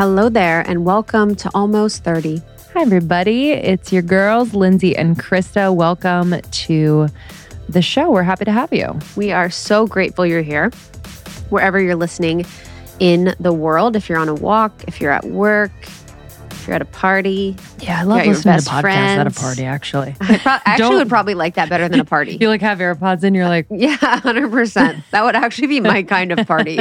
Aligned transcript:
Hello 0.00 0.30
there, 0.30 0.62
and 0.66 0.86
welcome 0.86 1.34
to 1.34 1.50
Almost 1.52 2.04
30. 2.04 2.40
Hi, 2.72 2.80
everybody. 2.80 3.50
It's 3.50 3.92
your 3.92 4.00
girls, 4.00 4.54
Lindsay 4.54 4.96
and 4.96 5.18
Krista. 5.18 5.76
Welcome 5.76 6.40
to 6.40 7.08
the 7.68 7.82
show. 7.82 8.10
We're 8.10 8.22
happy 8.22 8.46
to 8.46 8.50
have 8.50 8.72
you. 8.72 8.98
We 9.14 9.30
are 9.30 9.50
so 9.50 9.86
grateful 9.86 10.24
you're 10.24 10.40
here, 10.40 10.70
wherever 11.50 11.78
you're 11.78 11.96
listening 11.96 12.46
in 12.98 13.34
the 13.40 13.52
world. 13.52 13.94
If 13.94 14.08
you're 14.08 14.16
on 14.16 14.30
a 14.30 14.34
walk, 14.34 14.72
if 14.88 15.02
you're 15.02 15.12
at 15.12 15.26
work, 15.26 15.70
if 15.82 16.66
you're 16.66 16.76
at 16.76 16.80
a 16.80 16.86
party. 16.86 17.54
Yeah, 17.82 18.00
I 18.00 18.02
love 18.04 18.26
listening 18.26 18.58
to 18.58 18.64
podcasts 18.64 18.80
friends. 18.80 19.18
at 19.20 19.26
a 19.26 19.30
party, 19.30 19.64
actually. 19.64 20.14
I 20.20 20.38
pro- 20.38 20.52
actually 20.64 20.96
would 20.96 21.08
probably 21.08 21.34
like 21.34 21.54
that 21.54 21.68
better 21.68 21.88
than 21.88 22.00
a 22.00 22.04
party. 22.04 22.36
You 22.40 22.48
like 22.48 22.60
have 22.62 22.78
AirPods 22.78 23.22
in, 23.24 23.34
you're 23.34 23.48
like, 23.48 23.66
yeah, 23.70 23.96
100%. 23.96 25.02
That 25.10 25.24
would 25.24 25.34
actually 25.36 25.66
be 25.68 25.80
my 25.80 26.02
kind 26.02 26.32
of 26.32 26.46
party. 26.46 26.78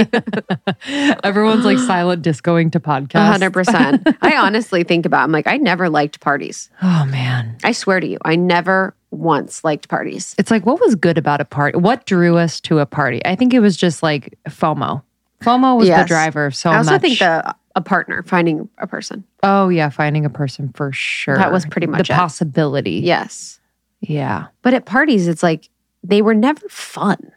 everyone's 1.24 1.66
like 1.66 1.78
silent 1.80 2.24
discoing 2.24 2.72
to 2.72 2.80
podcasts. 2.80 3.40
100%. 3.40 4.18
I 4.22 4.38
honestly 4.38 4.84
think 4.84 5.06
about 5.06 5.24
I'm 5.24 5.32
like, 5.32 5.48
I 5.48 5.58
never 5.58 5.90
liked 5.90 6.20
parties. 6.22 6.70
Oh, 6.82 7.06
man. 7.06 7.58
I 7.64 7.72
swear 7.74 8.00
to 8.00 8.08
you, 8.08 8.18
I 8.24 8.36
never 8.36 8.96
once 9.12 9.64
liked 9.64 9.90
parties. 9.90 10.36
It's 10.38 10.52
like, 10.52 10.66
what 10.66 10.80
was 10.80 10.96
good 10.96 11.18
about 11.18 11.42
a 11.42 11.46
party? 11.46 11.78
What 11.78 12.06
drew 12.06 12.38
us 12.38 12.62
to 12.62 12.80
a 12.80 12.86
party? 12.86 13.22
I 13.26 13.36
think 13.36 13.54
it 13.54 13.60
was 13.60 13.76
just 13.76 14.02
like 14.04 14.38
FOMO. 14.48 15.02
FOMO 15.42 15.78
was 15.78 15.88
the 15.88 16.04
driver 16.06 16.46
of 16.48 16.56
so 16.56 16.70
I 16.72 16.78
also 16.78 16.92
much. 16.92 17.02
think 17.02 17.20
the 17.20 17.56
a 17.76 17.82
partner, 17.82 18.24
finding 18.24 18.68
a 18.80 18.88
person. 18.88 19.24
oh, 19.44 19.70
yeah, 19.70 19.90
finding 19.90 20.26
a 20.26 20.30
person 20.30 20.72
for 20.74 20.92
sure. 20.92 21.38
That 21.38 21.52
was 21.52 21.66
pretty 21.66 21.88
much 21.88 22.08
the 22.08 22.14
it. 22.14 22.18
possibility. 22.18 22.94
Yes. 23.04 23.60
Yeah. 24.02 24.48
But 24.64 24.74
at 24.74 24.86
parties, 24.86 25.28
it's 25.28 25.44
like 25.44 25.70
they 26.04 26.22
were 26.22 26.34
never 26.34 26.68
fun. 26.68 27.32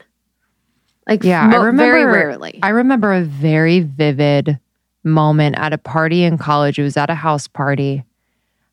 Like, 1.09 1.22
Yeah, 1.22 1.47
mo- 1.47 1.56
I 1.59 1.64
remember 1.64 1.83
very 1.84 2.05
rarely. 2.06 2.59
I 2.62 2.70
remember 2.70 3.12
a 3.12 3.22
very 3.22 3.81
vivid 3.81 4.59
moment 5.05 5.56
at 5.59 5.72
a 5.72 5.78
party 5.78 6.25
in 6.25 6.39
college. 6.39 6.78
It 6.78 6.83
was 6.84 6.97
at 6.97 7.11
a 7.11 7.14
house 7.14 7.47
party. 7.47 8.03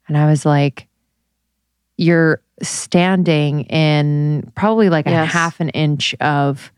And 0.07 0.17
I 0.17 0.27
was 0.29 0.45
like, 0.45 0.87
you're 1.97 2.41
standing 2.61 3.61
in 3.65 4.51
probably 4.55 4.89
like 4.89 5.07
a 5.07 5.25
half 5.25 5.59
an 5.59 5.69
inch 5.69 6.13
of 6.21 6.71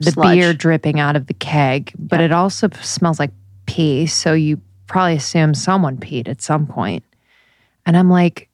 the 0.00 0.10
Sludge. 0.12 0.36
beer 0.38 0.52
dripping 0.54 0.98
out 0.98 1.16
of 1.16 1.26
the 1.26 1.34
keg, 1.34 1.92
but 1.98 2.20
Yeah. 2.20 2.26
it 2.26 2.32
also 2.32 2.68
smells 2.80 3.18
like 3.18 3.30
pee. 3.66 4.06
So 4.06 4.32
you 4.32 4.60
probably 4.86 5.14
assume 5.16 5.54
someone 5.54 5.96
peed 5.96 6.28
at 6.28 6.42
some 6.42 6.66
point. 6.66 7.04
And 7.86 7.96
I'm 7.96 8.10
like, 8.10 8.48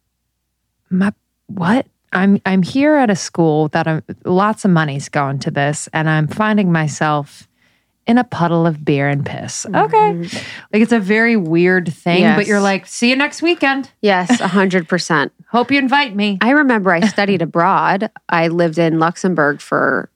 my, 0.91 1.13
what? 1.47 1.87
I'm 2.13 2.41
I'm 2.47 2.63
here 2.63 2.95
at 2.97 3.11
a 3.11 3.17
school 3.17 3.69
that 3.69 3.87
I'm 3.89 4.03
lots 4.25 4.65
of 4.65 4.71
money's 4.71 5.09
going 5.09 5.39
to 5.41 5.51
this, 5.51 5.89
and 5.93 6.09
I'm 6.09 6.29
finding 6.29 6.71
myself 6.73 7.47
in 8.07 8.17
a 8.17 8.25
puddle 8.25 8.67
of 8.67 8.85
beer 8.85 9.09
and 9.09 9.27
piss. 9.27 9.67
Okay, 9.67 10.13
like 10.73 10.81
it's 10.83 10.93
a 10.93 11.01
very 11.01 11.37
weird 11.37 11.93
thing, 11.93 12.23
but 12.23 12.43
Mm-hmm. 12.43 12.49
You're 12.49 12.61
like, 12.61 12.87
see 12.87 13.11
you 13.11 13.17
next 13.17 13.43
weekend. 13.43 13.91
yes, 14.01 14.41
100%. 14.41 15.31
Hope 15.49 15.71
you 15.73 15.79
invite 15.79 16.15
me. 16.15 16.39
I 16.41 16.51
remember 16.51 16.93
I 16.93 17.01
studied 17.01 17.43
abroad. 17.43 18.11
I 18.29 18.49
lived 18.49 18.79
in 18.79 19.01
Luxembourg 19.01 19.61
for 19.61 20.09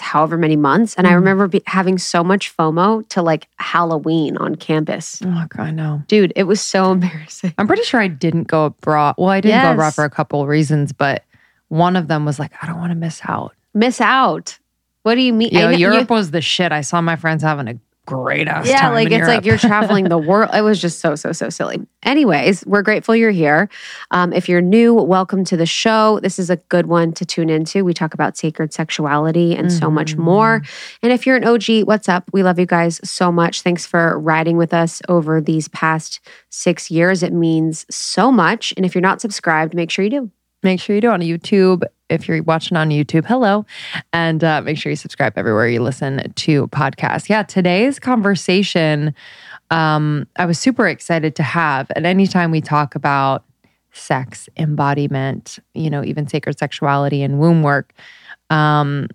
however 0.00 0.36
many 0.38 0.56
months. 0.56 0.94
And 0.94 1.06
I 1.06 1.10
Mhm. 1.12 1.16
remember 1.16 1.48
be- 1.48 1.62
having 1.66 1.98
so 1.98 2.22
much 2.24 2.56
FOMO 2.56 3.08
to 3.10 3.22
like 3.22 3.48
Halloween 3.56 4.36
on 4.36 4.54
campus. 4.54 5.20
Oh, 5.24 5.44
God, 5.48 5.62
I 5.62 5.70
know. 5.70 6.02
Dude, 6.08 6.32
it 6.36 6.44
was 6.44 6.60
so 6.60 6.92
embarrassing. 6.92 7.54
I'm 7.58 7.66
pretty 7.66 7.82
sure 7.82 8.00
I 8.00 8.08
didn't 8.08 8.44
go 8.48 8.66
abroad. 8.66 9.14
Well, 9.18 9.30
I 9.30 9.40
didn't 9.40 9.62
go 9.62 9.72
abroad 9.72 9.94
for 9.94 10.04
a 10.04 10.10
couple 10.10 10.40
of 10.42 10.48
reasons, 10.48 10.92
but 10.92 11.24
one 11.68 11.96
of 11.96 12.08
them 12.08 12.24
was 12.24 12.38
like, 12.38 12.52
I 12.62 12.66
don't 12.66 12.78
want 12.78 12.92
to 12.92 12.96
miss 12.96 13.20
out. 13.26 13.54
Miss 13.74 14.00
out. 14.00 14.58
What 15.02 15.16
do 15.16 15.20
you 15.20 15.32
mean? 15.32 15.50
You 15.52 15.60
know, 15.60 15.68
I 15.68 15.72
Europe 15.72 16.08
was 16.10 16.30
the 16.30 16.40
shit. 16.40 16.72
I 16.72 16.80
saw 16.80 17.00
my 17.00 17.16
friends 17.16 17.42
having 17.42 17.68
a 17.68 17.74
great 18.06 18.48
ass 18.48 18.66
yeah, 18.68 18.90
like 18.90 19.10
it's 19.10 19.26
like 19.26 19.44
you're 19.44 19.58
traveling 19.58 20.08
the 20.08 20.18
world. 20.30 20.50
It 20.52 20.62
was 20.62 20.80
just 20.80 21.00
so, 21.00 21.14
so, 21.14 21.32
so 21.32 21.48
silly. 21.48 21.80
Anyways, 22.02 22.64
we're 22.66 22.82
grateful 22.82 23.16
you're 23.16 23.30
here. 23.30 23.68
Um, 24.10 24.32
if 24.32 24.48
you're 24.48 24.60
new, 24.60 24.94
welcome 24.94 25.44
to 25.44 25.56
the 25.56 25.66
show. 25.66 26.20
This 26.20 26.38
is 26.38 26.50
a 26.50 26.56
good 26.56 26.86
one 26.86 27.12
to 27.12 27.24
tune 27.24 27.48
into. 27.48 27.84
We 27.84 27.94
talk 27.94 28.14
about 28.14 28.36
sacred 28.36 28.72
sexuality 28.72 29.54
and 29.54 29.72
so 29.72 29.90
much 29.90 30.16
more. 30.16 30.62
And 31.02 31.12
if 31.12 31.26
you're 31.26 31.36
an 31.36 31.44
OG, 31.44 31.86
what's 31.86 32.08
up? 32.08 32.28
We 32.32 32.42
love 32.42 32.58
you 32.58 32.66
guys 32.66 33.00
so 33.08 33.32
much. 33.32 33.62
Thanks 33.62 33.86
for 33.86 34.18
riding 34.18 34.56
with 34.56 34.74
us 34.74 35.00
over 35.08 35.40
these 35.40 35.68
past 35.68 36.20
six 36.50 36.90
years. 36.90 37.22
It 37.22 37.32
means 37.32 37.86
so 37.90 38.30
much. 38.30 38.74
And 38.76 38.84
if 38.84 38.94
you're 38.94 39.02
not 39.02 39.20
subscribed, 39.20 39.74
make 39.74 39.90
sure 39.90 40.04
you 40.04 40.10
do. 40.10 40.30
Make 40.62 40.80
sure 40.80 40.94
you 40.94 41.02
do 41.02 41.10
on 41.10 41.20
YouTube. 41.20 41.84
If 42.08 42.28
you're 42.28 42.42
watching 42.42 42.76
on 42.76 42.90
YouTube, 42.90 43.24
hello. 43.24 43.64
And 44.12 44.44
uh, 44.44 44.60
make 44.60 44.76
sure 44.76 44.90
you 44.90 44.96
subscribe 44.96 45.34
everywhere 45.36 45.68
you 45.68 45.80
listen 45.80 46.32
to 46.32 46.68
podcasts. 46.68 47.28
Yeah, 47.28 47.42
today's 47.42 47.98
conversation, 47.98 49.14
um, 49.70 50.26
I 50.36 50.44
was 50.44 50.58
super 50.58 50.86
excited 50.86 51.34
to 51.36 51.42
have. 51.42 51.90
And 51.96 52.04
anytime 52.04 52.50
we 52.50 52.60
talk 52.60 52.94
about 52.94 53.44
sex, 53.92 54.48
embodiment, 54.56 55.58
you 55.72 55.88
know, 55.88 56.04
even 56.04 56.28
sacred 56.28 56.58
sexuality 56.58 57.22
and 57.22 57.38
womb 57.38 57.62
work, 57.62 57.94
um, 58.50 59.08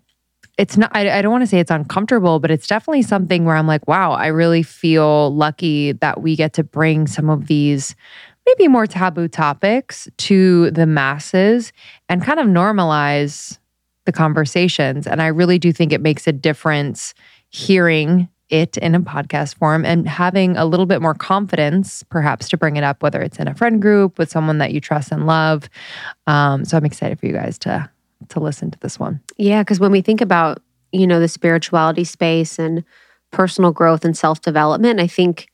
it's 0.58 0.76
not, 0.76 0.92
I, 0.94 1.20
I 1.20 1.22
don't 1.22 1.32
want 1.32 1.44
to 1.44 1.48
say 1.48 1.60
it's 1.60 1.72
uncomfortable, 1.72 2.40
but 2.40 2.52
it's 2.52 2.68
definitely 2.68 3.04
something 3.04 3.46
where 3.46 3.56
I'm 3.56 3.68
like, 3.68 3.88
wow, 3.88 4.12
I 4.12 4.28
really 4.28 4.62
feel 4.62 5.34
lucky 5.34 5.94
that 5.94 6.22
we 6.22 6.36
get 6.36 6.52
to 6.54 6.64
bring 6.64 7.08
some 7.08 7.30
of 7.30 7.48
these 7.48 7.96
maybe 8.58 8.68
more 8.68 8.88
taboo 8.88 9.28
topics 9.28 10.08
to 10.18 10.72
the 10.72 10.86
masses 10.86 11.72
and 12.08 12.24
kind 12.24 12.40
of 12.40 12.48
normalize 12.48 13.58
the 14.06 14.12
conversations. 14.12 15.06
And 15.06 15.22
I 15.22 15.28
really 15.28 15.60
do 15.60 15.72
think 15.72 15.94
it 15.94 16.02
makes 16.02 16.28
a 16.28 16.32
difference 16.32 17.14
hearing 17.50 18.28
it 18.50 18.78
in 18.78 18.96
a 18.96 19.00
podcast 19.00 19.56
form 19.56 19.86
and 19.86 20.08
having 20.08 20.58
a 20.58 20.66
little 20.66 20.88
bit 20.88 21.02
more 21.02 21.14
confidence, 21.14 22.04
perhaps, 22.04 22.50
to 22.50 22.58
bring 22.58 22.78
it 22.78 22.84
up, 22.84 23.04
whether 23.04 23.22
it's 23.22 23.38
in 23.38 23.48
a 23.48 23.54
friend 23.54 23.82
group 23.82 24.18
with 24.18 24.32
someone 24.32 24.58
that 24.58 24.72
you 24.72 24.82
trust 24.82 25.12
and 25.12 25.28
love. 25.28 25.70
Um, 26.26 26.66
so 26.66 26.76
I'm 26.76 26.86
excited 26.86 27.20
for 27.20 27.28
you 27.28 27.34
guys 27.34 27.58
to 27.60 27.90
to 28.30 28.40
listen 28.40 28.70
to 28.70 28.80
this 28.80 29.00
one. 29.00 29.22
Yeah, 29.38 29.62
because 29.62 29.80
when 29.80 29.92
we 29.92 30.02
think 30.02 30.20
about, 30.20 30.62
you 30.92 31.08
know, 31.08 31.22
the 31.22 31.30
spirituality 31.30 32.04
space 32.04 32.60
and 32.60 32.84
personal 33.32 33.72
growth 33.72 34.04
and 34.04 34.18
self 34.18 34.42
development, 34.42 35.00
I 35.00 35.08
think 35.08 35.49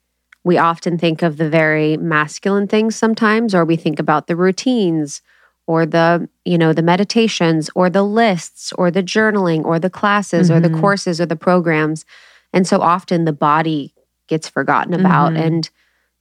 we 0.46 0.58
often 0.60 0.98
think 0.98 1.24
of 1.24 1.38
the 1.38 1.50
very 1.50 1.98
masculine 1.98 2.68
things 2.68 2.96
sometimes, 2.96 3.54
or 3.54 3.66
we 3.66 3.76
think 3.76 4.00
about 4.00 4.28
the 4.28 4.36
routines 4.36 5.22
or 5.68 5.86
the, 5.88 6.30
you 6.46 6.58
know, 6.58 6.72
the 6.72 6.84
meditations 6.84 7.70
or 7.74 7.90
the 7.90 8.04
lists 8.04 8.72
or 8.74 8.92
the 8.92 9.02
journaling 9.02 9.66
or 9.66 9.80
the 9.80 9.90
classes 9.90 10.52
or 10.52 10.60
the 10.60 10.70
Mhm. 10.70 10.80
courses 10.80 11.20
or 11.20 11.26
the 11.26 11.36
programs. 11.36 12.06
And 12.54 12.68
so 12.68 12.80
often 12.80 13.26
the 13.26 13.34
body 13.34 13.96
gets 14.28 14.48
forgotten 14.48 14.94
about 14.94 15.34
Mhm. 15.34 15.40
and 15.46 15.70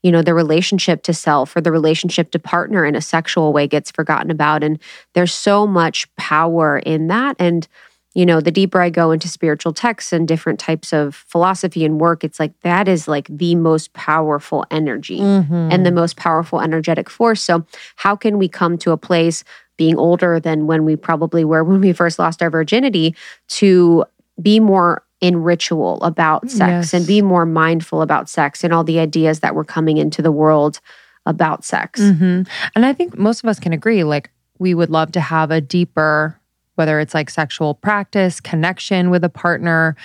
you 0.02 0.12
know 0.12 0.20
the 0.20 0.34
relationship 0.34 1.02
to 1.04 1.14
self 1.14 1.56
or 1.56 1.62
the 1.62 1.72
relationship 1.72 2.30
to 2.30 2.38
partner 2.38 2.84
in 2.84 2.94
a 2.94 3.00
sexual 3.00 3.54
way 3.54 3.66
gets 3.66 3.90
forgotten 3.90 4.30
about 4.30 4.62
and 4.62 4.78
there's 5.14 5.32
so 5.32 5.66
much 5.66 6.06
power 6.16 6.78
in 6.80 7.06
that 7.08 7.34
and 7.38 7.66
you 8.14 8.24
know 8.24 8.40
the 8.40 8.50
deeper 8.50 8.80
i 8.80 8.90
go 8.90 9.10
into 9.10 9.28
spiritual 9.28 9.72
texts 9.72 10.12
and 10.12 10.26
different 10.28 10.58
types 10.58 10.92
of 10.92 11.14
philosophy 11.14 11.84
and 11.84 12.00
work 12.00 12.24
it's 12.24 12.40
like 12.40 12.58
that 12.60 12.88
is 12.88 13.08
like 13.08 13.28
the 13.28 13.54
most 13.54 13.92
powerful 13.92 14.64
energy 14.70 15.20
and 15.20 15.84
the 15.84 15.92
most 15.92 16.16
powerful 16.16 16.60
energetic 16.60 17.10
force. 17.10 17.42
So 17.42 17.66
how 17.96 18.16
can 18.16 18.38
we 18.38 18.48
come 18.48 18.78
to 18.78 18.92
a 18.92 18.96
place 18.96 19.44
being 19.76 19.96
older 19.96 20.38
than 20.40 20.66
when 20.66 20.84
we 20.84 20.96
probably 20.96 21.44
were 21.44 21.64
when 21.68 21.80
we 21.80 21.92
first 21.92 22.18
lost 22.18 22.42
our 22.42 22.50
virginity 22.50 23.14
to 23.48 24.04
be 24.40 24.60
more 24.60 25.02
in 25.20 25.42
ritual 25.42 26.02
about 26.02 26.50
sex 26.50 26.92
and 26.92 27.06
be 27.06 27.22
more 27.22 27.46
mindful 27.46 28.02
about 28.02 28.28
sex 28.28 28.64
and 28.64 28.72
all 28.72 28.84
the 28.84 28.98
ideas 28.98 29.40
that 29.40 29.54
were 29.54 29.64
coming 29.64 29.96
into 29.96 30.22
the 30.22 30.32
world 30.32 30.80
about 31.26 31.64
sex? 31.64 32.00
Hmm 32.00 32.42
And 32.74 32.84
I 32.84 32.92
think 32.92 33.16
most 33.16 33.42
of 33.42 33.48
us 33.48 33.58
can 33.58 33.72
agree, 33.72 34.04
like, 34.04 34.30
we 34.58 34.74
would 34.74 34.90
love 34.90 35.12
to 35.12 35.20
have 35.20 35.50
a 35.50 35.60
deeper, 35.60 36.38
whether 36.74 37.00
it's 37.00 37.14
like 37.14 37.30
sexual 37.30 37.74
practice, 37.74 38.40
connection 38.40 39.10
with 39.10 39.24
a 39.24 39.28
partner. 39.28 39.96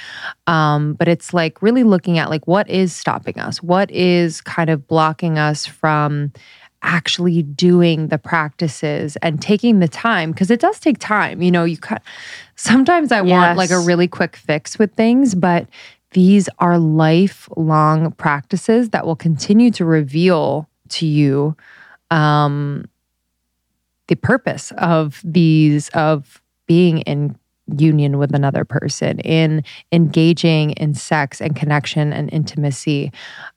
Um, 0.48 0.94
but 0.94 1.07
it's 1.07 1.33
like 1.33 1.62
really 1.62 1.83
looking 1.83 2.18
at 2.18 2.30
like 2.30 2.48
what 2.48 2.69
is 2.69 2.95
stopping 2.95 3.39
us? 3.39 3.62
What 3.63 3.89
is 3.92 4.42
kind 4.42 4.69
of 4.69 4.88
blocking 4.88 5.38
us 5.38 5.66
from 5.66 6.31
actually 6.81 7.44
doing 7.44 8.07
the 8.07 8.18
practices 8.18 9.18
and 9.18 9.42
taking 9.42 9.80
the 9.80 9.88
time 9.88 10.31
because 10.31 10.50
it 10.50 10.62
does 10.62 10.80
take 10.80 10.98
time 10.98 11.42
you 11.42 11.51
know 11.51 11.66
you 11.66 11.77
cut 11.77 12.01
sometimes 12.56 13.12
i 13.12 13.22
want 13.22 13.57
like 13.57 13.69
a 13.69 13.80
really 13.80 14.07
quick 14.07 14.38
fix 14.38 14.80
with 14.80 14.94
things 14.94 15.36
but 15.36 15.68
these 16.12 16.48
are 16.60 16.80
lifelong 16.80 18.12
practices 18.13 18.92
that 18.92 19.06
will 19.06 19.15
continue 19.15 19.69
to 19.69 19.83
reveal 19.83 20.69
to 20.88 21.06
you 21.06 21.56
um, 22.12 22.86
the 24.07 24.15
purpose 24.15 24.72
of 24.77 25.22
these 25.24 25.89
of 25.89 26.42
being 26.69 27.00
in 27.00 27.36
union 27.77 28.18
with 28.18 28.33
another 28.33 28.63
person 28.63 29.19
in 29.19 29.63
engaging 29.92 30.71
in 30.71 30.94
sex 30.94 31.42
and 31.42 31.56
connection 31.56 32.13
and 32.13 32.31
intimacy 32.31 33.12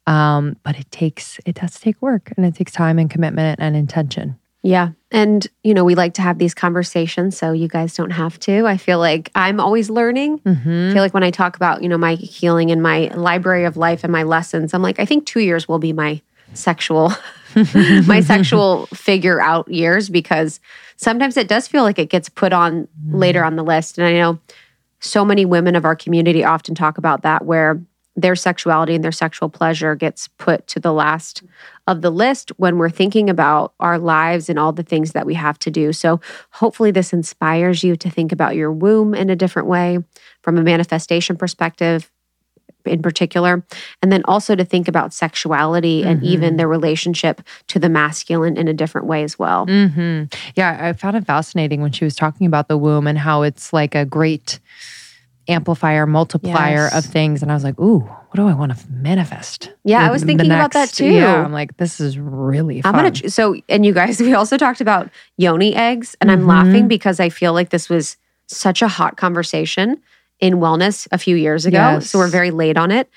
um, 0.07 0.57
but 0.65 0.79
it 0.79 0.91
takes 0.91 1.39
it 1.47 1.55
does 1.55 1.79
take 1.79 2.01
work 2.03 2.33
and 2.37 2.45
it 2.45 2.55
takes 2.55 2.73
time 2.73 2.99
and 2.99 3.11
commitment 3.11 3.61
and 3.61 3.77
intention 3.77 4.37
Yeah. 4.65 4.91
And, 5.11 5.47
you 5.65 5.75
know, 5.75 5.85
we 5.85 5.97
like 5.97 6.15
to 6.15 6.23
have 6.23 6.39
these 6.39 6.55
conversations 6.55 7.37
so 7.37 7.51
you 7.51 7.67
guys 7.67 7.95
don't 7.95 8.13
have 8.13 8.39
to. 8.41 8.65
I 8.65 8.77
feel 8.77 9.01
like 9.01 9.31
I'm 9.35 9.59
always 9.59 9.91
learning. 9.91 10.39
Mm-hmm. 10.39 10.91
I 10.91 10.93
feel 10.93 11.03
like 11.03 11.15
when 11.15 11.25
I 11.25 11.33
talk 11.33 11.57
about, 11.57 11.83
you 11.83 11.89
know, 11.89 11.99
my 11.99 12.15
healing 12.15 12.71
and 12.71 12.81
my 12.81 13.09
library 13.15 13.65
of 13.65 13.77
life 13.77 14.05
and 14.05 14.13
my 14.13 14.23
lessons, 14.23 14.73
I'm 14.73 14.81
like, 14.81 15.01
I 15.01 15.05
think 15.05 15.27
two 15.27 15.41
years 15.41 15.67
will 15.67 15.81
be 15.81 15.93
my 15.93 16.23
sexual, 16.55 17.13
my 18.07 18.21
sexual 18.21 18.87
figure 18.87 19.41
out 19.41 19.69
years 19.69 20.09
because 20.09 20.61
sometimes 20.97 21.37
it 21.37 21.49
does 21.49 21.69
feel 21.69 21.83
like 21.83 21.99
it 21.99 22.11
gets 22.11 22.29
put 22.29 22.53
on 22.53 22.83
mm. 22.83 22.89
later 23.07 23.45
on 23.45 23.57
the 23.57 23.65
list. 23.65 23.99
And 23.99 24.07
I 24.07 24.13
know 24.13 24.39
so 25.01 25.25
many 25.25 25.45
women 25.45 25.75
of 25.75 25.85
our 25.85 25.97
community 25.97 26.45
often 26.45 26.75
talk 26.75 26.99
about 26.99 27.23
that 27.23 27.45
where 27.45 27.83
their 28.15 28.37
sexuality 28.37 28.95
and 28.95 29.03
their 29.03 29.13
sexual 29.13 29.49
pleasure 29.49 29.95
gets 29.95 30.29
put 30.29 30.67
to 30.67 30.79
the 30.79 30.93
last 30.93 31.43
of 31.87 32.03
the 32.03 32.11
list 32.11 32.51
when 32.59 32.77
we're 32.77 32.91
thinking 32.91 33.31
about 33.31 33.73
our 33.81 33.99
lives 33.99 34.49
and 34.49 34.59
all 34.59 34.73
the 34.73 34.83
things 34.83 35.13
that 35.13 35.25
we 35.25 35.35
have 35.35 35.59
to 35.61 35.71
do. 35.71 35.93
So, 35.93 36.21
hopefully, 36.51 36.91
this 36.91 37.13
inspires 37.13 37.83
you 37.83 37.97
to 37.97 38.11
think 38.11 38.31
about 38.31 38.55
your 38.55 38.71
womb 38.71 39.15
in 39.15 39.31
a 39.31 39.37
different 39.37 39.67
way 39.67 39.99
from 40.43 40.59
a 40.59 40.63
manifestation 40.63 41.37
perspective, 41.37 42.12
in 42.87 43.03
particular, 43.03 43.65
and 44.03 44.11
then 44.13 44.23
also 44.27 44.55
to 44.55 44.65
think 44.65 44.89
about 44.89 45.13
sexuality 45.13 46.05
and 46.05 46.23
even 46.23 46.57
their 46.57 46.69
relationship 46.69 47.41
to 47.69 47.79
the 47.79 47.89
masculine 47.89 48.57
in 48.57 48.69
a 48.69 48.75
different 48.75 49.07
way 49.07 49.23
as 49.23 49.39
well. 49.39 49.67
hmm 49.67 50.25
Yeah, 50.55 50.79
I 50.81 50.93
found 50.93 51.17
it 51.17 51.27
fascinating 51.27 51.81
when 51.83 51.93
she 51.93 52.05
was 52.05 52.15
talking 52.15 52.47
about 52.47 52.69
the 52.69 52.77
womb 52.79 53.07
and 53.07 53.19
how 53.19 53.43
it's 53.43 53.73
like 53.73 53.95
a 53.95 54.05
great 54.05 54.61
amplifier, 55.49 56.07
multiplier 56.07 56.85
Yes. 56.85 56.95
of 57.05 57.05
things. 57.13 57.43
And 57.43 57.51
I 57.51 57.55
was 57.55 57.65
like, 57.65 57.79
ooh, 57.81 57.99
what 58.01 58.37
do 58.37 58.47
I 58.47 58.55
want 58.55 58.77
to 58.77 58.91
manifest? 58.91 59.73
Yeah, 59.85 60.07
I 60.07 60.11
was 60.11 60.23
thinking 60.23 60.53
about 60.53 60.73
that 60.73 60.91
too. 60.91 61.07
Yeah, 61.07 61.45
I'm 61.45 61.53
like, 61.53 61.77
this 61.79 62.01
is 62.01 62.17
really 62.19 62.81
I'm 62.85 62.95
gonna 62.95 63.11
tr- 63.11 63.29
so 63.29 63.57
and 63.69 63.85
you 63.85 63.93
guys 63.93 64.21
we 64.23 64.35
also 64.35 64.57
talked 64.57 64.81
about 64.81 65.11
yoni 65.37 65.75
eggs 65.75 66.15
and 66.21 66.31
I'm 66.31 66.43
Mhm. 66.43 66.47
laughing 66.49 66.89
because 66.89 67.19
I 67.21 67.29
feel 67.29 67.53
like 67.53 67.71
this 67.71 67.89
was 67.89 68.17
such 68.47 68.83
a 68.83 68.89
hot 68.89 69.17
conversation 69.17 70.01
in 70.43 70.55
wellness 70.55 71.09
a 71.13 71.17
few 71.17 71.37
years 71.37 71.65
ago. 71.65 71.79
Yes. 71.79 72.11
So 72.11 72.19
we're 72.19 72.29
very 72.29 72.51
late 72.51 72.77
on 72.77 72.91
it. 72.91 73.09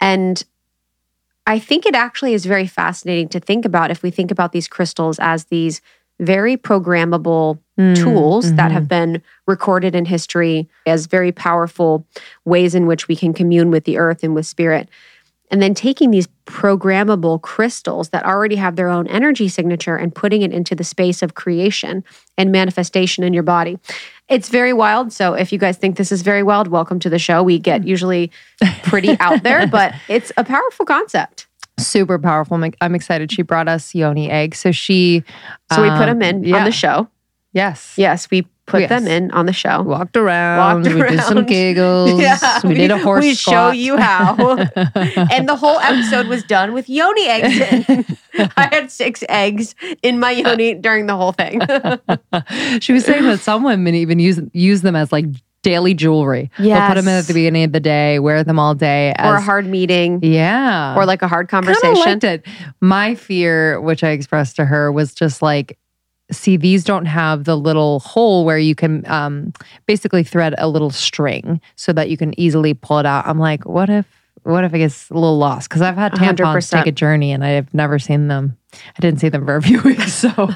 And 0.00 0.42
I 1.46 1.58
think 1.58 1.84
it 1.86 1.94
actually 1.94 2.32
is 2.32 2.46
very 2.46 2.66
fascinating 2.66 3.28
to 3.28 3.38
think 3.38 3.64
about 3.64 3.90
if 3.90 4.02
we 4.02 4.10
think 4.10 4.30
about 4.30 4.52
these 4.52 4.66
crystals 4.66 5.18
as 5.20 5.44
these 5.44 5.80
very 6.18 6.56
programmable 6.56 7.58
Mm, 7.80 7.96
tools 7.96 8.54
that 8.56 8.70
mhm. 8.70 8.74
have 8.74 8.88
been 8.88 9.22
recorded 9.46 9.94
in 9.94 10.04
history 10.04 10.68
as 10.84 11.06
very 11.06 11.32
powerful 11.32 12.06
ways 12.44 12.74
in 12.74 12.86
which 12.86 13.08
we 13.08 13.16
can 13.16 13.32
commune 13.32 13.70
with 13.70 13.84
the 13.84 13.96
earth 13.96 14.22
and 14.22 14.34
with 14.34 14.44
spirit. 14.44 14.86
And 15.50 15.60
then 15.60 15.74
taking 15.74 16.10
these 16.10 16.28
programmable 16.46 17.40
crystals 17.42 18.10
that 18.10 18.24
already 18.24 18.56
have 18.56 18.76
their 18.76 18.88
own 18.88 19.06
energy 19.08 19.48
signature 19.48 19.96
and 19.96 20.14
putting 20.14 20.42
it 20.42 20.52
into 20.52 20.74
the 20.74 20.84
space 20.84 21.22
of 21.22 21.34
creation 21.34 22.04
and 22.38 22.52
manifestation 22.52 23.24
in 23.24 23.32
your 23.32 23.42
body. 23.42 23.78
It's 24.28 24.48
very 24.48 24.72
wild. 24.72 25.12
So 25.12 25.34
if 25.34 25.52
you 25.52 25.58
guys 25.58 25.76
think 25.76 25.96
this 25.96 26.12
is 26.12 26.22
very 26.22 26.42
wild, 26.42 26.68
welcome 26.68 27.00
to 27.00 27.10
the 27.10 27.18
show. 27.18 27.42
We 27.42 27.58
get 27.58 27.86
usually 27.86 28.30
pretty 28.84 29.18
out 29.18 29.42
there, 29.42 29.66
but 29.70 29.94
it's 30.08 30.30
a 30.36 30.44
powerful 30.44 30.86
concept. 30.86 31.48
super 31.78 32.18
powerful. 32.18 32.62
I'm, 32.80 32.94
excited. 32.94 33.32
She 33.32 33.42
brought 33.42 33.68
us 33.68 33.94
yoni 33.94 34.30
eggs. 34.30 34.58
So 34.58 34.70
she, 34.70 35.24
So 35.72 35.82
we 35.82 35.88
put 35.90 36.08
um, 36.08 36.18
them 36.18 36.22
in 36.22 36.36
on 36.36 36.44
yeah. 36.44 36.64
the 36.64 36.72
show. 36.72 37.08
Yes. 37.52 37.94
Yes, 37.96 38.30
we 38.30 38.46
put 38.70 38.88
them 38.88 39.06
in 39.06 39.30
on 39.32 39.46
the 39.46 39.52
show. 39.52 39.82
Walked 39.82 40.16
around. 40.16 40.84
Walked 40.84 40.94
We 40.94 41.02
did 41.02 41.20
some 41.22 41.44
giggles. 41.46 42.20
Yeah, 42.20 42.60
we, 42.64 42.74
did 42.74 42.90
a 42.90 42.98
horse 42.98 43.22
We 43.22 43.34
show 43.34 43.70
you 43.70 43.96
how. 43.96 44.34
and 45.32 45.48
the 45.48 45.56
whole 45.56 45.78
episode 45.80 46.26
was 46.26 46.42
done 46.44 46.72
with 46.72 46.88
yoni 46.88 47.26
eggs 47.26 47.58
in. 47.58 48.06
I 48.56 48.68
had 48.72 48.90
six 48.90 49.22
eggs 49.28 49.74
in 50.02 50.18
my 50.20 50.30
yoni 50.30 50.74
during 50.74 51.06
the 51.06 51.16
whole 51.16 51.32
thing. 51.32 51.60
she 52.80 52.92
was 52.92 53.04
saying 53.04 53.24
that 53.24 53.40
some 53.40 53.62
women 53.62 53.94
even 53.94 54.18
use 54.18 54.40
use 54.52 54.82
them 54.82 54.96
as 54.96 55.12
like 55.12 55.26
daily 55.62 55.94
jewelry. 55.94 56.50
They'll 56.58 56.86
put 56.88 56.94
them 56.94 57.08
in 57.08 57.14
at 57.14 57.26
the 57.26 57.34
beginning 57.34 57.64
of 57.64 57.72
the 57.72 57.80
day, 57.80 58.18
wear 58.18 58.42
them 58.44 58.58
all 58.58 58.74
day. 58.74 59.12
As, 59.16 59.30
or 59.30 59.36
a 59.36 59.40
hard 59.40 59.66
meeting 59.66 60.20
yeah, 60.22 60.96
or 60.96 61.04
like 61.06 61.22
a 61.22 61.28
hard 61.28 61.48
Kinda 61.48 61.66
conversation. 61.74 62.10
liked 62.12 62.24
it. 62.24 62.46
My 62.80 63.14
fear, 63.14 63.80
which 63.80 64.02
I 64.02 64.10
expressed 64.10 64.56
to 64.56 64.64
her, 64.64 64.90
was 64.90 65.14
just 65.14 65.42
like, 65.42 65.78
see, 66.30 66.56
these 66.56 66.84
don't 66.84 67.06
have 67.06 67.44
the 67.44 67.56
little 67.56 68.00
hole 68.00 68.44
where 68.44 68.58
you 68.58 68.74
can 68.74 69.08
um, 69.10 69.52
basically 69.86 70.22
thread 70.22 70.54
a 70.58 70.68
little 70.68 70.90
string 70.90 71.60
so 71.76 71.92
that 71.92 72.10
you 72.10 72.16
can 72.16 72.38
easily 72.38 72.74
pull 72.74 72.98
it 72.98 73.06
out. 73.06 73.26
I'm 73.26 73.38
like, 73.38 73.64
what 73.66 73.90
if? 73.90 74.06
What 74.42 74.64
if 74.64 74.72
it 74.72 74.78
gets 74.78 75.10
a 75.10 75.14
little 75.14 75.36
lost? 75.36 75.68
Because 75.68 75.82
I've 75.82 75.96
had 75.96 76.12
tampons 76.12 76.36
100%. 76.36 76.70
take 76.70 76.86
a 76.86 76.92
journey 76.92 77.32
and 77.32 77.44
I've 77.44 77.72
never 77.74 77.98
seen 77.98 78.28
them. 78.28 78.56
I 78.72 79.00
didn't 79.00 79.20
see 79.20 79.28
them 79.28 79.44
for 79.46 79.56
a 79.56 79.62
few 79.62 79.80
weeks, 79.82 80.12
so 80.12 80.28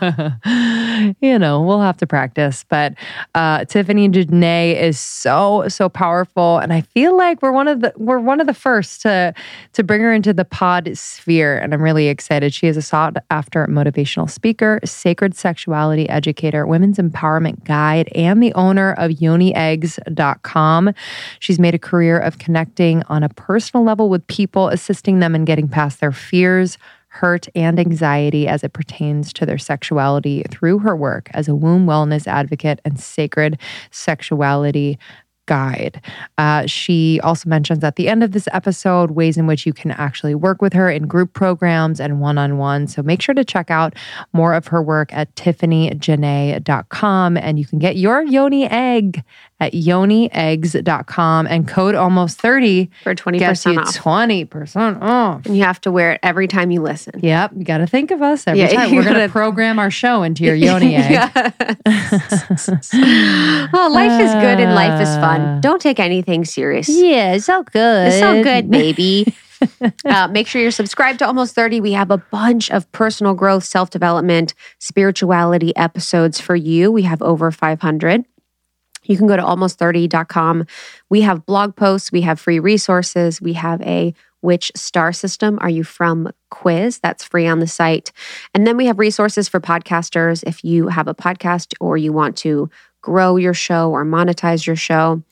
you 1.21 1.39
know 1.39 1.61
we'll 1.63 1.81
have 1.81 1.97
to 1.99 2.07
practice. 2.07 2.65
But 2.69 2.95
uh, 3.35 3.65
Tiffany 3.65 4.09
Janae 4.09 4.81
is 4.81 4.99
so 4.99 5.69
so 5.69 5.89
powerful, 5.89 6.59
and 6.59 6.73
I 6.73 6.83
feel 6.83 7.17
like 7.17 7.43
we're 7.43 7.53
one 7.53 7.69
of 7.69 7.81
the 7.81 7.93
we're 7.97 8.19
one 8.19 8.41
of 8.41 8.47
the 8.47 8.55
first 8.55 9.03
to 9.03 9.35
to 9.73 9.83
bring 9.83 10.01
her 10.01 10.13
into 10.13 10.33
the 10.33 10.45
pod 10.45 10.97
sphere, 10.97 11.59
and 11.59 11.75
I'm 11.75 11.83
really 11.83 12.09
excited. 12.09 12.55
She 12.55 12.67
is 12.67 12.77
a 12.77 12.83
sought 12.83 13.17
after 13.31 13.67
motivational 13.67 14.31
speaker, 14.31 14.81
sacred 14.85 15.35
sexuality 15.35 16.09
educator, 16.09 16.67
women's 16.67 16.99
empowerment 16.99 17.65
guide, 17.65 18.09
and 18.15 18.43
the 18.43 18.53
owner 18.55 18.93
of 18.93 19.11
YoniEggs.com. 19.13 20.95
She's 21.41 21.59
made 21.59 21.75
a 21.75 21.79
career 21.79 22.19
of 22.19 22.39
connecting 22.39 23.03
on 23.05 23.23
a 23.23 23.29
personal 23.29 23.85
level 23.85 24.09
with 24.09 24.27
people, 24.27 24.69
assisting 24.69 25.19
them 25.19 25.35
in 25.35 25.45
getting 25.45 25.69
past 25.69 26.01
their 26.01 26.13
fears 26.13 26.79
hurt 27.15 27.47
and 27.55 27.79
anxiety 27.79 28.49
as 28.49 28.65
it 28.65 28.73
pertains 28.73 29.33
to 29.33 29.47
their 29.47 29.57
sexuality 29.57 30.43
through 30.51 30.81
her 30.81 30.97
work 30.97 31.29
as 31.33 31.47
a 31.47 31.55
womb 31.55 31.87
wellness 31.87 32.27
advocate 32.27 32.81
and 32.85 32.99
sacred 32.99 33.57
sexuality 33.93 34.99
guide. 35.47 36.01
Uh, 36.39 36.65
she 36.67 37.21
also 37.23 37.49
mentions 37.49 37.85
at 37.85 37.95
the 37.97 38.09
end 38.09 38.25
of 38.25 38.33
this 38.33 38.49
episode 38.53 39.13
ways 39.13 39.37
in 39.37 39.47
which 39.47 39.67
you 39.67 39.73
can 39.73 39.93
actually 39.93 40.35
work 40.35 40.61
with 40.63 40.73
her 40.73 40.91
in 40.91 41.07
group 41.07 41.35
programs 41.35 42.01
and 42.01 42.21
one 42.21 42.39
on 42.39 42.59
one. 42.59 42.89
So 42.89 43.03
make 43.03 43.23
sure 43.23 43.35
to 43.35 43.45
check 43.45 43.71
out 43.71 43.95
more 44.33 44.55
of 44.55 44.69
her 44.69 44.83
work 44.83 45.13
at 45.13 45.35
tiffanyjanae.com 45.37 47.37
and 47.37 47.59
you 47.59 47.67
can 47.67 47.79
get 47.79 47.97
your 47.97 48.23
yoni 48.23 48.71
egg 48.71 49.23
at 49.61 49.73
yonieggs.com 49.73 51.47
and 51.47 51.69
code 51.69 51.95
almost 51.95 52.41
30 52.41 52.91
for 53.03 53.15
20% 53.15 53.39
gets 53.39 53.65
you 53.65 53.79
off. 53.79 53.97
20% 53.97 55.01
off. 55.01 55.47
And 55.47 55.57
you 55.57 55.63
have 55.63 55.81
to 55.83 55.93
wear 55.93 56.13
it 56.13 56.21
every 56.23 56.49
time 56.49 56.71
you 56.71 56.83
listen. 56.83 57.21
Yep, 57.23 57.53
you 57.57 57.65
got 57.65 57.79
to 57.79 57.87
think 57.87 58.11
of 58.11 58.21
us 58.21 58.47
every 58.47 58.61
Yeah, 58.61 58.69
time. 58.73 58.91
We're 58.97 59.05
going 59.05 59.15
to 59.21 59.29
program 59.29 59.79
our 59.79 59.91
show 59.91 60.23
into 60.23 60.45
your 60.45 60.55
yoni 60.57 60.97
egg. 60.97 61.31
oh, 61.87 63.89
life 63.93 64.21
is 64.21 64.33
good 64.35 64.61
and 64.61 64.75
life 64.75 65.01
is 65.01 65.09
fun. 65.17 65.61
Don't 65.61 65.81
take 65.81 66.01
anything 66.01 66.45
serious. 66.45 66.89
Yeah, 66.89 67.35
it's 67.35 67.49
all 67.49 67.63
good. 67.63 68.09
It's 68.09 68.19
so 68.19 68.43
good, 68.43 68.71
baby. 68.71 69.35
uh, 70.05 70.29
make 70.29 70.47
sure 70.47 70.61
you're 70.61 70.71
subscribed 70.71 71.21
to 71.21 71.27
Almost 71.27 71.55
30. 71.55 71.81
We 71.81 71.93
have 71.93 72.11
a 72.11 72.19
bunch 72.19 72.71
of 72.71 72.91
personal 72.93 73.35
growth, 73.35 73.65
self 73.65 73.91
development, 73.91 74.55
spirituality 74.79 75.75
episodes 75.77 76.41
for 76.41 76.57
you. 76.57 76.91
We 76.93 77.03
have 77.03 77.23
over 77.23 77.51
500. 77.51 78.25
You 79.05 79.17
can 79.17 79.27
go 79.27 79.37
to 79.37 79.43
almost30.com. 79.43 80.67
We 81.11 81.21
have 81.23 81.47
blog 81.47 81.77
posts, 81.77 82.13
we 82.13 82.23
have 82.23 82.41
free 82.41 82.59
resources, 82.59 83.41
we 83.41 83.55
have 83.55 83.81
a 83.83 84.15
which 84.41 84.71
star 84.77 85.11
system 85.11 85.59
are 85.63 85.71
you 85.71 85.83
from 85.83 86.31
quiz 86.51 86.99
that's 86.99 87.25
free 87.25 87.47
on 87.47 87.61
the 87.61 87.67
site. 87.67 88.13
And 88.53 88.67
then 88.67 88.77
we 88.77 88.85
have 88.87 88.99
resources 88.99 89.49
for 89.49 89.59
podcasters 89.59 90.45
if 90.47 90.63
you 90.63 90.89
have 90.89 91.09
a 91.09 91.15
podcast 91.15 91.73
or 91.81 91.97
you 91.97 92.13
want 92.13 92.37
to 92.39 92.69
grow 93.05 93.37
your 93.37 93.53
show 93.53 93.91
or 93.91 94.03
monetize 94.03 94.67
your 94.67 94.77
show. 94.77 95.23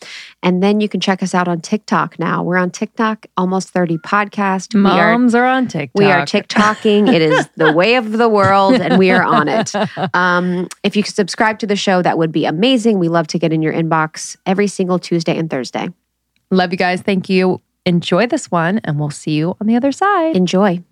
And 0.43 0.63
then 0.63 0.83
you 0.83 0.91
can 0.91 1.01
check 1.01 1.23
us 1.23 1.35
out 1.35 1.49
on 1.49 1.63
TikTok 1.63 2.19
now. 2.19 2.43
We're 2.43 2.59
on 2.59 2.71
TikTok, 2.71 3.25
almost 3.39 3.71
30 3.71 3.97
podcast. 3.97 4.75
We 4.75 4.91
are 4.91 5.17
Moms 5.17 5.35
are, 5.35 5.47
on 5.47 5.69
TikTok. 5.69 5.99
we 5.99 6.05
are 6.05 6.27
TikToking. 6.27 7.11
it 7.11 7.23
is 7.23 7.49
the 7.57 7.73
way 7.73 7.95
of 7.95 8.13
the 8.13 8.29
world, 8.29 8.75
and 8.75 8.99
we 8.99 9.11
are 9.11 9.25
on 9.25 9.49
it. 9.49 9.73
Um, 10.15 10.69
if 10.83 10.97
you 10.97 11.03
could 11.03 11.15
subscribe 11.15 11.59
to 11.61 11.67
the 11.67 11.77
show, 11.77 12.03
that 12.03 12.19
would 12.19 12.33
be 12.33 12.45
amazing. 12.45 12.99
We 12.99 13.09
love 13.09 13.27
to 13.29 13.39
get 13.39 13.53
in 13.53 13.63
your 13.63 13.73
inbox 13.73 14.37
every 14.45 14.67
single 14.67 14.99
Tuesday 14.99 15.37
and 15.39 15.49
Thursday. 15.49 15.89
Love 16.51 16.73
you 16.73 16.77
guys. 16.77 17.01
Thank 17.03 17.29
you. 17.29 17.61
Enjoy 17.87 18.27
this 18.27 18.51
one, 18.51 18.81
and 18.85 18.99
we'll 18.99 19.11
see 19.11 19.33
you 19.33 19.57
on 19.61 19.67
the 19.67 19.77
other 19.77 19.93
side. 19.93 20.37
Enjoy. 20.37 20.83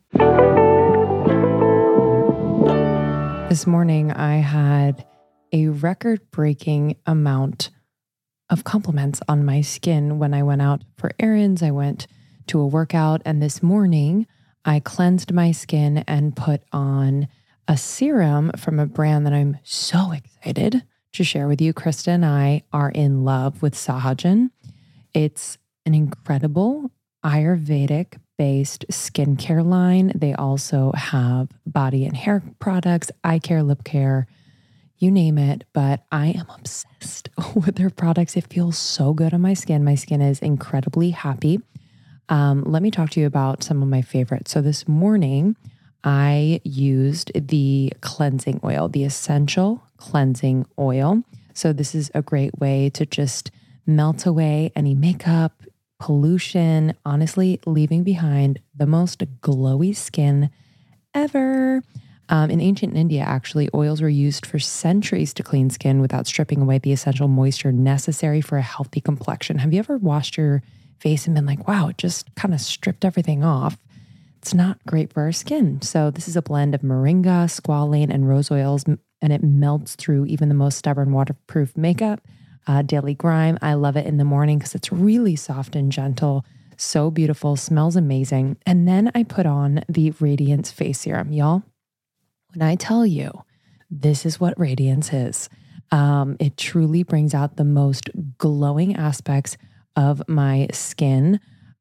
This 3.49 3.67
morning, 3.67 4.13
I 4.13 4.37
had 4.37 5.05
a 5.53 5.69
record 5.69 6.21
breaking 6.31 6.97
amount 7.07 7.71
of 8.49 8.65
compliments 8.65 9.21
on 9.29 9.45
my 9.45 9.61
skin 9.61 10.19
when 10.19 10.35
I 10.35 10.43
went 10.43 10.63
out 10.63 10.83
for 10.97 11.13
errands. 11.19 11.63
I 11.63 11.71
went 11.71 12.07
to 12.49 12.61
a 12.61 12.67
workout, 12.67 13.23
and 13.25 13.41
this 13.41 13.63
morning, 13.63 14.27
I 14.65 14.81
cleansed 14.81 15.33
my 15.33 15.53
skin 15.53 15.99
and 16.07 16.37
put 16.37 16.63
on 16.73 17.29
a 17.69 17.77
serum 17.77 18.51
from 18.57 18.79
a 18.79 18.87
brand 18.87 19.25
that 19.27 19.33
I'm 19.33 19.59
so 19.63 20.13
excited 20.13 20.83
to 21.13 21.25
share 21.25 21.47
with 21.47 21.61
you. 21.61 21.73
Krista 21.73 22.09
and 22.09 22.25
I 22.25 22.63
are 22.73 22.91
in 22.91 23.25
love 23.25 23.63
with 23.63 23.75
Sahajan. 23.75 24.51
It's 25.15 25.59
an 25.87 25.95
incredible 25.95 26.91
Ayurvedic 27.25 28.19
based 28.39 28.87
skincare 28.91 29.65
line. 29.65 30.13
They 30.15 30.33
also 30.35 30.93
have 30.95 31.51
body 31.67 32.07
and 32.07 32.17
hair 32.17 32.43
products, 32.59 33.11
eye 33.23 33.39
care, 33.39 33.63
lip 33.63 33.85
care, 33.85 34.27
you 35.01 35.11
name 35.11 35.39
it. 35.39 35.65
But 35.73 36.05
I 36.13 36.29
am 36.29 36.47
obsessed 36.49 37.29
with 37.55 37.77
their 37.77 37.91
products. 37.91 38.37
It 38.37 38.47
feels 38.47 38.79
so 38.79 39.13
good 39.13 39.35
on 39.35 39.41
my 39.41 39.55
skin. 39.55 39.85
My 39.85 39.97
skin 39.97 40.21
is 40.21 40.39
incredibly 40.41 41.11
happy. 41.11 41.61
Um, 42.29 42.63
let 42.63 42.83
me 42.83 42.93
talk 42.93 43.11
to 43.11 43.21
you 43.21 43.27
about 43.27 43.65
some 43.65 43.83
of 43.83 43.89
my 43.89 44.03
favorites. 44.03 44.53
So 44.53 44.61
this 44.61 44.87
morning, 44.87 45.57
I 46.05 46.61
used 46.65 47.33
the 47.35 47.93
cleansing 48.01 48.61
oil, 48.63 48.89
the 48.89 49.05
essential 49.05 49.83
cleansing 49.97 50.67
oil. 50.79 51.25
So, 51.53 51.73
this 51.73 51.95
is 51.95 52.11
a 52.15 52.23
great 52.23 52.59
way 52.59 52.91
to 52.91 53.05
just 53.05 53.51
melt 53.87 54.25
away 54.25 54.73
any 54.75 54.95
makeup, 54.95 55.63
pollution, 55.99 56.95
honestly, 57.05 57.61
leaving 57.67 58.03
behind 58.03 58.61
the 58.75 58.87
most 58.87 59.19
glowy 59.43 59.95
skin 59.95 60.51
ever. 61.13 61.83
Um, 62.31 62.49
in 62.49 62.61
ancient 62.61 62.97
India, 62.97 63.23
actually, 63.23 63.69
oils 63.75 64.01
were 64.01 64.09
used 64.09 64.47
for 64.47 64.61
centuries 64.61 65.35
to 65.35 65.43
clean 65.43 65.69
skin 65.69 66.01
without 66.01 66.29
stripping 66.29 66.63
away 66.63 66.79
the 66.79 66.93
essential 66.93 67.27
moisture 67.27 67.73
necessary 67.73 68.41
for 68.41 68.57
a 68.57 68.63
healthy 68.63 69.01
complexion. 69.01 69.59
Have 69.59 69.73
you 69.73 69.81
ever 69.81 69.99
washed 69.99 70.37
your 70.37 70.63
face 71.01 71.27
and 71.27 71.35
been 71.35 71.45
like, 71.45 71.67
wow, 71.67 71.89
it 71.89 71.99
just 71.99 72.33
kind 72.37 72.55
of 72.55 72.61
stripped 72.61 73.05
everything 73.05 73.43
off? 73.43 73.77
It's 74.39 74.55
not 74.55 74.79
great 74.87 75.13
for 75.13 75.23
our 75.25 75.33
skin. 75.33 75.83
So, 75.83 76.11
this 76.11 76.29
is 76.29 76.37
a 76.37 76.43
blend 76.43 76.73
of 76.75 76.83
moringa, 76.83 77.51
squalane, 77.51 78.15
and 78.15 78.29
rose 78.29 78.51
oils, 78.51 78.85
and 78.87 79.33
it 79.33 79.43
melts 79.43 79.97
through 79.97 80.27
even 80.27 80.49
the 80.49 80.55
most 80.55 80.79
stubborn 80.79 81.13
waterproof 81.13 81.77
makeup. 81.77 82.21
Uh, 82.67 82.83
Daily 82.83 83.15
Grime, 83.15 83.59
I 83.61 83.75
love 83.75 83.97
it 83.97 84.07
in 84.07 84.19
the 84.19 84.25
morning 84.25 84.59
because 84.59 84.77
it's 84.77 84.93
really 84.93 85.35
soft 85.35 85.75
and 85.75 85.91
gentle. 85.91 86.45
So 86.77 87.11
beautiful, 87.11 87.57
smells 87.57 87.97
amazing. 87.97 88.57
And 88.65 88.87
then 88.87 89.11
I 89.15 89.25
put 89.25 89.47
on 89.47 89.83
the 89.89 90.13
Radiance 90.21 90.71
Face 90.71 91.01
Serum. 91.01 91.33
Y'all, 91.33 91.65
when 92.53 92.63
I 92.63 92.75
tell 92.75 93.07
you 93.07 93.45
this 93.91 94.25
is 94.25 94.41
what 94.41 94.59
Radiance 94.59 95.13
is, 95.13 95.49
um, 95.91 96.37
it 96.39 96.57
truly 96.57 97.03
brings 97.03 97.35
out 97.35 97.57
the 97.57 97.65
most 97.65 98.11
glowing 98.39 98.97
aspects 98.97 99.57
of 99.97 100.23
my 100.29 100.69
skin. 100.73 101.41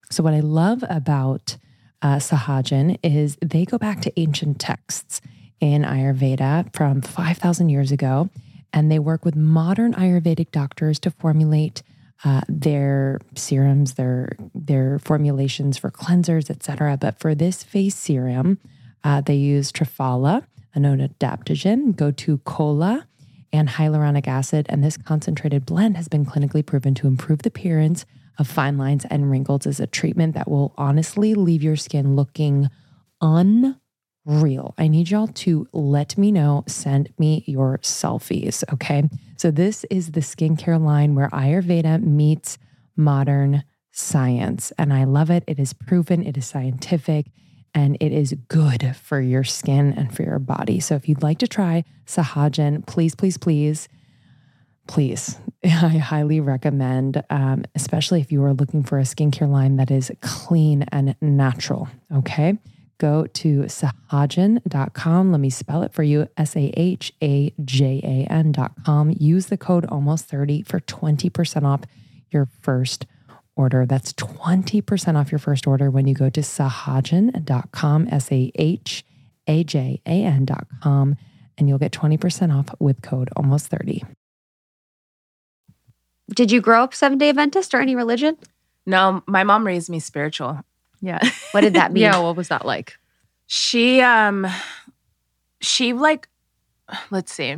So, 0.09 0.23
what 0.23 0.33
I 0.33 0.39
love 0.39 0.83
about 0.89 1.57
uh, 2.01 2.15
Sahajan 2.15 2.97
is 3.03 3.37
they 3.41 3.65
go 3.65 3.77
back 3.77 4.01
to 4.01 4.19
ancient 4.19 4.59
texts 4.59 5.21
in 5.59 5.83
Ayurveda 5.83 6.73
from 6.73 7.01
5,000 7.01 7.69
years 7.69 7.91
ago, 7.91 8.29
and 8.73 8.91
they 8.91 8.99
work 8.99 9.25
with 9.25 9.35
modern 9.35 9.93
Ayurvedic 9.93 10.51
doctors 10.51 10.99
to 10.99 11.11
formulate 11.11 11.83
uh, 12.23 12.41
their 12.49 13.19
serums, 13.35 13.93
their 13.93 14.35
their 14.53 14.99
formulations 14.99 15.77
for 15.77 15.89
cleansers, 15.89 16.49
etc. 16.49 16.97
But 16.99 17.19
for 17.19 17.33
this 17.33 17.63
face 17.63 17.95
serum, 17.95 18.57
uh, 19.03 19.21
they 19.21 19.35
use 19.35 19.71
Triphala, 19.71 20.43
a 20.73 20.79
known 20.79 20.99
adaptogen, 20.99 21.95
gotu 21.95 22.43
kola, 22.43 23.07
and 23.51 23.69
hyaluronic 23.69 24.27
acid. 24.27 24.65
And 24.69 24.83
this 24.83 24.97
concentrated 24.97 25.65
blend 25.65 25.97
has 25.97 26.07
been 26.07 26.25
clinically 26.25 26.65
proven 26.65 26.93
to 26.95 27.07
improve 27.07 27.41
the 27.41 27.49
appearance 27.49 28.05
of 28.37 28.47
fine 28.47 28.77
lines 28.77 29.05
and 29.09 29.29
wrinkles 29.29 29.67
as 29.67 29.79
a 29.79 29.87
treatment 29.87 30.33
that 30.35 30.49
will 30.49 30.73
honestly 30.77 31.33
leave 31.33 31.63
your 31.63 31.75
skin 31.75 32.15
looking 32.15 32.69
unreal. 33.21 34.73
I 34.77 34.87
need 34.87 35.09
y'all 35.09 35.27
to 35.27 35.67
let 35.73 36.17
me 36.17 36.31
know, 36.31 36.63
send 36.67 37.09
me 37.17 37.43
your 37.47 37.79
selfies, 37.79 38.63
okay? 38.73 39.09
So, 39.37 39.51
this 39.51 39.85
is 39.89 40.11
the 40.11 40.21
skincare 40.21 40.81
line 40.81 41.15
where 41.15 41.29
Ayurveda 41.29 42.01
meets 42.01 42.57
modern 42.95 43.63
science. 43.91 44.71
And 44.77 44.93
I 44.93 45.03
love 45.03 45.29
it. 45.29 45.43
It 45.47 45.59
is 45.59 45.73
proven, 45.73 46.25
it 46.25 46.37
is 46.37 46.47
scientific, 46.47 47.27
and 47.73 47.97
it 47.99 48.11
is 48.11 48.33
good 48.47 48.95
for 48.95 49.21
your 49.21 49.43
skin 49.43 49.93
and 49.93 50.15
for 50.15 50.23
your 50.23 50.39
body. 50.39 50.79
So, 50.79 50.95
if 50.95 51.07
you'd 51.07 51.23
like 51.23 51.39
to 51.39 51.47
try 51.47 51.83
Sahajan, 52.05 52.85
please, 52.85 53.15
please, 53.15 53.37
please 53.37 53.87
please, 54.89 55.37
I 55.63 55.97
highly 55.97 56.39
recommend, 56.41 57.23
um, 57.29 57.63
especially 57.75 58.19
if 58.21 58.31
you 58.31 58.43
are 58.43 58.53
looking 58.53 58.83
for 58.83 58.99
a 58.99 59.03
skincare 59.03 59.49
line 59.49 59.77
that 59.77 59.91
is 59.91 60.11
clean 60.21 60.83
and 60.91 61.15
natural. 61.21 61.87
Okay. 62.13 62.57
Go 62.97 63.27
to 63.27 63.61
sahajan.com. 63.61 65.31
Let 65.31 65.39
me 65.39 65.49
spell 65.49 65.83
it 65.83 65.93
for 65.93 66.03
you 66.03 66.27
S 66.35 66.57
A 66.57 66.73
H 66.75 67.13
A 67.23 67.53
J 67.63 68.01
A 68.03 68.29
N.com. 68.29 69.15
Use 69.17 69.45
the 69.45 69.55
code 69.57 69.85
almost 69.85 70.25
30 70.25 70.63
for 70.63 70.81
20% 70.81 71.63
off 71.63 71.81
your 72.29 72.49
first 72.59 73.05
order. 73.59 73.85
That's 73.85 74.13
20% 74.13 75.15
off 75.19 75.31
your 75.31 75.39
first 75.39 75.67
order 75.67 75.91
when 75.91 76.07
you 76.07 76.15
go 76.15 76.29
to 76.29 76.41
sahajan.com, 76.41 78.07
S 78.09 78.31
A 78.31 78.51
H 78.55 79.03
A 79.47 79.63
J 79.63 80.01
A 80.05 80.23
N.com, 80.23 81.17
and 81.57 81.69
you'll 81.69 81.77
get 81.77 81.91
20% 81.91 82.57
off 82.57 82.73
with 82.79 83.01
code 83.01 83.29
almost 83.35 83.67
30. 83.67 84.03
Did 86.33 86.51
you 86.51 86.61
grow 86.61 86.83
up 86.83 86.93
Seven 86.93 87.17
Day 87.17 87.29
Adventist 87.29 87.73
or 87.73 87.81
any 87.81 87.95
religion? 87.95 88.37
No, 88.85 89.23
my 89.27 89.43
mom 89.43 89.67
raised 89.67 89.89
me 89.89 89.99
spiritual. 89.99 90.63
Yeah. 91.01 91.19
What 91.51 91.61
did 91.61 91.73
that 91.73 91.91
mean? 91.91 92.03
yeah. 92.03 92.19
What 92.19 92.35
was 92.35 92.49
that 92.49 92.65
like? 92.65 92.97
She 93.47 94.01
um 94.01 94.45
she 95.61 95.93
like 95.93 96.27
let's 97.09 97.33
see. 97.33 97.57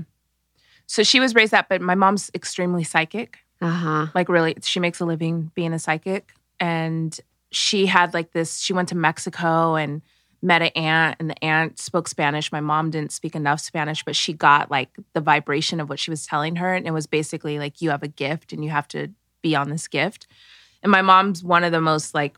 So 0.87 1.03
she 1.03 1.19
was 1.19 1.35
raised 1.35 1.51
that, 1.51 1.67
but 1.67 1.81
my 1.81 1.95
mom's 1.95 2.31
extremely 2.33 2.85
psychic. 2.85 3.39
Uh 3.61 3.69
huh. 3.69 4.07
Like 4.15 4.27
really, 4.27 4.55
she 4.61 4.79
makes 4.79 4.99
a 4.99 5.05
living 5.05 5.51
being 5.53 5.73
a 5.73 5.79
psychic. 5.79 6.33
And 6.59 7.17
she 7.51 7.85
had 7.85 8.13
like 8.13 8.31
this, 8.31 8.59
she 8.59 8.73
went 8.73 8.89
to 8.89 8.95
Mexico 8.95 9.75
and 9.75 10.01
met 10.41 10.61
an 10.61 10.69
aunt, 10.69 11.17
and 11.19 11.29
the 11.29 11.43
aunt 11.43 11.79
spoke 11.79 12.07
Spanish. 12.07 12.51
My 12.51 12.61
mom 12.61 12.89
didn't 12.89 13.11
speak 13.11 13.35
enough 13.35 13.59
Spanish, 13.59 14.03
but 14.03 14.15
she 14.15 14.33
got 14.33 14.71
like 14.71 14.89
the 15.13 15.21
vibration 15.21 15.79
of 15.79 15.89
what 15.89 15.99
she 15.99 16.09
was 16.09 16.25
telling 16.25 16.55
her. 16.55 16.73
And 16.73 16.87
it 16.87 16.91
was 16.91 17.05
basically 17.05 17.59
like, 17.59 17.81
you 17.81 17.91
have 17.91 18.03
a 18.03 18.07
gift 18.07 18.51
and 18.51 18.63
you 18.63 18.71
have 18.71 18.87
to 18.89 19.09
be 19.43 19.55
on 19.55 19.69
this 19.69 19.87
gift. 19.87 20.27
And 20.81 20.91
my 20.91 21.03
mom's 21.03 21.43
one 21.43 21.63
of 21.63 21.71
the 21.71 21.81
most 21.81 22.15
like 22.15 22.37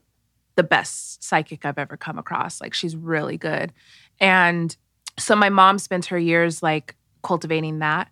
the 0.55 0.63
best 0.63 1.23
psychic 1.23 1.65
I've 1.65 1.77
ever 1.77 1.95
come 1.95 2.17
across. 2.17 2.59
Like 2.59 2.73
she's 2.73 2.95
really 2.95 3.37
good. 3.37 3.71
And 4.19 4.75
so 5.17 5.35
my 5.35 5.49
mom 5.49 5.79
spent 5.79 6.07
her 6.07 6.19
years 6.19 6.61
like 6.61 6.95
cultivating 7.23 7.79
that. 7.79 8.09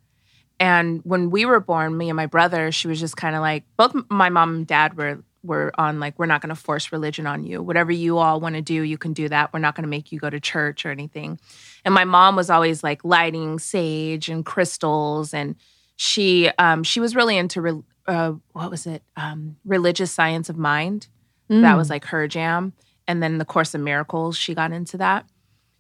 And 0.62 1.01
when 1.03 1.32
we 1.32 1.46
were 1.46 1.60
born, 1.60 1.98
me 1.98 2.10
and 2.10 2.15
my 2.15 2.27
brother, 2.27 2.72
she 2.72 2.88
was 2.88 3.00
just 3.00 3.18
kind 3.18 3.36
of 3.36 3.41
like 3.41 3.63
both 3.77 3.96
my 4.10 4.30
mom 4.30 4.58
and 4.58 4.68
dad 4.68 4.96
were 4.96 5.24
were 5.44 5.72
on 5.75 6.00
like 6.00 6.20
we're 6.20 6.27
not 6.27 6.39
going 6.39 6.53
to 6.53 6.56
force 6.56 6.91
religion 6.91 7.25
on 7.25 7.44
you. 7.44 7.63
Whatever 7.63 7.91
you 7.91 8.20
all 8.20 8.39
want 8.39 8.53
to 8.53 8.62
do, 8.62 8.84
you 8.84 8.96
can 8.96 9.12
do 9.12 9.27
that. 9.27 9.51
We're 9.51 9.60
not 9.60 9.74
going 9.74 9.86
to 9.86 9.89
make 9.89 10.12
you 10.12 10.20
go 10.20 10.30
to 10.30 10.39
church 10.39 10.86
or 10.86 10.91
anything. 10.91 11.39
And 11.84 11.96
my 11.96 12.06
mom 12.06 12.36
was 12.36 12.51
always 12.51 12.84
like 12.84 13.03
lighting 13.03 13.58
sage 13.58 14.30
and 14.30 14.46
crystals 14.46 15.34
and 15.34 15.56
she 15.96 16.51
um 16.60 16.84
she 16.84 17.00
was 17.00 17.15
really 17.15 17.38
into 17.38 17.60
re- 17.60 17.84
uh 18.06 18.34
what 18.51 18.70
was 18.70 18.86
it? 18.86 19.01
Um 19.18 19.58
religious 19.65 20.12
science 20.12 20.48
of 20.48 20.58
mind. 20.58 21.08
That 21.50 21.75
was 21.75 21.89
like 21.89 22.06
her 22.06 22.27
jam. 22.27 22.74
And 23.08 23.24
then 23.24 23.39
the 23.39 23.46
Course 23.46 23.74
of 23.74 23.82
Miracles, 23.82 24.38
she 24.38 24.53
got 24.53 24.72
into 24.72 24.98
that. 24.98 25.25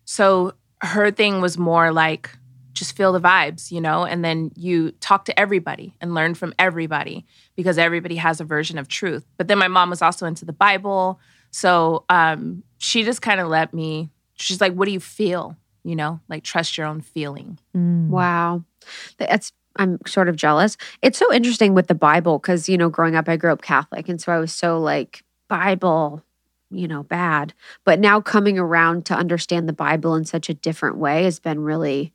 So 0.05 0.55
her 0.81 1.11
thing 1.11 1.39
was 1.39 1.55
more 1.57 1.91
like 1.91 2.31
just 2.73 2.95
feel 2.95 3.11
the 3.11 3.19
vibes, 3.19 3.71
you 3.71 3.81
know, 3.81 4.05
and 4.05 4.23
then 4.23 4.51
you 4.55 4.91
talk 4.99 5.25
to 5.25 5.39
everybody 5.39 5.95
and 6.01 6.13
learn 6.13 6.33
from 6.33 6.53
everybody 6.57 7.25
because 7.55 7.77
everybody 7.77 8.15
has 8.15 8.39
a 8.39 8.45
version 8.45 8.77
of 8.77 8.87
truth. 8.87 9.25
But 9.37 9.47
then 9.47 9.57
my 9.57 9.67
mom 9.67 9.89
was 9.89 10.01
also 10.01 10.25
into 10.25 10.45
the 10.45 10.53
Bible. 10.53 11.19
So 11.51 12.05
um, 12.09 12.63
she 12.77 13.03
just 13.03 13.21
kind 13.21 13.39
of 13.39 13.47
let 13.47 13.73
me, 13.73 14.09
she's 14.35 14.61
like, 14.61 14.73
what 14.73 14.85
do 14.85 14.91
you 14.91 14.99
feel? 14.99 15.57
You 15.83 15.95
know, 15.95 16.19
like 16.29 16.43
trust 16.43 16.77
your 16.77 16.87
own 16.87 17.01
feeling. 17.01 17.59
Mm. 17.75 18.09
Wow. 18.09 18.63
That's 19.17 19.51
I'm 19.77 19.99
sort 20.05 20.29
of 20.29 20.35
jealous. 20.35 20.77
It's 21.01 21.17
so 21.17 21.31
interesting 21.33 21.73
with 21.73 21.87
the 21.87 21.95
Bible 21.95 22.39
because, 22.39 22.67
you 22.67 22.77
know, 22.77 22.89
growing 22.89 23.15
up, 23.15 23.29
I 23.29 23.37
grew 23.37 23.51
up 23.51 23.61
Catholic. 23.61 24.09
And 24.09 24.19
so 24.19 24.31
I 24.31 24.37
was 24.37 24.53
so 24.53 24.79
like, 24.79 25.23
Bible, 25.47 26.23
you 26.69 26.87
know, 26.87 27.03
bad. 27.03 27.53
But 27.83 27.99
now 27.99 28.21
coming 28.21 28.57
around 28.57 29.05
to 29.07 29.13
understand 29.13 29.67
the 29.67 29.73
Bible 29.73 30.15
in 30.15 30.25
such 30.25 30.49
a 30.49 30.53
different 30.53 30.97
way 30.97 31.23
has 31.23 31.39
been 31.39 31.59
really 31.61 32.13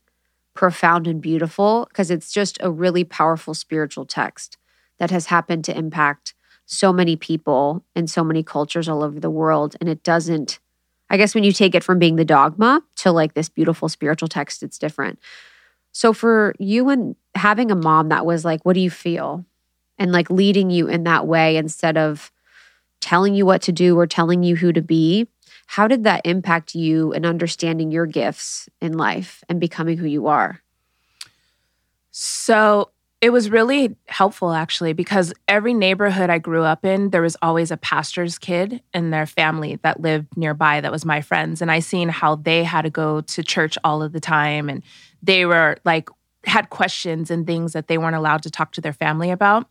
profound 0.56 1.06
and 1.06 1.20
beautiful 1.20 1.86
because 1.88 2.10
it's 2.10 2.32
just 2.32 2.58
a 2.60 2.70
really 2.70 3.04
powerful 3.04 3.54
spiritual 3.54 4.04
text 4.04 4.56
that 4.98 5.10
has 5.10 5.26
happened 5.26 5.64
to 5.64 5.76
impact 5.76 6.34
so 6.64 6.92
many 6.92 7.14
people 7.16 7.84
and 7.94 8.10
so 8.10 8.24
many 8.24 8.42
cultures 8.42 8.88
all 8.88 9.02
over 9.02 9.20
the 9.20 9.30
world. 9.30 9.76
And 9.80 9.88
it 9.88 10.02
doesn't, 10.02 10.58
I 11.08 11.16
guess, 11.16 11.34
when 11.34 11.44
you 11.44 11.52
take 11.52 11.74
it 11.74 11.84
from 11.84 11.98
being 11.98 12.16
the 12.16 12.24
dogma 12.24 12.82
to 12.96 13.12
like 13.12 13.34
this 13.34 13.48
beautiful 13.48 13.88
spiritual 13.88 14.28
text, 14.28 14.62
it's 14.62 14.78
different. 14.78 15.20
So 15.92 16.12
for 16.12 16.54
you 16.58 16.88
and 16.88 17.16
having 17.34 17.70
a 17.70 17.76
mom 17.76 18.08
that 18.08 18.26
was 18.26 18.44
like, 18.44 18.64
what 18.64 18.74
do 18.74 18.80
you 18.80 18.90
feel? 18.90 19.44
And 19.98 20.12
like 20.12 20.28
leading 20.28 20.70
you 20.70 20.88
in 20.88 21.04
that 21.04 21.26
way 21.26 21.56
instead 21.56 21.96
of 21.96 22.32
telling 23.00 23.34
you 23.34 23.46
what 23.46 23.62
to 23.62 23.72
do 23.72 23.98
or 23.98 24.06
telling 24.06 24.42
you 24.42 24.56
who 24.56 24.72
to 24.72 24.82
be, 24.82 25.28
how 25.66 25.88
did 25.88 26.04
that 26.04 26.22
impact 26.24 26.74
you 26.74 27.12
in 27.12 27.26
understanding 27.26 27.90
your 27.90 28.06
gifts 28.06 28.68
in 28.80 28.96
life 28.96 29.44
and 29.48 29.60
becoming 29.60 29.98
who 29.98 30.06
you 30.06 30.28
are? 30.28 30.62
So 32.10 32.90
It 33.22 33.30
was 33.30 33.48
really 33.50 33.96
helpful 34.06 34.52
actually 34.52 34.92
because 34.92 35.32
every 35.48 35.72
neighborhood 35.72 36.28
I 36.28 36.38
grew 36.38 36.64
up 36.64 36.84
in, 36.84 37.10
there 37.10 37.22
was 37.22 37.36
always 37.40 37.70
a 37.70 37.76
pastor's 37.78 38.38
kid 38.38 38.82
and 38.92 39.12
their 39.12 39.24
family 39.24 39.76
that 39.82 40.00
lived 40.00 40.36
nearby 40.36 40.82
that 40.82 40.92
was 40.92 41.06
my 41.06 41.22
friends. 41.22 41.62
And 41.62 41.72
I 41.72 41.80
seen 41.80 42.10
how 42.10 42.36
they 42.36 42.62
had 42.62 42.82
to 42.82 42.90
go 42.90 43.22
to 43.22 43.42
church 43.42 43.78
all 43.82 44.02
of 44.02 44.12
the 44.12 44.20
time 44.20 44.68
and 44.68 44.82
they 45.22 45.46
were 45.46 45.78
like 45.84 46.10
had 46.44 46.68
questions 46.68 47.30
and 47.30 47.46
things 47.46 47.72
that 47.72 47.88
they 47.88 47.96
weren't 47.96 48.16
allowed 48.16 48.42
to 48.42 48.50
talk 48.50 48.72
to 48.72 48.82
their 48.82 48.92
family 48.92 49.30
about. 49.30 49.66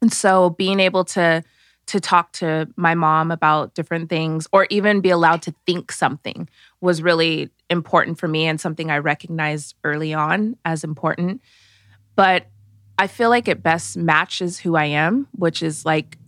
And 0.00 0.12
so 0.12 0.50
being 0.50 0.78
able 0.78 1.04
to 1.06 1.42
to 1.88 2.00
talk 2.00 2.32
to 2.32 2.68
my 2.76 2.94
mom 2.94 3.30
about 3.30 3.74
different 3.74 4.08
things 4.08 4.46
or 4.52 4.66
even 4.70 5.00
be 5.00 5.10
allowed 5.10 5.42
to 5.42 5.54
think 5.66 5.90
something 5.90 6.48
was 6.80 7.02
really 7.02 7.50
important 7.70 8.18
for 8.18 8.28
me 8.28 8.46
and 8.46 8.60
something 8.60 8.90
I 8.90 8.98
recognized 8.98 9.74
early 9.84 10.14
on 10.14 10.56
as 10.64 10.84
important. 10.84 11.40
But 12.14 12.46
I 12.98 13.06
feel 13.06 13.30
like 13.30 13.48
it 13.48 13.62
best 13.62 13.96
matches 13.96 14.58
who 14.58 14.76
I 14.76 14.86
am, 14.86 15.28
which 15.32 15.62
is 15.62 15.84
like 15.84 16.18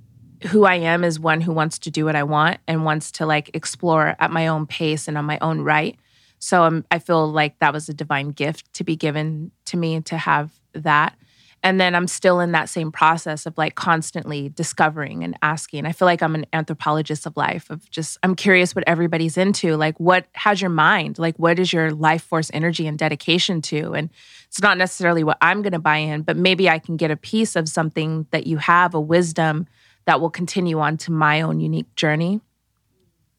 who 0.49 0.64
I 0.64 0.76
am 0.76 1.05
is 1.05 1.21
one 1.21 1.40
who 1.40 1.52
wants 1.52 1.79
to 1.81 1.90
do 1.90 2.05
what 2.05 2.17
I 2.17 2.23
want 2.23 2.59
and 2.67 2.85
wants 2.85 3.11
to 3.12 3.26
like 3.26 3.50
explore 3.55 4.17
at 4.19 4.31
my 4.31 4.47
own 4.47 4.67
pace 4.67 5.09
and 5.09 5.19
on 5.19 5.25
my 5.25 5.38
own 5.40 5.61
right. 5.61 5.99
So 6.38 6.62
um, 6.62 6.85
I 6.90 6.99
feel 6.99 7.31
like 7.31 7.59
that 7.59 7.75
was 7.75 7.88
a 7.88 7.95
divine 7.95 8.31
gift 8.31 8.73
to 8.75 8.85
be 8.85 8.97
given 8.97 9.50
to 9.67 9.76
me 9.76 10.00
to 10.00 10.17
have 10.17 10.50
that. 10.73 11.14
And 11.62 11.79
then 11.79 11.95
I'm 11.95 12.07
still 12.07 12.40
in 12.40 12.52
that 12.52 12.71
same 12.71 12.90
process 12.90 13.45
of 13.45 13.59
like 13.59 13.75
constantly 13.75 14.49
discovering 14.49 15.23
and 15.23 15.37
asking. 15.43 15.85
I 15.85 15.93
feel 15.93 16.07
like 16.07 16.23
I'm 16.23 16.35
an 16.35 16.47
anthropologist 16.55 17.26
of 17.26 17.37
life, 17.37 17.69
of 17.69 17.88
just, 17.90 18.17
I'm 18.23 18.35
curious 18.35 18.75
what 18.75 18.85
everybody's 18.87 19.37
into. 19.37 19.76
Like, 19.76 20.00
what, 20.00 20.26
how's 20.33 20.62
your 20.62 20.71
mind? 20.71 21.19
Like, 21.19 21.38
what 21.38 21.59
is 21.59 21.71
your 21.71 21.90
life 21.90 22.23
force 22.23 22.50
energy 22.55 22.87
and 22.87 22.99
dedication 22.99 23.61
to? 23.62 23.93
And 23.93 24.09
it's 24.49 24.62
not 24.62 24.79
necessarily 24.79 25.23
what 25.23 25.37
I'm 25.43 25.61
going 25.61 25.75
to 25.75 25.79
buy 25.79 25.99
in, 25.99 26.23
but 26.23 26.38
maybe 26.38 26.71
I 26.71 26.79
can 26.79 26.97
get 26.97 27.11
a 27.11 27.17
piece 27.17 27.57
of 27.57 27.69
something 27.69 28.26
that 28.31 28.47
you 28.47 28.57
have, 28.57 28.95
a 28.95 29.00
wisdom 29.00 29.67
that 30.07 30.19
will 30.19 30.31
continue 30.31 30.81
on 30.81 30.97
to 30.97 31.12
my 31.12 31.43
own 31.43 31.61
unique 31.61 31.95
journey. 31.95 32.40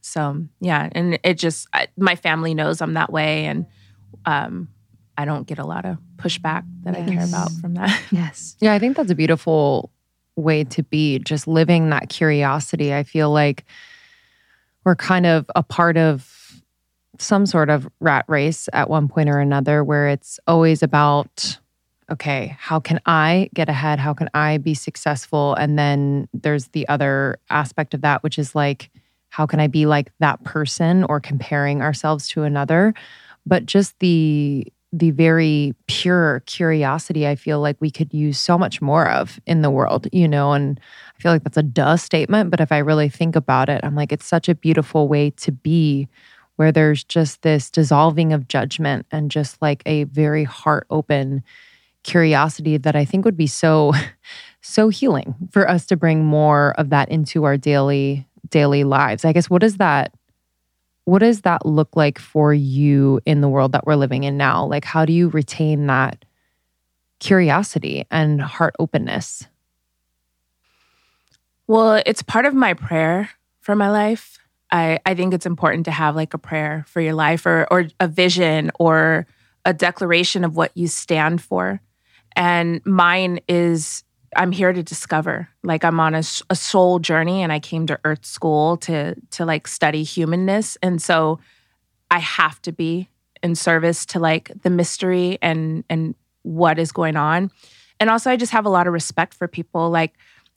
So, 0.02 0.46
yeah. 0.60 0.90
And 0.92 1.18
it 1.24 1.40
just, 1.40 1.68
I, 1.74 1.88
my 1.98 2.16
family 2.16 2.54
knows 2.54 2.82
I'm 2.82 2.94
that 2.94 3.12
way. 3.12 3.46
And, 3.46 3.66
um, 4.26 4.68
I 5.22 5.26
don't 5.26 5.46
get 5.46 5.60
a 5.60 5.66
lot 5.66 5.86
of 5.86 6.00
pushback 6.18 6.64
that 6.84 6.98
yes. 6.98 7.08
I 7.08 7.14
care 7.14 7.26
about 7.26 7.52
from 7.62 7.76
that. 7.76 8.02
Yes. 8.12 8.56
Yeah, 8.60 8.74
I 8.74 8.80
think 8.80 8.98
that's 8.98 9.12
a 9.12 9.16
beautiful 9.16 9.92
way 10.36 10.64
to 10.64 10.82
be, 10.82 11.20
just 11.20 11.48
living 11.48 11.92
that 11.92 12.10
curiosity. 12.10 12.94
I 12.94 13.04
feel 13.04 13.30
like 13.30 13.66
we're 14.84 14.96
kind 14.96 15.28
of 15.28 15.46
a 15.56 15.62
part 15.62 15.98
of 15.98 16.64
some 17.20 17.46
sort 17.46 17.70
of 17.70 17.88
rat 18.00 18.26
race 18.28 18.68
at 18.74 18.90
one 18.90 19.08
point 19.08 19.30
or 19.30 19.40
another 19.40 19.84
where 19.84 20.08
it's 20.08 20.40
always 20.48 20.82
about 20.82 21.60
okay, 22.10 22.58
how 22.60 22.78
can 22.78 23.00
I 23.06 23.50
get 23.54 23.70
ahead? 23.70 23.98
How 23.98 24.14
can 24.14 24.30
I 24.34 24.58
be 24.58 24.74
successful? 24.74 25.54
And 25.54 25.80
then 25.80 26.28
there's 26.34 26.68
the 26.70 26.86
other 26.90 27.40
aspect 27.50 27.94
of 27.94 28.02
that, 28.02 28.22
which 28.22 28.38
is 28.38 28.54
like, 28.54 28.90
how 29.30 29.46
can 29.46 29.62
I 29.62 29.68
be 29.68 29.86
like 29.86 30.12
that 30.20 30.44
person 30.44 31.06
or 31.06 31.22
comparing 31.22 31.82
ourselves 31.82 32.28
to 32.30 32.44
another? 32.44 32.94
But 33.46 33.66
just 33.66 33.98
the 34.00 34.68
the 34.94 35.12
very 35.12 35.74
pure 35.88 36.42
curiosity 36.46 37.28
I 37.28 37.36
feel 37.36 37.62
like 37.62 37.78
we 37.80 37.92
could 37.92 38.14
use 38.14 38.40
so 38.40 38.58
much 38.58 38.82
more 38.82 39.08
of 39.08 39.40
in 39.46 39.62
the 39.62 39.72
world, 39.72 40.08
you 40.12 40.28
know, 40.28 40.52
and 40.52 40.80
I 41.18 41.22
feel 41.22 41.32
like 41.32 41.44
that's 41.44 41.58
a 41.58 41.64
duh 41.64 41.96
statement, 41.96 42.52
but 42.52 42.60
if 42.60 42.72
I 42.72 42.80
really 42.80 43.08
think 43.08 43.36
about 43.36 43.70
it, 43.70 43.82
I'm 43.84 43.96
like 43.96 44.12
it's 44.12 44.26
such 44.26 44.50
a 44.50 44.56
beautiful 44.56 45.08
way 45.08 45.30
to 45.32 45.52
be 45.52 46.10
where 46.58 46.72
there's 46.72 47.04
just 47.04 47.42
this 47.42 47.72
dissolving 47.72 48.34
of 48.34 48.48
judgment 48.48 49.06
and 49.12 49.32
just 49.32 49.62
like 49.62 49.82
a 49.86 50.04
very 50.06 50.44
heart 50.44 50.86
open 50.90 51.44
curiosity 52.04 52.78
that 52.78 52.96
I 52.96 53.06
think 53.06 53.26
would 53.26 53.38
be 53.38 53.48
so 53.48 53.94
so 54.62 54.90
healing 54.90 55.36
for 55.52 55.70
us 55.70 55.86
to 55.88 55.98
bring 55.98 56.24
more 56.24 56.74
of 56.78 56.90
that 56.90 57.10
into 57.10 57.46
our 57.46 57.58
daily 57.58 58.28
daily 58.50 58.84
lives. 58.84 59.24
I 59.24 59.34
guess 59.34 59.50
what 59.50 59.62
does 59.62 59.78
that 59.78 60.14
what 61.06 61.20
does 61.20 61.42
that 61.42 61.66
look 61.66 61.96
like 61.96 62.20
for 62.20 62.54
you 62.54 63.20
in 63.26 63.42
the 63.42 63.50
world 63.50 63.72
that 63.72 63.86
we're 63.86 63.96
living 63.96 64.24
in 64.24 64.38
now? 64.38 64.66
Like, 64.66 64.86
how 64.86 65.06
do 65.06 65.14
you 65.14 65.30
retain 65.30 65.88
that 65.88 66.26
curiosity 67.20 68.06
and 68.12 68.42
heart 68.42 68.76
openness? 68.80 69.48
Well, 71.68 72.02
it's 72.06 72.22
part 72.22 72.46
of 72.46 72.54
my 72.54 72.74
prayer 72.74 73.30
for 73.62 73.76
my 73.76 73.90
life. 73.90 74.40
I, 74.72 75.00
I 75.06 75.16
think 75.16 75.34
it's 75.34 75.46
important 75.46 75.86
to 75.86 75.92
have 75.92 76.16
like 76.16 76.34
a 76.34 76.38
prayer 76.38 76.86
for 76.88 77.02
your 77.02 77.14
life 77.14 77.46
or, 77.46 77.68
or 77.72 77.88
a 78.00 78.08
vision 78.08 78.72
or 78.80 79.28
a 79.66 79.74
declaration 79.74 80.44
of 80.44 80.56
what 80.56 80.72
you 80.76 80.88
stand 80.88 81.42
for. 81.42 81.82
And 82.36 82.86
mine 82.86 83.40
is 83.48 84.04
I'm 84.36 84.52
here 84.52 84.72
to 84.72 84.84
discover. 84.84 85.50
Like 85.64 85.84
I'm 85.84 86.00
on 86.00 86.16
a, 86.16 86.24
a 86.50 86.56
soul 86.56 87.00
journey, 87.00 87.44
and 87.44 87.52
I 87.52 87.60
came 87.60 87.88
to 87.88 88.00
Earth 88.04 88.26
School 88.26 88.78
to 88.78 89.16
to 89.32 89.46
like 89.46 89.68
study 89.68 90.04
humanness, 90.04 90.78
and 90.82 91.02
so 91.02 91.40
I 92.10 92.20
have 92.20 92.62
to 92.64 92.72
be 92.72 93.10
in 93.44 93.56
service 93.56 94.06
to 94.08 94.20
like 94.20 94.52
the 94.64 94.70
mystery 94.70 95.38
and 95.42 95.84
and 95.90 96.16
what 96.44 96.80
is 96.80 96.92
going 96.92 97.18
on. 97.18 97.52
And 98.00 98.10
also, 98.10 98.32
I 98.32 98.36
just 98.36 98.52
have 98.52 98.66
a 98.66 98.70
lot 98.70 98.88
of 98.88 98.94
respect 98.94 99.34
for 99.34 99.48
people. 99.48 99.90
Like 99.90 100.14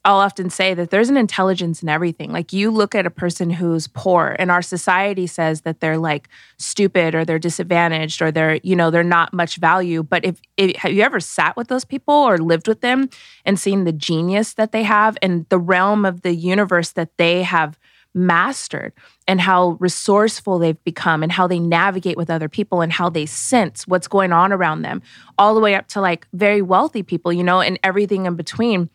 I'll 0.06 0.18
often 0.18 0.50
say 0.50 0.74
that 0.74 0.90
there's 0.90 1.08
an 1.08 1.16
intelligence 1.16 1.82
in 1.82 1.88
everything. 1.88 2.30
Like 2.30 2.52
you 2.52 2.70
look 2.70 2.94
at 2.94 3.06
a 3.06 3.10
person 3.10 3.48
who's 3.48 3.86
poor 3.86 4.36
and 4.38 4.50
our 4.50 4.60
society 4.60 5.26
says 5.26 5.62
that 5.62 5.80
they're 5.80 5.96
like 5.96 6.28
stupid 6.58 7.14
or 7.14 7.24
they're 7.24 7.38
disadvantaged 7.38 8.20
or 8.20 8.30
they're, 8.30 8.56
you 8.62 8.76
know, 8.76 8.90
they're 8.90 9.02
not 9.02 9.32
much 9.32 9.56
value. 9.56 10.02
But 10.02 10.26
if, 10.26 10.40
if 10.58 10.76
have 10.76 10.92
you 10.92 11.02
ever 11.02 11.20
sat 11.20 11.56
with 11.56 11.68
those 11.68 11.86
people 11.86 12.14
or 12.14 12.36
lived 12.36 12.68
with 12.68 12.82
them 12.82 13.08
and 13.46 13.58
seen 13.58 13.84
the 13.84 13.92
genius 13.92 14.52
that 14.54 14.72
they 14.72 14.82
have 14.82 15.16
and 15.22 15.46
the 15.48 15.58
realm 15.58 16.04
of 16.04 16.20
the 16.20 16.34
universe 16.34 16.92
that 16.92 17.16
they 17.16 17.42
have 17.42 17.78
mastered 18.14 18.92
and 19.26 19.40
how 19.40 19.78
resourceful 19.80 20.58
they've 20.58 20.84
become 20.84 21.22
and 21.22 21.32
how 21.32 21.46
they 21.46 21.58
navigate 21.58 22.16
with 22.16 22.30
other 22.30 22.48
people 22.48 22.82
and 22.82 22.92
how 22.92 23.08
they 23.08 23.26
sense 23.26 23.88
what's 23.88 24.06
going 24.06 24.32
on 24.32 24.52
around 24.52 24.82
them, 24.82 25.00
all 25.38 25.54
the 25.54 25.60
way 25.60 25.74
up 25.74 25.88
to 25.88 26.00
like 26.00 26.28
very 26.34 26.62
wealthy 26.62 27.02
people, 27.02 27.32
you 27.32 27.42
know, 27.42 27.60
and 27.60 27.78
everything 27.82 28.26
in 28.26 28.36
between 28.36 28.90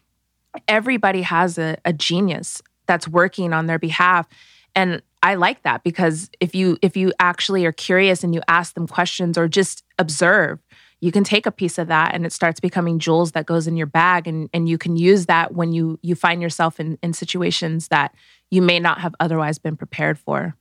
everybody 0.68 1.22
has 1.22 1.58
a, 1.58 1.78
a 1.86 1.94
genius 1.94 2.62
that's 2.88 3.08
working 3.08 3.54
on 3.54 3.68
their 3.68 3.80
behalf. 3.80 4.28
And 4.76 5.02
i 5.22 5.36
like 5.36 5.64
that 5.64 5.84
because 5.84 6.30
if 6.40 6.56
you 6.56 6.78
if 6.82 6.96
you 6.96 7.12
actually 7.20 7.66
are 7.66 7.74
curious 7.74 8.24
and 8.24 8.34
you 8.34 8.42
ask 8.48 8.74
them 8.74 8.88
questions 8.88 9.38
or 9.38 9.50
just 9.50 9.84
observe 9.98 10.60
you 11.02 11.12
can 11.12 11.24
take 11.24 11.46
a 11.46 11.52
piece 11.52 11.78
of 11.78 11.88
that 11.88 12.14
and 12.14 12.26
it 12.26 12.34
starts 12.34 12.60
becoming 12.60 13.00
jewels 13.00 13.32
that 13.32 13.46
goes 13.46 13.68
in 13.68 13.78
your 13.78 13.88
bag. 13.88 14.28
And, 14.28 14.50
and 14.54 14.68
you 14.68 14.78
can 14.78 14.98
use 14.98 15.28
that 15.28 15.54
when 15.54 15.72
you 15.72 16.00
you 16.02 16.16
find 16.16 16.42
yourself 16.42 16.80
in, 16.80 16.98
in 17.02 17.14
situations 17.14 17.88
that 17.88 18.14
you 18.52 18.62
may 18.62 18.80
not 18.80 19.00
have 19.00 19.16
otherwise 19.20 19.60
been 19.60 19.78
prepared 19.78 20.20
for. 20.20 20.56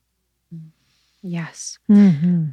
Yes. 1.23 1.79
Mm-hmm. 1.91 2.51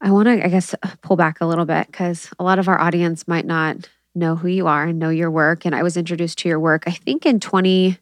i 0.00 0.10
want 0.10 0.26
to 0.26 0.44
i 0.44 0.48
guess 0.48 0.74
pull 1.02 1.16
back 1.16 1.40
a 1.40 1.46
little 1.46 1.64
bit 1.64 1.88
because 1.88 2.30
a 2.38 2.44
lot 2.44 2.58
of 2.58 2.68
our 2.68 2.80
audience 2.80 3.26
might 3.26 3.44
not 3.44 3.88
know 4.14 4.36
who 4.36 4.48
you 4.48 4.66
are 4.66 4.84
and 4.84 4.98
know 4.98 5.10
your 5.10 5.30
work. 5.30 5.64
And 5.64 5.74
I 5.74 5.82
was 5.82 5.96
introduced 5.96 6.38
to 6.38 6.48
your 6.48 6.60
work, 6.60 6.84
I 6.86 6.92
think 6.92 7.26
in 7.26 7.40
20, 7.40 7.98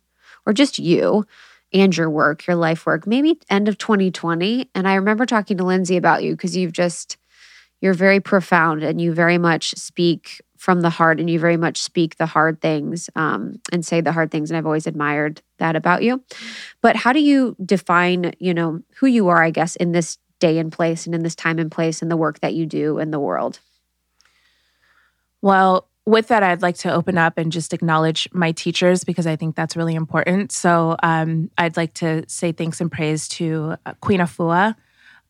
or 0.47 0.53
just 0.53 0.79
you 0.79 1.27
and 1.73 1.97
your 1.97 2.11
work, 2.11 2.47
your 2.47 2.57
life 2.57 2.85
work, 2.85 3.07
maybe 3.07 3.39
end 3.49 3.69
of 3.69 3.79
2020. 3.79 4.71
And 4.75 4.87
I 4.87 4.95
remember 4.95 5.27
talking 5.27 5.57
to 5.57 5.65
Lindsay 5.65 5.97
about 5.97 6.23
you 6.23 6.33
because 6.33 6.57
you've 6.57 6.73
just, 6.73 7.17
you're 7.81 7.95
very 7.95 8.21
profound 8.21 8.83
and 8.83 9.01
you 9.01 9.13
very 9.13 9.39
much 9.39 9.71
speak 9.77 10.43
from 10.59 10.83
the 10.83 10.91
heart 10.91 11.19
and 11.19 11.29
you 11.29 11.41
very 11.41 11.57
much 11.57 11.83
speak 11.83 12.17
the 12.17 12.27
hard 12.27 12.61
things 12.61 13.11
um, 13.17 13.61
and 13.73 13.85
say 13.85 14.01
the 14.01 14.13
hard 14.13 14.31
things. 14.31 14.51
And 14.51 14.57
I've 14.57 14.67
always 14.67 14.87
admired 14.87 15.43
that 15.59 15.75
about 15.75 16.05
you. 16.05 16.23
But 16.83 16.95
how 16.95 17.13
do 17.13 17.21
you 17.21 17.57
define, 17.65 18.35
you 18.39 18.55
know, 18.55 18.81
who 18.97 19.07
you 19.07 19.29
are, 19.29 19.43
I 19.43 19.51
guess, 19.51 19.75
in 19.77 19.91
this 19.91 20.19
day 20.39 20.59
and 20.59 20.71
place 20.71 21.07
and 21.07 21.15
in 21.15 21.23
this 21.23 21.35
time 21.35 21.59
and 21.59 21.71
place 21.71 22.01
and 22.03 22.11
the 22.11 22.17
work 22.17 22.41
that 22.41 22.55
you 22.55 22.67
do 22.67 22.99
in 22.99 23.11
the 23.11 23.19
world? 23.19 23.59
Well, 25.41 25.89
with 26.05 26.29
that, 26.29 26.43
I'd 26.43 26.63
like 26.63 26.77
to 26.79 26.93
open 26.93 27.17
up 27.17 27.39
and 27.39 27.53
just 27.53 27.73
acknowledge 27.73 28.29
my 28.33 28.53
teachers 28.53 29.05
because 29.05 29.27
I 29.27 29.37
think 29.37 29.55
that's 29.55 29.77
really 29.77 29.95
important. 29.95 30.51
So 30.51 30.97
um, 31.03 31.51
I'd 31.57 31.77
like 31.77 31.95
to 31.95 32.25
say 32.29 32.53
thanks 32.53 32.81
and 32.81 32.91
praise 32.91 33.29
to 33.29 33.77
uh, 33.87 33.95
Queen 34.01 34.21
Afua, 34.21 34.75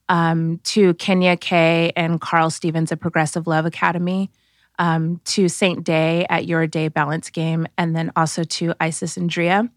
um, 0.09 0.61
to 0.65 0.95
Kenya 0.95 1.37
Kay 1.37 1.93
and 1.95 2.21
Carl 2.21 2.51
Stevens 2.51 2.91
at 2.91 3.01
Progressive 3.01 3.47
Love 3.47 3.67
Academy, 3.67 4.31
um, 4.79 5.21
to 5.27 5.49
Saint 5.49 5.85
Day 5.85 6.27
at 6.31 6.47
Your 6.47 6.67
Day 6.67 6.89
Balance 6.89 7.29
Game, 7.29 7.67
and 7.77 7.95
then 7.95 8.11
also 8.17 8.43
to 8.43 8.75
Isis 8.81 9.17
and 9.19 9.29
Drea 9.29 9.71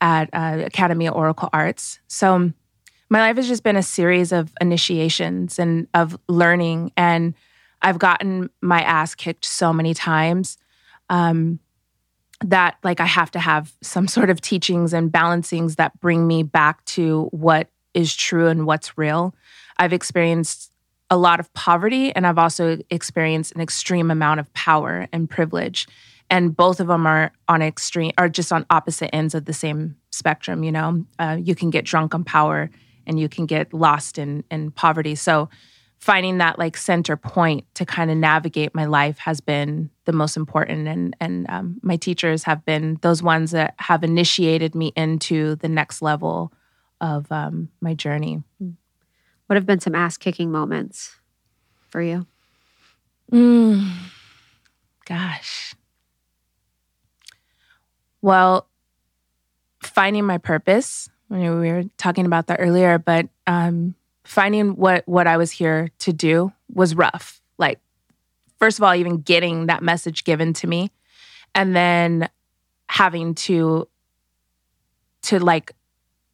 at 0.00 0.28
uh, 0.32 0.62
Academy 0.64 1.06
of 1.06 1.14
Oracle 1.14 1.48
Arts. 1.52 2.00
So 2.08 2.52
my 3.08 3.20
life 3.20 3.36
has 3.36 3.46
just 3.46 3.62
been 3.62 3.76
a 3.76 3.82
series 3.82 4.32
of 4.32 4.52
initiations 4.60 5.58
and 5.60 5.86
of 5.94 6.18
learning 6.28 6.90
and 6.96 7.34
I've 7.82 7.98
gotten 7.98 8.50
my 8.60 8.80
ass 8.82 9.14
kicked 9.14 9.44
so 9.44 9.72
many 9.72 9.92
times 9.94 10.56
um, 11.10 11.58
that 12.44 12.76
like 12.82 13.00
I 13.00 13.06
have 13.06 13.30
to 13.32 13.38
have 13.40 13.72
some 13.82 14.08
sort 14.08 14.30
of 14.30 14.40
teachings 14.40 14.92
and 14.92 15.10
balancings 15.10 15.76
that 15.76 16.00
bring 16.00 16.26
me 16.26 16.42
back 16.42 16.84
to 16.86 17.24
what 17.32 17.68
is 17.94 18.14
true 18.14 18.48
and 18.48 18.66
what's 18.66 18.96
real. 18.96 19.34
I've 19.76 19.92
experienced 19.92 20.72
a 21.10 21.16
lot 21.16 21.40
of 21.40 21.52
poverty 21.52 22.14
and 22.14 22.26
I've 22.26 22.38
also 22.38 22.78
experienced 22.88 23.54
an 23.54 23.60
extreme 23.60 24.10
amount 24.10 24.40
of 24.40 24.52
power 24.54 25.06
and 25.12 25.28
privilege. 25.28 25.86
and 26.30 26.56
both 26.56 26.80
of 26.80 26.86
them 26.86 27.06
are 27.06 27.30
on 27.46 27.60
extreme 27.60 28.12
are 28.16 28.28
just 28.28 28.52
on 28.52 28.64
opposite 28.70 29.14
ends 29.14 29.34
of 29.34 29.44
the 29.44 29.52
same 29.52 29.96
spectrum 30.10 30.64
you 30.64 30.72
know 30.72 31.04
uh, 31.18 31.36
you 31.38 31.54
can 31.54 31.70
get 31.70 31.84
drunk 31.84 32.14
on 32.14 32.24
power 32.24 32.70
and 33.06 33.20
you 33.20 33.28
can 33.28 33.44
get 33.46 33.74
lost 33.74 34.18
in 34.18 34.42
in 34.50 34.70
poverty 34.70 35.14
so 35.14 35.48
finding 36.02 36.38
that 36.38 36.58
like 36.58 36.76
center 36.76 37.16
point 37.16 37.64
to 37.74 37.86
kind 37.86 38.10
of 38.10 38.16
navigate 38.16 38.74
my 38.74 38.86
life 38.86 39.18
has 39.18 39.40
been 39.40 39.88
the 40.04 40.12
most 40.12 40.36
important. 40.36 40.88
And 40.88 41.14
and 41.20 41.46
um, 41.48 41.78
my 41.80 41.94
teachers 41.94 42.42
have 42.42 42.64
been 42.64 42.98
those 43.02 43.22
ones 43.22 43.52
that 43.52 43.74
have 43.78 44.02
initiated 44.02 44.74
me 44.74 44.92
into 44.96 45.54
the 45.54 45.68
next 45.68 46.02
level 46.02 46.52
of 47.00 47.30
um, 47.30 47.68
my 47.80 47.94
journey. 47.94 48.42
What 49.46 49.54
have 49.54 49.64
been 49.64 49.78
some 49.78 49.94
ass 49.94 50.16
kicking 50.16 50.50
moments 50.50 51.14
for 51.88 52.02
you? 52.02 52.26
Mm, 53.30 53.88
gosh. 55.04 55.76
Well 58.22 58.66
finding 59.84 60.24
my 60.24 60.38
purpose 60.38 61.08
we 61.28 61.48
were 61.48 61.84
talking 61.96 62.24
about 62.24 62.46
that 62.46 62.60
earlier 62.60 62.98
but 62.98 63.28
um, 63.48 63.96
finding 64.24 64.76
what 64.76 65.06
what 65.06 65.26
I 65.26 65.36
was 65.36 65.50
here 65.50 65.88
to 66.00 66.12
do 66.12 66.52
was 66.72 66.94
rough. 66.94 67.40
Like 67.58 67.80
first 68.58 68.78
of 68.78 68.84
all 68.84 68.94
even 68.94 69.18
getting 69.18 69.66
that 69.66 69.82
message 69.82 70.24
given 70.24 70.52
to 70.54 70.66
me 70.66 70.90
and 71.54 71.74
then 71.74 72.28
having 72.88 73.34
to 73.34 73.88
to 75.22 75.38
like 75.38 75.72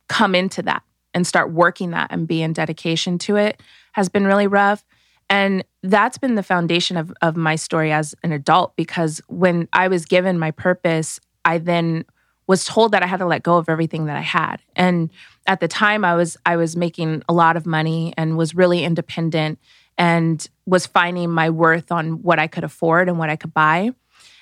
come 0.09 0.35
into 0.35 0.63
that 0.63 0.83
and 1.15 1.27
start 1.27 1.53
working 1.53 1.91
that 1.91 2.09
and 2.11 2.29
be 2.29 2.43
in 2.43 2.53
dedication 2.53 3.19
to 3.19 3.37
it 3.37 3.61
has 3.93 4.09
been 4.09 4.27
really 4.27 4.47
rough. 4.47 4.85
And 5.31 5.65
that's 5.83 6.17
been 6.17 6.37
the 6.37 6.43
foundation 6.43 6.97
of, 6.97 7.13
of 7.21 7.37
my 7.37 7.57
story 7.57 7.93
as 7.93 8.15
an 8.23 8.33
adult 8.33 8.77
because 8.77 9.21
when 9.29 9.69
I 9.73 9.89
was 9.89 10.07
given 10.07 10.39
my 10.39 10.51
purpose, 10.51 11.21
I 11.45 11.59
then 11.59 12.05
was 12.49 12.65
told 12.65 12.93
that 12.93 13.03
I 13.05 13.07
had 13.07 13.19
to 13.19 13.27
let 13.27 13.45
go 13.45 13.59
of 13.59 13.69
everything 13.69 14.07
that 14.07 14.17
I 14.17 14.23
had. 14.23 14.57
And 14.75 15.11
at 15.47 15.61
the 15.61 15.69
time 15.69 16.05
I 16.05 16.17
was 16.17 16.37
I 16.45 16.57
was 16.57 16.77
making 16.77 17.23
a 17.29 17.33
lot 17.33 17.57
of 17.57 17.67
money 17.67 18.13
and 18.17 18.37
was 18.37 18.57
really 18.57 18.83
independent 18.83 19.61
and 19.97 20.45
was 20.67 20.87
finding 20.87 21.31
my 21.31 21.51
worth 21.51 21.93
on 21.93 22.23
what 22.23 22.39
I 22.39 22.47
could 22.47 22.65
afford 22.65 23.09
and 23.09 23.19
what 23.19 23.31
I 23.31 23.37
could 23.37 23.55
buy. 23.55 23.91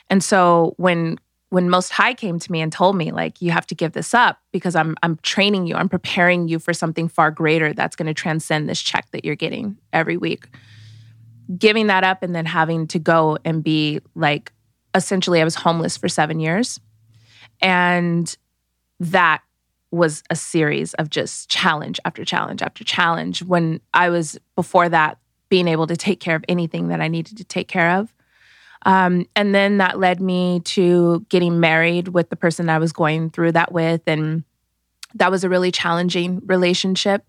And 0.08 0.24
so 0.24 0.74
when 0.78 1.18
when 1.50 1.68
most 1.70 1.90
high 1.90 2.14
came 2.14 2.38
to 2.38 2.52
me 2.52 2.60
and 2.60 2.72
told 2.72 2.96
me 2.96 3.12
like 3.12 3.40
you 3.40 3.50
have 3.50 3.66
to 3.66 3.74
give 3.74 3.92
this 3.92 4.14
up 4.14 4.40
because 4.52 4.76
I'm 4.76 4.94
I'm 5.02 5.16
training 5.18 5.66
you, 5.66 5.74
I'm 5.74 5.88
preparing 5.88 6.46
you 6.48 6.60
for 6.60 6.72
something 6.72 7.08
far 7.08 7.32
greater 7.32 7.72
that's 7.72 7.96
going 7.96 8.06
to 8.06 8.14
transcend 8.14 8.68
this 8.68 8.80
check 8.80 9.10
that 9.10 9.24
you're 9.24 9.36
getting 9.36 9.76
every 9.92 10.16
week. 10.16 10.46
Giving 11.58 11.88
that 11.88 12.04
up 12.04 12.22
and 12.22 12.34
then 12.34 12.46
having 12.46 12.86
to 12.88 13.00
go 13.00 13.38
and 13.44 13.64
be 13.64 14.00
like 14.14 14.52
essentially 14.94 15.40
I 15.40 15.44
was 15.44 15.56
homeless 15.56 15.96
for 15.96 16.08
7 16.08 16.38
years 16.38 16.80
and 17.60 18.36
that 19.00 19.42
was 19.90 20.22
a 20.30 20.36
series 20.36 20.94
of 20.94 21.10
just 21.10 21.48
challenge 21.48 22.00
after 22.04 22.24
challenge 22.24 22.62
after 22.62 22.84
challenge. 22.84 23.42
When 23.42 23.80
I 23.94 24.10
was 24.10 24.38
before 24.54 24.88
that, 24.88 25.18
being 25.48 25.68
able 25.68 25.86
to 25.86 25.96
take 25.96 26.20
care 26.20 26.36
of 26.36 26.44
anything 26.48 26.88
that 26.88 27.00
I 27.00 27.08
needed 27.08 27.36
to 27.38 27.44
take 27.44 27.68
care 27.68 27.92
of. 27.92 28.12
Um, 28.84 29.26
and 29.34 29.54
then 29.54 29.78
that 29.78 29.98
led 29.98 30.20
me 30.20 30.60
to 30.60 31.24
getting 31.28 31.60
married 31.60 32.08
with 32.08 32.30
the 32.30 32.36
person 32.36 32.68
I 32.68 32.78
was 32.78 32.92
going 32.92 33.30
through 33.30 33.52
that 33.52 33.72
with. 33.72 34.02
And 34.06 34.44
that 35.14 35.30
was 35.30 35.44
a 35.44 35.48
really 35.48 35.72
challenging 35.72 36.40
relationship. 36.46 37.24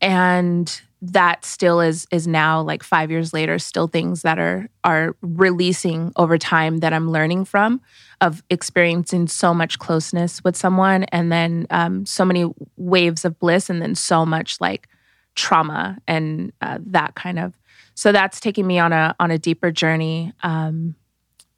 And 0.00 0.80
that 1.02 1.44
still 1.44 1.80
is 1.80 2.06
is 2.10 2.26
now 2.26 2.62
like 2.62 2.82
5 2.82 3.10
years 3.10 3.34
later 3.34 3.58
still 3.58 3.86
things 3.86 4.22
that 4.22 4.38
are 4.38 4.68
are 4.82 5.14
releasing 5.20 6.10
over 6.16 6.38
time 6.38 6.78
that 6.78 6.94
I'm 6.94 7.10
learning 7.10 7.44
from 7.44 7.82
of 8.20 8.42
experiencing 8.50 9.26
so 9.26 9.52
much 9.52 9.78
closeness 9.78 10.42
with 10.42 10.56
someone 10.56 11.04
and 11.04 11.30
then 11.30 11.66
um, 11.70 12.06
so 12.06 12.24
many 12.24 12.50
waves 12.76 13.24
of 13.24 13.38
bliss 13.38 13.68
and 13.68 13.82
then 13.82 13.94
so 13.94 14.24
much 14.24 14.60
like 14.60 14.88
trauma 15.34 15.98
and 16.08 16.52
uh, 16.62 16.78
that 16.80 17.14
kind 17.14 17.38
of 17.38 17.58
so 17.94 18.10
that's 18.12 18.40
taking 18.40 18.66
me 18.66 18.78
on 18.78 18.92
a 18.92 19.14
on 19.20 19.30
a 19.30 19.38
deeper 19.38 19.70
journey 19.70 20.32
um, 20.42 20.94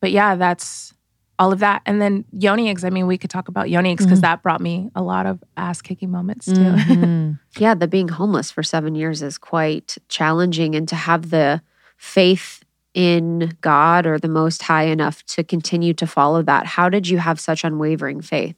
but 0.01 0.11
yeah 0.11 0.35
that's 0.35 0.95
all 1.39 1.53
of 1.53 1.61
that. 1.61 1.83
And 1.87 2.01
then 2.03 2.25
yoni 2.33 2.69
eggs, 2.69 2.85
I 2.85 2.91
mean, 2.91 3.07
we 3.07 3.17
could 3.17 3.31
talk 3.31 3.49
about 3.49 3.71
yoni 3.71 3.93
eggs 3.93 4.05
because 4.05 4.19
mm-hmm. 4.19 4.23
that 4.23 4.43
brought 4.43 4.61
me 4.61 4.91
a 4.95 5.03
lot 5.03 5.27
of 5.27 5.43
ass 5.57 5.81
kicking 5.81 6.11
moments 6.11 6.47
too. 6.47 6.55
Mm-hmm. 6.55 7.33
yeah, 7.63 7.75
the 7.75 7.87
being 7.87 8.09
homeless 8.09 8.51
for 8.51 8.63
seven 8.63 8.95
years 8.95 9.23
is 9.23 9.39
quite 9.39 9.97
challenging. 10.09 10.75
And 10.75 10.89
to 10.89 10.97
have 10.97 11.31
the 11.31 11.63
faith 11.97 12.65
in 12.95 13.57
God 13.61 14.07
or 14.07 14.19
the 14.19 14.29
Most 14.29 14.63
High 14.63 14.85
enough 14.85 15.25
to 15.27 15.45
continue 15.45 15.95
to 15.95 16.07
follow 16.07 16.43
that, 16.43 16.67
how 16.67 16.89
did 16.89 17.09
you 17.09 17.19
have 17.19 17.39
such 17.39 17.65
unwavering 17.65 18.21
faith? 18.21 18.57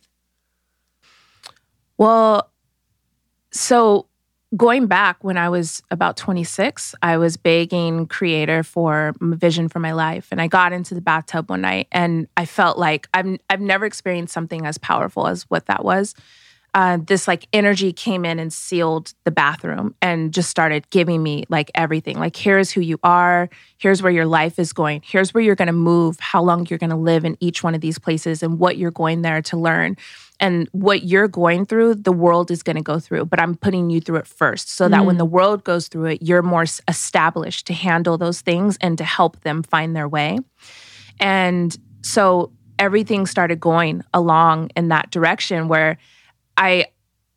Well, 1.98 2.50
so 3.52 4.06
going 4.56 4.86
back 4.86 5.22
when 5.22 5.36
I 5.36 5.48
was 5.48 5.82
about 5.90 6.16
26, 6.16 6.94
I 7.02 7.16
was 7.18 7.36
begging 7.36 8.06
creator 8.06 8.62
for 8.62 9.12
vision 9.20 9.68
for 9.68 9.78
my 9.78 9.92
life. 9.92 10.28
And 10.30 10.40
I 10.40 10.48
got 10.48 10.72
into 10.72 10.94
the 10.94 11.00
bathtub 11.00 11.50
one 11.50 11.60
night 11.60 11.88
and 11.92 12.26
I 12.36 12.46
felt 12.46 12.78
like 12.78 13.08
I've, 13.14 13.38
I've 13.48 13.60
never 13.60 13.84
experienced 13.84 14.34
something 14.34 14.66
as 14.66 14.78
powerful 14.78 15.26
as 15.26 15.44
what 15.44 15.66
that 15.66 15.84
was. 15.84 16.14
Uh, 16.72 16.98
this 17.04 17.26
like 17.26 17.48
energy 17.52 17.92
came 17.92 18.24
in 18.24 18.38
and 18.38 18.52
sealed 18.52 19.12
the 19.24 19.30
bathroom 19.30 19.94
and 20.00 20.32
just 20.32 20.50
started 20.50 20.88
giving 20.90 21.22
me 21.22 21.44
like 21.48 21.70
everything. 21.74 22.18
Like, 22.18 22.36
here's 22.36 22.70
who 22.70 22.80
you 22.80 22.98
are. 23.02 23.48
Here's 23.78 24.02
where 24.02 24.12
your 24.12 24.26
life 24.26 24.58
is 24.58 24.72
going. 24.72 25.02
Here's 25.04 25.34
where 25.34 25.42
you're 25.42 25.56
going 25.56 25.66
to 25.66 25.72
move, 25.72 26.20
how 26.20 26.42
long 26.42 26.66
you're 26.68 26.78
going 26.78 26.90
to 26.90 26.96
live 26.96 27.24
in 27.24 27.36
each 27.40 27.64
one 27.64 27.74
of 27.74 27.80
these 27.80 27.98
places, 27.98 28.42
and 28.42 28.58
what 28.58 28.76
you're 28.76 28.90
going 28.90 29.22
there 29.22 29.42
to 29.42 29.56
learn 29.56 29.96
and 30.40 30.68
what 30.72 31.04
you're 31.04 31.28
going 31.28 31.66
through, 31.66 31.96
the 31.96 32.12
world 32.12 32.50
is 32.50 32.62
going 32.62 32.76
to 32.76 32.82
go 32.82 32.98
through, 32.98 33.26
but 33.26 33.38
I'm 33.38 33.54
putting 33.54 33.90
you 33.90 34.00
through 34.00 34.16
it 34.16 34.26
first 34.26 34.70
so 34.70 34.88
that 34.88 35.02
mm. 35.02 35.06
when 35.06 35.18
the 35.18 35.24
world 35.26 35.64
goes 35.64 35.86
through 35.86 36.06
it, 36.06 36.22
you're 36.22 36.42
more 36.42 36.64
established 36.88 37.66
to 37.66 37.74
handle 37.74 38.16
those 38.16 38.40
things 38.40 38.78
and 38.80 38.96
to 38.96 39.04
help 39.04 39.40
them 39.40 39.62
find 39.62 39.94
their 39.94 40.08
way. 40.08 40.38
And 41.20 41.76
so 42.02 42.52
everything 42.78 43.26
started 43.26 43.60
going 43.60 44.02
along 44.14 44.70
in 44.74 44.88
that 44.88 45.10
direction 45.10 45.68
where 45.68 45.98
I 46.60 46.86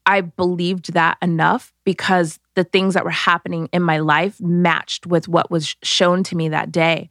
I 0.05 0.21
believed 0.21 0.93
that 0.93 1.17
enough 1.21 1.73
because 1.85 2.39
the 2.55 2.65
things 2.65 2.93
that 2.93 3.05
were 3.05 3.09
happening 3.09 3.69
in 3.71 3.81
my 3.81 3.99
life 3.99 4.39
matched 4.41 5.07
with 5.07 5.27
what 5.29 5.49
was 5.49 5.75
shown 5.81 6.23
to 6.23 6.35
me 6.35 6.49
that 6.49 6.71
day. 6.71 7.09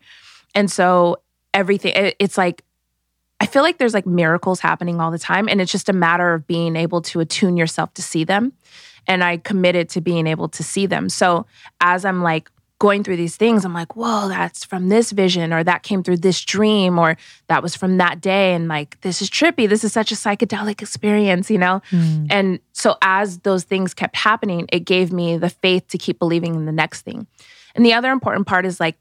And 0.54 0.70
so 0.70 1.22
everything 1.54 2.12
it's 2.18 2.38
like 2.38 2.62
I 3.40 3.46
feel 3.46 3.62
like 3.62 3.78
there's 3.78 3.94
like 3.94 4.06
miracles 4.06 4.60
happening 4.60 5.00
all 5.00 5.10
the 5.10 5.18
time. 5.18 5.48
And 5.48 5.60
it's 5.60 5.72
just 5.72 5.88
a 5.88 5.92
matter 5.92 6.32
of 6.32 6.46
being 6.46 6.76
able 6.76 7.02
to 7.02 7.18
attune 7.18 7.56
yourself 7.56 7.92
to 7.94 8.02
see 8.02 8.22
them. 8.22 8.52
And 9.08 9.24
I 9.24 9.38
committed 9.38 9.88
to 9.90 10.00
being 10.00 10.28
able 10.28 10.48
to 10.50 10.62
see 10.62 10.86
them. 10.86 11.08
So 11.08 11.46
as 11.80 12.04
I'm 12.04 12.22
like 12.22 12.48
going 12.82 13.04
through 13.04 13.16
these 13.16 13.36
things, 13.36 13.64
I'm 13.64 13.72
like, 13.72 13.94
whoa, 13.94 14.26
that's 14.26 14.64
from 14.64 14.88
this 14.88 15.12
vision, 15.12 15.52
or 15.52 15.62
that 15.62 15.84
came 15.84 16.02
through 16.02 16.16
this 16.16 16.40
dream, 16.40 16.98
or 16.98 17.16
that 17.46 17.62
was 17.62 17.76
from 17.76 17.98
that 17.98 18.20
day. 18.20 18.54
And 18.54 18.66
like, 18.66 19.00
this 19.02 19.22
is 19.22 19.30
trippy. 19.30 19.68
This 19.68 19.84
is 19.84 19.92
such 19.92 20.10
a 20.10 20.16
psychedelic 20.16 20.82
experience, 20.82 21.48
you 21.48 21.58
know? 21.58 21.80
Mm. 21.92 22.26
And 22.28 22.58
so 22.72 22.96
as 23.00 23.38
those 23.38 23.62
things 23.62 23.94
kept 23.94 24.16
happening, 24.16 24.66
it 24.72 24.80
gave 24.80 25.12
me 25.12 25.36
the 25.36 25.48
faith 25.48 25.86
to 25.90 25.96
keep 25.96 26.18
believing 26.18 26.56
in 26.56 26.66
the 26.66 26.72
next 26.72 27.02
thing. 27.02 27.28
And 27.76 27.86
the 27.86 27.92
other 27.92 28.10
important 28.10 28.48
part 28.48 28.66
is 28.66 28.80
like, 28.80 28.96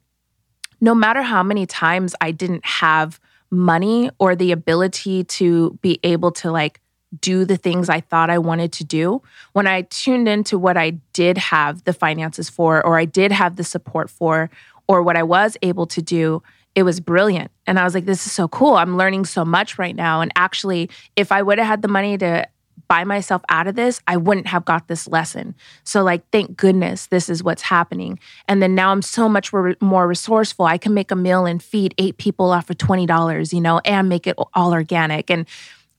no 0.79 0.93
matter 0.93 1.23
how 1.23 1.41
many 1.41 1.65
times 1.65 2.13
I 2.21 2.29
didn't 2.29 2.63
have 2.63 3.19
money 3.49 4.11
or 4.19 4.35
the 4.35 4.51
ability 4.51 5.23
to 5.23 5.79
be 5.81 5.99
able 6.03 6.31
to 6.33 6.51
like 6.51 6.81
do 7.19 7.45
the 7.45 7.57
things 7.57 7.89
I 7.89 7.99
thought 7.99 8.29
I 8.29 8.37
wanted 8.37 8.71
to 8.73 8.83
do, 8.83 9.21
when 9.53 9.67
I 9.67 9.81
tuned 9.83 10.27
into 10.27 10.57
what 10.57 10.77
I 10.77 10.91
did 11.13 11.37
have 11.37 11.83
the 11.83 11.93
finances 11.93 12.49
for, 12.49 12.85
or 12.85 12.97
I 12.97 13.05
did 13.05 13.31
have 13.31 13.57
the 13.57 13.63
support 13.63 14.09
for, 14.09 14.49
or 14.87 15.01
what 15.01 15.17
I 15.17 15.23
was 15.23 15.57
able 15.61 15.85
to 15.87 16.01
do, 16.01 16.41
it 16.73 16.83
was 16.83 16.99
brilliant. 16.99 17.51
And 17.67 17.77
I 17.77 17.83
was 17.83 17.93
like, 17.93 18.05
this 18.05 18.25
is 18.25 18.31
so 18.31 18.47
cool. 18.47 18.75
I'm 18.75 18.97
learning 18.97 19.25
so 19.25 19.43
much 19.43 19.77
right 19.77 19.95
now. 19.95 20.21
And 20.21 20.31
actually, 20.35 20.89
if 21.15 21.31
I 21.31 21.41
would 21.41 21.57
have 21.57 21.67
had 21.67 21.81
the 21.81 21.87
money 21.87 22.17
to 22.17 22.47
buy 22.87 23.03
myself 23.03 23.41
out 23.47 23.67
of 23.67 23.75
this, 23.75 24.01
I 24.07 24.17
wouldn't 24.17 24.47
have 24.47 24.65
got 24.65 24.87
this 24.87 25.07
lesson. 25.07 25.55
So, 25.83 26.03
like, 26.03 26.23
thank 26.31 26.57
goodness 26.57 27.07
this 27.07 27.29
is 27.29 27.43
what's 27.43 27.61
happening. 27.61 28.19
And 28.47 28.61
then 28.61 28.75
now 28.75 28.91
I'm 28.91 29.01
so 29.01 29.29
much 29.29 29.51
more 29.81 30.07
resourceful. 30.07 30.65
I 30.65 30.77
can 30.77 30.93
make 30.93 31.11
a 31.11 31.15
meal 31.15 31.45
and 31.45 31.61
feed 31.63 31.93
eight 31.97 32.17
people 32.17 32.51
off 32.51 32.69
of 32.69 32.77
$20, 32.77 33.53
you 33.53 33.61
know, 33.61 33.79
and 33.85 34.09
make 34.09 34.27
it 34.27 34.35
all 34.53 34.73
organic. 34.73 35.29
And 35.29 35.45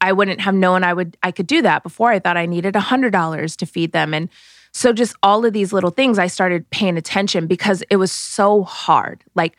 I 0.03 0.13
wouldn't 0.13 0.41
have 0.41 0.55
known 0.55 0.85
I 0.85 0.93
would 0.93 1.17
I 1.23 1.31
could 1.31 1.47
do 1.47 1.63
that 1.63 1.83
before. 1.83 2.11
I 2.11 2.19
thought 2.19 2.37
I 2.37 2.45
needed 2.45 2.75
$100 2.75 3.57
to 3.57 3.67
feed 3.67 3.93
them 3.93 4.13
and 4.13 4.29
so 4.75 4.93
just 4.93 5.15
all 5.23 5.45
of 5.45 5.53
these 5.53 5.73
little 5.73 5.91
things 5.91 6.19
I 6.19 6.27
started 6.27 6.69
paying 6.71 6.97
attention 6.97 7.47
because 7.47 7.83
it 7.91 7.97
was 7.97 8.11
so 8.11 8.65
hard. 8.65 9.23
Like 9.35 9.57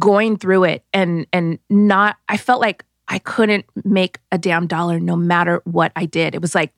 going 0.00 0.36
through 0.36 0.64
it 0.64 0.84
and 0.92 1.26
and 1.32 1.58
not 1.70 2.16
I 2.28 2.36
felt 2.36 2.60
like 2.60 2.84
I 3.06 3.18
couldn't 3.18 3.66
make 3.84 4.18
a 4.32 4.38
damn 4.38 4.66
dollar 4.66 4.98
no 4.98 5.16
matter 5.16 5.62
what 5.64 5.92
I 5.94 6.06
did. 6.06 6.34
It 6.34 6.40
was 6.40 6.54
like, 6.54 6.72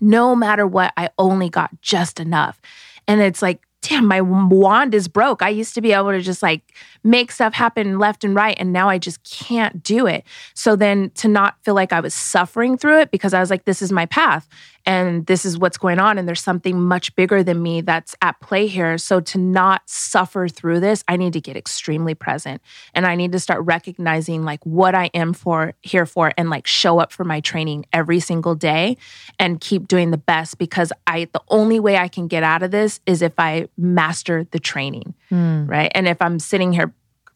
no 0.00 0.36
matter 0.36 0.66
what, 0.66 0.92
I 0.96 1.08
only 1.18 1.48
got 1.48 1.80
just 1.80 2.20
enough. 2.20 2.60
And 3.08 3.20
it's 3.20 3.42
like 3.42 3.62
damn, 3.84 4.06
my 4.06 4.20
wand 4.22 4.94
is 4.94 5.08
broke. 5.08 5.42
I 5.42 5.50
used 5.50 5.74
to 5.74 5.82
be 5.82 5.92
able 5.92 6.10
to 6.10 6.22
just 6.22 6.42
like 6.42 6.62
make 7.02 7.30
stuff 7.30 7.52
happen 7.52 7.98
left 7.98 8.24
and 8.24 8.34
right. 8.34 8.56
And 8.58 8.72
now 8.72 8.88
I 8.88 8.96
just 8.96 9.22
can't 9.24 9.82
do 9.82 10.06
it. 10.06 10.24
So 10.54 10.74
then 10.74 11.10
to 11.16 11.28
not 11.28 11.56
feel 11.64 11.74
like 11.74 11.92
I 11.92 12.00
was 12.00 12.14
suffering 12.14 12.78
through 12.78 13.00
it 13.00 13.10
because 13.10 13.34
I 13.34 13.40
was 13.40 13.50
like, 13.50 13.66
this 13.66 13.82
is 13.82 13.92
my 13.92 14.06
path 14.06 14.48
and 14.86 15.26
this 15.26 15.44
is 15.44 15.58
what's 15.58 15.78
going 15.78 15.98
on. 15.98 16.18
And 16.18 16.28
there's 16.28 16.42
something 16.42 16.80
much 16.80 17.14
bigger 17.16 17.42
than 17.42 17.62
me 17.62 17.80
that's 17.80 18.14
at 18.20 18.38
play 18.40 18.66
here. 18.66 18.98
So 18.98 19.20
to 19.20 19.38
not 19.38 19.82
suffer 19.86 20.48
through 20.48 20.80
this, 20.80 21.02
I 21.08 21.16
need 21.16 21.32
to 21.34 21.40
get 21.40 21.56
extremely 21.56 22.14
present 22.14 22.60
and 22.94 23.06
I 23.06 23.14
need 23.14 23.32
to 23.32 23.40
start 23.40 23.64
recognizing 23.64 24.44
like 24.44 24.64
what 24.64 24.94
I 24.94 25.06
am 25.14 25.32
for 25.32 25.74
here 25.82 26.06
for 26.06 26.32
and 26.36 26.50
like 26.50 26.66
show 26.66 26.98
up 26.98 27.12
for 27.12 27.24
my 27.24 27.40
training 27.40 27.86
every 27.92 28.20
single 28.20 28.54
day 28.54 28.96
and 29.38 29.60
keep 29.60 29.88
doing 29.88 30.10
the 30.10 30.18
best 30.18 30.58
because 30.58 30.92
I, 31.06 31.28
the 31.32 31.42
only 31.48 31.80
way 31.80 31.96
I 31.96 32.08
can 32.08 32.28
get 32.28 32.42
out 32.42 32.62
of 32.62 32.70
this 32.70 33.00
is 33.06 33.22
if 33.22 33.32
I 33.38 33.68
master 33.78 34.46
the 34.50 34.58
training, 34.58 35.14
mm. 35.30 35.68
right? 35.68 35.90
And 35.94 36.06
if 36.06 36.20
I'm 36.20 36.38
sitting 36.38 36.72
here 36.72 36.92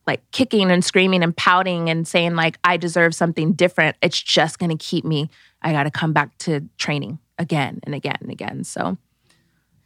like 0.07 0.29
kicking 0.31 0.71
and 0.71 0.83
screaming 0.83 1.23
and 1.23 1.37
pouting 1.37 1.91
and 1.91 2.09
saying 2.09 2.35
like 2.35 2.59
I 2.65 2.77
deserve 2.77 3.15
something 3.15 3.53
different, 3.53 3.97
it's 4.03 4.21
just 4.21 4.59
going 4.59 4.71
to 4.71 4.83
keep 4.83 5.05
me. 5.05 5.31
I 5.61 5.73
got 5.73 5.85
to 5.85 5.91
come 5.91 6.13
back 6.13 6.37
to 6.39 6.67
training 6.79 7.19
again 7.39 7.81
and 7.85 7.95
again 7.95 8.17
and 8.21 8.31
again. 8.31 8.65
So, 8.65 8.99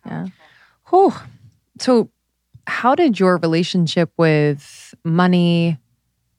yeah. 0.06 0.26
Whew. 0.90 1.12
So, 1.78 2.10
how 2.66 2.94
did 2.94 3.18
your 3.18 3.38
relationship 3.38 4.12
with 4.16 4.94
money 5.04 5.78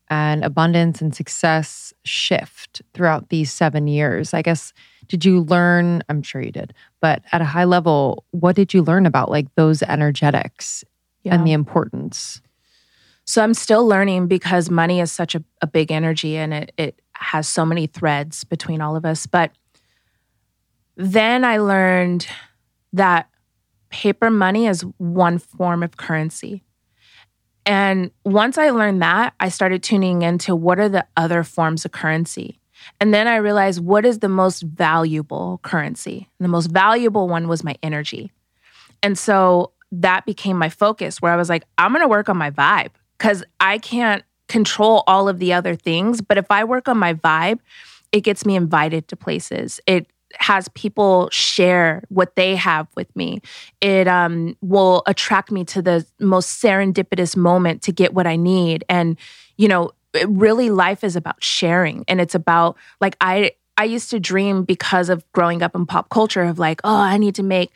and 0.09 0.43
abundance 0.43 1.01
and 1.01 1.13
success 1.13 1.93
shift 2.03 2.81
throughout 2.93 3.29
these 3.29 3.51
seven 3.51 3.87
years? 3.87 4.33
I 4.33 4.41
guess, 4.41 4.73
did 5.07 5.25
you 5.25 5.41
learn? 5.41 6.03
I'm 6.09 6.21
sure 6.21 6.41
you 6.41 6.51
did, 6.51 6.73
but 7.01 7.23
at 7.31 7.41
a 7.41 7.45
high 7.45 7.65
level, 7.65 8.23
what 8.31 8.55
did 8.55 8.73
you 8.73 8.81
learn 8.83 9.05
about 9.05 9.29
like 9.29 9.53
those 9.55 9.83
energetics 9.83 10.83
yeah. 11.23 11.35
and 11.35 11.45
the 11.45 11.51
importance? 11.51 12.41
So 13.25 13.41
I'm 13.41 13.53
still 13.53 13.87
learning 13.87 14.27
because 14.27 14.69
money 14.69 14.99
is 14.99 15.11
such 15.11 15.33
a, 15.35 15.43
a 15.61 15.67
big 15.67 15.91
energy 15.91 16.37
and 16.37 16.53
it, 16.53 16.73
it 16.77 17.01
has 17.13 17.47
so 17.47 17.65
many 17.65 17.87
threads 17.87 18.43
between 18.43 18.81
all 18.81 18.95
of 18.95 19.05
us. 19.05 19.25
But 19.25 19.51
then 20.95 21.43
I 21.43 21.57
learned 21.57 22.27
that 22.93 23.29
paper 23.89 24.29
money 24.29 24.67
is 24.67 24.81
one 24.97 25.37
form 25.37 25.83
of 25.83 25.97
currency. 25.97 26.63
And 27.65 28.11
once 28.25 28.57
I 28.57 28.71
learned 28.71 29.01
that, 29.01 29.33
I 29.39 29.49
started 29.49 29.83
tuning 29.83 30.21
into 30.21 30.55
what 30.55 30.79
are 30.79 30.89
the 30.89 31.05
other 31.15 31.43
forms 31.43 31.85
of 31.85 31.91
currency. 31.91 32.59
And 32.99 33.13
then 33.13 33.27
I 33.27 33.37
realized 33.37 33.83
what 33.83 34.05
is 34.05 34.19
the 34.19 34.29
most 34.29 34.61
valuable 34.61 35.59
currency. 35.63 36.27
And 36.39 36.43
the 36.43 36.49
most 36.49 36.67
valuable 36.67 37.29
one 37.29 37.47
was 37.47 37.63
my 37.63 37.75
energy. 37.81 38.31
And 39.01 39.17
so 39.17 39.71
that 39.91 40.25
became 40.25 40.57
my 40.57 40.69
focus 40.69 41.21
where 41.21 41.31
I 41.31 41.35
was 41.37 41.49
like, 41.49 41.63
I'm 41.77 41.91
going 41.91 42.03
to 42.03 42.07
work 42.07 42.27
on 42.27 42.37
my 42.37 42.51
vibe 42.51 42.91
because 43.17 43.43
I 43.59 43.77
can't 43.77 44.23
control 44.49 45.03
all 45.07 45.29
of 45.29 45.39
the 45.39 45.53
other 45.53 45.75
things. 45.75 46.21
But 46.21 46.37
if 46.37 46.49
I 46.49 46.63
work 46.63 46.87
on 46.87 46.97
my 46.97 47.13
vibe, 47.13 47.59
it 48.11 48.21
gets 48.21 48.45
me 48.45 48.55
invited 48.55 49.07
to 49.09 49.15
places. 49.15 49.79
It 49.87 50.07
has 50.39 50.67
people 50.69 51.29
share 51.31 52.03
what 52.09 52.35
they 52.35 52.55
have 52.55 52.87
with 52.95 53.13
me. 53.15 53.41
It 53.81 54.07
um, 54.07 54.55
will 54.61 55.03
attract 55.05 55.51
me 55.51 55.63
to 55.65 55.81
the 55.81 56.05
most 56.19 56.61
serendipitous 56.61 57.35
moment 57.35 57.81
to 57.83 57.91
get 57.91 58.13
what 58.13 58.27
I 58.27 58.35
need. 58.35 58.83
And, 58.89 59.17
you 59.57 59.67
know, 59.67 59.91
really 60.27 60.69
life 60.69 61.03
is 61.03 61.15
about 61.15 61.43
sharing 61.43 62.05
and 62.07 62.21
it's 62.21 62.35
about 62.35 62.77
like 63.01 63.17
I 63.19 63.51
I 63.77 63.85
used 63.85 64.11
to 64.11 64.19
dream 64.19 64.63
because 64.63 65.09
of 65.09 65.29
growing 65.31 65.63
up 65.63 65.75
in 65.75 65.87
pop 65.87 66.09
culture 66.09 66.43
of 66.43 66.59
like, 66.59 66.79
oh, 66.83 66.95
I 66.95 67.17
need 67.17 67.33
to 67.35 67.43
make 67.43 67.71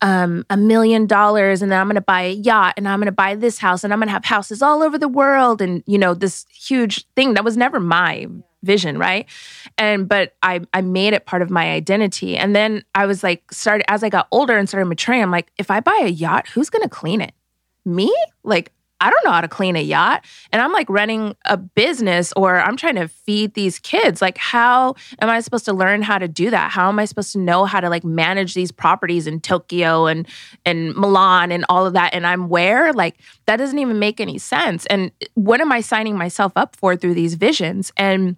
um, 0.00 0.44
a 0.48 0.56
million 0.56 1.06
dollars 1.06 1.60
and 1.60 1.70
then 1.70 1.80
I'm 1.80 1.86
going 1.86 1.96
to 1.96 2.00
buy 2.00 2.22
a 2.22 2.32
yacht 2.32 2.74
and 2.76 2.88
I'm 2.88 3.00
going 3.00 3.06
to 3.06 3.12
buy 3.12 3.34
this 3.34 3.58
house 3.58 3.84
and 3.84 3.92
I'm 3.92 3.98
going 3.98 4.08
to 4.08 4.12
have 4.12 4.24
houses 4.24 4.62
all 4.62 4.82
over 4.82 4.96
the 4.96 5.08
world 5.08 5.60
and 5.60 5.82
you 5.86 5.98
know 5.98 6.14
this 6.14 6.46
huge 6.50 7.06
thing 7.16 7.34
that 7.34 7.44
was 7.44 7.56
never 7.56 7.80
my 7.80 8.26
vision 8.62 8.98
right 8.98 9.26
and 9.78 10.08
but 10.08 10.34
I 10.42 10.60
I 10.74 10.82
made 10.82 11.14
it 11.14 11.26
part 11.26 11.42
of 11.42 11.50
my 11.50 11.70
identity 11.70 12.36
and 12.36 12.54
then 12.54 12.84
I 12.94 13.06
was 13.06 13.22
like 13.22 13.50
started 13.52 13.90
as 13.90 14.02
I 14.02 14.08
got 14.08 14.28
older 14.30 14.56
and 14.56 14.68
started 14.68 14.86
maturing 14.86 15.22
I'm 15.22 15.30
like 15.30 15.50
if 15.58 15.70
I 15.70 15.80
buy 15.80 15.98
a 16.02 16.08
yacht 16.08 16.46
who's 16.48 16.68
to 16.70 16.88
clean 16.88 17.20
it 17.20 17.32
me 17.84 18.14
like 18.44 18.72
I 19.00 19.08
don't 19.08 19.24
know 19.24 19.32
how 19.32 19.40
to 19.40 19.48
clean 19.48 19.76
a 19.76 19.82
yacht. 19.82 20.24
And 20.52 20.60
I'm 20.60 20.72
like 20.72 20.88
running 20.90 21.34
a 21.46 21.56
business 21.56 22.32
or 22.36 22.60
I'm 22.60 22.76
trying 22.76 22.96
to 22.96 23.08
feed 23.08 23.54
these 23.54 23.78
kids. 23.78 24.20
Like, 24.20 24.36
how 24.36 24.94
am 25.20 25.30
I 25.30 25.40
supposed 25.40 25.64
to 25.64 25.72
learn 25.72 26.02
how 26.02 26.18
to 26.18 26.28
do 26.28 26.50
that? 26.50 26.70
How 26.70 26.88
am 26.88 26.98
I 26.98 27.06
supposed 27.06 27.32
to 27.32 27.38
know 27.38 27.64
how 27.64 27.80
to 27.80 27.88
like 27.88 28.04
manage 28.04 28.52
these 28.52 28.70
properties 28.70 29.26
in 29.26 29.40
Tokyo 29.40 30.06
and 30.06 30.28
and 30.66 30.94
Milan 30.94 31.50
and 31.50 31.64
all 31.70 31.86
of 31.86 31.94
that? 31.94 32.12
And 32.12 32.26
I'm 32.26 32.48
where? 32.48 32.92
Like, 32.92 33.16
that 33.46 33.56
doesn't 33.56 33.78
even 33.78 33.98
make 33.98 34.20
any 34.20 34.36
sense. 34.36 34.84
And 34.86 35.12
what 35.34 35.62
am 35.62 35.72
I 35.72 35.80
signing 35.80 36.18
myself 36.18 36.52
up 36.56 36.76
for 36.76 36.94
through 36.94 37.14
these 37.14 37.34
visions? 37.34 37.92
And 37.96 38.36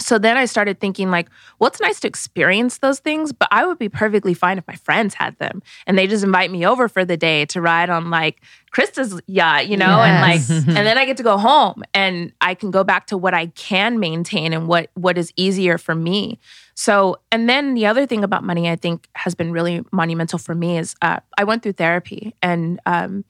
so 0.00 0.18
then 0.18 0.36
I 0.36 0.44
started 0.46 0.80
thinking, 0.80 1.10
like, 1.10 1.28
well, 1.58 1.68
it's 1.68 1.80
nice 1.80 2.00
to 2.00 2.08
experience 2.08 2.78
those 2.78 2.98
things, 2.98 3.32
but 3.32 3.48
I 3.50 3.66
would 3.66 3.78
be 3.78 3.88
perfectly 3.88 4.34
fine 4.34 4.58
if 4.58 4.66
my 4.66 4.74
friends 4.74 5.14
had 5.14 5.38
them 5.38 5.62
and 5.86 5.96
they 5.98 6.06
just 6.06 6.24
invite 6.24 6.50
me 6.50 6.66
over 6.66 6.88
for 6.88 7.04
the 7.04 7.16
day 7.16 7.44
to 7.46 7.60
ride 7.60 7.90
on 7.90 8.10
like 8.10 8.42
Krista's 8.72 9.20
yacht, 9.26 9.68
you 9.68 9.76
know, 9.76 10.02
yes. 10.02 10.50
and 10.50 10.66
like, 10.66 10.76
and 10.76 10.86
then 10.86 10.98
I 10.98 11.04
get 11.04 11.16
to 11.18 11.22
go 11.22 11.36
home 11.36 11.82
and 11.92 12.32
I 12.40 12.54
can 12.54 12.70
go 12.70 12.84
back 12.84 13.06
to 13.08 13.16
what 13.16 13.34
I 13.34 13.46
can 13.46 13.98
maintain 14.00 14.52
and 14.52 14.66
what 14.66 14.90
what 14.94 15.18
is 15.18 15.32
easier 15.36 15.78
for 15.78 15.94
me. 15.94 16.38
So, 16.74 17.20
and 17.30 17.48
then 17.48 17.74
the 17.74 17.86
other 17.86 18.06
thing 18.06 18.24
about 18.24 18.42
money 18.42 18.70
I 18.70 18.76
think 18.76 19.08
has 19.14 19.34
been 19.34 19.52
really 19.52 19.84
monumental 19.92 20.38
for 20.38 20.54
me 20.54 20.78
is 20.78 20.94
uh, 21.02 21.20
I 21.36 21.44
went 21.44 21.62
through 21.62 21.72
therapy 21.72 22.34
and 22.42 22.80
um, 22.86 23.24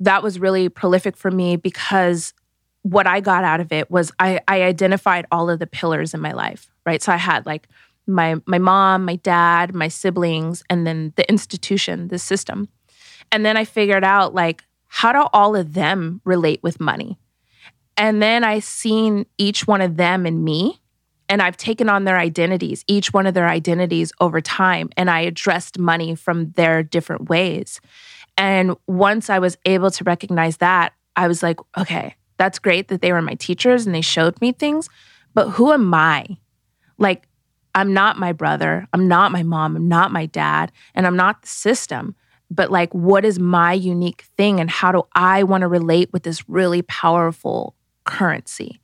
that 0.00 0.22
was 0.22 0.40
really 0.40 0.68
prolific 0.68 1.16
for 1.16 1.30
me 1.30 1.56
because 1.56 2.34
what 2.82 3.06
I 3.06 3.20
got 3.20 3.44
out 3.44 3.60
of 3.60 3.72
it 3.72 3.90
was 3.90 4.12
I, 4.18 4.40
I 4.48 4.62
identified 4.62 5.26
all 5.30 5.48
of 5.48 5.58
the 5.58 5.66
pillars 5.66 6.14
in 6.14 6.20
my 6.20 6.32
life, 6.32 6.70
right? 6.84 7.02
So 7.02 7.12
I 7.12 7.16
had 7.16 7.46
like 7.46 7.68
my 8.06 8.36
my 8.46 8.58
mom, 8.58 9.04
my 9.04 9.16
dad, 9.16 9.74
my 9.74 9.88
siblings, 9.88 10.62
and 10.68 10.86
then 10.86 11.12
the 11.16 11.28
institution, 11.28 12.08
the 12.08 12.18
system. 12.18 12.68
And 13.30 13.46
then 13.46 13.56
I 13.56 13.64
figured 13.64 14.04
out 14.04 14.34
like 14.34 14.64
how 14.88 15.12
do 15.12 15.26
all 15.32 15.56
of 15.56 15.72
them 15.72 16.20
relate 16.24 16.62
with 16.62 16.80
money? 16.80 17.18
And 17.96 18.20
then 18.20 18.44
I 18.44 18.58
seen 18.58 19.26
each 19.38 19.66
one 19.66 19.80
of 19.80 19.96
them 19.96 20.26
in 20.26 20.42
me 20.42 20.80
and 21.28 21.40
I've 21.40 21.56
taken 21.56 21.88
on 21.88 22.04
their 22.04 22.18
identities, 22.18 22.84
each 22.86 23.12
one 23.12 23.26
of 23.26 23.32
their 23.32 23.48
identities 23.48 24.12
over 24.20 24.40
time 24.40 24.90
and 24.96 25.08
I 25.08 25.20
addressed 25.20 25.78
money 25.78 26.14
from 26.14 26.50
their 26.52 26.82
different 26.82 27.30
ways. 27.30 27.80
And 28.36 28.76
once 28.86 29.30
I 29.30 29.38
was 29.38 29.56
able 29.64 29.90
to 29.92 30.04
recognize 30.04 30.58
that, 30.58 30.94
I 31.16 31.28
was 31.28 31.42
like, 31.42 31.58
okay, 31.78 32.16
that's 32.42 32.58
great 32.58 32.88
that 32.88 33.02
they 33.02 33.12
were 33.12 33.22
my 33.22 33.34
teachers 33.34 33.86
and 33.86 33.94
they 33.94 34.00
showed 34.00 34.40
me 34.40 34.50
things, 34.50 34.88
but 35.32 35.50
who 35.50 35.70
am 35.70 35.94
I? 35.94 36.26
Like, 36.98 37.28
I'm 37.72 37.94
not 37.94 38.18
my 38.18 38.32
brother. 38.32 38.88
I'm 38.92 39.06
not 39.06 39.30
my 39.30 39.44
mom. 39.44 39.76
I'm 39.76 39.86
not 39.86 40.10
my 40.10 40.26
dad. 40.26 40.72
And 40.92 41.06
I'm 41.06 41.14
not 41.14 41.42
the 41.42 41.46
system. 41.46 42.16
But, 42.50 42.68
like, 42.72 42.92
what 42.92 43.24
is 43.24 43.38
my 43.38 43.72
unique 43.72 44.24
thing? 44.36 44.58
And 44.58 44.68
how 44.68 44.90
do 44.90 45.04
I 45.14 45.44
want 45.44 45.60
to 45.60 45.68
relate 45.68 46.12
with 46.12 46.24
this 46.24 46.48
really 46.48 46.82
powerful 46.82 47.76
currency? 48.02 48.80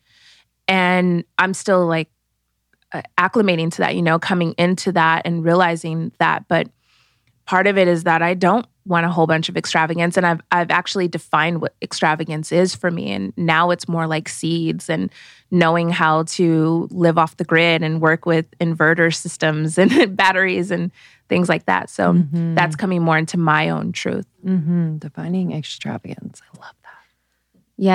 And 0.68 1.24
I'm 1.36 1.52
still 1.52 1.84
like 1.84 2.10
acclimating 3.18 3.72
to 3.72 3.78
that, 3.78 3.96
you 3.96 4.02
know, 4.02 4.20
coming 4.20 4.54
into 4.56 4.92
that 4.92 5.22
and 5.24 5.44
realizing 5.44 6.12
that. 6.20 6.46
But 6.46 6.68
part 7.48 7.66
of 7.66 7.78
it 7.78 7.88
is 7.88 8.04
that 8.04 8.20
I 8.20 8.34
don't 8.34 8.66
want 8.84 9.06
a 9.06 9.08
whole 9.08 9.26
bunch 9.26 9.48
of 9.48 9.56
extravagance 9.56 10.18
and 10.18 10.26
I've 10.26 10.40
I've 10.52 10.70
actually 10.70 11.08
defined 11.08 11.62
what 11.62 11.74
extravagance 11.80 12.52
is 12.52 12.74
for 12.74 12.90
me 12.90 13.10
and 13.10 13.32
now 13.38 13.70
it's 13.70 13.88
more 13.88 14.06
like 14.06 14.28
seeds 14.28 14.90
and 14.90 15.10
knowing 15.50 15.88
how 15.88 16.24
to 16.24 16.88
live 16.90 17.16
off 17.16 17.38
the 17.38 17.44
grid 17.44 17.82
and 17.82 18.02
work 18.02 18.26
with 18.26 18.46
inverter 18.58 19.14
systems 19.14 19.78
and 19.78 20.14
batteries 20.16 20.70
and 20.70 20.92
things 21.30 21.48
like 21.48 21.64
that. 21.64 21.88
So 21.88 22.12
mm-hmm. 22.12 22.54
that's 22.54 22.76
coming 22.76 23.02
more 23.02 23.16
into 23.16 23.38
my 23.38 23.70
own 23.70 23.92
truth. 23.92 24.26
Mm-hmm. 24.44 24.98
Defining 24.98 25.52
extravagance. 25.52 26.42
I 26.54 26.58
love 26.66 26.74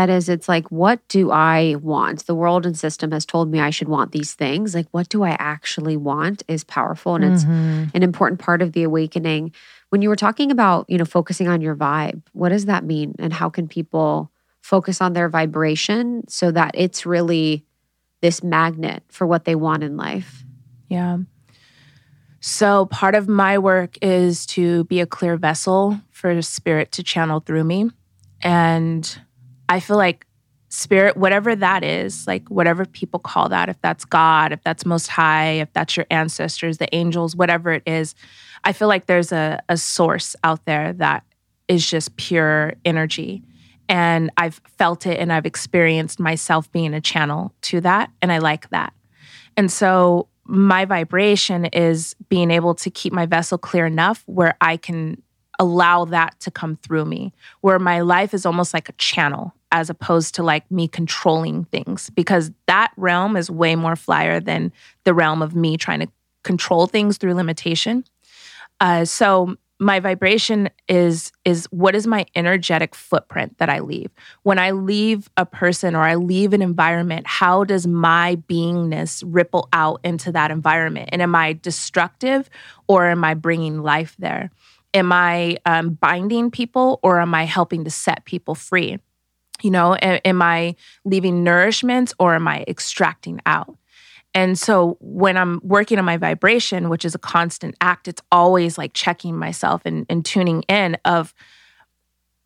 it 0.03 0.09
is. 0.09 0.29
It's 0.29 0.47
like, 0.47 0.71
what 0.71 1.05
do 1.09 1.29
I 1.31 1.75
want? 1.81 2.25
The 2.25 2.35
world 2.35 2.65
and 2.65 2.77
system 2.77 3.11
has 3.11 3.25
told 3.25 3.51
me 3.51 3.59
I 3.59 3.69
should 3.69 3.89
want 3.89 4.13
these 4.13 4.33
things. 4.33 4.73
Like, 4.73 4.87
what 4.91 5.09
do 5.09 5.23
I 5.23 5.35
actually 5.39 5.97
want 5.97 6.41
is 6.47 6.63
powerful. 6.63 7.15
And 7.15 7.25
mm-hmm. 7.25 7.83
it's 7.83 7.91
an 7.93 8.01
important 8.01 8.39
part 8.39 8.61
of 8.61 8.71
the 8.71 8.83
awakening 8.83 9.51
when 9.93 10.01
you 10.01 10.09
were 10.09 10.15
talking 10.15 10.49
about, 10.49 10.89
you 10.89 10.97
know, 10.97 11.05
focusing 11.05 11.47
on 11.47 11.61
your 11.61 11.75
vibe, 11.75 12.23
what 12.31 12.49
does 12.49 12.65
that 12.65 12.83
mean? 12.83 13.13
And 13.19 13.31
how 13.31 13.47
can 13.47 13.67
people 13.67 14.31
focus 14.59 15.01
on 15.01 15.13
their 15.13 15.29
vibration 15.29 16.27
so 16.27 16.49
that 16.49 16.71
it's 16.73 17.05
really 17.05 17.63
this 18.19 18.41
magnet 18.41 19.03
for 19.09 19.27
what 19.27 19.45
they 19.45 19.53
want 19.53 19.83
in 19.83 19.95
life? 19.95 20.43
Yeah. 20.89 21.19
So, 22.39 22.87
part 22.87 23.13
of 23.13 23.27
my 23.27 23.59
work 23.59 23.99
is 24.01 24.47
to 24.47 24.85
be 24.85 24.99
a 24.99 25.05
clear 25.05 25.37
vessel 25.37 26.01
for 26.09 26.41
spirit 26.41 26.91
to 26.93 27.03
channel 27.03 27.41
through 27.41 27.63
me. 27.63 27.91
And 28.41 29.21
I 29.73 29.79
feel 29.79 29.97
like 29.97 30.27
spirit, 30.69 31.17
whatever 31.17 31.55
that 31.55 31.83
is, 31.83 32.27
like 32.27 32.47
whatever 32.49 32.85
people 32.85 33.19
call 33.19 33.49
that, 33.49 33.69
if 33.69 33.81
that's 33.81 34.05
God, 34.05 34.51
if 34.51 34.61
that's 34.63 34.85
Most 34.85 35.07
High, 35.07 35.53
if 35.53 35.73
that's 35.73 35.97
your 35.97 36.05
ancestors, 36.11 36.77
the 36.77 36.93
angels, 36.93 37.35
whatever 37.35 37.71
it 37.71 37.81
is, 37.87 38.13
I 38.63 38.71
feel 38.71 38.87
like 38.87 39.07
there's 39.07 39.31
a, 39.31 39.59
a 39.69 39.77
source 39.77 40.35
out 40.43 40.63
there 40.65 40.93
that 40.93 41.23
is 41.67 41.89
just 41.89 42.15
pure 42.17 42.73
energy. 42.85 43.41
And 43.89 44.29
I've 44.37 44.61
felt 44.77 45.07
it 45.07 45.19
and 45.19 45.33
I've 45.33 45.47
experienced 45.47 46.19
myself 46.19 46.71
being 46.71 46.93
a 46.93 47.01
channel 47.01 47.51
to 47.63 47.81
that. 47.81 48.11
And 48.21 48.31
I 48.31 48.37
like 48.37 48.69
that. 48.69 48.93
And 49.57 49.71
so 49.71 50.27
my 50.45 50.85
vibration 50.85 51.65
is 51.65 52.15
being 52.29 52.51
able 52.51 52.75
to 52.75 52.91
keep 52.91 53.11
my 53.11 53.25
vessel 53.25 53.57
clear 53.57 53.87
enough 53.87 54.21
where 54.27 54.55
I 54.61 54.77
can 54.77 55.21
allow 55.59 56.05
that 56.05 56.39
to 56.41 56.51
come 56.51 56.77
through 56.77 57.05
me, 57.05 57.33
where 57.61 57.79
my 57.79 58.01
life 58.01 58.33
is 58.33 58.45
almost 58.45 58.73
like 58.73 58.89
a 58.89 58.93
channel 58.93 59.53
as 59.73 59.89
opposed 59.89 60.35
to 60.35 60.43
like 60.43 60.69
me 60.71 60.87
controlling 60.87 61.65
things, 61.65 62.09
because 62.11 62.51
that 62.67 62.93
realm 62.95 63.35
is 63.35 63.51
way 63.51 63.75
more 63.75 63.97
flyer 63.97 64.39
than 64.39 64.71
the 65.03 65.13
realm 65.13 65.41
of 65.41 65.55
me 65.55 65.75
trying 65.75 65.99
to 65.99 66.07
control 66.43 66.87
things 66.87 67.17
through 67.17 67.33
limitation. 67.33 68.05
Uh, 68.79 69.03
so 69.03 69.57
my 69.79 69.99
vibration 69.99 70.69
is 70.87 71.31
is 71.43 71.67
what 71.71 71.95
is 71.95 72.05
my 72.05 72.25
energetic 72.35 72.93
footprint 72.93 73.57
that 73.57 73.69
I 73.69 73.79
leave? 73.79 74.11
When 74.43 74.59
I 74.59 74.71
leave 74.71 75.29
a 75.35 75.45
person 75.45 75.95
or 75.95 76.03
I 76.03 76.15
leave 76.15 76.53
an 76.53 76.61
environment 76.61 77.25
how 77.25 77.63
does 77.63 77.87
my 77.87 78.37
beingness 78.47 79.23
ripple 79.25 79.67
out 79.73 79.99
into 80.03 80.31
that 80.31 80.51
environment? 80.51 81.09
And 81.11 81.21
am 81.21 81.35
I 81.35 81.53
destructive 81.53 82.49
or 82.87 83.07
am 83.07 83.23
I 83.23 83.33
bringing 83.33 83.81
life 83.81 84.15
there? 84.19 84.51
Am 84.93 85.11
I 85.11 85.57
um, 85.65 85.95
binding 85.95 86.51
people 86.51 86.99
or 87.01 87.19
am 87.19 87.33
I 87.33 87.45
helping 87.45 87.83
to 87.83 87.89
set 87.89 88.25
people 88.25 88.53
free 88.53 88.99
you 89.61 89.71
know 89.71 89.95
am 89.95 90.41
I 90.41 90.75
leaving 91.05 91.43
nourishment 91.43 92.13
or 92.19 92.35
am 92.35 92.47
I 92.47 92.65
extracting 92.67 93.39
out? 93.45 93.77
And 94.35 94.57
so 94.57 94.97
when 94.99 95.37
I'm 95.37 95.61
working 95.63 95.99
on 95.99 96.05
my 96.05 96.17
vibration, 96.17 96.89
which 96.89 97.05
is 97.05 97.13
a 97.13 97.19
constant 97.19 97.75
act, 97.79 98.07
it's 98.07 98.21
always 98.31 98.77
like 98.77 98.93
checking 98.93 99.37
myself 99.37 99.83
and, 99.85 100.07
and 100.09 100.25
tuning 100.25 100.63
in 100.63 100.97
of 101.05 101.33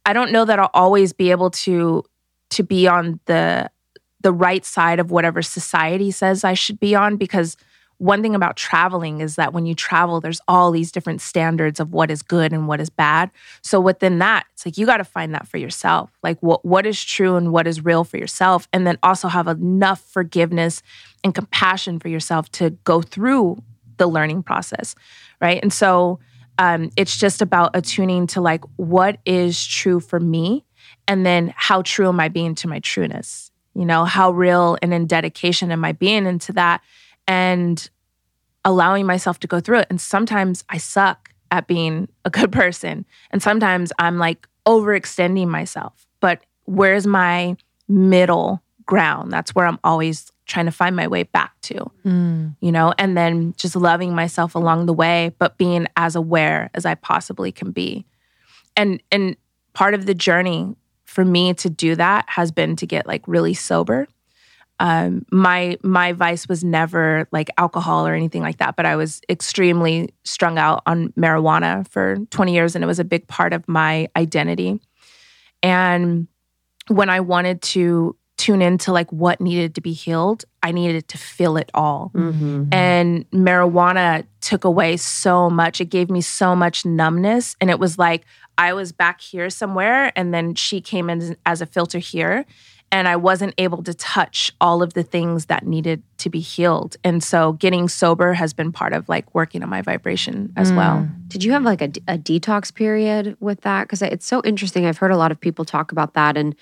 I 0.06 0.14
don't 0.14 0.32
know 0.32 0.46
that 0.46 0.60
I'll 0.60 0.70
always 0.74 1.14
be 1.14 1.32
able 1.32 1.52
to 1.52 2.04
to 2.52 2.64
be 2.64 2.88
on 2.88 3.20
the 3.26 3.70
the 4.22 4.32
right 4.32 4.66
side 4.66 5.00
of 5.00 5.12
whatever 5.12 5.42
society 5.42 6.12
says 6.12 6.44
I 6.44 6.54
should 6.54 6.80
be 6.80 6.96
on 6.96 7.18
because 7.18 7.56
one 8.00 8.22
thing 8.22 8.36
about 8.36 8.56
traveling 8.56 9.22
is 9.22 9.36
that 9.36 9.54
when 9.54 9.66
you 9.66 9.74
travel, 9.74 10.22
there's 10.22 10.42
all 10.48 10.72
these 10.72 10.92
different 10.92 11.22
standards 11.22 11.80
of 11.80 11.92
what 11.92 12.12
is 12.12 12.22
good 12.22 12.54
and 12.54 12.68
what 12.68 12.80
is 12.80 12.90
bad. 12.90 13.32
So 13.62 13.80
within 13.80 14.20
that, 14.20 14.46
it's 14.54 14.66
like 14.66 14.78
you 14.78 14.86
got 14.86 14.98
to 14.98 15.04
find 15.04 15.34
that 15.34 15.48
for 15.48 15.58
yourself. 15.58 16.12
Like 16.22 16.38
what 16.42 16.64
what 16.64 16.86
is 16.86 17.04
true 17.04 17.36
and 17.36 17.52
what 17.52 17.66
is 17.66 17.84
real 17.84 18.04
for 18.04 18.18
yourself. 18.18 18.68
And 18.72 18.86
then 18.86 19.00
also 19.02 19.28
have 19.28 19.48
enough 19.48 20.02
forgiveness 20.02 20.84
and 21.24 21.34
compassion 21.34 22.00
for 22.00 22.08
yourself 22.08 22.52
to 22.54 22.72
go 22.84 23.02
through 23.02 23.64
the 23.98 24.08
learning 24.08 24.44
process. 24.44 24.94
Right. 25.42 25.60
And 25.62 25.74
so 25.74 26.20
um, 26.60 26.92
it's 26.98 27.18
just 27.18 27.42
about 27.42 27.72
attuning 27.76 28.28
to 28.28 28.42
like 28.42 28.64
what 28.76 29.18
is 29.26 29.66
true 29.66 30.00
for 30.00 30.20
me 30.20 30.66
and 31.08 31.26
then 31.26 31.54
how 31.56 31.82
true 31.82 32.10
am 32.10 32.20
I 32.20 32.30
being 32.30 32.56
to 32.56 32.68
my 32.68 32.80
trueness? 32.80 33.52
You 33.74 33.86
know, 33.86 34.06
how 34.06 34.32
real 34.32 34.78
and 34.82 34.94
in 34.94 35.06
dedication 35.06 35.72
am 35.72 35.86
I 35.86 35.92
being 35.92 36.26
into 36.26 36.54
that? 36.54 36.82
And 37.28 37.90
allowing 38.66 39.06
myself 39.06 39.40
to 39.40 39.48
go 39.48 39.60
through 39.60 39.80
it. 39.80 39.88
And 39.90 40.00
sometimes 40.00 40.64
I 40.70 40.78
suck 40.78 41.34
at 41.52 41.68
being 41.68 42.08
a 42.26 42.30
good 42.30 42.52
person. 42.64 43.06
And 43.32 43.42
sometimes 43.42 43.92
I'm 44.00 44.18
like 44.18 44.48
overextending 44.66 45.48
myself. 45.48 46.06
But 46.20 46.42
where's 46.66 47.08
my 47.08 47.56
middle 47.88 48.62
ground? 48.86 49.32
That's 49.32 49.56
where 49.56 49.66
I'm 49.66 49.80
always 49.84 50.32
trying 50.46 50.66
to 50.66 50.72
find 50.72 50.96
my 50.96 51.08
way 51.08 51.24
back 51.24 51.54
to, 51.62 51.92
mm. 52.06 52.56
you 52.62 52.72
know, 52.72 52.94
and 52.98 53.18
then 53.18 53.54
just 53.58 53.76
loving 53.76 54.16
myself 54.16 54.56
along 54.56 54.86
the 54.86 54.94
way, 54.94 55.34
but 55.40 55.58
being 55.58 55.88
as 55.98 56.16
aware 56.16 56.70
as 56.74 56.86
I 56.86 56.96
possibly 56.96 57.52
can 57.52 57.72
be. 57.72 58.06
And 58.76 59.02
and 59.12 59.36
part 59.74 59.94
of 59.94 60.06
the 60.06 60.14
journey 60.14 60.76
for 61.04 61.26
me 61.26 61.54
to 61.54 61.70
do 61.70 61.96
that 61.96 62.26
has 62.30 62.52
been 62.52 62.76
to 62.78 62.86
get 62.86 63.08
like 63.08 63.28
really 63.28 63.54
sober 63.54 64.08
um, 64.80 65.26
my 65.32 65.78
my 65.84 66.14
vice 66.14 66.48
was 66.48 66.64
never 66.64 67.28
like 67.32 67.50
alcohol 67.58 68.08
or 68.08 68.14
anything 68.14 68.42
like 68.42 68.58
that, 68.58 68.76
but 68.76 68.86
I 68.86 68.96
was 68.96 69.22
extremely 69.30 70.14
strung 70.24 70.60
out 70.60 70.84
on 70.86 71.10
marijuana 71.14 71.88
for 71.88 72.18
20 72.30 72.54
years, 72.54 72.76
and 72.76 72.84
it 72.84 72.88
was 72.88 73.00
a 73.00 73.04
big 73.04 73.28
part 73.28 73.54
of 73.54 73.68
my 73.68 74.08
identity. 74.16 74.80
And 75.64 76.28
when 76.88 77.10
I 77.10 77.22
wanted 77.22 77.62
to 77.64 78.16
tune 78.38 78.62
into 78.62 78.92
like 78.92 79.12
what 79.12 79.42
needed 79.42 79.74
to 79.76 79.82
be 79.82 79.94
healed, 79.94 80.46
I 80.62 80.72
needed 80.72 81.08
to 81.08 81.18
feel 81.18 81.58
it 81.58 81.72
all. 81.74 82.12
Mm-hmm. 82.14 82.66
And 82.72 83.28
marijuana 83.32 84.28
took 84.42 84.64
away 84.64 84.98
so 84.98 85.50
much. 85.50 85.82
It 85.82 85.86
gave 85.86 86.12
me 86.12 86.22
so 86.22 86.56
much 86.56 86.86
numbness, 86.86 87.56
and 87.60 87.72
it 87.72 87.80
was 87.80 87.98
like 87.98 88.26
I 88.60 88.74
was 88.74 88.92
back 88.92 89.22
here 89.22 89.50
somewhere, 89.50 90.12
and 90.16 90.36
then 90.36 90.54
she 90.54 90.82
came 90.82 91.10
in 91.10 91.36
as 91.48 91.64
a 91.64 91.66
filter 91.66 91.98
here 91.98 92.46
and 92.92 93.08
I 93.08 93.16
wasn't 93.18 93.54
able 93.58 93.84
to 93.84 93.94
touch 93.94 94.54
all 94.62 94.82
of 94.82 94.94
the 94.94 95.04
things 95.04 95.48
that 95.48 95.66
needed 95.66 96.04
to 96.20 96.30
be 96.30 96.40
healed. 96.40 96.96
And 97.04 97.22
so 97.22 97.54
getting 97.54 97.90
sober 97.90 98.34
has 98.34 98.54
been 98.54 98.72
part 98.72 98.94
of 98.94 99.10
like 99.10 99.34
working 99.36 99.62
on 99.62 99.70
my 99.70 99.82
vibration 99.82 100.54
as 100.56 100.72
mm. 100.72 100.78
well. 100.78 101.08
Did 101.28 101.44
you 101.44 101.52
have 101.52 101.64
like 101.64 101.82
a, 101.82 101.92
a 102.08 102.18
detox 102.18 102.74
period 102.74 103.36
with 103.40 103.62
that? 103.62 103.84
Because 103.84 104.02
it's 104.02 104.26
so 104.26 104.42
interesting. 104.44 104.86
I've 104.86 104.98
heard 104.98 105.12
a 105.12 105.18
lot 105.18 105.32
of 105.32 105.40
people 105.40 105.66
talk 105.66 105.92
about 105.92 106.14
that. 106.14 106.38
And 106.38 106.56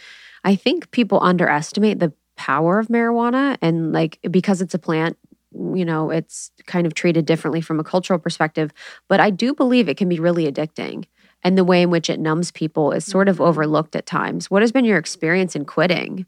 I 0.44 0.56
think 0.56 0.92
people 0.92 1.20
underestimate 1.22 2.00
the 2.00 2.12
power 2.36 2.80
of 2.80 2.88
marijuana 2.88 3.58
and 3.62 3.94
like 3.94 4.20
because 4.30 4.62
it's 4.62 4.74
a 4.74 4.80
plant 4.80 5.18
you 5.54 5.86
know 5.86 6.10
it's 6.10 6.52
kind 6.66 6.86
of 6.86 6.94
treated 6.94 7.26
differently 7.26 7.62
from 7.62 7.80
a 7.80 7.84
cultural 7.84 8.20
perspective 8.20 8.72
but 9.08 9.22
i 9.22 9.30
do 9.30 9.54
believe 9.54 9.88
it 9.88 9.96
can 9.96 10.10
be 10.10 10.20
really 10.20 10.52
addicting 10.52 11.06
and 11.46 11.56
the 11.60 11.64
way 11.64 11.84
in 11.84 11.92
which 11.92 12.10
it 12.10 12.20
numbs 12.20 12.50
people 12.50 12.92
is 12.92 13.06
sort 13.06 13.30
of 13.30 13.36
mm-hmm. 13.36 13.46
overlooked 13.46 13.96
at 13.96 14.08
times. 14.08 14.50
What 14.50 14.64
has 14.64 14.72
been 14.72 14.84
your 14.84 14.98
experience 14.98 15.56
in 15.56 15.64
quitting 15.64 16.26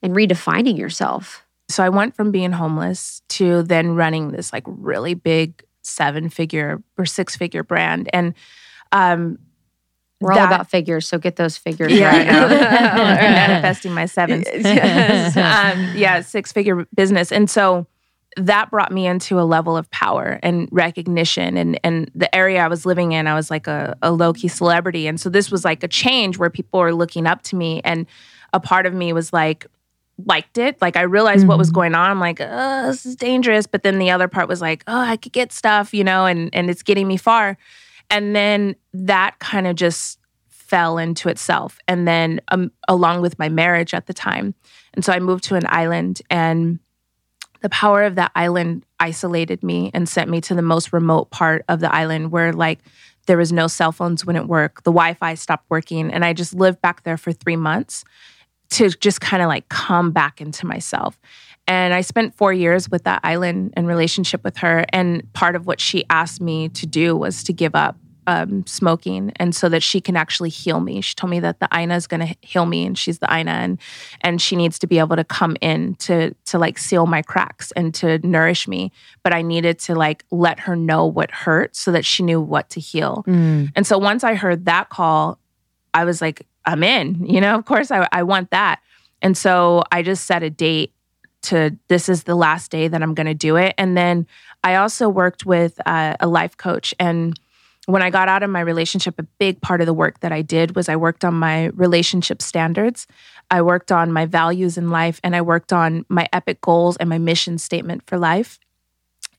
and 0.00 0.14
redefining 0.14 0.78
yourself? 0.78 1.44
So 1.68 1.82
I 1.82 1.88
went 1.88 2.14
from 2.14 2.30
being 2.30 2.52
homeless 2.52 3.22
to 3.30 3.64
then 3.64 3.96
running 3.96 4.30
this 4.30 4.52
like 4.52 4.62
really 4.66 5.14
big 5.14 5.64
seven 5.82 6.28
figure 6.28 6.80
or 6.96 7.04
six 7.04 7.34
figure 7.36 7.64
brand. 7.64 8.08
And 8.12 8.34
um, 8.92 9.40
we're 10.20 10.34
that, 10.34 10.40
all 10.40 10.46
about 10.46 10.70
figures, 10.70 11.08
so 11.08 11.18
get 11.18 11.34
those 11.34 11.56
figures 11.56 11.92
yeah, 11.92 12.16
right 12.16 12.26
now. 12.26 12.48
manifesting 12.48 13.92
my 13.92 14.06
sevens. 14.06 14.46
um, 14.54 15.96
yeah, 15.96 16.20
six 16.20 16.52
figure 16.52 16.86
business. 16.94 17.32
And 17.32 17.50
so 17.50 17.88
that 18.36 18.70
brought 18.70 18.92
me 18.92 19.06
into 19.06 19.38
a 19.38 19.42
level 19.42 19.76
of 19.76 19.90
power 19.90 20.38
and 20.42 20.68
recognition 20.70 21.56
and 21.56 21.78
and 21.84 22.10
the 22.14 22.34
area 22.34 22.64
I 22.64 22.68
was 22.68 22.86
living 22.86 23.12
in 23.12 23.26
I 23.26 23.34
was 23.34 23.50
like 23.50 23.66
a, 23.66 23.96
a 24.02 24.10
low 24.10 24.32
key 24.32 24.48
celebrity. 24.48 25.06
And 25.06 25.20
so 25.20 25.28
this 25.28 25.50
was 25.50 25.64
like 25.64 25.82
a 25.82 25.88
change 25.88 26.38
where 26.38 26.50
people 26.50 26.80
were 26.80 26.94
looking 26.94 27.26
up 27.26 27.42
to 27.44 27.56
me 27.56 27.80
and 27.84 28.06
a 28.52 28.60
part 28.60 28.86
of 28.86 28.94
me 28.94 29.12
was 29.12 29.32
like 29.32 29.66
liked 30.24 30.58
it. 30.58 30.80
Like 30.80 30.96
I 30.96 31.02
realized 31.02 31.40
mm-hmm. 31.40 31.48
what 31.48 31.58
was 31.58 31.68
mm-hmm. 31.68 31.74
going 31.74 31.94
on. 31.94 32.10
I'm 32.10 32.20
like 32.20 32.40
oh, 32.40 32.86
this 32.86 33.04
is 33.04 33.16
dangerous. 33.16 33.66
But 33.66 33.82
then 33.82 33.98
the 33.98 34.10
other 34.10 34.28
part 34.28 34.48
was 34.48 34.60
like 34.60 34.82
oh 34.86 34.98
I 34.98 35.16
could 35.16 35.32
get 35.32 35.52
stuff 35.52 35.92
you 35.92 36.04
know 36.04 36.24
and 36.24 36.50
and 36.54 36.70
it's 36.70 36.82
getting 36.82 37.08
me 37.08 37.16
far. 37.16 37.58
And 38.10 38.34
then 38.34 38.76
that 38.94 39.38
kind 39.38 39.66
of 39.66 39.76
just 39.76 40.18
fell 40.72 40.96
into 40.96 41.28
itself. 41.28 41.78
And 41.86 42.08
then 42.08 42.40
um, 42.48 42.72
along 42.88 43.20
with 43.20 43.38
my 43.38 43.50
marriage 43.50 43.92
at 43.92 44.06
the 44.06 44.14
time. 44.14 44.54
And 44.94 45.04
so 45.04 45.12
I 45.12 45.18
moved 45.18 45.44
to 45.44 45.54
an 45.54 45.66
island 45.68 46.22
and 46.30 46.78
the 47.62 47.68
power 47.68 48.02
of 48.02 48.16
that 48.16 48.32
island 48.34 48.84
isolated 49.00 49.62
me 49.62 49.90
and 49.94 50.08
sent 50.08 50.28
me 50.28 50.40
to 50.42 50.54
the 50.54 50.62
most 50.62 50.92
remote 50.92 51.30
part 51.30 51.64
of 51.68 51.80
the 51.80 51.92
island 51.92 52.30
where 52.30 52.52
like 52.52 52.80
there 53.26 53.38
was 53.38 53.52
no 53.52 53.68
cell 53.68 53.92
phones 53.92 54.26
wouldn't 54.26 54.48
work. 54.48 54.82
The 54.82 54.90
wi-fi 54.90 55.34
stopped 55.34 55.70
working 55.70 56.12
and 56.12 56.24
i 56.24 56.32
just 56.32 56.54
lived 56.54 56.80
back 56.82 57.04
there 57.04 57.16
for 57.16 57.32
three 57.32 57.56
months 57.56 58.04
to 58.70 58.90
just 58.90 59.20
kind 59.20 59.42
of 59.42 59.48
like 59.48 59.68
come 59.68 60.12
back 60.12 60.40
into 60.40 60.66
myself. 60.66 61.18
And 61.66 61.94
i 61.94 62.00
spent 62.00 62.34
four 62.34 62.52
years 62.52 62.90
with 62.90 63.04
that 63.04 63.20
island 63.22 63.72
in 63.76 63.86
relationship 63.86 64.42
with 64.44 64.58
her 64.58 64.84
and 64.92 65.32
part 65.32 65.56
of 65.56 65.66
what 65.66 65.80
she 65.80 66.04
asked 66.10 66.40
me 66.40 66.68
to 66.70 66.86
do 66.86 67.16
was 67.16 67.44
to 67.44 67.52
give 67.52 67.74
up 67.74 67.96
um, 68.26 68.66
smoking, 68.66 69.32
and 69.36 69.54
so 69.54 69.68
that 69.68 69.82
she 69.82 70.00
can 70.00 70.16
actually 70.16 70.48
heal 70.48 70.80
me. 70.80 71.00
She 71.00 71.14
told 71.14 71.30
me 71.30 71.40
that 71.40 71.60
the 71.60 71.68
Aina 71.72 71.96
is 71.96 72.06
going 72.06 72.26
to 72.26 72.36
heal 72.40 72.66
me, 72.66 72.86
and 72.86 72.96
she's 72.96 73.18
the 73.18 73.32
Aina, 73.32 73.50
and 73.50 73.78
and 74.20 74.40
she 74.40 74.56
needs 74.56 74.78
to 74.80 74.86
be 74.86 74.98
able 74.98 75.16
to 75.16 75.24
come 75.24 75.56
in 75.60 75.94
to 75.96 76.34
to 76.46 76.58
like 76.58 76.78
seal 76.78 77.06
my 77.06 77.22
cracks 77.22 77.72
and 77.72 77.94
to 77.96 78.18
nourish 78.26 78.68
me. 78.68 78.92
But 79.22 79.32
I 79.32 79.42
needed 79.42 79.78
to 79.80 79.94
like 79.94 80.24
let 80.30 80.60
her 80.60 80.76
know 80.76 81.06
what 81.06 81.30
hurt, 81.30 81.74
so 81.74 81.92
that 81.92 82.04
she 82.04 82.22
knew 82.22 82.40
what 82.40 82.70
to 82.70 82.80
heal. 82.80 83.24
Mm. 83.26 83.72
And 83.74 83.86
so 83.86 83.98
once 83.98 84.24
I 84.24 84.34
heard 84.34 84.66
that 84.66 84.88
call, 84.88 85.38
I 85.94 86.04
was 86.04 86.20
like, 86.20 86.46
I'm 86.64 86.82
in. 86.82 87.26
You 87.32 87.40
know, 87.40 87.56
of 87.56 87.64
course, 87.64 87.90
I 87.90 88.06
I 88.12 88.22
want 88.22 88.50
that. 88.50 88.80
And 89.20 89.36
so 89.36 89.84
I 89.92 90.02
just 90.02 90.26
set 90.26 90.42
a 90.42 90.50
date 90.50 90.92
to 91.42 91.76
this 91.88 92.08
is 92.08 92.24
the 92.24 92.34
last 92.34 92.70
day 92.70 92.88
that 92.88 93.02
I'm 93.02 93.14
going 93.14 93.26
to 93.26 93.34
do 93.34 93.56
it. 93.56 93.74
And 93.78 93.96
then 93.96 94.26
I 94.64 94.76
also 94.76 95.08
worked 95.08 95.44
with 95.44 95.80
uh, 95.86 96.16
a 96.20 96.28
life 96.28 96.56
coach 96.56 96.94
and 96.98 97.38
when 97.86 98.02
I 98.02 98.10
got 98.10 98.28
out 98.28 98.42
of 98.42 98.50
my 98.50 98.60
relationship, 98.60 99.18
a 99.18 99.24
big 99.24 99.60
part 99.60 99.80
of 99.80 99.86
the 99.86 99.94
work 99.94 100.20
that 100.20 100.32
I 100.32 100.42
did 100.42 100.76
was 100.76 100.88
I 100.88 100.96
worked 100.96 101.24
on 101.24 101.34
my 101.34 101.66
relationship 101.68 102.40
standards. 102.40 103.06
I 103.50 103.62
worked 103.62 103.90
on 103.90 104.12
my 104.12 104.26
values 104.26 104.78
in 104.78 104.90
life 104.90 105.20
and 105.24 105.34
I 105.34 105.42
worked 105.42 105.72
on 105.72 106.06
my 106.08 106.28
epic 106.32 106.60
goals 106.60 106.96
and 106.98 107.08
my 107.08 107.18
mission 107.18 107.58
statement 107.58 108.04
for 108.06 108.18
life. 108.18 108.58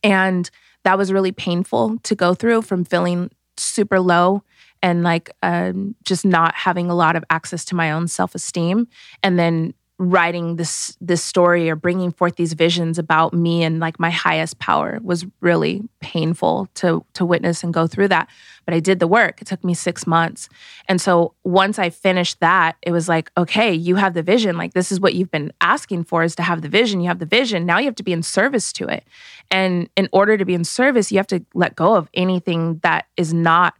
And 0.03 0.49
that 0.83 0.97
was 0.97 1.13
really 1.13 1.31
painful 1.31 1.97
to 2.03 2.15
go 2.15 2.33
through 2.33 2.63
from 2.63 2.83
feeling 2.83 3.31
super 3.57 3.99
low 3.99 4.43
and 4.81 5.01
like 5.03 5.31
um, 5.41 5.95
just 6.03 6.25
not 6.25 6.53
having 6.53 6.89
a 6.89 6.95
lot 6.95 7.15
of 7.15 7.23
access 7.29 7.63
to 7.65 7.75
my 7.75 7.91
own 7.91 8.07
self 8.07 8.35
esteem, 8.35 8.87
and 9.23 9.39
then 9.39 9.73
writing 10.09 10.55
this 10.55 10.97
this 11.01 11.23
story 11.23 11.69
or 11.69 11.75
bringing 11.75 12.11
forth 12.11 12.35
these 12.35 12.53
visions 12.53 12.97
about 12.97 13.33
me 13.33 13.63
and 13.63 13.79
like 13.79 13.99
my 13.99 14.09
highest 14.09 14.59
power 14.59 14.99
was 15.03 15.25
really 15.41 15.81
painful 15.99 16.67
to 16.75 17.05
to 17.13 17.25
witness 17.25 17.63
and 17.63 17.73
go 17.73 17.87
through 17.87 18.07
that. 18.07 18.29
But 18.65 18.73
I 18.73 18.79
did 18.79 18.99
the 18.99 19.07
work. 19.07 19.41
It 19.41 19.47
took 19.47 19.63
me 19.63 19.73
6 19.73 20.07
months. 20.07 20.47
And 20.87 21.01
so 21.01 21.33
once 21.43 21.79
I 21.79 21.89
finished 21.89 22.39
that 22.39 22.75
it 22.81 22.91
was 22.91 23.07
like 23.07 23.31
okay 23.37 23.73
you 23.73 23.95
have 23.95 24.13
the 24.13 24.23
vision. 24.23 24.57
Like 24.57 24.73
this 24.73 24.91
is 24.91 24.99
what 24.99 25.15
you've 25.15 25.31
been 25.31 25.51
asking 25.61 26.05
for 26.05 26.23
is 26.23 26.35
to 26.35 26.43
have 26.43 26.61
the 26.61 26.69
vision. 26.69 27.01
You 27.01 27.07
have 27.07 27.19
the 27.19 27.25
vision. 27.25 27.65
Now 27.65 27.79
you 27.79 27.85
have 27.85 27.95
to 27.95 28.03
be 28.03 28.13
in 28.13 28.23
service 28.23 28.73
to 28.73 28.87
it. 28.87 29.05
And 29.51 29.89
in 29.95 30.09
order 30.11 30.37
to 30.37 30.45
be 30.45 30.53
in 30.53 30.63
service 30.63 31.11
you 31.11 31.17
have 31.17 31.27
to 31.27 31.45
let 31.53 31.75
go 31.75 31.95
of 31.95 32.09
anything 32.13 32.79
that 32.83 33.05
is 33.17 33.33
not 33.33 33.75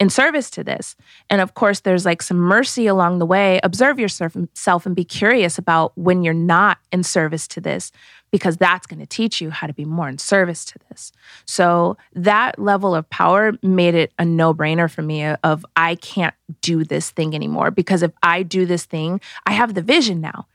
in 0.00 0.10
service 0.10 0.48
to 0.50 0.62
this. 0.62 0.96
And 1.28 1.40
of 1.40 1.54
course, 1.54 1.80
there's 1.80 2.04
like 2.04 2.22
some 2.22 2.36
mercy 2.36 2.86
along 2.86 3.18
the 3.18 3.26
way. 3.26 3.58
Observe 3.62 3.98
yourself 3.98 4.86
and 4.86 4.96
be 4.96 5.04
curious 5.04 5.58
about 5.58 5.96
when 5.96 6.22
you're 6.22 6.34
not 6.34 6.78
in 6.92 7.02
service 7.02 7.48
to 7.48 7.60
this, 7.60 7.90
because 8.30 8.56
that's 8.56 8.86
going 8.86 9.00
to 9.00 9.06
teach 9.06 9.40
you 9.40 9.50
how 9.50 9.66
to 9.66 9.72
be 9.72 9.84
more 9.84 10.08
in 10.08 10.18
service 10.18 10.64
to 10.66 10.78
this. 10.88 11.12
So 11.46 11.96
that 12.14 12.58
level 12.58 12.94
of 12.94 13.08
power 13.10 13.54
made 13.62 13.94
it 13.94 14.12
a 14.18 14.24
no 14.24 14.54
brainer 14.54 14.90
for 14.90 15.02
me 15.02 15.24
of 15.24 15.66
I 15.74 15.96
can't 15.96 16.34
do 16.60 16.84
this 16.84 17.10
thing 17.10 17.34
anymore 17.34 17.70
because 17.70 18.02
if 18.02 18.12
I 18.22 18.42
do 18.42 18.66
this 18.66 18.84
thing, 18.84 19.20
I 19.46 19.52
have 19.52 19.74
the 19.74 19.82
vision 19.82 20.20
now. 20.20 20.46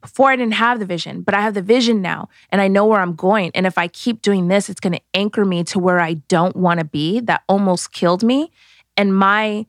Before 0.00 0.30
I 0.30 0.36
didn't 0.36 0.54
have 0.54 0.80
the 0.80 0.84
vision, 0.84 1.22
but 1.22 1.32
I 1.32 1.42
have 1.42 1.54
the 1.54 1.62
vision 1.62 2.02
now 2.02 2.28
and 2.50 2.60
I 2.60 2.66
know 2.66 2.84
where 2.86 3.00
I'm 3.00 3.14
going. 3.14 3.52
And 3.54 3.68
if 3.68 3.78
I 3.78 3.86
keep 3.86 4.20
doing 4.20 4.48
this, 4.48 4.68
it's 4.68 4.80
going 4.80 4.94
to 4.94 5.00
anchor 5.14 5.44
me 5.44 5.62
to 5.64 5.78
where 5.78 6.00
I 6.00 6.14
don't 6.14 6.56
want 6.56 6.80
to 6.80 6.84
be. 6.84 7.20
That 7.20 7.44
almost 7.48 7.92
killed 7.92 8.24
me 8.24 8.50
and 8.96 9.14
my 9.14 9.66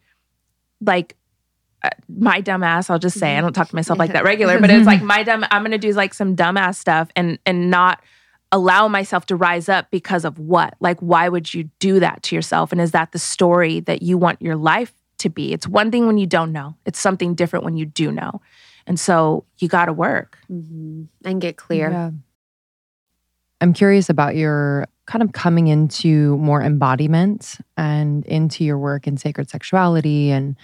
like 0.82 1.15
uh, 1.84 1.89
my 2.07 2.41
dumbass 2.41 2.89
i'll 2.89 2.99
just 2.99 3.19
say 3.19 3.38
i 3.38 3.41
don't 3.41 3.53
talk 3.53 3.69
to 3.69 3.76
myself 3.76 3.99
like 3.99 4.13
that 4.13 4.24
regular 4.32 4.59
but 4.59 4.69
it's 4.69 4.86
like 4.86 5.01
my 5.01 5.24
dumb 5.24 5.45
i'm 5.51 5.63
gonna 5.63 5.78
do 5.78 5.91
like 5.93 6.13
some 6.13 6.36
dumbass 6.36 6.76
stuff 6.76 7.09
and 7.15 7.39
and 7.45 7.69
not 7.69 8.01
allow 8.53 8.88
myself 8.88 9.26
to 9.26 9.36
rise 9.36 9.67
up 9.67 9.89
because 9.89 10.24
of 10.24 10.38
what? 10.38 10.76
Like 10.80 10.99
why 10.99 11.28
would 11.28 11.53
you 11.53 11.69
do 11.80 11.99
that 11.99 12.24
to 12.24 12.36
yourself? 12.36 12.71
And 12.71 12.80
is 12.80 12.91
that 12.91 13.11
the 13.11 13.19
story 13.19 13.82
that 13.82 14.03
you 14.03 14.17
want 14.17 14.41
your 14.41 14.55
life 14.55 14.93
to 15.17 15.30
be? 15.30 15.51
It's 15.51 15.67
one 15.67 15.89
thing 15.89 16.05
when 16.05 16.19
you 16.19 16.28
don't 16.28 16.53
know. 16.53 16.76
It's 16.86 16.99
something 16.99 17.34
different 17.34 17.65
when 17.65 17.76
you 17.76 17.86
do 17.88 18.11
know. 18.11 18.41
And 18.86 18.99
so 18.99 19.45
you 19.57 19.67
got 19.67 19.86
to 19.86 19.93
work. 19.93 20.38
Mm-hmm. 20.51 21.03
and 21.26 21.41
get 21.41 21.57
clear. 21.57 21.89
Yeah. 21.89 22.11
i'm 23.59 23.74
curious 23.74 24.09
about 24.09 24.36
your 24.36 24.88
kind 25.14 25.22
of 25.22 25.32
coming 25.32 25.68
into 25.68 26.36
more 26.39 26.64
embodiment 26.64 27.59
and 27.78 28.26
into 28.26 28.64
your 28.64 28.80
work 28.80 29.05
in 29.05 29.16
sacred 29.16 29.47
sexuality 29.47 30.32
and 30.32 30.55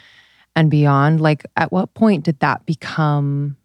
and 0.56 0.72
beyond 0.72 1.22
like 1.22 1.45
at 1.56 1.72
what 1.72 1.93
point 1.93 2.26
did 2.26 2.39
that 2.39 2.66
become 2.66 3.56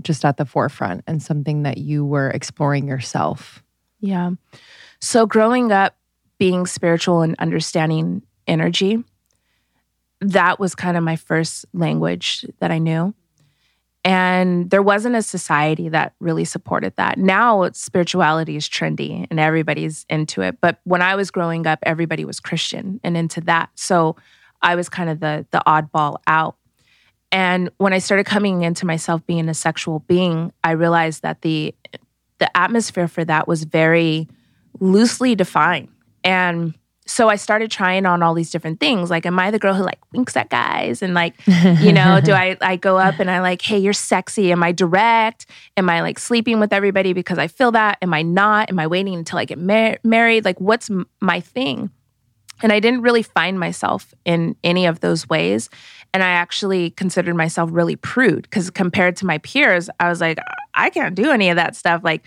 just 0.00 0.24
at 0.24 0.36
the 0.36 0.44
forefront 0.44 1.02
and 1.08 1.20
something 1.20 1.64
that 1.64 1.78
you 1.78 2.04
were 2.04 2.30
exploring 2.30 2.86
yourself? 2.86 3.60
Yeah. 3.98 4.30
So 5.00 5.26
growing 5.26 5.72
up 5.72 5.96
being 6.38 6.64
spiritual 6.64 7.22
and 7.22 7.34
understanding 7.40 8.22
energy 8.46 9.02
that 10.20 10.60
was 10.60 10.76
kind 10.76 10.96
of 10.96 11.02
my 11.02 11.16
first 11.16 11.64
language 11.72 12.46
that 12.60 12.70
i 12.70 12.78
knew 12.78 13.12
and 14.04 14.68
there 14.70 14.82
wasn't 14.82 15.14
a 15.14 15.22
society 15.22 15.88
that 15.88 16.14
really 16.18 16.44
supported 16.44 16.94
that. 16.96 17.18
Now 17.18 17.70
spirituality 17.72 18.56
is 18.56 18.68
trendy 18.68 19.26
and 19.30 19.38
everybody's 19.38 20.04
into 20.10 20.42
it. 20.42 20.56
But 20.60 20.80
when 20.84 21.02
I 21.02 21.14
was 21.14 21.30
growing 21.30 21.66
up, 21.66 21.78
everybody 21.84 22.24
was 22.24 22.40
Christian 22.40 23.00
and 23.04 23.16
into 23.16 23.40
that. 23.42 23.70
So 23.76 24.16
I 24.60 24.74
was 24.74 24.88
kind 24.88 25.08
of 25.08 25.20
the 25.20 25.46
the 25.50 25.62
oddball 25.66 26.16
out. 26.26 26.56
And 27.30 27.70
when 27.78 27.92
I 27.92 27.98
started 27.98 28.26
coming 28.26 28.62
into 28.62 28.86
myself 28.86 29.24
being 29.26 29.48
a 29.48 29.54
sexual 29.54 30.00
being, 30.00 30.52
I 30.64 30.72
realized 30.72 31.22
that 31.22 31.42
the 31.42 31.74
the 32.38 32.56
atmosphere 32.56 33.06
for 33.06 33.24
that 33.24 33.46
was 33.46 33.62
very 33.62 34.28
loosely 34.80 35.36
defined. 35.36 35.88
And 36.24 36.74
so 37.06 37.28
I 37.28 37.36
started 37.36 37.70
trying 37.70 38.06
on 38.06 38.22
all 38.22 38.32
these 38.32 38.50
different 38.50 38.78
things. 38.78 39.10
Like, 39.10 39.26
am 39.26 39.38
I 39.38 39.50
the 39.50 39.58
girl 39.58 39.74
who 39.74 39.82
like 39.82 39.98
winks 40.12 40.36
at 40.36 40.50
guys? 40.50 41.02
And 41.02 41.14
like, 41.14 41.34
you 41.46 41.92
know, 41.92 42.20
do 42.20 42.32
I 42.32 42.56
I 42.60 42.76
go 42.76 42.96
up 42.96 43.18
and 43.18 43.30
I 43.30 43.40
like, 43.40 43.60
hey, 43.60 43.78
you're 43.78 43.92
sexy. 43.92 44.52
Am 44.52 44.62
I 44.62 44.72
direct? 44.72 45.46
Am 45.76 45.90
I 45.90 46.00
like 46.00 46.18
sleeping 46.18 46.60
with 46.60 46.72
everybody 46.72 47.12
because 47.12 47.38
I 47.38 47.48
feel 47.48 47.72
that? 47.72 47.98
Am 48.02 48.14
I 48.14 48.22
not? 48.22 48.70
Am 48.70 48.78
I 48.78 48.86
waiting 48.86 49.14
until 49.14 49.38
I 49.38 49.44
get 49.44 49.58
mar- 49.58 49.98
married? 50.04 50.44
Like, 50.44 50.60
what's 50.60 50.90
m- 50.90 51.06
my 51.20 51.40
thing? 51.40 51.90
And 52.62 52.72
I 52.72 52.78
didn't 52.78 53.02
really 53.02 53.24
find 53.24 53.58
myself 53.58 54.14
in 54.24 54.54
any 54.62 54.86
of 54.86 55.00
those 55.00 55.28
ways. 55.28 55.68
And 56.14 56.22
I 56.22 56.28
actually 56.28 56.90
considered 56.90 57.34
myself 57.34 57.70
really 57.72 57.96
prude 57.96 58.42
because 58.42 58.70
compared 58.70 59.16
to 59.16 59.26
my 59.26 59.38
peers, 59.38 59.90
I 59.98 60.08
was 60.08 60.20
like, 60.20 60.38
I 60.74 60.90
can't 60.90 61.16
do 61.16 61.32
any 61.32 61.50
of 61.50 61.56
that 61.56 61.74
stuff. 61.74 62.02
Like, 62.04 62.22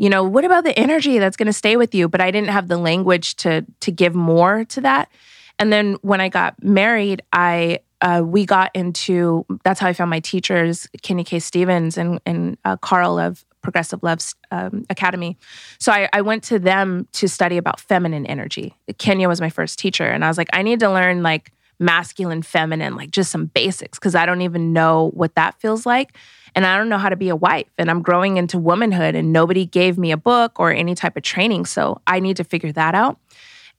you 0.00 0.08
know, 0.08 0.24
what 0.24 0.46
about 0.46 0.64
the 0.64 0.76
energy 0.78 1.18
that's 1.18 1.36
going 1.36 1.46
to 1.46 1.52
stay 1.52 1.76
with 1.76 1.94
you? 1.94 2.08
But 2.08 2.22
I 2.22 2.30
didn't 2.30 2.48
have 2.48 2.68
the 2.68 2.78
language 2.78 3.36
to 3.36 3.66
to 3.80 3.92
give 3.92 4.14
more 4.14 4.64
to 4.64 4.80
that. 4.80 5.10
And 5.58 5.70
then 5.70 5.98
when 6.00 6.22
I 6.22 6.30
got 6.30 6.64
married, 6.64 7.20
I 7.34 7.80
uh, 8.00 8.22
we 8.24 8.46
got 8.46 8.70
into 8.74 9.44
that's 9.62 9.78
how 9.78 9.88
I 9.88 9.92
found 9.92 10.08
my 10.08 10.20
teachers, 10.20 10.88
Kenya 11.02 11.22
K. 11.22 11.38
Stevens 11.38 11.98
and 11.98 12.18
and 12.24 12.56
uh, 12.64 12.78
Carl 12.78 13.18
of 13.18 13.44
Progressive 13.60 14.02
Loves 14.02 14.34
um, 14.50 14.86
Academy. 14.88 15.36
So 15.78 15.92
I, 15.92 16.08
I 16.14 16.22
went 16.22 16.44
to 16.44 16.58
them 16.58 17.06
to 17.12 17.28
study 17.28 17.58
about 17.58 17.78
feminine 17.78 18.24
energy. 18.24 18.74
Kenya 18.96 19.28
was 19.28 19.38
my 19.38 19.50
first 19.50 19.78
teacher, 19.78 20.06
and 20.06 20.24
I 20.24 20.28
was 20.28 20.38
like, 20.38 20.48
I 20.54 20.62
need 20.62 20.80
to 20.80 20.88
learn 20.88 21.22
like 21.22 21.52
masculine, 21.78 22.40
feminine, 22.40 22.96
like 22.96 23.10
just 23.10 23.30
some 23.30 23.46
basics 23.46 23.98
because 23.98 24.14
I 24.14 24.24
don't 24.24 24.40
even 24.40 24.72
know 24.72 25.10
what 25.12 25.34
that 25.34 25.60
feels 25.60 25.84
like 25.84 26.16
and 26.54 26.66
I 26.66 26.76
don't 26.76 26.88
know 26.88 26.98
how 26.98 27.08
to 27.08 27.16
be 27.16 27.28
a 27.28 27.36
wife 27.36 27.68
and 27.78 27.90
I'm 27.90 28.02
growing 28.02 28.36
into 28.36 28.58
womanhood 28.58 29.14
and 29.14 29.32
nobody 29.32 29.66
gave 29.66 29.98
me 29.98 30.10
a 30.12 30.16
book 30.16 30.58
or 30.58 30.72
any 30.72 30.94
type 30.94 31.16
of 31.16 31.22
training 31.22 31.66
so 31.66 32.00
I 32.06 32.20
need 32.20 32.36
to 32.36 32.44
figure 32.44 32.72
that 32.72 32.94
out. 32.94 33.18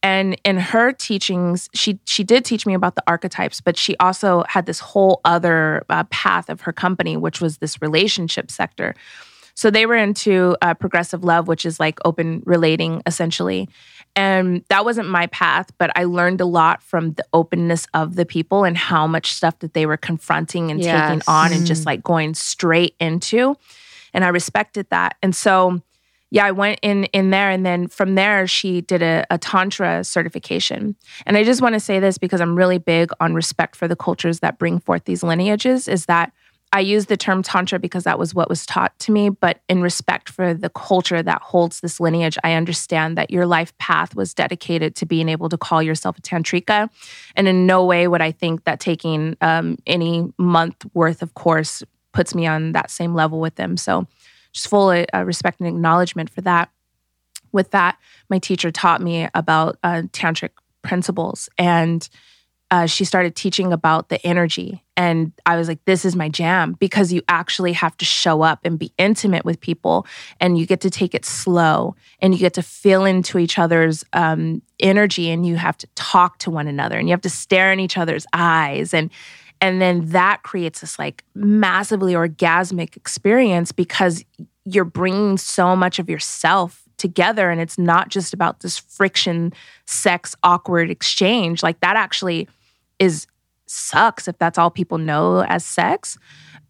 And 0.04 0.40
in 0.44 0.58
her 0.58 0.92
teachings, 0.92 1.70
she 1.76 2.00
she 2.06 2.24
did 2.24 2.44
teach 2.44 2.66
me 2.66 2.74
about 2.74 2.96
the 2.96 3.04
archetypes, 3.06 3.62
but 3.62 3.78
she 3.78 3.96
also 3.98 4.44
had 4.48 4.66
this 4.66 4.80
whole 4.80 5.22
other 5.26 5.86
uh, 5.90 6.06
path 6.06 6.50
of 6.50 6.62
her 6.62 6.74
company, 6.74 7.18
which 7.18 7.40
was 7.40 7.60
this 7.60 7.80
relationship 7.82 8.50
sector. 8.50 8.96
So 9.56 9.70
they 9.70 9.86
were 9.86 9.96
into 9.96 10.56
uh, 10.62 10.74
progressive 10.74 11.24
love, 11.24 11.48
which 11.48 11.66
is 11.66 11.80
like 11.80 12.00
open 12.06 12.42
relating 12.46 13.02
essentially. 13.06 13.70
And 14.16 14.66
that 14.70 14.84
wasn't 14.84 15.08
my 15.08 15.28
path, 15.28 15.72
but 15.78 15.92
I 15.96 16.04
learned 16.04 16.42
a 16.42 16.46
lot 16.46 16.84
from 16.84 17.14
the 17.14 17.26
openness 17.32 17.88
of 17.94 18.16
the 18.16 18.26
people 18.26 18.66
and 18.66 18.78
how 18.78 19.08
much 19.08 19.34
stuff 19.34 19.60
that 19.60 19.74
they 19.74 19.86
were 19.86 19.98
confronting 19.98 20.70
and 20.70 20.82
yes. 20.82 21.10
taking 21.10 21.22
on 21.28 21.54
and 21.54 21.66
just 21.66 21.84
mm. 21.84 21.86
like 21.88 22.04
going 22.04 22.34
straight 22.34 22.96
into. 23.00 23.56
And 24.14 24.26
I 24.26 24.28
respected 24.28 24.88
that. 24.90 25.16
And 25.24 25.34
so, 25.34 25.82
yeah, 26.30 26.46
I 26.46 26.52
went 26.52 26.80
in 26.82 27.06
in 27.06 27.30
there, 27.30 27.50
and 27.50 27.66
then 27.66 27.88
from 27.88 28.16
there, 28.16 28.48
she 28.48 28.82
did 28.82 29.02
a, 29.02 29.26
a 29.30 29.38
tantra 29.38 30.04
certification. 30.04 30.96
And 31.26 31.38
I 31.38 31.44
just 31.44 31.62
want 31.62 31.74
to 31.74 31.80
say 31.80 32.00
this 32.00 32.18
because 32.18 32.40
I'm 32.40 32.56
really 32.56 32.78
big 32.78 33.12
on 33.20 33.34
respect 33.34 33.76
for 33.76 33.88
the 33.88 33.98
cultures 33.98 34.40
that 34.40 34.58
bring 34.58 34.80
forth 34.80 35.04
these 35.06 35.24
lineages. 35.24 35.90
Is 35.90 36.06
that 36.06 36.32
I 36.74 36.80
use 36.80 37.08
the 37.08 37.18
term 37.18 37.44
Tantra 37.44 37.80
because 37.80 38.06
that 38.06 38.18
was 38.18 38.34
what 38.34 38.48
was 38.48 38.66
taught 38.66 38.98
to 39.00 39.12
me. 39.12 39.30
But 39.30 39.62
in 39.68 39.82
respect 39.82 40.30
for 40.30 40.54
the 40.54 40.70
culture 40.70 41.22
that 41.22 41.42
holds 41.42 41.82
this 41.82 42.00
lineage, 42.00 42.38
I 42.44 42.54
understand 42.54 43.18
that 43.18 43.30
your 43.30 43.46
life 43.46 43.78
path 43.78 44.16
was 44.16 44.34
dedicated 44.34 44.96
to 44.98 45.06
being 45.06 45.28
able 45.28 45.50
to 45.50 45.58
call 45.58 45.84
yourself 45.84 46.18
a 46.18 46.22
Tantrika. 46.22 46.90
And 47.36 47.48
in 47.48 47.66
no 47.66 47.84
way 47.84 48.08
would 48.08 48.22
I 48.22 48.32
think 48.32 48.64
that 48.64 48.80
taking 48.80 49.36
um, 49.42 49.78
any 49.86 50.32
month 50.38 50.86
worth 50.94 51.22
of 51.22 51.34
course 51.34 51.84
puts 52.14 52.34
me 52.34 52.48
on 52.48 52.72
that 52.72 52.90
same 52.90 53.14
level 53.14 53.40
with 53.42 53.56
them. 53.56 53.76
So 53.76 54.08
just 54.54 54.68
full 54.68 54.90
uh, 54.90 55.24
respect 55.24 55.60
and 55.60 55.68
acknowledgement 55.68 56.30
for 56.30 56.42
that. 56.42 56.70
With 57.52 57.72
that, 57.72 57.98
my 58.30 58.40
teacher 58.40 58.72
taught 58.72 59.02
me 59.02 59.28
about 59.34 59.78
uh, 59.84 60.04
tantric 60.14 60.52
principles 60.84 61.50
and 61.58 62.08
uh, 62.70 62.86
she 62.86 63.04
started 63.04 63.36
teaching 63.36 63.74
about 63.74 64.08
the 64.08 64.26
energy. 64.26 64.82
And 65.02 65.32
I 65.48 65.56
was 65.56 65.68
like, 65.68 65.84
this 65.86 66.06
is 66.06 66.16
my 66.16 66.30
jam 66.30 66.74
because 66.74 67.12
you 67.12 67.24
actually 67.28 67.74
have 67.74 67.98
to 67.98 68.06
show 68.06 68.44
up 68.44 68.60
and 68.64 68.78
be 68.78 68.94
intimate 69.00 69.44
with 69.44 69.60
people 69.60 70.06
and 70.40 70.60
you 70.60 70.68
get 70.68 70.80
to 70.82 70.92
take 70.92 71.16
it 71.16 71.26
slow 71.26 71.96
and 72.20 72.36
you 72.36 72.40
get 72.40 72.54
to 72.54 72.62
feel 72.62 73.04
into 73.04 73.40
each 73.40 73.58
other's 73.58 74.06
um, 74.14 74.62
energy 74.80 75.32
and 75.32 75.44
you 75.44 75.56
have 75.56 75.76
to 75.80 75.88
talk 75.96 76.38
to 76.38 76.52
one 76.52 76.68
another 76.68 77.00
and 77.00 77.08
you 77.08 77.14
have 77.14 77.22
to 77.22 77.32
stare 77.32 77.74
in 77.74 77.80
each 77.80 77.98
other's 77.98 78.28
eyes. 78.34 78.94
And 78.94 79.10
and 79.60 79.82
then 79.82 80.08
that 80.10 80.44
creates 80.44 80.82
this 80.82 81.00
like 81.00 81.24
massively 81.34 82.14
orgasmic 82.14 82.96
experience 82.96 83.72
because 83.72 84.24
you're 84.66 84.86
bringing 84.86 85.38
so 85.38 85.76
much 85.76 85.98
of 85.98 86.12
yourself 86.12 86.84
together 86.98 87.50
and 87.50 87.60
it's 87.60 87.80
not 87.80 88.10
just 88.10 88.36
about 88.36 88.60
this 88.60 88.78
friction 88.78 89.52
sex 89.88 90.36
awkward 90.44 90.92
exchange 90.92 91.64
like 91.64 91.80
that 91.80 91.96
actually 91.96 92.48
is 93.00 93.26
sucks 93.72 94.28
if 94.28 94.38
that's 94.38 94.58
all 94.58 94.70
people 94.70 94.98
know 94.98 95.44
as 95.44 95.66
sex. 95.66 96.18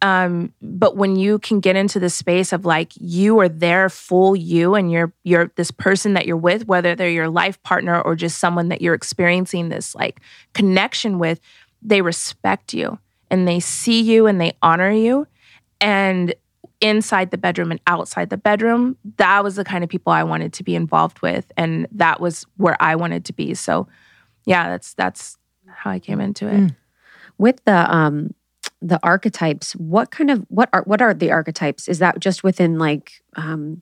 Um, 0.04 0.52
but 0.62 0.98
when 0.98 1.16
you 1.16 1.38
can 1.40 1.60
get 1.60 1.76
into 1.76 2.00
the 2.00 2.10
space 2.10 2.54
of 2.54 2.66
like 2.66 2.94
you 3.00 3.40
are 3.40 3.50
there 3.50 3.88
full 3.88 4.36
you 4.36 4.74
and 4.74 4.92
you're 4.92 5.14
you're 5.24 5.52
this 5.56 5.70
person 5.70 6.14
that 6.14 6.26
you're 6.26 6.38
with, 6.38 6.68
whether 6.68 6.96
they're 6.96 7.10
your 7.10 7.30
life 7.30 7.62
partner 7.64 8.02
or 8.02 8.16
just 8.16 8.40
someone 8.40 8.70
that 8.70 8.82
you're 8.82 8.96
experiencing 8.96 9.70
this 9.70 9.94
like 9.94 10.20
connection 10.54 11.20
with, 11.20 11.40
they 11.82 12.02
respect 12.02 12.74
you 12.74 12.98
and 13.30 13.48
they 13.48 13.60
see 13.60 14.02
you 14.02 14.26
and 14.26 14.42
they 14.42 14.54
honor 14.62 14.92
you. 14.92 15.28
And 15.80 16.34
inside 16.80 17.30
the 17.30 17.38
bedroom 17.38 17.70
and 17.70 17.80
outside 17.86 18.32
the 18.32 18.38
bedroom, 18.38 18.98
that 19.18 19.44
was 19.44 19.56
the 19.56 19.64
kind 19.64 19.84
of 19.84 19.90
people 19.90 20.12
I 20.12 20.24
wanted 20.24 20.52
to 20.54 20.64
be 20.64 20.76
involved 20.76 21.22
with. 21.22 21.52
And 21.58 21.88
that 21.92 22.20
was 22.20 22.46
where 22.58 22.76
I 22.80 22.96
wanted 22.96 23.26
to 23.26 23.34
be. 23.34 23.54
So 23.54 23.88
yeah, 24.46 24.70
that's 24.70 24.96
that's 24.96 25.38
how 25.68 25.92
I 25.92 26.00
came 26.00 26.20
into 26.20 26.48
it. 26.48 26.60
Mm. 26.60 26.76
With 27.42 27.60
the 27.66 27.92
um 27.92 28.36
the 28.84 29.00
archetypes 29.02 29.74
what 29.76 30.12
kind 30.12 30.30
of 30.30 30.46
what 30.50 30.70
are 30.74 30.84
what 30.84 31.02
are 31.02 31.12
the 31.12 31.32
archetypes? 31.32 31.88
Is 31.88 31.98
that 31.98 32.20
just 32.20 32.44
within 32.44 32.78
like 32.78 33.24
um 33.36 33.82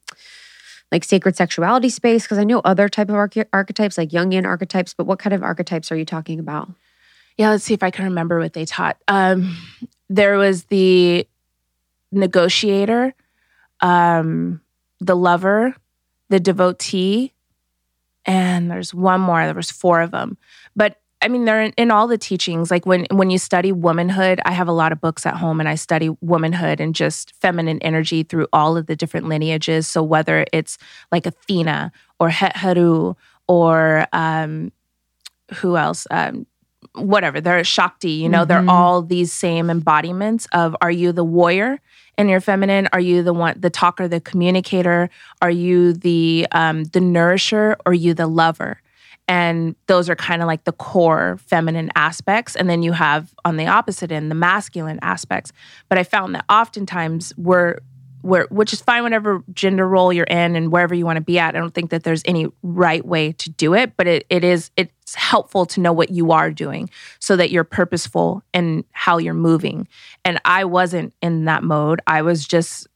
like 0.93 1.03
sacred 1.03 1.35
sexuality 1.35 1.89
space? 1.89 2.23
Because 2.23 2.37
i 2.37 2.45
know 2.45 2.61
other 2.63 2.87
type 2.87 3.09
of 3.09 3.15
arche- 3.15 3.49
archetypes 3.51 3.97
like 3.97 4.11
jungian 4.11 4.45
archetypes 4.45 4.93
but 4.93 5.07
what 5.07 5.19
kind 5.19 5.33
of 5.33 5.43
archetypes 5.43 5.91
are 5.91 5.97
you 5.97 6.05
talking 6.05 6.39
about? 6.39 6.69
Yeah 7.37 7.49
let's 7.49 7.65
see 7.65 7.73
if 7.73 7.83
i 7.83 7.91
can 7.91 8.05
remember 8.05 8.39
what 8.39 8.53
they 8.53 8.63
taught. 8.63 8.95
Um 9.09 9.57
there 10.09 10.37
was 10.37 10.63
the 10.75 11.27
negotiator 12.13 13.13
um 13.81 14.61
the 15.01 15.17
lover 15.17 15.75
the 16.29 16.39
devotee 16.39 17.33
and 18.25 18.69
there's 18.69 18.93
one 18.93 19.21
more. 19.21 19.43
There 19.45 19.55
was 19.55 19.71
four 19.71 20.01
of 20.01 20.11
them 20.11 20.37
I 21.21 21.27
mean, 21.27 21.45
they're 21.45 21.61
in, 21.61 21.73
in, 21.75 21.91
all 21.91 22.07
the 22.07 22.17
teachings. 22.17 22.71
Like 22.71 22.85
when 22.85 23.05
when 23.11 23.29
you 23.29 23.37
study 23.37 23.71
womanhood, 23.71 24.39
I 24.45 24.51
have 24.51 24.67
a 24.67 24.73
lot 24.73 24.91
of 24.91 25.01
books 25.01 25.25
at 25.25 25.35
home, 25.35 25.59
and 25.59 25.67
I 25.67 25.75
study 25.75 26.09
womanhood 26.21 26.79
and 26.79 26.95
just 26.95 27.33
feminine 27.35 27.79
energy 27.81 28.23
through 28.23 28.47
all 28.53 28.77
of 28.77 28.85
the 28.85 28.95
different 28.95 29.27
lineages. 29.27 29.87
So 29.87 30.01
whether 30.01 30.45
it's 30.53 30.77
like 31.11 31.25
Athena 31.25 31.91
or 32.19 32.29
Het 32.29 32.55
Heru 32.55 33.15
or 33.47 34.07
um, 34.13 34.71
who 35.55 35.75
else, 35.75 36.07
um, 36.09 36.45
whatever, 36.93 37.41
they're 37.41 37.63
Shakti. 37.65 38.11
You 38.11 38.29
know, 38.29 38.45
mm-hmm. 38.45 38.65
they're 38.65 38.73
all 38.73 39.01
these 39.01 39.33
same 39.33 39.69
embodiments 39.69 40.47
of: 40.53 40.75
Are 40.81 40.91
you 40.91 41.11
the 41.11 41.25
warrior? 41.25 41.79
in 42.17 42.27
your 42.27 42.41
feminine? 42.41 42.89
Are 42.91 42.99
you 42.99 43.23
the 43.23 43.33
one, 43.33 43.55
the 43.57 43.69
talker, 43.69 44.05
the 44.05 44.19
communicator? 44.19 45.09
Are 45.41 45.49
you 45.49 45.93
the 45.93 46.45
um, 46.51 46.83
the 46.83 46.99
nourisher? 46.99 47.77
Or 47.85 47.91
are 47.91 47.93
you 47.93 48.13
the 48.13 48.27
lover? 48.27 48.81
And 49.29 49.75
those 49.85 50.09
are 50.09 50.15
kind 50.15 50.41
of 50.41 50.47
like 50.47 50.63
the 50.63 50.71
core 50.71 51.37
feminine 51.45 51.91
aspects. 51.95 52.55
And 52.55 52.67
then 52.67 52.81
you 52.81 52.93
have 52.93 53.31
on 53.45 53.57
the 53.57 53.67
opposite 53.67 54.11
end, 54.11 54.31
the 54.31 54.35
masculine 54.35 54.97
aspects. 55.03 55.53
But 55.87 55.99
I 55.99 56.03
found 56.03 56.33
that 56.33 56.45
oftentimes 56.49 57.31
we're, 57.37 57.77
we're 58.23 58.47
which 58.47 58.73
is 58.73 58.81
fine 58.81 59.03
whatever 59.03 59.43
gender 59.53 59.87
role 59.87 60.11
you're 60.11 60.25
in 60.25 60.55
and 60.55 60.71
wherever 60.71 60.95
you 60.95 61.05
want 61.05 61.17
to 61.17 61.21
be 61.21 61.37
at. 61.37 61.55
I 61.55 61.59
don't 61.59 61.73
think 61.73 61.91
that 61.91 62.03
there's 62.03 62.23
any 62.25 62.47
right 62.63 63.05
way 63.05 63.31
to 63.33 63.49
do 63.51 63.75
it, 63.75 63.95
but 63.95 64.07
it, 64.07 64.25
it 64.29 64.43
is 64.43 64.71
it's 64.75 65.15
helpful 65.15 65.65
to 65.67 65.79
know 65.79 65.93
what 65.93 66.09
you 66.09 66.31
are 66.31 66.51
doing 66.51 66.89
so 67.19 67.35
that 67.35 67.51
you're 67.51 67.63
purposeful 67.63 68.43
in 68.51 68.83
how 68.91 69.19
you're 69.19 69.33
moving. 69.35 69.87
And 70.25 70.41
I 70.43 70.65
wasn't 70.65 71.13
in 71.21 71.45
that 71.45 71.63
mode. 71.63 72.01
I 72.07 72.23
was 72.23 72.45
just 72.45 72.87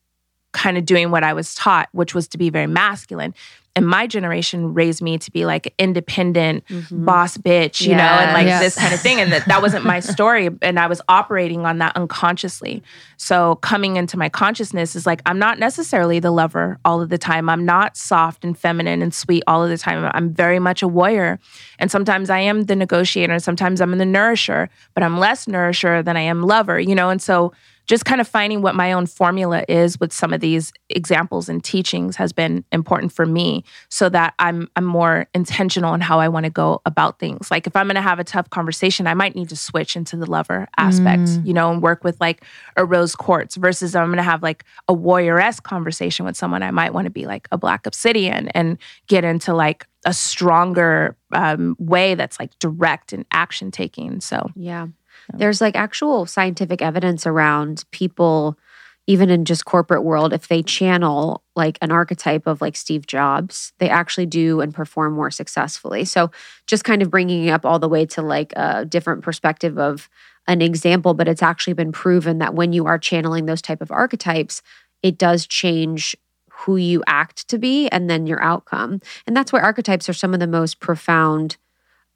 kind 0.53 0.77
of 0.77 0.85
doing 0.85 1.11
what 1.11 1.23
I 1.23 1.33
was 1.33 1.53
taught, 1.55 1.89
which 1.91 2.15
was 2.15 2.27
to 2.29 2.37
be 2.37 2.49
very 2.49 2.67
masculine 2.67 3.33
and 3.75 3.87
my 3.87 4.05
generation 4.05 4.73
raised 4.73 5.01
me 5.01 5.17
to 5.17 5.31
be 5.31 5.45
like 5.45 5.73
independent 5.79 6.65
mm-hmm. 6.67 7.05
boss 7.05 7.37
bitch, 7.37 7.81
you 7.81 7.91
yeah, 7.91 7.97
know, 7.97 8.23
and 8.23 8.33
like 8.33 8.45
yes. 8.45 8.61
this 8.61 8.75
kind 8.75 8.93
of 8.93 8.99
thing. 8.99 9.19
And 9.19 9.31
that, 9.31 9.47
that 9.47 9.63
wasn't 9.63 9.83
my 9.83 9.99
story. 9.99 10.49
And 10.61 10.79
I 10.79 10.85
was 10.85 11.01
operating 11.09 11.65
on 11.65 11.79
that 11.79 11.95
unconsciously. 11.97 12.83
So 13.17 13.55
coming 13.55 13.95
into 13.95 14.15
my 14.15 14.29
consciousness 14.29 14.95
is 14.95 15.07
like, 15.07 15.23
I'm 15.25 15.39
not 15.39 15.57
necessarily 15.57 16.19
the 16.19 16.29
lover 16.29 16.77
all 16.85 17.01
of 17.01 17.09
the 17.09 17.17
time. 17.17 17.49
I'm 17.49 17.65
not 17.65 17.97
soft 17.97 18.45
and 18.45 18.55
feminine 18.55 19.01
and 19.01 19.13
sweet 19.13 19.43
all 19.47 19.63
of 19.63 19.69
the 19.69 19.77
time. 19.77 20.09
I'm 20.13 20.31
very 20.31 20.59
much 20.59 20.83
a 20.83 20.87
warrior. 20.87 21.39
And 21.79 21.89
sometimes 21.89 22.29
I 22.29 22.39
am 22.39 22.63
the 22.63 22.75
negotiator. 22.75 23.39
Sometimes 23.39 23.81
I'm 23.81 23.97
the 23.97 24.05
nourisher, 24.05 24.69
but 24.93 25.01
I'm 25.01 25.17
less 25.17 25.47
nourisher 25.47 26.03
than 26.03 26.15
I 26.15 26.21
am 26.21 26.43
lover, 26.43 26.79
you 26.79 26.93
know? 26.93 27.09
And 27.09 27.21
so 27.21 27.53
just 27.85 28.05
kind 28.05 28.21
of 28.21 28.27
finding 28.27 28.61
what 28.61 28.75
my 28.75 28.93
own 28.93 29.05
formula 29.05 29.63
is 29.67 29.99
with 29.99 30.13
some 30.13 30.33
of 30.33 30.39
these 30.39 30.71
examples 30.89 31.49
and 31.49 31.63
teachings 31.63 32.15
has 32.15 32.31
been 32.31 32.63
important 32.71 33.11
for 33.11 33.25
me 33.25 33.63
so 33.89 34.09
that 34.09 34.33
I'm 34.39 34.69
I'm 34.75 34.85
more 34.85 35.27
intentional 35.33 35.93
in 35.93 36.01
how 36.01 36.19
I 36.19 36.27
want 36.29 36.45
to 36.45 36.49
go 36.49 36.81
about 36.85 37.19
things. 37.19 37.51
Like 37.51 37.67
if 37.67 37.75
I'm 37.75 37.87
going 37.87 37.95
to 37.95 38.01
have 38.01 38.19
a 38.19 38.23
tough 38.23 38.49
conversation, 38.49 39.07
I 39.07 39.13
might 39.13 39.35
need 39.35 39.49
to 39.49 39.57
switch 39.57 39.95
into 39.95 40.15
the 40.15 40.29
lover 40.29 40.67
aspect, 40.77 41.23
mm. 41.23 41.45
you 41.45 41.53
know, 41.53 41.71
and 41.71 41.81
work 41.81 42.03
with 42.03 42.19
like 42.21 42.43
a 42.77 42.85
rose 42.85 43.15
quartz 43.15 43.55
versus 43.55 43.95
I'm 43.95 44.07
going 44.07 44.17
to 44.17 44.23
have 44.23 44.43
like 44.43 44.63
a 44.87 44.93
warrioress 44.93 45.61
conversation 45.61 46.25
with 46.25 46.37
someone 46.37 46.63
I 46.63 46.71
might 46.71 46.93
want 46.93 47.05
to 47.05 47.11
be 47.11 47.25
like 47.25 47.47
a 47.51 47.57
black 47.57 47.85
obsidian 47.85 48.47
and 48.49 48.77
get 49.07 49.23
into 49.23 49.53
like 49.53 49.85
a 50.05 50.13
stronger 50.13 51.15
um, 51.31 51.75
way 51.79 52.15
that's 52.15 52.39
like 52.39 52.57
direct 52.59 53.13
and 53.13 53.25
action 53.31 53.71
taking. 53.71 54.19
So, 54.21 54.49
yeah. 54.55 54.87
There's 55.33 55.61
like 55.61 55.75
actual 55.75 56.25
scientific 56.25 56.81
evidence 56.81 57.25
around 57.25 57.83
people 57.91 58.57
even 59.05 59.29
in 59.29 59.43
just 59.43 59.65
corporate 59.65 60.03
world 60.03 60.31
if 60.31 60.47
they 60.47 60.63
channel 60.63 61.43
like 61.55 61.77
an 61.81 61.91
archetype 61.91 62.47
of 62.47 62.61
like 62.61 62.75
Steve 62.75 63.05
Jobs, 63.05 63.73
they 63.79 63.89
actually 63.89 64.25
do 64.25 64.61
and 64.61 64.73
perform 64.73 65.13
more 65.13 65.29
successfully. 65.29 66.05
So 66.05 66.31
just 66.67 66.85
kind 66.85 67.01
of 67.01 67.11
bringing 67.11 67.49
up 67.49 67.65
all 67.65 67.79
the 67.79 67.89
way 67.89 68.05
to 68.07 68.21
like 68.21 68.53
a 68.55 68.85
different 68.85 69.21
perspective 69.21 69.77
of 69.77 70.09
an 70.47 70.61
example, 70.61 71.13
but 71.13 71.27
it's 71.27 71.43
actually 71.43 71.73
been 71.73 71.91
proven 71.91 72.37
that 72.39 72.53
when 72.53 72.73
you 72.73 72.85
are 72.85 72.97
channeling 72.97 73.45
those 73.45 73.61
type 73.61 73.81
of 73.81 73.91
archetypes, 73.91 74.61
it 75.01 75.17
does 75.17 75.45
change 75.47 76.15
who 76.49 76.77
you 76.77 77.03
act 77.07 77.47
to 77.49 77.57
be 77.57 77.89
and 77.89 78.09
then 78.09 78.25
your 78.25 78.41
outcome. 78.41 79.01
And 79.27 79.35
that's 79.35 79.51
why 79.51 79.59
archetypes 79.59 80.07
are 80.07 80.13
some 80.13 80.33
of 80.33 80.39
the 80.39 80.47
most 80.47 80.79
profound 80.79 81.57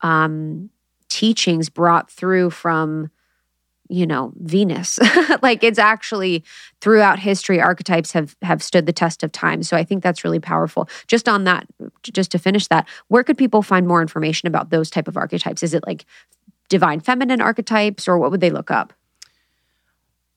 um 0.02 0.70
teachings 1.10 1.70
brought 1.70 2.12
through 2.12 2.50
from 2.50 3.10
you 3.90 4.06
know 4.06 4.34
venus. 4.38 5.00
Like 5.44 5.64
it's 5.64 5.80
actually 5.80 6.44
throughout 6.82 7.20
history 7.20 7.62
archetypes 7.62 8.12
have 8.12 8.36
have 8.42 8.64
stood 8.64 8.86
the 8.86 8.94
test 8.94 9.24
of 9.24 9.32
time. 9.32 9.62
So 9.64 9.78
i 9.78 9.84
think 9.84 10.04
that's 10.04 10.24
really 10.24 10.40
powerful. 10.40 10.90
Just 11.08 11.30
on 11.30 11.44
that 11.44 11.68
just 12.04 12.32
to 12.32 12.40
finish 12.40 12.68
that 12.68 12.88
where 13.08 13.24
could 13.24 13.38
people 13.38 13.62
find 13.62 13.88
more 13.88 14.02
information 14.02 14.48
about 14.48 14.72
those 14.72 14.90
type 14.90 15.08
of 15.08 15.16
archetypes? 15.16 15.64
Is 15.64 15.74
it 15.74 15.86
like 15.86 16.06
divine 16.70 17.00
feminine 17.00 17.40
archetypes 17.40 18.08
or 18.08 18.18
what 18.18 18.32
would 18.32 18.42
they 18.42 18.50
look 18.50 18.72
up? 18.72 18.94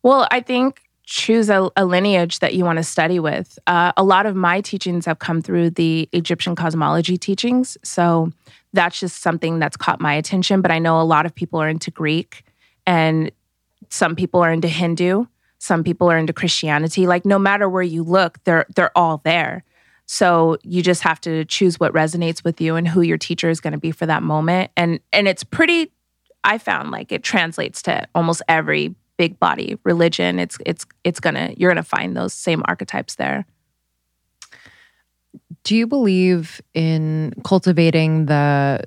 Well 0.03 0.29
i 0.31 0.41
think 0.41 0.83
choose 1.11 1.51
a, 1.51 1.69
a, 1.77 1.85
lineage 1.85 2.39
that 2.39 2.55
you 2.55 2.65
want 2.65 2.77
to 2.77 2.85
study 2.85 3.19
with. 3.19 3.59
Uh, 3.67 3.91
a 3.97 4.05
lot 4.05 4.27
of 4.27 4.37
my 4.37 4.61
teachings 4.61 5.05
have 5.07 5.19
come 5.19 5.43
through 5.43 5.69
the 5.69 6.09
Egyptian 6.13 6.55
cosmology 6.55 7.17
teachings. 7.17 7.77
So 7.83 8.31
that's 8.73 9.01
just 9.01 9.23
something 9.23 9.59
that's 9.59 9.77
caught 9.77 10.01
my 10.01 10.15
attention. 10.15 10.61
But 10.63 10.71
I 10.71 10.79
know 10.79 11.01
a 11.01 11.03
lot 11.03 11.27
of 11.27 11.35
people 11.35 11.61
are 11.61 11.69
into 11.69 11.91
Greek 11.91 12.45
and 12.87 13.31
some 13.89 14.15
people 14.15 14.43
are 14.43 14.53
into 14.53 14.69
Hindu. 14.69 15.27
Some 15.59 15.85
people 15.85 16.11
are 16.11 16.17
into 16.17 16.33
Christianity. 16.33 17.07
Like 17.07 17.25
no 17.25 17.39
matter 17.39 17.69
where 17.69 17.83
you 17.83 18.03
look, 18.03 18.43
they're 18.45 18.67
they're 18.75 18.97
all 18.97 19.21
there. 19.25 19.65
So 20.07 20.59
you 20.63 20.83
just 20.83 21.03
have 21.03 21.21
to 21.23 21.45
choose 21.45 21.79
what 21.79 21.93
resonates 21.93 22.43
with 22.43 22.61
you 22.61 22.75
and 22.75 22.89
who 22.89 23.01
your 23.01 23.19
teacher 23.19 23.49
is 23.49 23.61
going 23.61 23.75
to 23.75 23.79
be 23.79 23.93
for 23.93 24.07
that 24.07 24.23
moment. 24.23 24.71
And 24.77 25.01
and 25.13 25.29
it's 25.29 25.45
pretty 25.45 25.93
I 26.45 26.59
found 26.59 26.91
like 26.91 27.13
it 27.13 27.23
translates 27.23 27.83
to 27.83 28.07
almost 28.15 28.43
every 28.49 28.95
big 29.19 29.39
body 29.39 29.77
religion 29.85 30.39
it's 30.39 30.57
it's 30.65 30.87
it's 31.05 31.21
gonna 31.21 31.53
you're 31.59 31.71
gonna 31.71 31.83
find 31.83 32.17
those 32.17 32.33
same 32.33 32.63
archetypes 32.67 33.17
there 33.17 33.45
do 35.65 35.77
you 35.77 35.87
believe 35.87 36.61
in 36.75 37.35
cultivating 37.45 38.27
the 38.27 38.83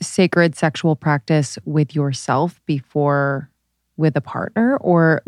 sacred 0.00 0.56
sexual 0.56 0.96
practice 0.96 1.58
with 1.64 1.94
yourself 1.94 2.60
before 2.66 3.50
with 3.96 4.16
a 4.16 4.20
partner? 4.20 4.76
Or 4.78 5.22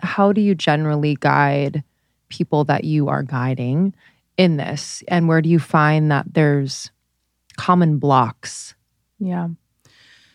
how 0.00 0.32
do 0.32 0.40
you 0.40 0.54
generally 0.54 1.16
guide 1.18 1.82
people 2.28 2.64
that 2.64 2.84
you 2.84 3.08
are 3.08 3.22
guiding 3.22 3.94
in 4.36 4.56
this? 4.56 5.02
And 5.08 5.28
where 5.28 5.42
do 5.42 5.48
you 5.48 5.58
find 5.58 6.10
that 6.10 6.32
there's 6.32 6.90
common 7.56 7.98
blocks? 7.98 8.74
Yeah. 9.18 9.48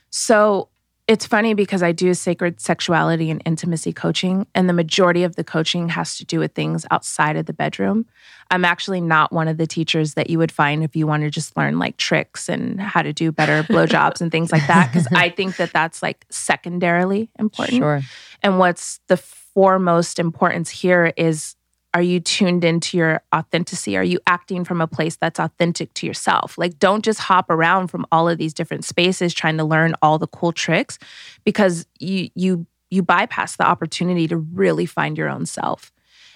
So 0.09 0.69
it's 1.07 1.25
funny 1.25 1.53
because 1.53 1.83
I 1.83 1.91
do 1.91 2.13
sacred 2.15 2.59
sexuality 2.59 3.29
and 3.29 3.41
intimacy 3.45 3.93
coaching, 3.93 4.47
and 4.55 4.67
the 4.67 4.73
majority 4.73 5.23
of 5.23 5.35
the 5.35 5.43
coaching 5.43 5.89
has 5.89 6.17
to 6.17 6.25
do 6.25 6.39
with 6.39 6.53
things 6.53 6.85
outside 6.89 7.37
of 7.37 7.45
the 7.45 7.53
bedroom. 7.53 8.05
I'm 8.49 8.65
actually 8.65 9.01
not 9.01 9.31
one 9.31 9.47
of 9.47 9.57
the 9.57 9.67
teachers 9.67 10.15
that 10.15 10.29
you 10.29 10.39
would 10.39 10.51
find 10.51 10.83
if 10.83 10.95
you 10.95 11.05
want 11.05 11.23
to 11.23 11.29
just 11.29 11.55
learn 11.55 11.77
like 11.77 11.97
tricks 11.97 12.49
and 12.49 12.81
how 12.81 13.01
to 13.03 13.13
do 13.13 13.31
better 13.31 13.63
blowjobs 13.69 14.19
and 14.19 14.31
things 14.31 14.51
like 14.51 14.65
that, 14.67 14.91
because 14.91 15.07
I 15.13 15.29
think 15.29 15.57
that 15.57 15.71
that's 15.71 16.01
like 16.01 16.25
secondarily 16.29 17.29
important. 17.37 17.77
Sure. 17.77 18.01
And 18.41 18.57
what's 18.57 18.99
the 19.07 19.17
foremost 19.17 20.17
importance 20.19 20.69
here 20.69 21.13
is 21.17 21.54
are 21.95 22.01
you 22.01 22.19
tuned 22.19 22.65
into 22.65 22.97
your 22.97 23.23
authenticity? 23.33 23.95
Are 23.95 24.03
you 24.03 24.19
acting 24.27 24.65
from 24.65 24.81
a 24.81 24.87
place 24.87 25.15
that's 25.15 25.39
authentic 25.39 25.93
to 25.93 26.05
yourself? 26.05 26.57
Like, 26.57 26.77
don't 26.77 27.05
just 27.05 27.21
hop 27.21 27.49
around 27.49 27.87
from 27.87 28.05
all 28.11 28.27
of 28.27 28.37
these 28.37 28.53
different 28.53 28.83
spaces 28.83 29.33
trying 29.33 29.55
to 29.57 29.63
learn 29.63 29.95
all 30.01 30.19
the 30.19 30.27
cool 30.27 30.51
tricks 30.51 30.99
because 31.45 31.87
you, 31.97 32.29
you, 32.35 32.67
you 32.89 33.01
bypass 33.01 33.55
the 33.55 33.65
opportunity 33.65 34.27
to 34.27 34.35
really 34.35 34.85
find 34.85 35.17
your 35.17 35.29
own 35.29 35.45
self. 35.45 35.93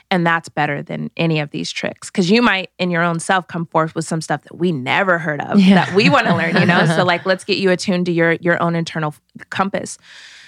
And 0.09 0.25
that's 0.25 0.47
better 0.47 0.81
than 0.81 1.11
any 1.17 1.41
of 1.41 1.51
these 1.51 1.73
tricks 1.73 2.09
because 2.09 2.31
you 2.31 2.41
might, 2.41 2.71
in 2.79 2.89
your 2.89 3.03
own 3.03 3.19
self, 3.19 3.45
come 3.49 3.65
forth 3.65 3.95
with 3.95 4.05
some 4.05 4.21
stuff 4.21 4.43
that 4.43 4.57
we 4.57 4.71
never 4.71 5.17
heard 5.17 5.41
of 5.41 5.59
yeah. 5.59 5.75
that 5.75 5.93
we 5.93 6.09
want 6.09 6.27
to 6.27 6.35
learn. 6.35 6.55
You 6.55 6.65
know, 6.65 6.85
so 6.85 7.03
like 7.05 7.25
let's 7.25 7.43
get 7.43 7.57
you 7.57 7.69
attuned 7.69 8.07
to 8.07 8.11
your 8.11 8.31
your 8.41 8.59
own 8.63 8.75
internal 8.75 9.13
compass. 9.51 9.99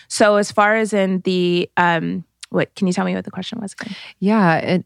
So 0.07 0.37
as 0.37 0.51
far 0.51 0.77
as 0.77 0.93
in 0.93 1.19
the 1.25 1.69
um, 1.77 2.23
what 2.49 2.73
can 2.73 2.87
you 2.87 2.93
tell 2.93 3.05
me 3.05 3.13
what 3.13 3.23
the 3.23 3.29
question 3.29 3.59
was? 3.61 3.73
Again? 3.73 3.95
Yeah, 4.19 4.57
it, 4.57 4.85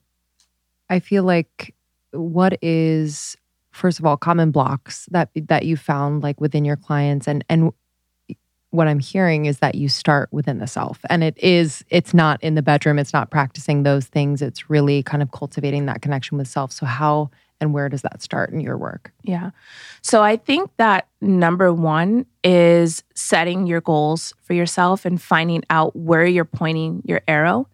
I 0.90 1.00
feel 1.00 1.24
like 1.24 1.74
what 2.12 2.58
is 2.62 3.36
first 3.72 4.00
of 4.00 4.06
all 4.06 4.16
common 4.18 4.52
blocks 4.52 5.08
that 5.12 5.30
that 5.36 5.66
you 5.66 5.76
found 5.76 6.24
like 6.24 6.40
within 6.40 6.64
your 6.64 6.78
clients 6.78 7.28
and 7.28 7.44
and 7.50 7.72
what 8.76 8.88
I'm 8.88 9.00
hearing 9.00 9.46
is 9.46 9.60
that 9.60 9.76
you 9.76 9.90
start 9.90 10.30
within 10.32 10.60
the 10.60 10.68
self. 10.68 11.00
And 11.10 11.24
it 11.24 11.38
is, 11.38 11.84
it's 11.90 12.14
not 12.14 12.42
in 12.44 12.56
the 12.56 12.62
bedroom, 12.62 13.00
it's 13.00 13.14
not 13.14 13.32
practicing 13.32 13.84
those 13.84 14.06
things. 14.06 14.42
It's 14.42 14.70
really 14.70 15.02
kind 15.02 15.24
of 15.24 15.32
cultivating 15.32 15.86
that 15.86 16.02
connection 16.02 16.38
with 16.38 16.48
self. 16.48 16.72
So, 16.72 16.86
how 16.86 17.32
and 17.62 17.74
where 17.74 17.88
does 17.88 18.02
that 18.02 18.22
start 18.22 18.52
in 18.52 18.60
your 18.60 18.78
work? 18.78 19.14
Yeah. 19.24 19.52
So, 20.02 20.22
I 20.22 20.36
think 20.36 20.70
that 20.78 21.08
number 21.22 21.74
one 21.74 22.26
is 22.44 23.04
setting 23.16 23.66
your 23.66 23.82
goals 23.82 24.34
for 24.44 24.54
yourself 24.54 25.06
and 25.06 25.22
finding 25.22 25.64
out 25.70 25.96
where 25.96 26.26
you're 26.26 26.46
pointing 26.46 27.02
your 27.06 27.22
arrow. 27.28 27.68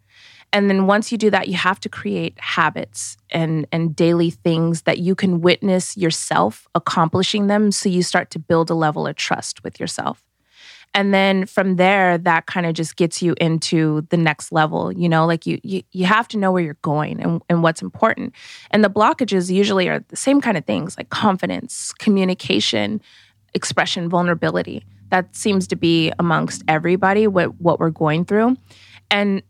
And 0.53 0.69
then 0.69 0.85
once 0.85 1.11
you 1.11 1.17
do 1.17 1.29
that, 1.29 1.47
you 1.47 1.55
have 1.55 1.79
to 1.79 1.89
create 1.89 2.37
habits 2.39 3.17
and, 3.29 3.65
and 3.71 3.95
daily 3.95 4.31
things 4.31 4.81
that 4.81 4.99
you 4.99 5.15
can 5.15 5.41
witness 5.41 5.95
yourself 5.95 6.67
accomplishing 6.75 7.47
them. 7.47 7.71
So 7.71 7.87
you 7.87 8.03
start 8.03 8.31
to 8.31 8.39
build 8.39 8.69
a 8.69 8.75
level 8.75 9.07
of 9.07 9.15
trust 9.15 9.63
with 9.63 9.79
yourself. 9.79 10.23
And 10.93 11.13
then 11.13 11.45
from 11.45 11.77
there, 11.77 12.17
that 12.17 12.47
kind 12.47 12.65
of 12.65 12.73
just 12.73 12.97
gets 12.97 13.21
you 13.21 13.33
into 13.39 14.05
the 14.09 14.17
next 14.17 14.51
level. 14.51 14.91
You 14.91 15.07
know, 15.07 15.25
like 15.25 15.45
you 15.45 15.59
you, 15.63 15.83
you 15.93 16.05
have 16.05 16.27
to 16.29 16.37
know 16.37 16.51
where 16.51 16.61
you're 16.61 16.77
going 16.81 17.21
and, 17.21 17.41
and 17.49 17.63
what's 17.63 17.81
important. 17.81 18.33
And 18.71 18.83
the 18.83 18.89
blockages 18.89 19.49
usually 19.49 19.87
are 19.87 20.03
the 20.09 20.17
same 20.17 20.41
kind 20.41 20.57
of 20.57 20.65
things 20.65 20.97
like 20.97 21.09
confidence, 21.09 21.93
communication, 21.93 23.01
expression, 23.53 24.09
vulnerability. 24.09 24.83
That 25.11 25.33
seems 25.33 25.65
to 25.67 25.77
be 25.77 26.11
amongst 26.19 26.61
everybody 26.67 27.25
what, 27.27 27.59
what 27.61 27.79
we're 27.79 27.89
going 27.89 28.25
through. 28.25 28.57
And 29.09 29.43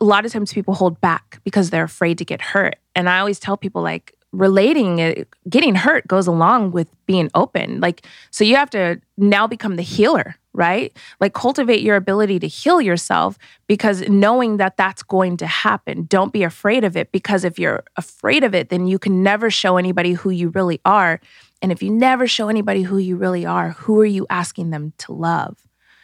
a 0.00 0.04
lot 0.04 0.24
of 0.24 0.32
times 0.32 0.52
people 0.52 0.74
hold 0.74 1.00
back 1.00 1.40
because 1.44 1.70
they're 1.70 1.84
afraid 1.84 2.18
to 2.18 2.24
get 2.24 2.40
hurt. 2.40 2.76
And 2.94 3.08
I 3.08 3.18
always 3.18 3.38
tell 3.38 3.56
people 3.56 3.82
like 3.82 4.14
relating 4.32 5.00
eh, 5.00 5.24
getting 5.48 5.74
hurt 5.74 6.06
goes 6.06 6.26
along 6.26 6.72
with 6.72 6.88
being 7.06 7.30
open. 7.34 7.80
Like 7.80 8.06
so 8.30 8.44
you 8.44 8.56
have 8.56 8.70
to 8.70 9.00
now 9.16 9.46
become 9.46 9.76
the 9.76 9.82
healer 9.82 10.36
right? 10.54 10.96
Like 11.20 11.32
cultivate 11.32 11.80
your 11.80 11.96
ability 11.96 12.38
to 12.40 12.46
heal 12.46 12.80
yourself 12.80 13.38
because 13.66 14.06
knowing 14.08 14.58
that 14.58 14.76
that's 14.76 15.02
going 15.02 15.36
to 15.38 15.46
happen. 15.46 16.04
Don't 16.04 16.32
be 16.32 16.42
afraid 16.42 16.84
of 16.84 16.96
it 16.96 17.10
because 17.12 17.44
if 17.44 17.58
you're 17.58 17.84
afraid 17.96 18.44
of 18.44 18.54
it, 18.54 18.68
then 18.68 18.86
you 18.86 18.98
can 18.98 19.22
never 19.22 19.50
show 19.50 19.76
anybody 19.76 20.12
who 20.12 20.30
you 20.30 20.50
really 20.50 20.80
are. 20.84 21.20
And 21.62 21.72
if 21.72 21.82
you 21.82 21.90
never 21.90 22.26
show 22.26 22.48
anybody 22.48 22.82
who 22.82 22.98
you 22.98 23.16
really 23.16 23.46
are, 23.46 23.70
who 23.70 23.98
are 24.00 24.06
you 24.06 24.26
asking 24.28 24.70
them 24.70 24.92
to 24.98 25.12
love? 25.12 25.56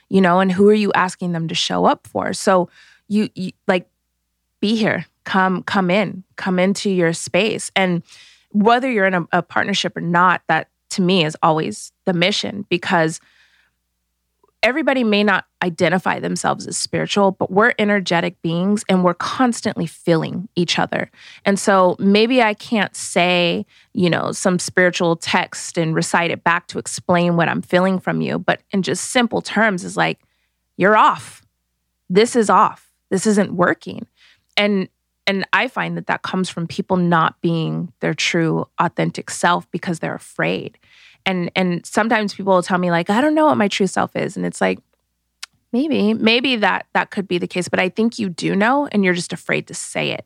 You 0.09 0.22
know, 0.22 0.41
and 0.41 0.51
who 0.51 0.68
are 0.70 0.74
you 0.74 0.93
asking 0.95 1.32
them 1.32 1.49
to 1.49 1.55
show 1.55 1.84
up 1.84 2.07
for? 2.07 2.32
So 2.32 2.70
you, 3.09 3.28
you 3.34 3.52
like 3.66 3.88
be 4.61 4.76
here. 4.76 5.06
Come 5.24 5.62
come 5.62 5.90
in. 5.90 6.24
Come 6.36 6.59
into 6.59 6.90
your 6.90 7.12
space. 7.12 7.70
And 7.76 8.02
whether 8.50 8.90
you're 8.90 9.06
in 9.06 9.14
a, 9.14 9.26
a 9.32 9.42
partnership 9.42 9.96
or 9.96 10.00
not, 10.00 10.42
that 10.48 10.68
to 10.90 11.02
me 11.02 11.24
is 11.24 11.36
always 11.42 11.92
the 12.06 12.14
mission 12.14 12.64
because 12.68 13.20
everybody 14.62 15.04
may 15.04 15.22
not 15.22 15.44
identify 15.62 16.18
themselves 16.18 16.66
as 16.66 16.76
spiritual, 16.76 17.32
but 17.32 17.50
we're 17.50 17.72
energetic 17.78 18.40
beings 18.42 18.84
and 18.88 19.04
we're 19.04 19.14
constantly 19.14 19.86
feeling 19.86 20.48
each 20.56 20.78
other. 20.78 21.11
And 21.44 21.59
so 21.59 21.94
maybe 21.98 22.42
I 22.42 22.54
can't 22.54 22.94
say, 22.96 23.64
you 23.92 24.11
know, 24.11 24.32
some 24.32 24.59
spiritual 24.59 25.16
text 25.16 25.78
and 25.78 25.94
recite 25.94 26.30
it 26.30 26.42
back 26.42 26.66
to 26.68 26.78
explain 26.78 27.36
what 27.36 27.48
I'm 27.48 27.62
feeling 27.62 28.00
from 28.00 28.20
you, 28.20 28.38
but 28.38 28.61
in 28.70 28.82
just 28.82 29.11
simple 29.11 29.42
terms 29.42 29.84
is 29.84 29.96
like, 29.96 30.18
you're 30.76 30.96
off. 30.96 31.42
This 32.09 32.34
is 32.34 32.50
off. 32.50 32.88
This 33.11 33.26
isn't 33.26 33.52
working. 33.52 34.06
And 34.56 34.88
and 35.26 35.46
I 35.52 35.68
find 35.68 35.94
that 35.98 36.06
that 36.06 36.22
comes 36.22 36.48
from 36.48 36.66
people 36.66 36.96
not 36.96 37.38
being 37.42 37.92
their 38.00 38.14
true 38.14 38.66
authentic 38.78 39.30
self 39.30 39.70
because 39.70 39.98
they're 39.98 40.14
afraid. 40.14 40.78
And 41.26 41.50
and 41.54 41.84
sometimes 41.84 42.34
people 42.34 42.54
will 42.54 42.62
tell 42.62 42.78
me 42.78 42.90
like 42.90 43.11
i 43.11 43.20
don't 43.20 43.34
know 43.34 43.46
what 43.46 43.59
my 43.59 43.68
true 43.68 43.86
self 43.86 44.16
is. 44.16 44.36
And 44.36 44.46
it's 44.46 44.61
like 44.61 44.78
maybe 45.72 46.14
maybe 46.14 46.56
that 46.56 46.86
that 46.94 47.11
could 47.11 47.28
be 47.28 47.36
the 47.36 47.46
case 47.46 47.68
but 47.68 47.78
i 47.78 47.90
think 47.90 48.18
you 48.18 48.30
do 48.30 48.56
know 48.56 48.88
and 48.90 49.04
you're 49.04 49.12
just 49.12 49.32
afraid 49.32 49.66
to 49.68 49.74
say 49.74 50.11
it. 50.11 50.24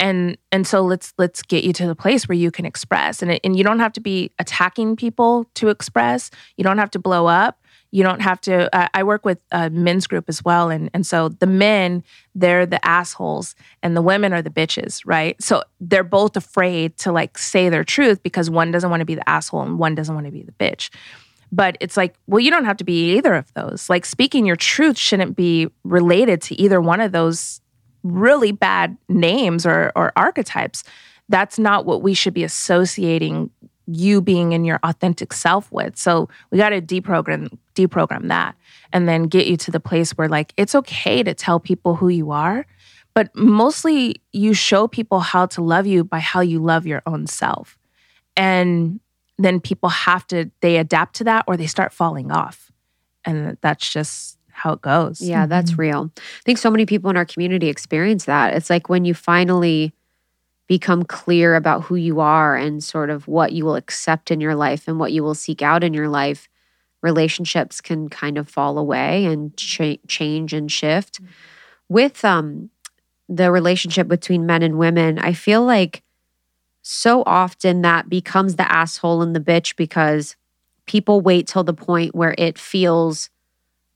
And 0.00 0.36
and 0.52 0.66
so 0.66 0.82
let's 0.82 1.12
let's 1.18 1.42
get 1.42 1.64
you 1.64 1.72
to 1.74 1.86
the 1.86 1.94
place 1.94 2.28
where 2.28 2.36
you 2.36 2.50
can 2.50 2.64
express. 2.64 3.22
And 3.22 3.40
and 3.44 3.56
you 3.56 3.64
don't 3.64 3.80
have 3.80 3.92
to 3.94 4.00
be 4.00 4.32
attacking 4.38 4.96
people 4.96 5.46
to 5.54 5.68
express. 5.68 6.30
You 6.56 6.64
don't 6.64 6.78
have 6.78 6.90
to 6.92 6.98
blow 6.98 7.26
up 7.26 7.57
you 7.90 8.02
don't 8.02 8.20
have 8.20 8.40
to 8.40 8.74
uh, 8.76 8.88
i 8.94 9.02
work 9.02 9.24
with 9.24 9.38
a 9.52 9.70
men's 9.70 10.06
group 10.06 10.26
as 10.28 10.44
well 10.44 10.70
and 10.70 10.90
and 10.92 11.06
so 11.06 11.28
the 11.28 11.46
men 11.46 12.04
they're 12.34 12.66
the 12.66 12.84
assholes 12.86 13.54
and 13.82 13.96
the 13.96 14.02
women 14.02 14.32
are 14.32 14.42
the 14.42 14.50
bitches 14.50 15.02
right? 15.04 15.40
So 15.42 15.62
they're 15.80 16.04
both 16.04 16.36
afraid 16.36 16.96
to 16.98 17.12
like 17.12 17.38
say 17.38 17.68
their 17.68 17.84
truth 17.84 18.22
because 18.22 18.50
one 18.50 18.70
doesn't 18.70 18.90
want 18.90 19.00
to 19.00 19.06
be 19.06 19.14
the 19.14 19.28
asshole 19.28 19.62
and 19.62 19.78
one 19.78 19.94
doesn't 19.94 20.14
want 20.14 20.26
to 20.26 20.32
be 20.32 20.42
the 20.42 20.52
bitch. 20.52 20.90
But 21.50 21.76
it's 21.80 21.96
like 21.96 22.14
well 22.26 22.40
you 22.40 22.50
don't 22.50 22.64
have 22.64 22.76
to 22.78 22.84
be 22.84 23.16
either 23.16 23.34
of 23.34 23.52
those. 23.54 23.88
Like 23.88 24.04
speaking 24.04 24.46
your 24.46 24.56
truth 24.56 24.98
shouldn't 24.98 25.36
be 25.36 25.68
related 25.84 26.42
to 26.42 26.60
either 26.60 26.80
one 26.80 27.00
of 27.00 27.12
those 27.12 27.60
really 28.02 28.52
bad 28.52 28.96
names 29.08 29.66
or 29.66 29.92
or 29.96 30.12
archetypes. 30.16 30.84
That's 31.28 31.58
not 31.58 31.84
what 31.84 32.02
we 32.02 32.14
should 32.14 32.34
be 32.34 32.44
associating 32.44 33.50
you 33.90 34.20
being 34.20 34.52
in 34.52 34.64
your 34.64 34.78
authentic 34.82 35.32
self 35.32 35.72
with. 35.72 35.96
So 35.96 36.28
we 36.50 36.58
got 36.58 36.70
to 36.70 36.80
deprogram 36.80 37.56
deprogram 37.74 38.28
that 38.28 38.54
and 38.92 39.08
then 39.08 39.24
get 39.24 39.46
you 39.46 39.56
to 39.56 39.70
the 39.70 39.80
place 39.80 40.12
where 40.12 40.28
like 40.28 40.52
it's 40.56 40.74
okay 40.74 41.22
to 41.22 41.32
tell 41.32 41.58
people 41.58 41.96
who 41.96 42.08
you 42.08 42.30
are, 42.30 42.66
but 43.14 43.34
mostly 43.34 44.16
you 44.32 44.52
show 44.52 44.86
people 44.86 45.20
how 45.20 45.46
to 45.46 45.62
love 45.62 45.86
you 45.86 46.04
by 46.04 46.18
how 46.18 46.40
you 46.40 46.58
love 46.58 46.86
your 46.86 47.02
own 47.06 47.26
self. 47.26 47.78
And 48.36 49.00
then 49.38 49.58
people 49.58 49.88
have 49.88 50.26
to 50.28 50.50
they 50.60 50.76
adapt 50.76 51.16
to 51.16 51.24
that 51.24 51.44
or 51.48 51.56
they 51.56 51.66
start 51.66 51.92
falling 51.92 52.30
off. 52.30 52.70
And 53.24 53.56
that's 53.62 53.90
just 53.90 54.38
how 54.50 54.72
it 54.72 54.82
goes. 54.82 55.20
Yeah, 55.20 55.46
that's 55.46 55.70
mm-hmm. 55.72 55.80
real. 55.80 56.12
I 56.16 56.42
think 56.44 56.58
so 56.58 56.70
many 56.70 56.84
people 56.84 57.08
in 57.08 57.16
our 57.16 57.24
community 57.24 57.68
experience 57.68 58.26
that. 58.26 58.54
It's 58.54 58.68
like 58.68 58.88
when 58.88 59.04
you 59.04 59.14
finally 59.14 59.94
become 60.68 61.02
clear 61.02 61.56
about 61.56 61.82
who 61.82 61.96
you 61.96 62.20
are 62.20 62.54
and 62.54 62.84
sort 62.84 63.10
of 63.10 63.26
what 63.26 63.52
you 63.52 63.64
will 63.64 63.74
accept 63.74 64.30
in 64.30 64.40
your 64.40 64.54
life 64.54 64.86
and 64.86 65.00
what 65.00 65.12
you 65.12 65.24
will 65.24 65.34
seek 65.34 65.62
out 65.62 65.82
in 65.82 65.94
your 65.94 66.08
life, 66.08 66.48
relationships 67.02 67.80
can 67.80 68.08
kind 68.08 68.38
of 68.38 68.48
fall 68.48 68.78
away 68.78 69.24
and 69.24 69.56
ch- 69.56 69.98
change 70.06 70.52
and 70.52 70.70
shift. 70.70 71.20
Mm-hmm. 71.20 71.32
With 71.88 72.24
um, 72.24 72.68
the 73.30 73.50
relationship 73.50 74.08
between 74.08 74.44
men 74.44 74.62
and 74.62 74.78
women, 74.78 75.18
I 75.18 75.32
feel 75.32 75.64
like 75.64 76.02
so 76.82 77.22
often 77.24 77.80
that 77.82 78.10
becomes 78.10 78.56
the 78.56 78.70
asshole 78.70 79.22
and 79.22 79.34
the 79.34 79.40
bitch 79.40 79.74
because 79.74 80.36
people 80.84 81.22
wait 81.22 81.46
till 81.46 81.64
the 81.64 81.74
point 81.74 82.14
where 82.14 82.34
it 82.36 82.58
feels 82.58 83.30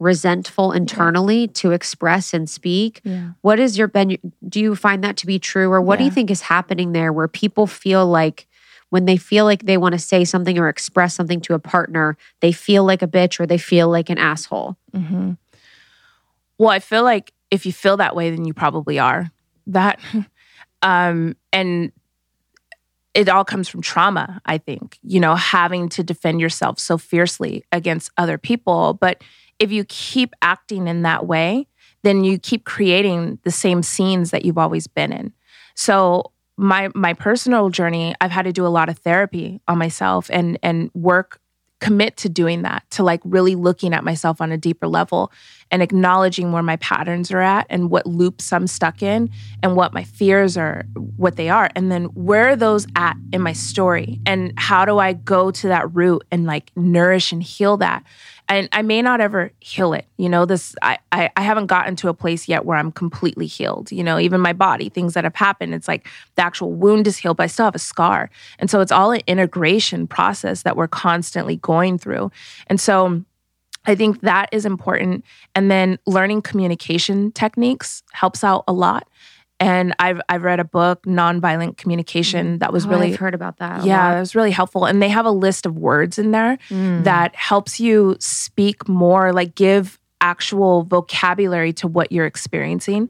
resentful 0.03 0.72
internally 0.72 1.48
to 1.48 1.72
express 1.72 2.34
and 2.34 2.48
speak. 2.50 3.00
Yeah. 3.05 3.30
What 3.40 3.59
is 3.59 3.78
your 3.78 3.88
been 3.88 4.18
do 4.48 4.61
you 4.61 4.74
find 4.74 5.03
that 5.05 5.16
to 5.18 5.26
be 5.26 5.38
true 5.38 5.70
or 5.70 5.80
what 5.80 5.94
yeah. 5.94 5.98
do 5.98 6.05
you 6.07 6.11
think 6.11 6.30
is 6.30 6.42
happening 6.42 6.92
there 6.92 7.12
where 7.12 7.28
people 7.28 7.66
feel 7.66 8.07
like 8.07 8.46
when 8.90 9.07
they 9.07 9.16
feel 9.16 9.46
like 9.46 9.62
they 9.64 9.78
want 9.78 9.94
to 9.94 9.98
say 9.98 10.22
something 10.24 10.59
or 10.59 10.68
express 10.68 11.14
something 11.14 11.40
to 11.40 11.55
a 11.55 11.59
partner, 11.59 12.16
they 12.40 12.53
feel 12.53 12.84
like 12.84 13.00
a 13.00 13.07
bitch 13.07 13.40
or 13.40 13.46
they 13.46 13.57
feel 13.57 13.88
like 13.88 14.11
an 14.11 14.18
asshole? 14.18 14.76
Mm-hmm. 14.92 15.32
Well, 16.59 16.68
I 16.68 16.78
feel 16.78 17.03
like 17.03 17.32
if 17.50 17.64
you 17.64 17.72
feel 17.72 17.96
that 17.96 18.14
way, 18.14 18.28
then 18.28 18.44
you 18.44 18.53
probably 18.53 18.98
are 18.98 19.30
that. 19.68 19.98
um, 20.82 21.36
and 21.55 21.90
it 23.14 23.28
all 23.28 23.44
comes 23.44 23.68
from 23.68 23.82
trauma, 23.82 24.40
I 24.44 24.59
think, 24.59 24.98
you 25.03 25.20
know, 25.20 25.34
having 25.34 25.88
to 25.90 26.03
defend 26.03 26.40
yourself 26.40 26.78
so 26.78 26.98
fiercely 26.98 27.64
against 27.72 28.11
other 28.16 28.38
people. 28.38 28.94
But 28.94 29.22
if 29.63 29.71
you 29.71 29.85
keep 29.85 30.35
acting 30.43 30.89
in 30.89 31.03
that 31.03 31.25
way, 31.27 31.69
then 32.03 32.25
you 32.25 32.37
keep 32.37 32.65
creating 32.65 33.39
the 33.45 33.53
same 33.53 33.81
scenes 33.85 34.33
that 34.33 34.45
you've 34.45 34.59
always 34.59 34.89
been 34.89 35.13
in. 35.13 35.33
So 35.77 36.33
my 36.57 36.89
my 36.97 37.15
personal 37.15 37.71
journey, 37.71 38.13
I've 38.21 38.33
had 38.33 38.43
to 38.47 38.53
do 38.53 38.67
a 38.67 38.69
lot 38.69 38.89
of 38.89 38.99
therapy 38.99 39.61
on 39.69 39.79
myself 39.79 40.29
and 40.33 40.59
and 40.65 40.91
work 40.95 41.39
commit 41.83 42.17
to 42.17 42.29
doing 42.29 42.63
that, 42.63 42.85
to 42.91 43.03
like 43.03 43.21
really 43.25 43.57
looking 43.57 43.93
at 43.93 44.05
myself 44.05 44.41
on 44.41 44.53
a 44.53 44.57
deeper 44.57 44.87
level 44.87 45.33
and 45.73 45.83
acknowledging 45.83 46.53
where 46.53 46.63
my 46.63 46.77
patterns 46.77 47.33
are 47.33 47.41
at 47.41 47.67
and 47.71 47.91
what 47.91 48.07
loops 48.07 48.53
I'm 48.53 48.69
stuck 48.69 49.03
in 49.03 49.31
and 49.65 49.75
what 49.75 49.93
my 49.93 50.05
fears 50.05 50.57
are, 50.57 50.85
what 51.17 51.35
they 51.35 51.49
are. 51.49 51.71
And 51.75 51.91
then 51.91 52.05
where 52.15 52.51
are 52.51 52.57
those 52.57 52.87
at 52.95 53.17
in 53.33 53.43
my 53.43 53.53
story? 53.53 54.21
And 54.27 54.53
how 54.57 54.85
do 54.85 54.99
I 55.01 55.13
go 55.13 55.51
to 55.51 55.69
that 55.69 55.93
root 55.93 56.23
and 56.31 56.47
like 56.47 56.71
nourish 56.77 57.33
and 57.33 57.43
heal 57.43 57.77
that? 57.79 58.05
I, 58.53 58.68
I 58.70 58.82
may 58.82 59.00
not 59.00 59.22
ever 59.22 59.50
heal 59.61 59.94
it. 59.94 60.07
You 60.18 60.28
know, 60.28 60.44
this 60.44 60.74
I, 60.82 60.98
I 61.11 61.30
I 61.36 61.40
haven't 61.42 61.66
gotten 61.66 61.96
to 61.96 62.09
a 62.09 62.14
place 62.14 62.48
yet 62.48 62.66
where 62.66 62.76
I'm 62.76 62.92
completely 62.92 63.46
healed. 63.46 63.90
You 63.90 64.05
know, 64.05 64.18
even 64.18 64.42
my 64.42 64.53
body, 64.53 64.90
things 64.90 65.14
that 65.14 65.24
have 65.24 65.34
happened, 65.34 65.74
it's 65.74 65.88
like 65.88 66.07
the 66.34 66.42
actual 66.42 66.72
wound 66.72 67.07
is 67.07 67.16
healed, 67.16 67.38
but 67.38 67.44
I 67.44 67.46
still 67.46 67.64
have 67.64 67.74
a 67.74 67.78
scar. 67.78 68.28
And 68.59 68.68
so 68.68 68.80
it's 68.80 68.92
all 68.92 69.11
an 69.12 69.22
integration 69.26 70.07
process 70.07 70.62
that 70.62 70.76
we're 70.76 70.86
constantly 70.86 71.57
going 71.57 71.96
through. 71.96 72.30
And 72.66 72.78
so 72.78 73.24
I 73.86 73.94
think 73.94 74.20
that 74.20 74.50
is 74.53 74.66
important. 74.66 75.24
And 75.55 75.70
then 75.70 75.98
learning 76.07 76.42
communication 76.42 77.32
techniques 77.32 78.03
helps 78.12 78.44
out 78.44 78.64
a 78.68 78.72
lot. 78.72 79.09
And 79.63 79.95
I've 80.01 80.21
I've 80.29 80.43
read 80.43 80.59
a 80.59 80.65
book, 80.65 81.05
Nonviolent 81.05 81.77
Communication, 81.77 82.59
that 82.59 82.73
was 82.73 82.85
Oh, 82.85 82.89
really 82.91 83.13
I've 83.13 83.19
heard 83.21 83.33
about 83.35 83.59
that. 83.59 83.85
yeah, 83.85 84.15
that 84.15 84.19
was 84.21 84.35
really 84.35 84.51
helpful. 84.51 84.87
And 84.87 85.01
they 85.01 85.09
have 85.09 85.25
a 85.25 85.31
list 85.31 85.67
of 85.67 85.79
words 85.79 86.19
in 86.19 86.33
there 86.33 86.59
Mm. 86.69 87.05
that 87.05 87.37
helps 87.37 87.79
you 87.79 88.17
speak 88.19 88.89
more, 88.89 89.33
like 89.33 89.55
give 89.55 90.01
actual 90.21 90.83
vocabulary 90.83 91.73
to 91.75 91.87
what 91.87 92.11
you're 92.11 92.27
experiencing. 92.27 93.09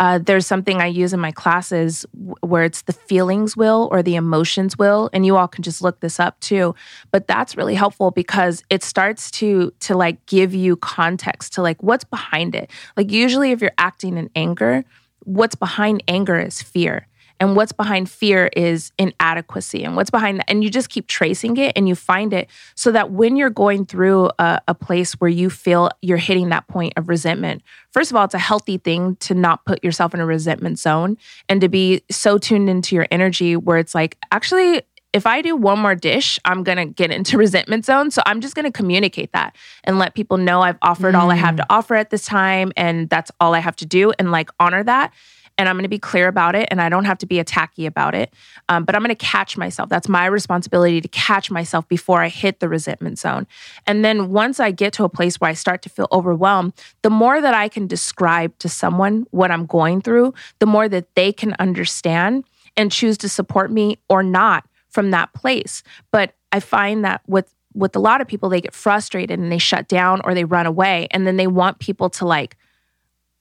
Uh, 0.00 0.18
there's 0.24 0.46
something 0.46 0.80
I 0.80 0.86
use 0.86 1.12
in 1.12 1.18
my 1.18 1.32
classes 1.32 2.06
where 2.40 2.62
it's 2.62 2.82
the 2.82 2.92
feelings 2.92 3.56
wheel 3.56 3.88
or 3.90 4.00
the 4.00 4.14
emotions 4.14 4.78
wheel, 4.78 5.10
and 5.12 5.26
you 5.26 5.36
all 5.36 5.48
can 5.48 5.64
just 5.64 5.82
look 5.82 5.98
this 5.98 6.20
up 6.20 6.38
too. 6.38 6.76
But 7.10 7.26
that's 7.26 7.56
really 7.56 7.74
helpful 7.74 8.12
because 8.12 8.62
it 8.70 8.84
starts 8.84 9.32
to 9.32 9.72
to 9.80 9.96
like 9.96 10.24
give 10.26 10.54
you 10.54 10.76
context 10.76 11.54
to 11.54 11.62
like 11.62 11.82
what's 11.82 12.04
behind 12.04 12.54
it. 12.54 12.70
Like 12.96 13.10
usually, 13.10 13.50
if 13.50 13.60
you're 13.60 13.72
acting 13.78 14.16
in 14.16 14.30
anger, 14.36 14.84
what's 15.28 15.54
behind 15.54 16.02
anger 16.08 16.38
is 16.38 16.62
fear. 16.62 17.06
And 17.40 17.54
what's 17.54 17.70
behind 17.70 18.10
fear 18.10 18.50
is 18.56 18.90
inadequacy. 18.98 19.84
And 19.84 19.94
what's 19.94 20.10
behind 20.10 20.40
that, 20.40 20.50
and 20.50 20.64
you 20.64 20.70
just 20.70 20.88
keep 20.88 21.06
tracing 21.06 21.56
it 21.56 21.72
and 21.76 21.88
you 21.88 21.94
find 21.94 22.32
it 22.32 22.48
so 22.74 22.90
that 22.90 23.12
when 23.12 23.36
you're 23.36 23.48
going 23.48 23.86
through 23.86 24.30
a, 24.40 24.60
a 24.66 24.74
place 24.74 25.12
where 25.20 25.30
you 25.30 25.48
feel 25.48 25.90
you're 26.02 26.16
hitting 26.16 26.48
that 26.48 26.66
point 26.66 26.94
of 26.96 27.08
resentment, 27.08 27.62
first 27.92 28.10
of 28.10 28.16
all, 28.16 28.24
it's 28.24 28.34
a 28.34 28.38
healthy 28.38 28.78
thing 28.78 29.14
to 29.16 29.34
not 29.34 29.64
put 29.66 29.84
yourself 29.84 30.14
in 30.14 30.20
a 30.20 30.26
resentment 30.26 30.80
zone 30.80 31.16
and 31.48 31.60
to 31.60 31.68
be 31.68 32.02
so 32.10 32.38
tuned 32.38 32.68
into 32.68 32.96
your 32.96 33.06
energy 33.12 33.54
where 33.54 33.78
it's 33.78 33.94
like, 33.94 34.16
actually, 34.32 34.82
if 35.12 35.26
I 35.26 35.40
do 35.40 35.56
one 35.56 35.78
more 35.78 35.94
dish, 35.94 36.38
I'm 36.44 36.62
going 36.62 36.78
to 36.78 36.86
get 36.86 37.10
into 37.10 37.38
resentment 37.38 37.84
zone. 37.84 38.10
So 38.10 38.22
I'm 38.26 38.40
just 38.40 38.54
going 38.54 38.64
to 38.64 38.72
communicate 38.72 39.32
that 39.32 39.56
and 39.84 39.98
let 39.98 40.14
people 40.14 40.36
know 40.36 40.60
I've 40.60 40.78
offered 40.82 41.14
all 41.14 41.30
I 41.30 41.36
have 41.36 41.56
to 41.56 41.66
offer 41.70 41.94
at 41.94 42.10
this 42.10 42.24
time 42.24 42.72
and 42.76 43.08
that's 43.08 43.30
all 43.40 43.54
I 43.54 43.60
have 43.60 43.76
to 43.76 43.86
do 43.86 44.12
and 44.18 44.30
like 44.30 44.50
honor 44.60 44.82
that. 44.84 45.12
And 45.60 45.68
I'm 45.68 45.74
going 45.74 45.82
to 45.82 45.88
be 45.88 45.98
clear 45.98 46.28
about 46.28 46.54
it 46.54 46.68
and 46.70 46.80
I 46.80 46.88
don't 46.88 47.06
have 47.06 47.18
to 47.18 47.26
be 47.26 47.42
attacky 47.42 47.84
about 47.84 48.14
it. 48.14 48.32
Um, 48.68 48.84
but 48.84 48.94
I'm 48.94 49.02
going 49.02 49.08
to 49.08 49.16
catch 49.16 49.56
myself. 49.56 49.88
That's 49.88 50.08
my 50.08 50.26
responsibility 50.26 51.00
to 51.00 51.08
catch 51.08 51.50
myself 51.50 51.88
before 51.88 52.22
I 52.22 52.28
hit 52.28 52.60
the 52.60 52.68
resentment 52.68 53.18
zone. 53.18 53.44
And 53.84 54.04
then 54.04 54.30
once 54.30 54.60
I 54.60 54.70
get 54.70 54.92
to 54.94 55.04
a 55.04 55.08
place 55.08 55.40
where 55.40 55.50
I 55.50 55.54
start 55.54 55.82
to 55.82 55.88
feel 55.88 56.06
overwhelmed, 56.12 56.74
the 57.02 57.10
more 57.10 57.40
that 57.40 57.54
I 57.54 57.68
can 57.68 57.88
describe 57.88 58.56
to 58.58 58.68
someone 58.68 59.26
what 59.32 59.50
I'm 59.50 59.66
going 59.66 60.00
through, 60.00 60.32
the 60.60 60.66
more 60.66 60.88
that 60.88 61.12
they 61.16 61.32
can 61.32 61.56
understand 61.58 62.44
and 62.76 62.92
choose 62.92 63.18
to 63.18 63.28
support 63.28 63.72
me 63.72 63.98
or 64.08 64.22
not 64.22 64.64
from 64.98 65.12
that 65.12 65.32
place. 65.32 65.84
But 66.10 66.34
I 66.50 66.58
find 66.58 67.04
that 67.04 67.20
with 67.28 67.54
with 67.72 67.94
a 67.94 68.00
lot 68.00 68.20
of 68.20 68.26
people, 68.26 68.48
they 68.48 68.60
get 68.60 68.74
frustrated 68.74 69.38
and 69.38 69.52
they 69.52 69.58
shut 69.58 69.86
down 69.86 70.20
or 70.24 70.34
they 70.34 70.42
run 70.42 70.66
away, 70.66 71.06
and 71.12 71.24
then 71.24 71.36
they 71.36 71.46
want 71.46 71.78
people 71.78 72.10
to 72.10 72.26
like 72.26 72.56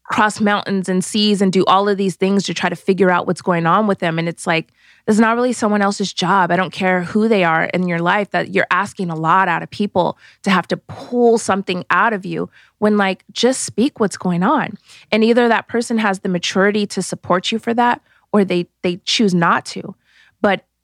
cross 0.04 0.40
mountains 0.40 0.88
and 0.88 1.04
seas 1.04 1.42
and 1.42 1.52
do 1.52 1.66
all 1.66 1.90
of 1.90 1.98
these 1.98 2.16
things 2.16 2.44
to 2.44 2.54
try 2.54 2.70
to 2.70 2.76
figure 2.76 3.10
out 3.10 3.26
what's 3.26 3.42
going 3.42 3.66
on 3.66 3.88
with 3.88 3.98
them. 3.98 4.20
And 4.20 4.30
it's 4.30 4.46
like 4.46 4.72
it's 5.08 5.18
not 5.18 5.36
really 5.36 5.52
someone 5.52 5.82
else's 5.82 6.14
job. 6.14 6.52
I 6.52 6.58
don't 6.58 6.72
care 6.72 7.02
who 7.02 7.28
they 7.28 7.44
are 7.44 7.64
in 7.64 7.88
your 7.88 8.04
life. 8.04 8.30
That 8.30 8.54
you're 8.54 8.68
asking 8.70 9.10
a 9.10 9.16
lot 9.16 9.48
out 9.48 9.64
of 9.64 9.72
people 9.72 10.16
to 10.44 10.52
have 10.52 10.68
to 10.68 10.78
pull 10.78 11.40
something 11.40 11.86
out 11.90 12.14
of 12.14 12.24
you 12.24 12.52
when 12.78 12.98
like 12.98 13.24
just 13.32 13.64
speak 13.64 14.00
what's 14.00 14.18
going 14.18 14.44
on. 14.44 14.78
And 15.12 15.24
either 15.24 15.48
that 15.48 15.68
person 15.68 15.98
has 15.98 16.20
the 16.20 16.30
maturity 16.30 16.86
to 16.86 17.02
support 17.02 17.52
you 17.52 17.58
for 17.58 17.74
that, 17.74 18.00
or 18.32 18.46
they 18.46 18.68
they 18.84 18.98
choose 19.06 19.34
not 19.34 19.66
to. 19.74 19.96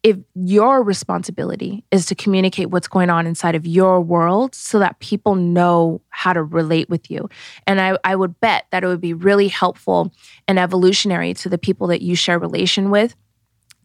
If 0.04 0.18
your 0.36 0.84
responsibility 0.84 1.86
is 1.90 2.06
to 2.08 2.16
communicate 2.16 2.70
what's 2.70 2.88
going 2.88 3.10
on 3.10 3.26
inside 3.26 3.56
of 3.56 3.66
your 3.66 4.02
world 4.02 4.54
so 4.54 4.80
that 4.80 5.00
people 5.00 5.36
know 5.36 6.02
how 6.10 6.34
to 6.34 6.44
relate 6.44 6.90
with 6.90 7.10
you. 7.10 7.30
And 7.66 7.80
I, 7.80 7.98
I 8.04 8.16
would 8.16 8.40
bet 8.40 8.66
that 8.72 8.84
it 8.84 8.88
would 8.88 9.02
be 9.02 9.14
really 9.14 9.48
helpful 9.48 10.14
and 10.48 10.60
evolutionary 10.60 11.34
to 11.36 11.50
the 11.50 11.58
people 11.58 11.88
that 11.88 12.02
you 12.02 12.16
share 12.16 12.38
relation 12.38 12.90
with 12.90 13.16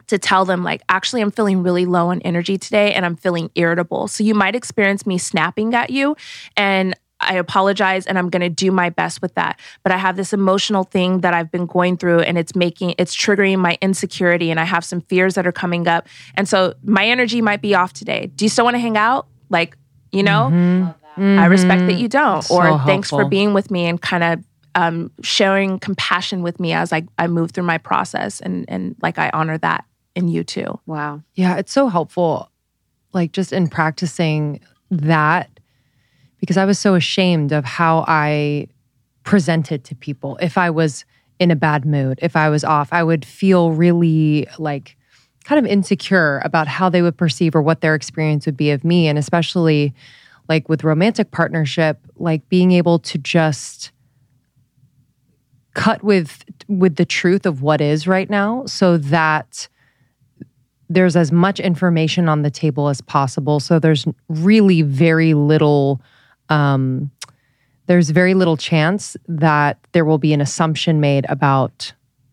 to 0.09 0.19
tell 0.19 0.45
them 0.45 0.65
like 0.65 0.83
actually 0.89 1.21
i'm 1.21 1.31
feeling 1.31 1.63
really 1.63 1.85
low 1.85 2.09
on 2.09 2.21
energy 2.23 2.59
today 2.59 2.95
and 2.95 3.05
i'm 3.05 3.15
feeling 3.15 3.51
irritable 3.55 4.09
so 4.09 4.25
you 4.25 4.35
might 4.35 4.57
experience 4.57 5.07
me 5.07 5.19
snapping 5.19 5.75
at 5.75 5.91
you 5.91 6.17
and 6.57 6.95
I 7.21 7.35
apologize 7.35 8.07
and 8.07 8.19
I'm 8.19 8.31
going 8.31 8.43
to 8.43 8.49
do 8.49 8.71
my 8.71 8.91
best 8.91 9.21
with 9.23 9.35
that. 9.35 9.59
But 9.83 9.93
I 9.93 9.97
have 9.97 10.17
this 10.17 10.33
emotional 10.33 10.85
thing 10.85 11.21
that 11.21 11.35
I've 11.35 11.51
been 11.51 11.67
going 11.67 11.97
through 11.97 12.21
and 12.21 12.39
it's 12.39 12.55
making, 12.55 12.95
it's 12.99 13.17
triggering 13.17 13.59
my 13.59 13.77
insecurity 13.81 14.51
and 14.51 14.61
I 14.61 14.65
have 14.65 14.85
some 14.85 15.01
fears 15.03 15.35
that 15.35 15.47
are 15.47 15.53
coming 15.53 15.89
up. 15.89 16.07
And 16.35 16.49
so 16.49 16.75
my 16.85 17.07
energy 17.07 17.43
might 17.43 17.61
be 17.61 17.75
off 17.75 17.93
today. 17.93 18.31
Do 18.37 18.45
you 18.45 18.49
still 18.49 18.65
want 18.65 18.75
to 18.75 18.81
hang 18.81 18.97
out? 18.97 19.27
Like, 19.51 19.77
you 20.13 20.23
know, 20.23 20.95
I 21.17 21.47
respect 21.47 21.87
that 21.87 21.95
you 21.95 22.09
don't. 22.09 22.43
So 22.43 22.55
or 22.55 22.79
thanks 22.87 23.11
for 23.11 23.25
being 23.25 23.53
with 23.53 23.71
me 23.71 23.87
and 23.87 24.01
kind 24.01 24.23
of 24.23 24.45
um, 24.75 25.11
sharing 25.23 25.81
compassion 25.81 26.43
with 26.43 26.61
me 26.61 26.73
as 26.73 26.93
I, 26.93 27.05
I 27.19 27.27
move 27.27 27.51
through 27.51 27.65
my 27.65 27.79
process. 27.79 28.39
And, 28.41 28.65
and 28.69 28.95
like 29.03 29.19
I 29.19 29.31
honor 29.31 29.59
that 29.59 29.85
in 30.15 30.29
you 30.29 30.45
too. 30.45 30.79
Wow. 30.87 31.23
Yeah, 31.35 31.57
it's 31.57 31.73
so 31.73 31.89
helpful, 31.89 32.51
like 33.13 33.33
just 33.33 33.53
in 33.53 33.69
practicing 33.69 34.61
that, 34.91 35.51
because 36.39 36.57
I 36.57 36.65
was 36.65 36.79
so 36.79 36.95
ashamed 36.95 37.53
of 37.53 37.65
how 37.65 38.05
I 38.07 38.69
presented 39.25 39.85
to 39.85 39.95
people. 39.95 40.39
If 40.41 40.57
I 40.57 40.71
was 40.71 41.05
in 41.39 41.51
a 41.51 41.57
bad 41.57 41.85
mood, 41.85 42.19
if 42.23 42.37
I 42.37 42.49
was 42.49 42.65
off, 42.65 42.89
I 42.93 43.03
would 43.03 43.25
feel 43.25 43.73
really 43.73 44.47
like 44.59 44.97
kind 45.45 45.65
of 45.65 45.71
insecure 45.71 46.41
about 46.45 46.69
how 46.69 46.89
they 46.89 47.03
would 47.03 47.17
perceive 47.17 47.55
or 47.55 47.63
what 47.63 47.81
their 47.81 47.95
experience 47.95 48.47
would 48.47 48.57
be 48.57 48.71
of 48.71 48.85
me. 48.85 49.09
And 49.09 49.19
especially 49.19 49.95
like 50.49 50.69
with 50.69 50.85
romantic 50.85 51.31
partnership, 51.31 51.99
like 52.17 52.49
being 52.49 52.73
able 52.73 52.99
to 53.01 53.19
just 53.19 53.93
cut 55.75 56.03
with 56.03 56.45
with 56.67 56.97
the 56.97 57.05
truth 57.05 57.47
of 57.47 57.63
what 57.63 57.81
is 57.81 58.07
right 58.09 58.29
now 58.29 58.67
so 58.67 58.99
that 58.99 59.69
there's 60.91 61.17
as 61.17 61.31
much 61.31 61.61
information 61.61 62.29
on 62.29 62.43
the 62.43 62.51
table 62.51 62.89
as 62.89 63.01
possible. 63.01 63.61
So 63.61 63.79
there's 63.79 64.07
really 64.29 64.83
very 64.83 65.35
little, 65.35 66.01
um, 66.49 67.11
there's 67.87 68.11
very 68.11 68.35
little 68.35 68.57
chance 68.57 69.17
that 69.29 69.79
there 69.93 70.05
will 70.05 70.19
be 70.19 70.33
an 70.33 70.41
assumption 70.41 71.01
made 71.01 71.25
about 71.29 71.93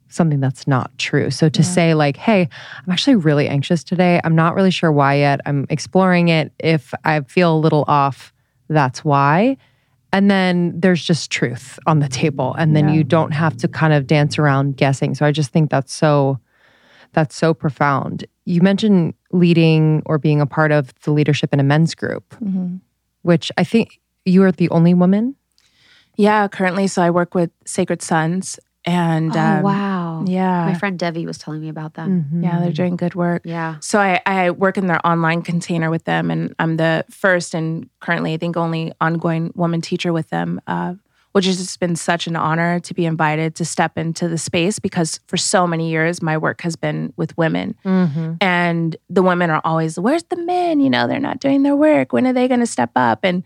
something 0.10 0.40
that's 0.40 0.68
not 0.68 0.98
true. 0.98 1.30
So 1.30 1.50
to 1.50 1.64
say, 1.64 1.94
like, 1.94 2.16
hey, 2.18 2.48
I'm 2.86 2.92
actually 2.92 3.16
really 3.16 3.48
anxious 3.50 3.84
today. 3.84 4.22
I'm 4.24 4.36
not 4.36 4.56
really 4.56 4.72
sure 4.72 4.92
why 4.92 5.16
yet. 5.16 5.42
I'm 5.46 5.66
exploring 5.70 6.30
it. 6.30 6.54
If 6.60 6.94
I 7.04 7.20
feel 7.22 7.56
a 7.56 7.60
little 7.60 7.84
off, 7.88 8.34
that's 8.70 9.04
why. 9.04 9.58
And 10.14 10.32
then 10.32 10.80
there's 10.80 11.04
just 11.04 11.32
truth 11.32 11.78
on 11.86 12.00
the 12.00 12.08
table. 12.08 12.54
And 12.58 12.76
then 12.76 12.88
Yeah. 12.88 12.96
you 12.96 13.04
don't 13.04 13.32
have 13.32 13.58
to 13.58 13.68
kind 13.68 13.92
of 13.94 14.08
dance 14.08 14.38
around 14.38 14.78
guessing. 14.78 15.16
So 15.16 15.26
I 15.26 15.32
just 15.32 15.52
think 15.52 15.70
that's 15.70 15.94
so 15.94 16.40
that's 17.12 17.36
so 17.36 17.54
profound. 17.54 18.26
You 18.46 18.62
mentioned 18.62 19.14
leading 19.32 20.04
or 20.06 20.18
being 20.18 20.42
a 20.42 20.46
part 20.46 20.72
of 20.74 20.94
the 21.04 21.12
leadership 21.12 21.54
in 21.54 21.60
a 21.62 21.64
men's 21.64 21.96
group, 21.96 22.36
which 23.22 23.52
I 23.58 23.64
think 23.64 24.00
you 24.26 24.44
are 24.44 24.52
the 24.52 24.70
only 24.70 24.94
woman. 24.94 25.36
Yeah, 26.18 26.48
currently, 26.48 26.88
so 26.88 27.02
I 27.02 27.10
work 27.10 27.36
with 27.36 27.52
Sacred 27.66 28.02
Sons, 28.02 28.60
and 28.86 29.36
oh, 29.36 29.40
um, 29.40 29.64
wow. 29.64 30.24
yeah, 30.28 30.66
My 30.66 30.76
friend 30.76 30.98
Debbie 30.98 31.26
was 31.26 31.38
telling 31.38 31.60
me 31.60 31.70
about 31.70 31.96
that. 31.96 32.08
yeah, 32.40 32.60
they're 32.60 32.72
doing 32.72 32.96
good 32.96 33.16
work. 33.16 33.42
Yeah. 33.44 33.78
So 33.80 34.00
I, 34.00 34.22
I 34.26 34.52
work 34.52 34.78
in 34.78 34.88
their 34.88 35.06
online 35.06 35.42
container 35.42 35.90
with 35.90 36.06
them, 36.06 36.30
and 36.32 36.54
I'm 36.60 36.78
the 36.78 37.04
first 37.10 37.54
and 37.54 37.90
currently, 38.00 38.34
I 38.34 38.38
think, 38.38 38.56
only 38.56 38.94
ongoing 39.02 39.52
woman 39.56 39.82
teacher 39.82 40.14
with 40.14 40.30
them, 40.30 40.62
uh, 40.68 40.94
which 41.32 41.48
has 41.48 41.58
just 41.58 41.80
been 41.82 41.98
such 41.98 42.28
an 42.28 42.38
honor 42.38 42.80
to 42.80 42.94
be 42.94 43.06
invited 43.06 43.56
to 43.56 43.66
step 43.66 43.98
into 43.98 44.30
the 44.30 44.38
space 44.38 44.80
because 44.80 45.20
for 45.28 45.36
so 45.36 45.68
many 45.68 45.90
years, 45.90 46.22
my 46.22 46.38
work 46.38 46.62
has 46.62 46.78
been 46.78 47.12
with 47.18 47.36
women. 47.38 47.76
And 48.40 48.96
the 49.10 49.22
women 49.22 49.50
are 49.50 49.62
always, 49.66 50.00
where's 50.00 50.24
the 50.24 50.38
men? 50.38 50.80
You 50.80 50.90
know, 50.90 51.08
they're 51.08 51.20
not 51.20 51.40
doing 51.40 51.64
their 51.64 51.76
work. 51.76 52.14
When 52.14 52.26
are 52.26 52.32
they 52.32 52.48
going 52.48 52.62
to 52.62 52.66
step 52.66 52.92
up? 52.96 53.20
And 53.24 53.44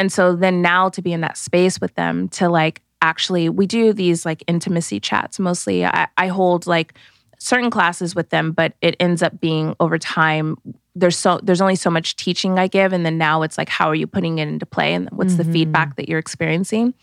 and 0.00 0.10
so 0.10 0.34
then 0.34 0.62
now 0.62 0.88
to 0.88 1.02
be 1.02 1.12
in 1.12 1.20
that 1.20 1.36
space 1.36 1.78
with 1.78 1.94
them 1.94 2.30
to 2.30 2.48
like 2.48 2.80
actually 3.02 3.50
we 3.50 3.66
do 3.66 3.92
these 3.92 4.24
like 4.24 4.42
intimacy 4.46 4.98
chats 4.98 5.38
mostly. 5.38 5.84
I, 5.84 6.08
I 6.16 6.28
hold 6.28 6.66
like 6.66 6.94
certain 7.38 7.70
classes 7.70 8.14
with 8.14 8.30
them, 8.30 8.52
but 8.52 8.72
it 8.80 8.96
ends 8.98 9.22
up 9.22 9.38
being 9.40 9.76
over 9.78 9.98
time. 9.98 10.56
There's 10.94 11.18
so 11.18 11.38
there's 11.42 11.60
only 11.60 11.76
so 11.76 11.90
much 11.90 12.16
teaching 12.16 12.58
I 12.58 12.66
give, 12.66 12.94
and 12.94 13.04
then 13.04 13.18
now 13.18 13.42
it's 13.42 13.58
like 13.58 13.68
how 13.68 13.88
are 13.88 13.94
you 13.94 14.06
putting 14.06 14.38
it 14.38 14.48
into 14.48 14.64
play, 14.64 14.94
and 14.94 15.06
what's 15.10 15.34
the 15.34 15.42
mm-hmm. 15.42 15.52
feedback 15.52 15.96
that 15.96 16.08
you're 16.08 16.18
experiencing. 16.18 16.94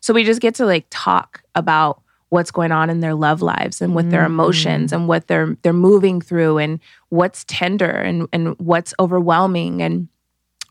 So 0.00 0.14
we 0.14 0.22
just 0.22 0.40
get 0.40 0.54
to 0.56 0.64
like 0.64 0.86
talk 0.90 1.42
about 1.56 2.02
what's 2.28 2.52
going 2.52 2.70
on 2.70 2.88
in 2.88 3.00
their 3.00 3.14
love 3.14 3.42
lives 3.42 3.82
and 3.82 3.96
with 3.96 4.10
their 4.10 4.24
emotions 4.24 4.92
mm. 4.92 4.96
and 4.96 5.08
what 5.08 5.26
they're 5.26 5.56
they're 5.62 5.72
moving 5.72 6.20
through 6.20 6.58
and 6.58 6.78
what's 7.08 7.44
tender 7.48 7.90
and 7.90 8.28
and 8.32 8.56
what's 8.58 8.94
overwhelming 9.00 9.82
and 9.82 10.08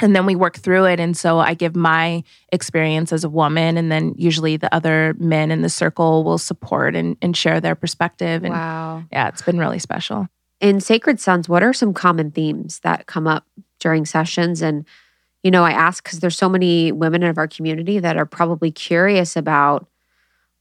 and 0.04 0.16
then 0.16 0.26
we 0.26 0.36
work 0.36 0.58
through 0.58 0.86
it 0.86 1.00
and 1.00 1.18
so 1.18 1.40
i 1.40 1.54
give 1.56 1.76
my 1.76 2.24
experience 2.52 3.12
as 3.12 3.24
a 3.24 3.30
woman 3.30 3.78
and 3.78 3.92
then 3.92 4.14
usually 4.18 4.58
the 4.58 4.74
other 4.76 5.16
men 5.18 5.50
in 5.50 5.62
the 5.64 5.70
circle 5.70 6.24
will 6.24 6.38
support 6.38 6.96
and, 6.96 7.18
and 7.22 7.36
share 7.36 7.60
their 7.60 7.74
perspective 7.76 8.44
and 8.44 8.54
Wow. 8.54 9.04
yeah 9.12 9.28
it's 9.30 9.42
been 9.42 9.58
really 9.58 9.80
special 9.80 10.28
In 10.62 10.80
Sacred 10.80 11.20
Sons, 11.20 11.50
what 11.50 11.64
are 11.64 11.74
some 11.74 11.94
common 11.94 12.32
themes 12.32 12.80
that 12.84 13.06
come 13.06 13.28
up 13.28 13.44
during 13.80 14.06
sessions? 14.06 14.62
And, 14.62 14.86
you 15.44 15.52
know, 15.52 15.66
I 15.66 15.72
ask 15.72 16.02
because 16.02 16.20
there's 16.22 16.38
so 16.38 16.48
many 16.48 16.94
women 16.94 17.22
of 17.24 17.38
our 17.38 17.50
community 17.50 18.00
that 18.00 18.16
are 18.16 18.26
probably 18.26 18.72
curious 18.72 19.36
about 19.36 19.88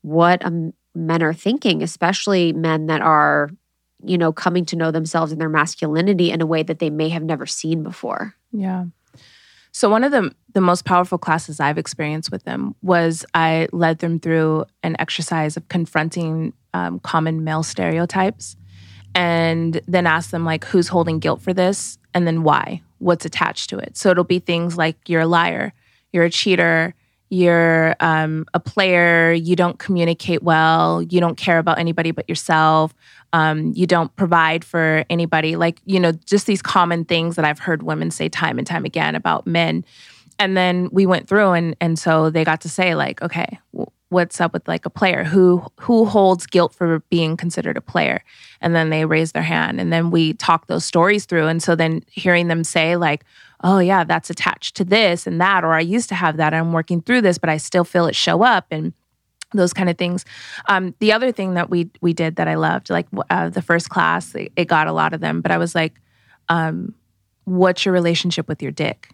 what 0.00 0.44
um, 0.44 0.72
men 0.92 1.22
are 1.22 1.32
thinking, 1.32 1.82
especially 1.84 2.52
men 2.52 2.86
that 2.86 3.00
are, 3.00 3.50
you 4.04 4.18
know, 4.18 4.32
coming 4.32 4.64
to 4.66 4.76
know 4.76 4.90
themselves 4.90 5.30
and 5.30 5.40
their 5.40 5.48
masculinity 5.48 6.32
in 6.32 6.40
a 6.40 6.46
way 6.46 6.64
that 6.64 6.80
they 6.80 6.90
may 6.90 7.08
have 7.10 7.22
never 7.22 7.46
seen 7.46 7.84
before. 7.84 8.34
Yeah. 8.50 8.86
So 9.82 9.90
one 9.90 10.04
of 10.04 10.12
the 10.12 10.32
the 10.52 10.60
most 10.60 10.84
powerful 10.84 11.18
classes 11.18 11.58
I've 11.58 11.76
experienced 11.76 12.30
with 12.30 12.44
them 12.44 12.76
was 12.82 13.26
I 13.34 13.66
led 13.72 13.98
them 13.98 14.20
through 14.20 14.66
an 14.84 14.94
exercise 15.00 15.56
of 15.56 15.66
confronting 15.66 16.52
um, 16.72 17.00
common 17.00 17.42
male 17.42 17.64
stereotypes, 17.64 18.54
and 19.12 19.80
then 19.88 20.06
asked 20.06 20.30
them 20.30 20.44
like, 20.44 20.64
who's 20.66 20.86
holding 20.86 21.18
guilt 21.18 21.42
for 21.42 21.52
this, 21.52 21.98
and 22.14 22.28
then 22.28 22.44
why, 22.44 22.80
what's 22.98 23.24
attached 23.24 23.70
to 23.70 23.78
it. 23.78 23.96
So 23.96 24.10
it'll 24.10 24.22
be 24.22 24.38
things 24.38 24.76
like 24.76 25.08
you're 25.08 25.22
a 25.22 25.26
liar, 25.26 25.72
you're 26.12 26.22
a 26.22 26.30
cheater, 26.30 26.94
you're 27.32 27.96
um, 28.00 28.44
a 28.52 28.60
player, 28.60 29.32
you 29.32 29.56
don't 29.56 29.78
communicate 29.78 30.42
well, 30.42 31.00
you 31.00 31.18
don't 31.18 31.38
care 31.38 31.58
about 31.58 31.78
anybody 31.78 32.10
but 32.10 32.28
yourself, 32.28 32.94
um, 33.32 33.72
you 33.74 33.86
don't 33.86 34.14
provide 34.16 34.66
for 34.66 35.06
anybody. 35.08 35.56
Like, 35.56 35.80
you 35.86 35.98
know, 35.98 36.12
just 36.12 36.46
these 36.46 36.60
common 36.60 37.06
things 37.06 37.36
that 37.36 37.46
I've 37.46 37.58
heard 37.58 37.84
women 37.84 38.10
say 38.10 38.28
time 38.28 38.58
and 38.58 38.66
time 38.66 38.84
again 38.84 39.14
about 39.14 39.46
men. 39.46 39.82
And 40.38 40.58
then 40.58 40.90
we 40.92 41.06
went 41.06 41.26
through, 41.26 41.52
and 41.52 41.74
and 41.80 41.98
so 41.98 42.28
they 42.28 42.44
got 42.44 42.60
to 42.62 42.68
say 42.68 42.94
like, 42.94 43.22
okay, 43.22 43.58
what's 44.10 44.40
up 44.40 44.52
with 44.52 44.68
like 44.68 44.84
a 44.84 44.90
player 44.90 45.24
who 45.24 45.64
who 45.80 46.04
holds 46.04 46.46
guilt 46.46 46.74
for 46.74 47.00
being 47.08 47.38
considered 47.38 47.78
a 47.78 47.80
player, 47.80 48.22
and 48.60 48.74
then 48.74 48.90
they 48.90 49.06
raised 49.06 49.34
their 49.34 49.42
hand, 49.42 49.80
and 49.80 49.90
then 49.90 50.10
we 50.10 50.34
talked 50.34 50.68
those 50.68 50.84
stories 50.84 51.24
through, 51.24 51.46
and 51.46 51.62
so 51.62 51.74
then 51.74 52.02
hearing 52.08 52.48
them 52.48 52.64
say 52.64 52.96
like, 52.96 53.24
oh 53.62 53.78
yeah, 53.78 54.04
that's 54.04 54.30
attached 54.30 54.76
to 54.76 54.84
this 54.84 55.26
and 55.26 55.40
that, 55.40 55.64
or 55.64 55.74
I 55.74 55.80
used 55.80 56.08
to 56.10 56.14
have 56.14 56.36
that, 56.36 56.54
I'm 56.54 56.72
working 56.72 57.00
through 57.00 57.22
this, 57.22 57.38
but 57.38 57.48
I 57.48 57.56
still 57.56 57.84
feel 57.84 58.06
it 58.06 58.16
show 58.16 58.42
up, 58.42 58.66
and 58.70 58.92
those 59.54 59.72
kind 59.72 59.88
of 59.90 59.98
things. 59.98 60.24
Um, 60.68 60.94
the 60.98 61.12
other 61.12 61.32
thing 61.32 61.54
that 61.54 61.70
we 61.70 61.90
we 62.00 62.12
did 62.12 62.36
that 62.36 62.48
I 62.48 62.54
loved, 62.54 62.90
like 62.90 63.06
uh, 63.30 63.50
the 63.50 63.62
first 63.62 63.88
class, 63.88 64.34
it, 64.34 64.52
it 64.56 64.66
got 64.66 64.86
a 64.86 64.92
lot 64.92 65.12
of 65.12 65.20
them, 65.20 65.40
but 65.40 65.50
I 65.50 65.58
was 65.58 65.74
like, 65.74 66.00
um, 66.48 66.94
"What's 67.44 67.84
your 67.84 67.92
relationship 67.92 68.48
with 68.48 68.62
your 68.62 68.72
dick?" 68.72 69.10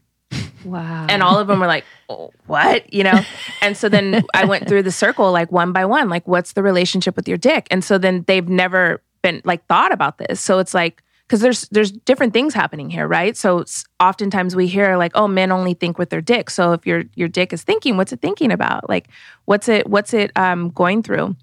Wow. 0.64 1.06
And 1.08 1.22
all 1.22 1.38
of 1.38 1.46
them 1.46 1.60
were 1.60 1.66
like, 1.66 1.84
oh, 2.08 2.32
"What?" 2.46 2.92
You 2.92 3.04
know. 3.04 3.20
And 3.60 3.76
so 3.76 3.88
then 3.88 4.24
I 4.34 4.44
went 4.44 4.68
through 4.68 4.82
the 4.82 4.92
circle 4.92 5.30
like 5.32 5.52
one 5.52 5.72
by 5.72 5.84
one, 5.84 6.08
like, 6.08 6.26
"What's 6.26 6.52
the 6.52 6.62
relationship 6.62 7.16
with 7.16 7.28
your 7.28 7.38
dick?" 7.38 7.66
And 7.70 7.82
so 7.84 7.98
then 7.98 8.24
they've 8.26 8.48
never 8.48 9.02
been 9.22 9.40
like 9.44 9.66
thought 9.66 9.92
about 9.92 10.18
this. 10.18 10.40
So 10.40 10.58
it's 10.58 10.74
like 10.74 11.02
because 11.28 11.40
there's 11.40 11.68
there's 11.68 11.92
different 11.92 12.32
things 12.32 12.54
happening 12.54 12.88
here, 12.88 13.06
right? 13.06 13.36
So 13.36 13.64
oftentimes 14.00 14.56
we 14.56 14.66
hear 14.66 14.96
like, 14.96 15.12
"Oh, 15.14 15.28
men 15.28 15.52
only 15.52 15.74
think 15.74 15.98
with 15.98 16.08
their 16.08 16.22
dick." 16.22 16.48
So 16.48 16.72
if 16.72 16.86
your 16.86 17.04
your 17.14 17.28
dick 17.28 17.52
is 17.52 17.62
thinking, 17.62 17.96
what's 17.96 18.12
it 18.12 18.20
thinking 18.20 18.50
about? 18.50 18.88
Like, 18.88 19.08
what's 19.44 19.68
it 19.68 19.86
what's 19.88 20.14
it 20.14 20.36
um, 20.36 20.70
going 20.70 21.02
through? 21.02 21.36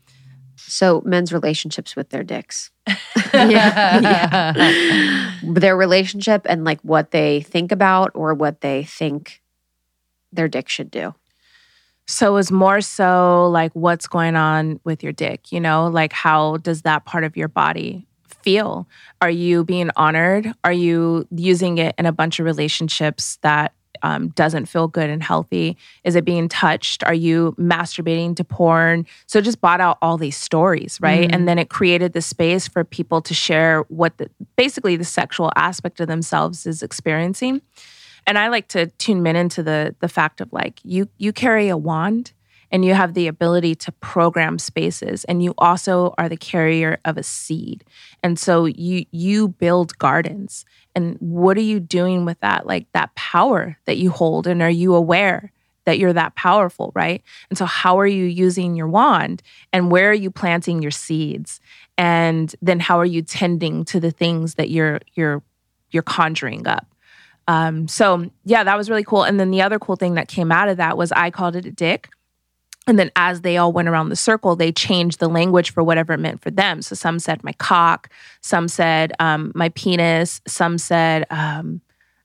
so 0.58 1.02
men's 1.06 1.32
relationships 1.32 1.96
with 1.96 2.10
their 2.10 2.24
dicks. 2.24 2.72
yeah. 3.34 4.54
their 5.44 5.78
relationship 5.78 6.46
and 6.48 6.64
like 6.64 6.80
what 6.82 7.12
they 7.12 7.42
think 7.42 7.72
about 7.72 8.12
or 8.14 8.34
what 8.34 8.62
they 8.62 8.84
think 8.84 9.42
their 10.32 10.48
dick 10.48 10.70
should 10.70 10.92
do. 10.92 11.14
So 12.08 12.38
it's 12.38 12.52
more 12.52 12.82
so 12.82 13.50
like 13.50 13.72
what's 13.74 14.08
going 14.08 14.36
on 14.36 14.80
with 14.84 15.04
your 15.04 15.14
dick, 15.14 15.52
you 15.52 15.60
know? 15.60 15.88
Like 15.88 16.14
how 16.14 16.58
does 16.58 16.84
that 16.84 17.06
part 17.06 17.24
of 17.24 17.36
your 17.36 17.48
body 17.48 18.06
feel? 18.46 18.88
Are 19.22 19.30
you 19.30 19.64
being 19.64 19.90
honored? 19.96 20.54
Are 20.64 20.72
you 20.72 21.28
using 21.32 21.80
it 21.80 21.96
in 21.98 22.06
a 22.06 22.12
bunch 22.12 22.40
of 22.40 22.46
relationships 22.46 23.40
that 23.42 23.74
um, 24.04 24.28
doesn't 24.30 24.68
feel 24.68 24.88
good 24.88 25.10
and 25.10 25.24
healthy? 25.24 25.78
Is 26.04 26.16
it 26.16 26.26
being 26.26 26.48
touched? 26.48 27.04
Are 27.06 27.14
you 27.14 27.56
masturbating 27.58 28.36
to 28.36 28.44
porn? 28.44 29.08
So 29.26 29.42
just 29.42 29.62
brought 29.62 29.82
out 29.82 29.98
all 30.02 30.18
these 30.18 30.38
stories, 30.38 31.00
right? 31.02 31.34
And 31.34 31.48
then 31.48 31.58
it 31.58 31.70
created 31.70 32.14
the 32.14 32.22
space 32.22 32.68
for 32.68 32.84
people 32.84 33.20
to 33.24 33.34
share 33.34 33.82
what 33.88 34.18
the, 34.20 34.30
basically 34.56 34.96
the 34.96 35.06
sexual 35.06 35.52
aspect 35.56 36.00
of 36.00 36.08
themselves 36.08 36.68
is 36.68 36.84
experiencing 36.84 37.62
and 38.28 38.38
I 38.40 38.48
like 38.48 38.68
to 38.70 38.88
tune 38.88 39.22
men 39.22 39.36
into 39.36 39.62
the 39.62 39.96
the 40.00 40.08
fact 40.08 40.42
of 40.42 40.52
like 40.52 40.80
you 40.84 41.08
you 41.18 41.32
carry 41.32 41.70
a 41.70 41.78
wand 41.78 42.34
and 42.72 42.84
you 42.84 42.94
have 42.94 43.14
the 43.14 43.28
ability 43.28 43.76
to 43.76 43.92
program 43.94 44.60
spaces 44.60 45.24
and 45.26 45.44
you 45.44 45.54
also 45.58 46.14
are 46.18 46.30
the 46.30 46.38
carrier 46.38 47.00
of 47.06 47.18
a 47.18 47.24
seed. 47.24 47.84
And 48.24 48.38
so 48.40 48.66
you 48.66 49.06
you 49.12 49.50
build 49.50 49.98
gardens. 49.98 50.66
And 50.94 51.18
what 51.20 51.58
are 51.58 51.62
you 51.62 51.80
doing 51.80 52.26
with 52.26 52.40
that 52.40 52.66
like 52.66 52.88
that 52.94 53.14
power 53.16 53.78
that 53.86 53.98
you 53.98 54.10
hold 54.10 54.48
and 54.48 54.62
are 54.62 54.70
you 54.70 54.96
aware 54.96 55.52
that 55.86 56.00
you're 56.00 56.14
that 56.14 56.36
powerful, 56.36 56.92
right? 56.96 57.24
And 57.50 57.58
so 57.58 57.66
how 57.66 58.00
are 58.00 58.08
you 58.08 58.26
using 58.26 58.76
your 58.76 58.88
wand 58.88 59.42
and 59.72 59.92
where 59.92 60.10
are 60.10 60.14
you 60.14 60.32
planting 60.32 60.82
your 60.82 60.92
seeds? 60.92 61.60
And 61.98 62.54
then 62.62 62.80
how 62.80 63.00
are 63.00 63.06
you 63.06 63.22
tending 63.22 63.86
to 63.86 64.00
the 64.00 64.12
things 64.12 64.56
that 64.56 64.70
you're 64.70 65.00
you're 65.14 65.42
you're 65.92 66.04
conjuring 66.04 66.68
up? 66.68 66.88
Um, 67.48 67.88
so 67.88 68.30
yeah, 68.44 68.64
that 68.64 68.78
was 68.78 68.90
really 68.90 69.04
cool. 69.04 69.24
And 69.24 69.40
then 69.40 69.52
the 69.52 69.62
other 69.62 69.80
cool 69.80 69.96
thing 69.96 70.16
that 70.16 70.28
came 70.28 70.52
out 70.52 70.68
of 70.68 70.78
that 70.78 70.98
was 70.98 71.12
I 71.12 71.30
called 71.30 71.56
it 71.56 71.66
a 71.66 71.72
dick. 71.72 72.10
And 72.88 73.00
then 73.00 73.12
as 73.16 73.42
they 73.42 73.58
all 73.58 73.72
went 73.72 73.88
around 73.88 74.10
the 74.10 74.16
circle, 74.16 74.56
they 74.56 74.72
changed 74.72 75.20
the 75.20 75.28
language 75.28 75.72
for 75.72 75.84
whatever 75.84 76.14
it 76.14 76.20
meant 76.20 76.42
for 76.42 76.52
them. 76.52 76.82
So 76.82 76.96
some 76.96 77.18
said 77.20 77.44
my 77.44 77.54
cock, 77.54 78.10
some 78.42 78.68
said 78.68 79.14
um, 79.20 79.52
my 79.56 79.70
penis, 79.70 80.42
some 80.48 80.78
said 80.78 81.26
um, 81.32 81.82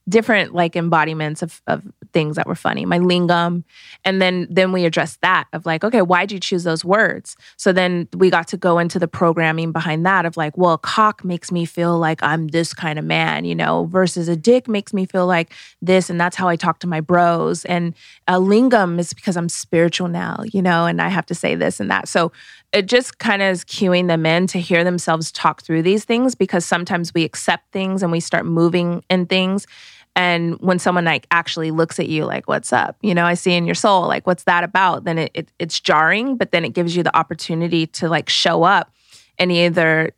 different 0.09 0.53
like 0.53 0.75
embodiments 0.75 1.41
of, 1.41 1.61
of 1.67 1.83
things 2.13 2.35
that 2.35 2.47
were 2.47 2.55
funny, 2.55 2.85
my 2.85 2.99
lingam. 2.99 3.63
And 4.03 4.21
then 4.21 4.47
then 4.49 4.71
we 4.71 4.85
addressed 4.85 5.21
that 5.21 5.45
of 5.53 5.65
like, 5.65 5.83
okay, 5.83 6.01
why'd 6.01 6.31
you 6.31 6.39
choose 6.39 6.63
those 6.63 6.83
words? 6.83 7.35
So 7.57 7.71
then 7.71 8.07
we 8.15 8.29
got 8.29 8.47
to 8.49 8.57
go 8.57 8.79
into 8.79 8.99
the 8.99 9.07
programming 9.07 9.71
behind 9.71 10.05
that 10.05 10.25
of 10.25 10.37
like, 10.37 10.57
well, 10.57 10.77
cock 10.77 11.23
makes 11.23 11.51
me 11.51 11.65
feel 11.65 11.97
like 11.97 12.21
I'm 12.23 12.47
this 12.47 12.73
kind 12.73 12.99
of 12.99 13.05
man, 13.05 13.45
you 13.45 13.55
know, 13.55 13.85
versus 13.85 14.27
a 14.27 14.35
dick 14.35 14.67
makes 14.67 14.93
me 14.93 15.05
feel 15.05 15.27
like 15.27 15.53
this. 15.81 16.09
And 16.09 16.19
that's 16.19 16.35
how 16.35 16.47
I 16.47 16.55
talk 16.55 16.79
to 16.79 16.87
my 16.87 17.01
bros. 17.01 17.63
And 17.65 17.93
a 18.27 18.33
lingam 18.33 18.99
is 18.99 19.13
because 19.13 19.37
I'm 19.37 19.49
spiritual 19.49 20.07
now, 20.07 20.43
you 20.51 20.61
know, 20.61 20.85
and 20.85 21.01
I 21.01 21.09
have 21.09 21.25
to 21.27 21.35
say 21.35 21.55
this 21.55 21.79
and 21.79 21.89
that. 21.91 22.07
So 22.07 22.31
it 22.73 22.85
just 22.87 23.19
kind 23.19 23.41
of 23.41 23.49
is 23.49 23.65
cueing 23.65 24.07
them 24.07 24.25
in 24.25 24.47
to 24.47 24.59
hear 24.59 24.83
themselves 24.83 25.31
talk 25.31 25.61
through 25.61 25.81
these 25.81 26.05
things 26.05 26.35
because 26.35 26.65
sometimes 26.65 27.13
we 27.13 27.23
accept 27.23 27.71
things 27.71 28.01
and 28.01 28.11
we 28.11 28.19
start 28.19 28.45
moving 28.45 29.03
in 29.09 29.25
things. 29.25 29.67
And 30.15 30.59
when 30.59 30.79
someone 30.79 31.05
like 31.05 31.27
actually 31.31 31.71
looks 31.71 31.99
at 31.99 32.07
you 32.07 32.25
like, 32.25 32.47
what's 32.47 32.73
up? 32.73 32.97
You 33.01 33.13
know, 33.13 33.25
I 33.25 33.33
see 33.33 33.53
in 33.53 33.65
your 33.65 33.75
soul, 33.75 34.07
like, 34.07 34.27
what's 34.27 34.43
that 34.43 34.63
about? 34.63 35.03
Then 35.03 35.17
it, 35.17 35.31
it 35.33 35.51
it's 35.59 35.79
jarring, 35.79 36.37
but 36.37 36.51
then 36.51 36.65
it 36.65 36.73
gives 36.73 36.95
you 36.95 37.03
the 37.03 37.15
opportunity 37.15 37.87
to 37.87 38.09
like 38.09 38.29
show 38.29 38.63
up 38.63 38.93
and 39.37 39.51
either 39.51 40.11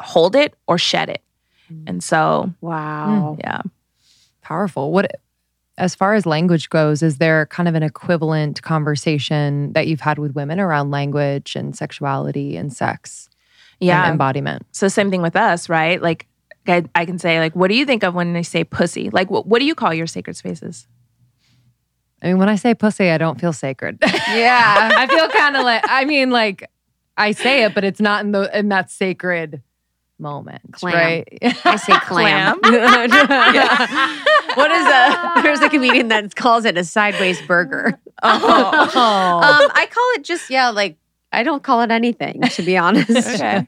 hold 0.00 0.36
it 0.36 0.54
or 0.66 0.78
shed 0.78 1.08
it. 1.08 1.22
Mm. 1.72 1.88
And 1.88 2.04
so, 2.04 2.52
Wow. 2.60 3.36
yeah. 3.40 3.62
Powerful. 4.42 4.92
What 4.92 5.20
as 5.78 5.94
far 5.94 6.14
as 6.14 6.26
language 6.26 6.68
goes, 6.68 7.02
is 7.02 7.18
there 7.18 7.46
kind 7.46 7.68
of 7.68 7.74
an 7.74 7.82
equivalent 7.82 8.62
conversation 8.62 9.72
that 9.72 9.86
you've 9.86 10.00
had 10.00 10.18
with 10.18 10.34
women 10.34 10.60
around 10.60 10.90
language 10.90 11.56
and 11.56 11.74
sexuality 11.76 12.56
and 12.56 12.72
sex 12.72 13.28
Yeah. 13.80 14.02
and 14.04 14.12
embodiment? 14.12 14.66
So 14.72 14.88
same 14.88 15.10
thing 15.10 15.22
with 15.22 15.34
us, 15.36 15.68
right? 15.68 16.00
Like 16.00 16.26
I, 16.66 16.84
I 16.94 17.06
can 17.06 17.18
say 17.18 17.40
like, 17.40 17.56
what 17.56 17.68
do 17.68 17.74
you 17.74 17.86
think 17.86 18.04
of 18.04 18.14
when 18.14 18.34
they 18.34 18.42
say 18.42 18.64
pussy? 18.64 19.10
Like, 19.10 19.30
what, 19.30 19.46
what 19.46 19.58
do 19.60 19.64
you 19.64 19.74
call 19.74 19.94
your 19.94 20.06
sacred 20.06 20.36
spaces? 20.36 20.86
I 22.22 22.28
mean, 22.28 22.38
when 22.38 22.48
I 22.48 22.54
say 22.56 22.74
pussy, 22.74 23.10
I 23.10 23.18
don't 23.18 23.40
feel 23.40 23.52
sacred. 23.52 23.98
yeah. 24.02 24.92
I 24.96 25.06
feel 25.08 25.28
kind 25.28 25.56
of 25.56 25.64
like 25.64 25.82
I 25.88 26.04
mean, 26.04 26.30
like 26.30 26.70
I 27.16 27.32
say 27.32 27.64
it, 27.64 27.74
but 27.74 27.82
it's 27.82 28.00
not 28.00 28.24
in 28.24 28.30
the 28.32 28.56
in 28.56 28.68
that 28.68 28.90
sacred 28.90 29.62
moment. 30.18 30.60
Clam. 30.72 30.94
Right. 30.94 31.38
I 31.64 31.76
say 31.76 31.92
clam. 32.02 32.58
what 34.54 34.70
is 34.70 34.86
a 34.86 35.42
there's 35.42 35.60
a 35.60 35.68
comedian 35.68 36.08
that 36.08 36.34
calls 36.36 36.64
it 36.64 36.76
a 36.76 36.84
sideways 36.84 37.40
burger. 37.42 37.98
Oh, 38.22 38.30
Um, 38.94 39.70
I 39.74 39.86
call 39.90 40.04
it 40.14 40.24
just 40.24 40.48
yeah, 40.50 40.68
like 40.70 40.96
I 41.32 41.42
don't 41.42 41.62
call 41.62 41.80
it 41.80 41.90
anything 41.90 42.42
to 42.42 42.62
be 42.62 42.76
honest. 42.76 43.10
okay. 43.10 43.66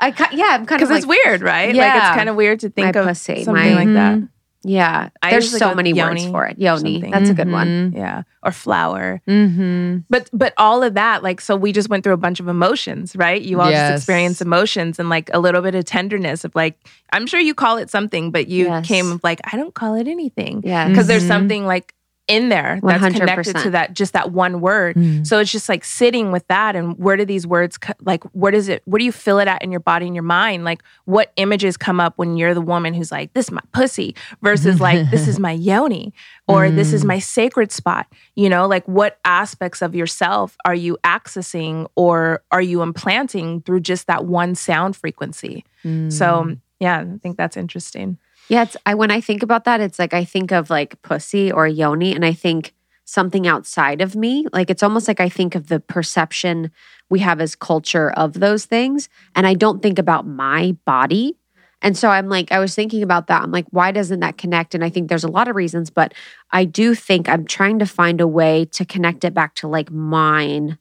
I 0.00 0.10
ca- 0.10 0.30
yeah, 0.32 0.48
I'm 0.52 0.64
kind 0.66 0.82
of 0.82 0.88
Because 0.88 0.90
like 0.90 0.98
it's 0.98 1.06
weird, 1.06 1.42
right? 1.42 1.74
Like 1.74 1.94
it's 1.96 2.16
kind 2.16 2.28
of 2.28 2.36
weird 2.36 2.60
to 2.60 2.70
think 2.70 2.94
My 2.94 3.00
of 3.00 3.06
pussy, 3.06 3.44
something 3.44 3.54
my- 3.74 3.84
like 3.84 3.92
that. 3.94 4.20
Yeah. 4.62 5.08
I 5.22 5.30
There's 5.30 5.56
so 5.56 5.74
many 5.74 5.94
words 5.94 6.26
for 6.26 6.46
it. 6.46 6.58
Yoni. 6.58 7.00
That's 7.10 7.30
a 7.30 7.34
good 7.34 7.50
one. 7.50 7.92
Yeah. 7.96 8.22
Or 8.42 8.52
flower. 8.52 9.20
Mm-hmm. 9.26 9.98
But 10.10 10.28
but 10.32 10.52
all 10.58 10.82
of 10.82 10.94
that, 10.94 11.22
like, 11.22 11.40
so 11.40 11.56
we 11.56 11.72
just 11.72 11.88
went 11.88 12.04
through 12.04 12.12
a 12.12 12.18
bunch 12.18 12.40
of 12.40 12.48
emotions, 12.48 13.16
right? 13.16 13.40
You 13.40 13.60
all 13.60 13.70
Yes. 13.70 13.90
just 13.92 14.02
experienced 14.02 14.42
emotions 14.42 14.98
and 14.98 15.08
like 15.08 15.30
a 15.32 15.38
little 15.38 15.62
bit 15.62 15.74
of 15.74 15.84
tenderness 15.84 16.44
of 16.44 16.54
like, 16.54 16.78
I'm 17.12 17.26
sure 17.26 17.40
you 17.40 17.54
call 17.54 17.78
it 17.78 17.90
something, 17.90 18.30
but 18.30 18.48
you 18.48 18.66
Yes. 18.66 18.86
came 18.86 19.18
like, 19.22 19.40
I 19.50 19.56
don't 19.56 19.74
call 19.74 19.94
it 19.94 20.06
anything. 20.08 20.62
Yeah. 20.64 20.88
Because 20.88 21.06
there's 21.06 21.24
Mhm. 21.24 21.28
something 21.28 21.66
like 21.66 21.94
in 22.30 22.48
there 22.48 22.78
that's 22.82 23.02
100%. 23.02 23.16
connected 23.16 23.56
to 23.56 23.70
that, 23.70 23.92
just 23.92 24.12
that 24.12 24.30
one 24.30 24.60
word. 24.60 24.96
Mm. 24.96 25.26
So 25.26 25.40
it's 25.40 25.50
just 25.50 25.68
like 25.68 25.84
sitting 25.84 26.30
with 26.30 26.46
that 26.46 26.76
and 26.76 26.96
where 26.96 27.16
do 27.16 27.24
these 27.24 27.46
words 27.46 27.78
like 28.00 28.22
where 28.32 28.52
does 28.52 28.68
it 28.68 28.82
where 28.84 28.98
do 28.98 29.04
you 29.04 29.12
feel 29.12 29.38
it 29.40 29.48
at 29.48 29.62
in 29.62 29.70
your 29.70 29.80
body 29.80 30.06
and 30.06 30.14
your 30.14 30.22
mind? 30.22 30.64
Like 30.64 30.82
what 31.04 31.32
images 31.36 31.76
come 31.76 31.98
up 32.00 32.16
when 32.16 32.36
you're 32.36 32.54
the 32.54 32.60
woman 32.60 32.94
who's 32.94 33.10
like 33.10 33.32
this 33.32 33.46
is 33.46 33.50
my 33.50 33.62
pussy 33.72 34.14
versus 34.42 34.80
like 34.80 35.10
this 35.10 35.26
is 35.26 35.38
my 35.38 35.52
yoni 35.52 36.14
or 36.46 36.70
this 36.70 36.92
is 36.92 37.04
my 37.04 37.18
sacred 37.18 37.72
spot. 37.72 38.06
You 38.36 38.48
know, 38.48 38.66
like 38.66 38.86
what 38.86 39.18
aspects 39.24 39.82
of 39.82 39.94
yourself 39.94 40.56
are 40.64 40.74
you 40.74 40.96
accessing 41.04 41.88
or 41.96 42.42
are 42.50 42.62
you 42.62 42.82
implanting 42.82 43.62
through 43.62 43.80
just 43.80 44.06
that 44.06 44.24
one 44.24 44.54
sound 44.54 44.96
frequency? 44.96 45.64
So, 46.10 46.56
yeah, 46.78 47.00
I 47.00 47.18
think 47.18 47.36
that's 47.36 47.56
interesting. 47.56 48.18
Yeah, 48.50 48.64
it's 48.64 48.76
I 48.84 48.94
when 48.96 49.12
I 49.12 49.20
think 49.20 49.44
about 49.44 49.64
that, 49.64 49.80
it's 49.80 49.98
like 49.98 50.12
I 50.12 50.24
think 50.24 50.50
of 50.50 50.70
like 50.70 51.00
pussy 51.02 51.52
or 51.52 51.68
yoni, 51.68 52.12
and 52.12 52.24
I 52.24 52.32
think 52.32 52.74
something 53.04 53.46
outside 53.46 54.00
of 54.00 54.16
me. 54.16 54.44
Like 54.52 54.70
it's 54.70 54.82
almost 54.82 55.06
like 55.06 55.20
I 55.20 55.28
think 55.28 55.54
of 55.54 55.68
the 55.68 55.78
perception 55.78 56.72
we 57.08 57.20
have 57.20 57.40
as 57.40 57.54
culture 57.54 58.10
of 58.10 58.34
those 58.34 58.64
things, 58.64 59.08
and 59.36 59.46
I 59.46 59.54
don't 59.54 59.80
think 59.80 60.00
about 60.00 60.26
my 60.26 60.76
body. 60.84 61.36
And 61.80 61.96
so 61.96 62.08
I'm 62.08 62.28
like, 62.28 62.50
I 62.50 62.58
was 62.58 62.74
thinking 62.74 63.04
about 63.04 63.28
that. 63.28 63.42
I'm 63.42 63.52
like, 63.52 63.66
why 63.70 63.92
doesn't 63.92 64.20
that 64.20 64.36
connect? 64.36 64.74
And 64.74 64.84
I 64.84 64.90
think 64.90 65.08
there's 65.08 65.24
a 65.24 65.30
lot 65.30 65.46
of 65.46 65.54
reasons, 65.54 65.88
but 65.88 66.12
I 66.50 66.64
do 66.64 66.96
think 66.96 67.28
I'm 67.28 67.46
trying 67.46 67.78
to 67.78 67.86
find 67.86 68.20
a 68.20 68.26
way 68.26 68.64
to 68.72 68.84
connect 68.84 69.24
it 69.24 69.32
back 69.32 69.54
to 69.56 69.68
like 69.68 69.92
mine 69.92 70.76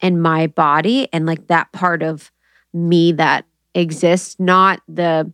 and 0.00 0.22
my 0.22 0.46
body 0.46 1.08
and 1.12 1.26
like 1.26 1.48
that 1.48 1.72
part 1.72 2.04
of 2.04 2.30
me 2.72 3.12
that 3.12 3.46
exists, 3.74 4.36
not 4.38 4.80
the 4.88 5.30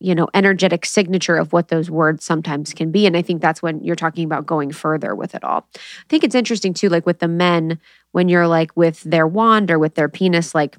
you 0.00 0.14
know, 0.14 0.28
energetic 0.34 0.84
signature 0.84 1.36
of 1.36 1.52
what 1.52 1.68
those 1.68 1.90
words 1.90 2.24
sometimes 2.24 2.74
can 2.74 2.90
be. 2.90 3.06
And 3.06 3.16
I 3.16 3.22
think 3.22 3.40
that's 3.40 3.62
when 3.62 3.82
you're 3.82 3.96
talking 3.96 4.24
about 4.24 4.46
going 4.46 4.72
further 4.72 5.14
with 5.14 5.34
it 5.34 5.44
all. 5.44 5.66
I 5.74 5.78
think 6.08 6.24
it's 6.24 6.34
interesting 6.34 6.74
too, 6.74 6.88
like 6.88 7.06
with 7.06 7.20
the 7.20 7.28
men, 7.28 7.78
when 8.12 8.28
you're 8.28 8.48
like 8.48 8.76
with 8.76 9.02
their 9.02 9.26
wand 9.26 9.70
or 9.70 9.78
with 9.78 9.94
their 9.94 10.08
penis, 10.08 10.54
like, 10.54 10.76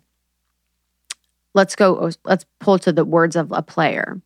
let's 1.53 1.75
go, 1.75 2.11
let's 2.25 2.45
pull 2.59 2.77
to 2.79 2.91
the 2.91 3.05
words 3.05 3.35
of 3.35 3.51
a 3.51 3.61
player 3.61 4.21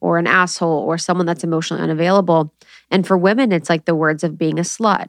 or 0.00 0.18
an 0.18 0.26
asshole 0.26 0.80
or 0.80 0.98
someone 0.98 1.26
that's 1.26 1.44
emotionally 1.44 1.82
unavailable. 1.82 2.52
And 2.90 3.06
for 3.06 3.16
women, 3.16 3.52
it's 3.52 3.70
like 3.70 3.84
the 3.84 3.94
words 3.94 4.24
of 4.24 4.36
being 4.36 4.58
a 4.58 4.62
slut 4.62 5.08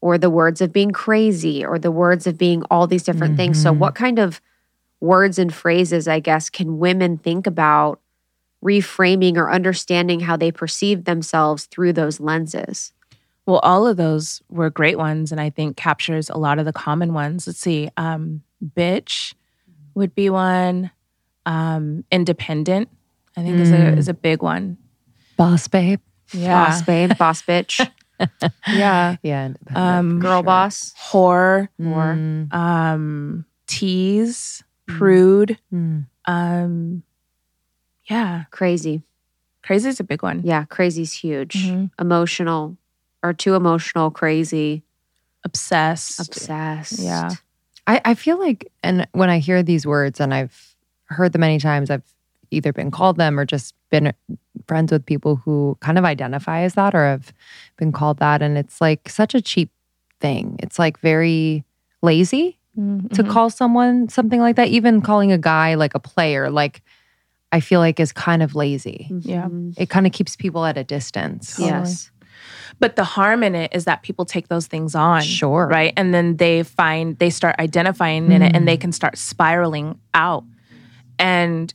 or 0.00 0.16
the 0.16 0.30
words 0.30 0.60
of 0.62 0.72
being 0.72 0.92
crazy 0.92 1.64
or 1.64 1.78
the 1.78 1.90
words 1.90 2.26
of 2.26 2.38
being 2.38 2.62
all 2.70 2.86
these 2.86 3.02
different 3.02 3.36
things. 3.36 3.58
So, 3.58 3.72
Mhm. 3.74 3.78
what 3.78 3.94
kind 3.94 4.18
of 4.18 4.40
words 5.00 5.38
and 5.38 5.52
phrases, 5.52 6.08
I 6.08 6.20
guess, 6.20 6.48
can 6.50 6.78
women 6.78 7.18
think 7.18 7.46
about 7.46 8.00
reframing 8.64 9.36
or 9.36 9.50
understanding 9.50 10.20
how 10.20 10.36
they 10.36 10.50
perceive 10.52 11.04
themselves 11.04 11.64
through 11.66 11.92
those 11.94 12.20
lenses? 12.20 12.92
Well, 13.46 13.58
all 13.60 13.86
of 13.86 13.96
those 13.96 14.42
were 14.48 14.70
great 14.70 14.98
ones, 14.98 15.32
and 15.32 15.40
I 15.40 15.50
think 15.50 15.76
captures 15.76 16.28
a 16.30 16.36
lot 16.38 16.58
of 16.58 16.64
the 16.66 16.72
common 16.72 17.12
ones. 17.14 17.46
Let's 17.46 17.58
see, 17.58 17.88
um, 17.96 18.42
bitch 18.76 19.34
would 19.94 20.14
be 20.14 20.30
one. 20.30 20.90
Um, 21.46 22.04
independent, 22.12 22.90
I 23.36 23.42
think, 23.42 23.58
is 23.60 23.72
a 23.72 23.76
Mm. 23.76 23.96
is 23.98 24.08
a 24.08 24.14
big 24.14 24.42
one. 24.42 24.76
Boss 25.36 25.66
babe. 25.68 26.00
Yeah, 26.32 26.66
boss 26.66 26.82
babe, 26.82 27.16
boss 27.18 27.42
bitch, 27.42 27.90
yeah. 28.72 29.16
Yeah. 29.22 29.54
Um, 29.74 30.20
girl 30.20 30.36
sure. 30.40 30.42
boss. 30.44 30.94
Whore, 31.10 31.68
More. 31.78 32.14
Mm, 32.14 32.52
um, 32.54 33.44
tease, 33.66 34.62
prude. 34.86 35.58
mm. 35.72 36.06
Um, 36.26 37.02
yeah, 38.10 38.44
Crazy. 38.50 39.02
crazy 39.62 39.88
is 39.88 40.00
a 40.00 40.04
big 40.04 40.22
one. 40.22 40.40
Yeah, 40.44 40.64
crazy's 40.64 41.12
huge. 41.12 41.54
Mhm. 41.54 41.90
Emotional 42.00 42.76
or 43.22 43.32
too 43.32 43.54
emotional, 43.54 44.10
crazy, 44.10 44.82
Obsessed. 45.44 46.20
obsessed. 46.20 46.98
Yeah. 46.98 47.30
I, 47.86 48.00
I 48.04 48.14
feel 48.14 48.38
like, 48.38 48.70
and 48.82 49.06
when 49.12 49.30
I 49.30 49.38
hear 49.38 49.62
these 49.62 49.86
words, 49.86 50.20
and 50.20 50.32
I've 50.34 50.74
heard 51.06 51.32
them 51.32 51.40
many 51.40 51.58
times, 51.58 51.90
I've 51.90 52.02
either 52.50 52.72
been 52.72 52.90
called 52.90 53.16
them 53.16 53.38
or 53.38 53.44
just 53.46 53.74
been 53.90 54.12
friends 54.66 54.92
with 54.92 55.06
people 55.06 55.36
who 55.36 55.76
kind 55.80 55.98
of 55.98 56.04
identify 56.04 56.60
as 56.62 56.74
that 56.74 56.94
or 56.94 57.04
have 57.06 57.32
been 57.76 57.92
called 57.92 58.18
that. 58.18 58.42
And 58.42 58.58
it's 58.58 58.80
like 58.80 59.08
such 59.08 59.34
a 59.34 59.40
cheap 59.40 59.70
thing. 60.20 60.56
It's 60.60 60.78
like 60.78 60.98
very 61.00 61.64
lazy 62.02 62.58
to 62.76 62.80
Mhm. 63.22 63.28
call 63.30 63.50
someone 63.50 64.08
something 64.08 64.40
like 64.40 64.56
that. 64.56 64.68
Even 64.68 65.00
calling 65.00 65.32
a 65.32 65.38
guy 65.38 65.74
like 65.74 65.94
a 65.94 66.00
player, 66.00 66.50
like 66.50 66.82
I 67.52 67.60
feel 67.60 67.80
like 67.80 67.98
is 68.00 68.12
kind 68.12 68.42
of 68.42 68.54
lazy. 68.54 69.08
Yeah. 69.22 69.44
Mhm. 69.48 69.74
It 69.76 69.90
kind 69.90 70.06
of 70.06 70.12
keeps 70.12 70.36
people 70.36 70.64
at 70.64 70.76
a 70.78 70.84
distance. 70.84 71.56
Totally. 71.56 71.70
Yes. 71.70 72.10
But 72.78 72.96
the 72.96 73.04
harm 73.04 73.42
in 73.42 73.54
it 73.54 73.74
is 73.74 73.84
that 73.84 74.02
people 74.02 74.24
take 74.24 74.48
those 74.48 74.66
things 74.66 74.94
on. 74.94 75.22
Sure. 75.22 75.66
Right. 75.66 75.92
And 75.96 76.14
then 76.14 76.36
they 76.36 76.62
find, 76.62 77.18
they 77.18 77.28
start 77.30 77.56
identifying 77.58 78.30
in 78.32 78.40
it 78.42 78.54
and 78.54 78.66
they 78.66 78.76
Mm. 78.76 78.80
can 78.80 78.92
start 78.92 79.18
spiraling 79.18 79.98
out. 80.14 80.44
And 81.18 81.74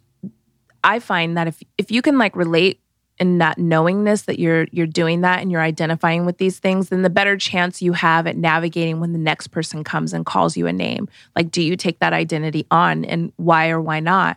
I 0.84 1.00
find 1.00 1.38
that 1.38 1.48
if, 1.48 1.62
if 1.78 1.92
you 1.92 2.02
can 2.02 2.18
like 2.18 2.36
relate 2.36 2.80
in 3.18 3.38
that 3.38 3.58
knowingness 3.58 4.24
that 4.24 4.40
you're 4.40 4.68
you're 4.74 4.86
doing 4.86 5.22
that 5.22 5.40
and 5.42 5.50
you're 5.50 5.62
identifying 5.62 6.26
with 6.26 6.38
these 6.38 6.60
things 6.60 6.90
then 6.90 7.02
the 7.02 7.10
better 7.10 7.38
chance 7.38 7.82
you 7.82 7.94
have 7.94 8.28
at 8.28 8.36
navigating 8.36 9.00
when 9.00 9.14
the 9.14 9.18
next 9.18 9.48
person 9.48 9.86
comes 9.86 10.12
and 10.12 10.26
calls 10.26 10.58
you 10.58 10.68
a 10.68 10.74
name 10.74 11.08
like 11.34 11.50
do 11.50 11.62
you 11.62 11.78
take 11.78 12.00
that 12.00 12.12
identity 12.12 12.66
on 12.72 13.06
and 13.06 13.32
why 13.38 13.70
or 13.70 13.80
why 13.80 14.02
not 14.02 14.36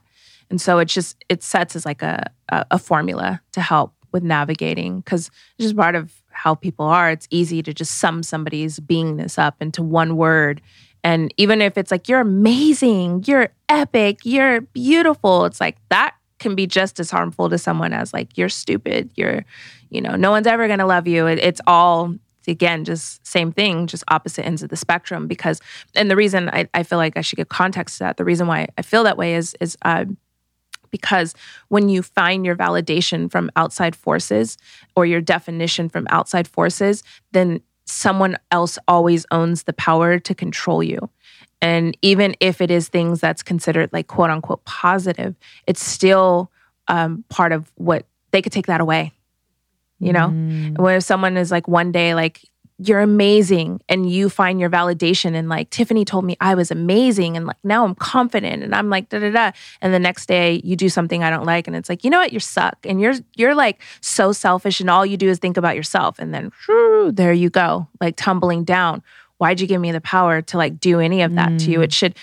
and 0.51 0.61
so 0.61 0.79
it 0.79 0.87
just 0.87 1.23
it 1.29 1.43
sets 1.43 1.77
as 1.77 1.85
like 1.85 2.03
a 2.03 2.31
a, 2.49 2.67
a 2.73 2.79
formula 2.79 3.41
to 3.53 3.61
help 3.61 3.95
with 4.13 4.23
navigating 4.23 5.01
because 5.01 5.29
it's 5.59 5.67
just 5.67 5.77
part 5.77 5.95
of 5.95 6.23
how 6.31 6.55
people 6.55 6.87
are. 6.87 7.11
It's 7.11 7.27
easy 7.31 7.63
to 7.63 7.75
just 7.75 7.99
sum 7.99 8.23
somebody's 8.23 8.79
beingness 8.81 9.39
up 9.39 9.57
into 9.61 9.83
one 9.83 10.17
word. 10.17 10.63
And 11.05 11.33
even 11.37 11.61
if 11.61 11.77
it's 11.77 11.91
like 11.91 12.09
you're 12.09 12.21
amazing 12.21 13.25
you're 13.27 13.51
epic 13.69 14.19
you're 14.25 14.63
beautiful 14.63 15.45
it's 15.45 15.61
like 15.61 15.77
that 15.91 16.15
can 16.39 16.55
be 16.55 16.67
just 16.67 16.99
as 16.99 17.11
harmful 17.11 17.49
to 17.51 17.59
someone 17.59 17.93
as 17.93 18.13
like 18.13 18.37
you're 18.37 18.49
stupid 18.49 19.11
you're 19.15 19.45
you 19.91 20.01
know 20.01 20.17
no 20.17 20.31
one's 20.31 20.47
ever 20.47 20.67
going 20.67 20.81
to 20.81 20.87
love 20.87 21.07
you. 21.07 21.27
It, 21.27 21.39
it's 21.39 21.61
all 21.67 22.15
again 22.49 22.85
just 22.85 23.25
same 23.27 23.53
thing 23.53 23.87
just 23.87 24.03
opposite 24.09 24.45
ends 24.45 24.63
of 24.63 24.71
the 24.71 24.77
spectrum 24.77 25.27
because 25.27 25.61
and 25.95 26.11
the 26.11 26.17
reason 26.17 26.49
I, 26.49 26.67
I 26.73 26.83
feel 26.83 26.97
like 26.97 27.17
i 27.17 27.21
should 27.21 27.37
give 27.37 27.51
context 27.51 27.99
to 27.99 28.05
that 28.05 28.17
the 28.17 28.25
reason 28.25 28.47
why 28.47 28.69
i 28.79 28.83
feel 28.83 29.05
that 29.05 29.19
way 29.19 29.35
is 29.35 29.55
is 29.61 29.77
uh, 29.83 30.07
because 30.91 31.35
when 31.69 31.89
you 31.89 32.03
find 32.03 32.45
your 32.45 32.57
validation 32.57 33.31
from 33.31 33.51
outside 33.57 33.95
forces 33.97 34.57
or 34.97 35.07
your 35.07 35.21
definition 35.21 35.89
from 35.89 36.07
outside 36.11 36.47
forces 36.49 37.03
then 37.33 37.61
someone 37.87 38.37
else 38.51 38.79
always 38.87 39.25
owns 39.31 39.63
the 39.63 39.73
power 39.73 40.19
to 40.19 40.35
control 40.35 40.83
you 40.83 41.09
and 41.61 41.97
even 42.03 42.37
if 42.41 42.61
it 42.61 42.71
is 42.71 42.89
things 42.89 43.21
that's 43.21 43.43
considered 43.43 43.91
like 43.93 44.07
quote 44.07 44.31
unquote 44.31 44.65
positive, 44.65 45.35
it's 45.67 45.85
still 45.85 46.53
um, 46.87 47.25
part 47.31 47.51
of 47.51 47.73
what 47.75 48.07
they 48.31 48.43
could 48.43 48.53
take 48.53 48.67
that 48.67 48.81
away. 48.81 49.13
You 49.99 50.13
know, 50.13 50.29
Mm. 50.29 50.79
when 50.79 50.95
if 50.95 51.03
someone 51.03 51.37
is 51.37 51.51
like 51.51 51.67
one 51.67 51.91
day 51.91 52.15
like 52.15 52.48
you're 52.79 53.01
amazing 53.01 53.81
and 53.89 54.11
you 54.11 54.29
find 54.29 54.61
your 54.61 54.71
validation. 54.71 55.35
And 55.35 55.49
like 55.49 55.71
Tiffany 55.71 56.05
told 56.05 56.25
me 56.25 56.37
I 56.41 56.55
was 56.55 56.71
amazing 56.71 57.37
and 57.37 57.47
like 57.47 57.57
now 57.65 57.85
I'm 57.85 57.97
confident 57.97 58.63
and 58.63 58.75
I'm 58.75 58.89
like 58.89 59.09
da 59.09 59.19
da 59.19 59.31
da. 59.31 59.51
And 59.81 59.93
the 59.93 59.99
next 59.99 60.27
day 60.27 60.61
you 60.63 60.77
do 60.77 60.89
something 60.89 61.25
I 61.25 61.31
don't 61.31 61.45
like 61.45 61.67
and 61.67 61.75
it's 61.75 61.89
like 61.89 62.05
you 62.05 62.11
know 62.11 62.19
what? 62.19 62.33
You 62.33 62.41
suck. 62.41 62.79
And 62.85 63.01
you're 63.01 63.15
you're 63.35 63.55
like 63.55 63.81
so 64.01 64.33
selfish 64.33 64.81
and 64.81 64.89
all 64.89 65.05
you 65.05 65.17
do 65.17 65.29
is 65.29 65.39
think 65.39 65.57
about 65.57 65.75
yourself. 65.75 66.19
And 66.19 66.33
then 66.33 66.53
there 67.13 67.33
you 67.33 67.51
go 67.51 67.89
like 68.01 68.15
tumbling 68.17 68.65
down. 68.65 69.03
Why'd 69.39 69.61
you 69.61 69.67
give 69.67 69.81
me 69.81 69.93
the 69.93 70.01
power 70.01 70.41
to 70.43 70.57
like 70.57 70.79
do 70.79 71.01
any 71.01 71.23
of 71.23 71.35
that 71.35 71.59
to 71.61 71.71
you? 71.71 71.81
Mm. 71.81 71.85
it 71.85 71.93
should 71.93 72.15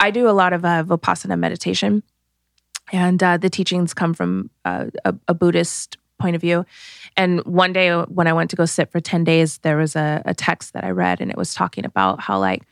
I 0.00 0.12
do 0.12 0.28
a 0.28 0.30
lot 0.30 0.52
of 0.52 0.64
uh, 0.64 0.84
vipassana 0.84 1.38
meditation. 1.38 2.04
And 2.92 3.22
uh, 3.22 3.36
the 3.36 3.50
teachings 3.50 3.92
come 3.92 4.14
from 4.14 4.50
uh, 4.64 4.86
a, 5.04 5.14
a 5.26 5.34
Buddhist 5.34 5.98
point 6.18 6.36
of 6.36 6.42
view. 6.42 6.64
And 7.16 7.44
one 7.44 7.72
day 7.72 7.90
when 7.92 8.26
I 8.26 8.32
went 8.32 8.50
to 8.50 8.56
go 8.56 8.64
sit 8.64 8.90
for 8.90 9.00
10 9.00 9.24
days, 9.24 9.58
there 9.58 9.76
was 9.76 9.96
a, 9.96 10.22
a 10.24 10.34
text 10.34 10.72
that 10.72 10.84
I 10.84 10.90
read 10.90 11.20
and 11.20 11.30
it 11.30 11.36
was 11.36 11.54
talking 11.54 11.84
about 11.84 12.20
how 12.20 12.38
like 12.38 12.62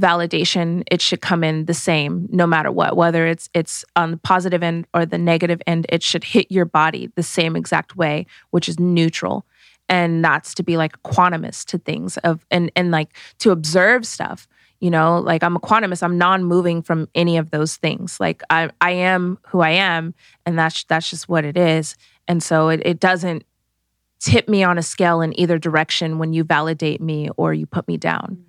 validation, 0.00 0.84
it 0.90 1.00
should 1.00 1.20
come 1.20 1.42
in 1.42 1.64
the 1.64 1.74
same 1.74 2.28
no 2.30 2.46
matter 2.46 2.70
what, 2.70 2.96
whether 2.96 3.26
it's 3.26 3.50
it's 3.52 3.84
on 3.96 4.12
the 4.12 4.16
positive 4.16 4.62
end 4.62 4.86
or 4.94 5.04
the 5.04 5.18
negative 5.18 5.60
end, 5.66 5.86
it 5.88 6.02
should 6.02 6.24
hit 6.24 6.50
your 6.50 6.64
body 6.64 7.10
the 7.16 7.22
same 7.22 7.56
exact 7.56 7.96
way, 7.96 8.26
which 8.50 8.68
is 8.68 8.78
neutral. 8.78 9.44
And 9.88 10.24
that's 10.24 10.54
to 10.54 10.62
be 10.62 10.76
like 10.76 11.00
equanimous 11.02 11.64
to 11.66 11.78
things 11.78 12.16
of 12.18 12.44
and 12.50 12.70
and 12.76 12.90
like 12.90 13.08
to 13.38 13.50
observe 13.50 14.06
stuff 14.06 14.46
you 14.80 14.90
know 14.90 15.18
like 15.18 15.42
i'm 15.42 15.56
a 15.56 15.60
equanimous 15.60 16.02
i'm 16.02 16.18
non-moving 16.18 16.82
from 16.82 17.08
any 17.14 17.36
of 17.36 17.50
those 17.50 17.76
things 17.76 18.20
like 18.20 18.42
i 18.50 18.70
i 18.80 18.90
am 18.90 19.38
who 19.48 19.60
i 19.60 19.70
am 19.70 20.14
and 20.46 20.58
that's 20.58 20.84
that's 20.84 21.10
just 21.10 21.28
what 21.28 21.44
it 21.44 21.56
is 21.56 21.96
And 22.28 22.42
so 22.42 22.68
it, 22.68 22.82
it 22.84 23.00
doesn't 23.00 23.44
tip 24.20 24.48
me 24.48 24.62
on 24.62 24.78
a 24.78 24.82
scale 24.82 25.20
in 25.20 25.38
either 25.40 25.58
direction 25.58 26.18
when 26.18 26.32
you 26.32 26.44
validate 26.44 27.00
me 27.00 27.30
or 27.36 27.54
you 27.54 27.66
put 27.66 27.88
me 27.88 27.96
down. 27.96 28.44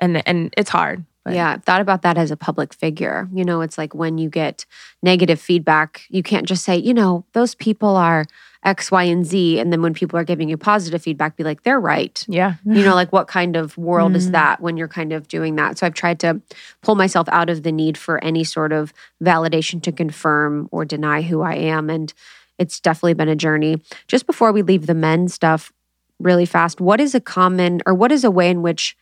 And 0.00 0.26
and 0.28 0.54
it's 0.56 0.70
hard. 0.70 1.04
But. 1.24 1.34
Yeah, 1.34 1.52
I've 1.52 1.64
thought 1.64 1.80
about 1.80 2.02
that 2.02 2.16
as 2.16 2.30
a 2.30 2.36
public 2.36 2.72
figure. 2.72 3.28
You 3.32 3.44
know, 3.44 3.60
it's 3.60 3.76
like 3.76 3.94
when 3.94 4.18
you 4.18 4.30
get 4.30 4.64
negative 5.02 5.40
feedback, 5.40 6.02
you 6.08 6.22
can't 6.22 6.46
just 6.46 6.64
say, 6.64 6.76
you 6.76 6.94
know, 6.94 7.24
those 7.32 7.54
people 7.54 7.96
are 7.96 8.24
X, 8.64 8.90
Y, 8.90 9.02
and 9.04 9.24
Z. 9.26 9.60
And 9.60 9.72
then 9.72 9.82
when 9.82 9.94
people 9.94 10.18
are 10.18 10.24
giving 10.24 10.48
you 10.48 10.56
positive 10.56 11.02
feedback, 11.02 11.36
be 11.36 11.44
like, 11.44 11.62
they're 11.62 11.80
right. 11.80 12.24
Yeah. 12.28 12.54
you 12.64 12.82
know, 12.82 12.94
like 12.94 13.12
what 13.12 13.28
kind 13.28 13.56
of 13.56 13.76
world 13.78 14.16
is 14.16 14.28
mm. 14.28 14.32
that 14.32 14.60
when 14.60 14.76
you're 14.76 14.88
kind 14.88 15.12
of 15.12 15.28
doing 15.28 15.56
that? 15.56 15.78
So 15.78 15.86
I've 15.86 15.94
tried 15.94 16.18
to 16.20 16.40
pull 16.82 16.94
myself 16.94 17.28
out 17.30 17.50
of 17.50 17.62
the 17.62 17.72
need 17.72 17.96
for 17.96 18.22
any 18.24 18.42
sort 18.42 18.72
of 18.72 18.92
validation 19.22 19.82
to 19.82 19.92
confirm 19.92 20.68
or 20.72 20.84
deny 20.84 21.22
who 21.22 21.42
I 21.42 21.54
am. 21.54 21.88
And 21.88 22.12
it's 22.58 22.80
definitely 22.80 23.14
been 23.14 23.28
a 23.28 23.36
journey. 23.36 23.80
Just 24.06 24.26
before 24.26 24.52
we 24.52 24.62
leave 24.62 24.86
the 24.86 24.94
men 24.94 25.28
stuff 25.28 25.72
really 26.18 26.46
fast, 26.46 26.80
what 26.80 27.00
is 27.00 27.14
a 27.14 27.20
common 27.20 27.80
or 27.86 27.94
what 27.94 28.12
is 28.12 28.24
a 28.24 28.30
way 28.30 28.50
in 28.50 28.62
which 28.62 28.96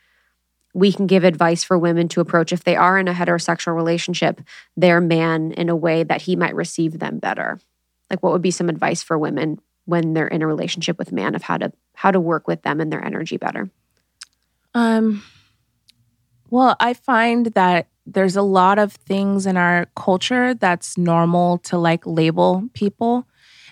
we 0.74 0.92
can 0.92 1.06
give 1.06 1.24
advice 1.24 1.64
for 1.64 1.78
women 1.78 2.06
to 2.08 2.20
approach 2.20 2.52
if 2.52 2.64
they 2.64 2.76
are 2.76 2.98
in 2.98 3.08
a 3.08 3.14
heterosexual 3.14 3.74
relationship, 3.74 4.42
their 4.76 5.00
man 5.00 5.52
in 5.52 5.70
a 5.70 5.76
way 5.76 6.02
that 6.02 6.22
he 6.22 6.36
might 6.36 6.54
receive 6.54 6.98
them 6.98 7.18
better? 7.18 7.58
Like 8.10 8.22
what 8.22 8.32
would 8.32 8.42
be 8.42 8.50
some 8.50 8.68
advice 8.68 9.02
for 9.02 9.18
women 9.18 9.58
when 9.86 10.12
they're 10.12 10.28
in 10.28 10.42
a 10.42 10.46
relationship 10.46 10.98
with 10.98 11.12
man 11.12 11.34
of 11.34 11.42
how 11.42 11.56
to 11.56 11.72
how 11.94 12.10
to 12.10 12.20
work 12.20 12.46
with 12.46 12.62
them 12.62 12.80
and 12.80 12.92
their 12.92 13.02
energy 13.02 13.38
better? 13.38 13.70
Um 14.74 15.22
well, 16.50 16.76
I 16.78 16.94
find 16.94 17.46
that 17.46 17.88
there's 18.06 18.36
a 18.36 18.42
lot 18.42 18.78
of 18.78 18.92
things 18.92 19.46
in 19.46 19.56
our 19.56 19.86
culture 19.96 20.54
that's 20.54 20.96
normal 20.96 21.58
to 21.58 21.76
like 21.76 22.06
label 22.06 22.68
people. 22.72 23.26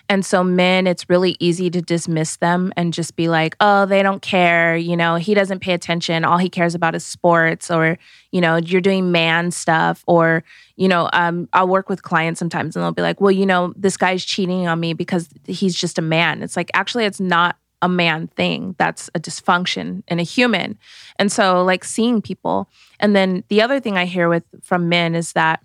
And 0.07 0.25
so, 0.25 0.43
men, 0.43 0.85
it's 0.85 1.09
really 1.09 1.35
easy 1.39 1.69
to 1.71 1.81
dismiss 1.81 2.37
them 2.37 2.71
and 2.77 2.93
just 2.93 3.15
be 3.15 3.27
like, 3.27 3.55
oh, 3.59 3.85
they 3.85 4.03
don't 4.03 4.21
care. 4.21 4.77
You 4.77 4.95
know, 4.95 5.15
he 5.15 5.33
doesn't 5.33 5.59
pay 5.59 5.73
attention. 5.73 6.23
All 6.23 6.37
he 6.37 6.49
cares 6.49 6.75
about 6.75 6.93
is 6.93 7.03
sports, 7.03 7.71
or, 7.71 7.97
you 8.31 8.39
know, 8.39 8.57
you're 8.57 8.81
doing 8.81 9.11
man 9.11 9.49
stuff. 9.49 10.03
Or, 10.05 10.43
you 10.75 10.87
know, 10.87 11.09
um, 11.13 11.49
I'll 11.53 11.67
work 11.67 11.89
with 11.89 12.03
clients 12.03 12.37
sometimes 12.37 12.75
and 12.75 12.83
they'll 12.83 12.91
be 12.91 13.01
like, 13.01 13.19
well, 13.19 13.31
you 13.31 13.47
know, 13.47 13.73
this 13.75 13.97
guy's 13.97 14.23
cheating 14.23 14.67
on 14.67 14.79
me 14.79 14.93
because 14.93 15.27
he's 15.45 15.75
just 15.75 15.97
a 15.97 16.03
man. 16.03 16.43
It's 16.43 16.55
like, 16.55 16.69
actually, 16.75 17.05
it's 17.05 17.19
not 17.19 17.57
a 17.81 17.89
man 17.89 18.27
thing. 18.27 18.75
That's 18.77 19.09
a 19.15 19.19
dysfunction 19.19 20.03
in 20.07 20.19
a 20.19 20.23
human. 20.23 20.77
And 21.17 21.31
so, 21.31 21.63
like, 21.63 21.83
seeing 21.83 22.21
people. 22.21 22.69
And 22.99 23.15
then 23.15 23.43
the 23.49 23.61
other 23.61 23.79
thing 23.79 23.97
I 23.97 24.05
hear 24.05 24.29
with 24.29 24.43
from 24.61 24.87
men 24.87 25.15
is 25.15 25.33
that, 25.33 25.64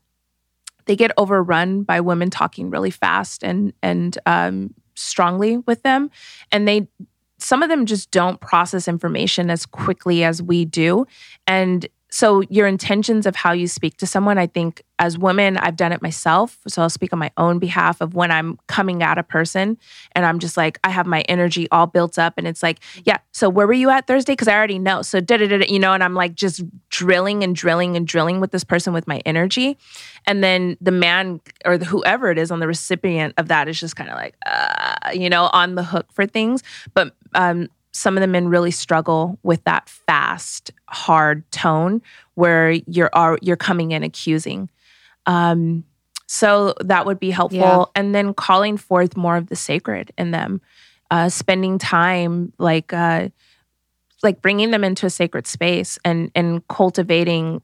they 0.86 0.96
get 0.96 1.12
overrun 1.16 1.82
by 1.82 2.00
women 2.00 2.30
talking 2.30 2.70
really 2.70 2.90
fast 2.90 3.42
and 3.42 3.72
and 3.82 4.18
um, 4.26 4.74
strongly 4.94 5.58
with 5.58 5.82
them, 5.82 6.10
and 6.52 6.66
they 6.66 6.88
some 7.38 7.62
of 7.62 7.68
them 7.68 7.86
just 7.86 8.10
don't 8.10 8.40
process 8.40 8.86
information 8.86 9.50
as 9.50 9.64
quickly 9.66 10.24
as 10.24 10.42
we 10.42 10.64
do, 10.64 11.06
and 11.46 11.86
so 12.10 12.42
your 12.42 12.66
intentions 12.66 13.24
of 13.26 13.36
how 13.36 13.52
you 13.52 13.66
speak 13.66 13.96
to 13.96 14.06
someone 14.06 14.38
i 14.38 14.46
think 14.46 14.82
as 14.98 15.16
women 15.16 15.56
i've 15.56 15.76
done 15.76 15.92
it 15.92 16.02
myself. 16.02 16.58
So 16.68 16.82
i'll 16.82 16.90
speak 16.90 17.12
on 17.12 17.18
my 17.18 17.30
own 17.36 17.58
behalf 17.58 18.00
of 18.00 18.14
when 18.14 18.30
i'm 18.30 18.58
coming 18.66 19.02
at 19.02 19.18
a 19.18 19.22
person 19.22 19.78
and 20.12 20.26
i'm 20.26 20.38
just 20.38 20.56
like 20.56 20.78
i 20.84 20.90
have 20.90 21.06
my 21.06 21.22
energy 21.22 21.68
all 21.70 21.86
built 21.86 22.18
up 22.18 22.34
and 22.36 22.46
it's 22.46 22.62
like 22.62 22.80
yeah 23.04 23.18
so 23.32 23.48
where 23.48 23.66
were 23.66 23.72
you 23.72 23.90
at 23.90 24.06
thursday? 24.06 24.32
Because 24.32 24.48
i 24.48 24.54
already 24.54 24.78
know. 24.78 25.02
So 25.02 25.20
da 25.20 25.36
da 25.36 25.46
da 25.46 25.66
you 25.68 25.78
know 25.78 25.92
and 25.92 26.04
i'm 26.04 26.14
like 26.14 26.34
just 26.34 26.62
drilling 26.90 27.42
and 27.42 27.56
drilling 27.56 27.96
and 27.96 28.06
drilling 28.06 28.40
with 28.40 28.50
this 28.50 28.64
person 28.64 28.92
with 28.92 29.06
my 29.06 29.22
energy. 29.24 29.78
And 30.26 30.44
then 30.44 30.76
the 30.80 30.90
man 30.90 31.40
or 31.64 31.78
the, 31.78 31.84
whoever 31.84 32.30
it 32.30 32.38
is 32.38 32.50
on 32.50 32.60
the 32.60 32.66
recipient 32.66 33.34
of 33.38 33.48
that 33.48 33.68
is 33.68 33.80
just 33.80 33.96
kind 33.96 34.10
of 34.10 34.16
like 34.16 34.34
uh, 34.46 35.10
you 35.14 35.30
know 35.30 35.48
on 35.52 35.76
the 35.76 35.84
hook 35.84 36.06
for 36.12 36.26
things. 36.26 36.62
But 36.92 37.14
um 37.34 37.68
some 37.92 38.16
of 38.16 38.20
the 38.20 38.26
men 38.26 38.48
really 38.48 38.70
struggle 38.70 39.38
with 39.42 39.64
that 39.64 39.88
fast, 39.88 40.70
hard 40.88 41.50
tone 41.50 42.02
where 42.34 42.70
you're 42.70 43.10
are, 43.12 43.38
you're 43.42 43.56
coming 43.56 43.92
in 43.92 44.02
accusing. 44.02 44.68
Um, 45.26 45.84
so 46.26 46.74
that 46.80 47.06
would 47.06 47.18
be 47.18 47.30
helpful, 47.30 47.58
yeah. 47.58 47.84
and 47.94 48.14
then 48.14 48.34
calling 48.34 48.76
forth 48.76 49.16
more 49.16 49.36
of 49.36 49.48
the 49.48 49.56
sacred 49.56 50.12
in 50.16 50.30
them, 50.30 50.60
uh, 51.10 51.28
spending 51.28 51.78
time 51.78 52.52
like 52.58 52.92
uh, 52.92 53.28
like 54.22 54.40
bringing 54.42 54.70
them 54.70 54.84
into 54.84 55.06
a 55.06 55.10
sacred 55.10 55.46
space 55.46 55.98
and 56.04 56.30
and 56.34 56.66
cultivating 56.68 57.62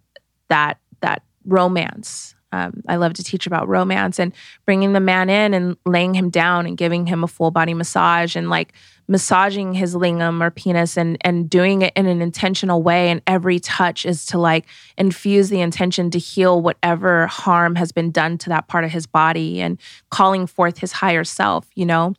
that 0.48 0.78
that 1.00 1.22
romance 1.44 2.35
um, 2.52 2.82
I 2.88 2.96
love 2.96 3.14
to 3.14 3.24
teach 3.24 3.46
about 3.46 3.68
romance 3.68 4.18
and 4.18 4.32
bringing 4.64 4.92
the 4.92 5.00
man 5.00 5.28
in 5.28 5.52
and 5.52 5.76
laying 5.84 6.14
him 6.14 6.30
down 6.30 6.66
and 6.66 6.76
giving 6.76 7.06
him 7.06 7.24
a 7.24 7.26
full 7.26 7.50
body 7.50 7.74
massage 7.74 8.36
and 8.36 8.48
like 8.48 8.72
massaging 9.08 9.72
his 9.72 9.94
lingam 9.94 10.42
or 10.42 10.50
penis 10.50 10.96
and 10.96 11.16
and 11.20 11.48
doing 11.50 11.82
it 11.82 11.92
in 11.96 12.06
an 12.06 12.22
intentional 12.22 12.82
way. 12.82 13.10
And 13.10 13.20
every 13.26 13.58
touch 13.58 14.06
is 14.06 14.24
to 14.26 14.38
like 14.38 14.66
infuse 14.96 15.48
the 15.48 15.60
intention 15.60 16.10
to 16.10 16.18
heal 16.18 16.62
whatever 16.62 17.26
harm 17.26 17.74
has 17.74 17.92
been 17.92 18.10
done 18.10 18.38
to 18.38 18.48
that 18.50 18.68
part 18.68 18.84
of 18.84 18.90
his 18.90 19.06
body 19.06 19.60
and 19.60 19.78
calling 20.10 20.46
forth 20.46 20.78
his 20.78 20.92
higher 20.92 21.24
self. 21.24 21.68
You 21.74 21.86
know. 21.86 22.14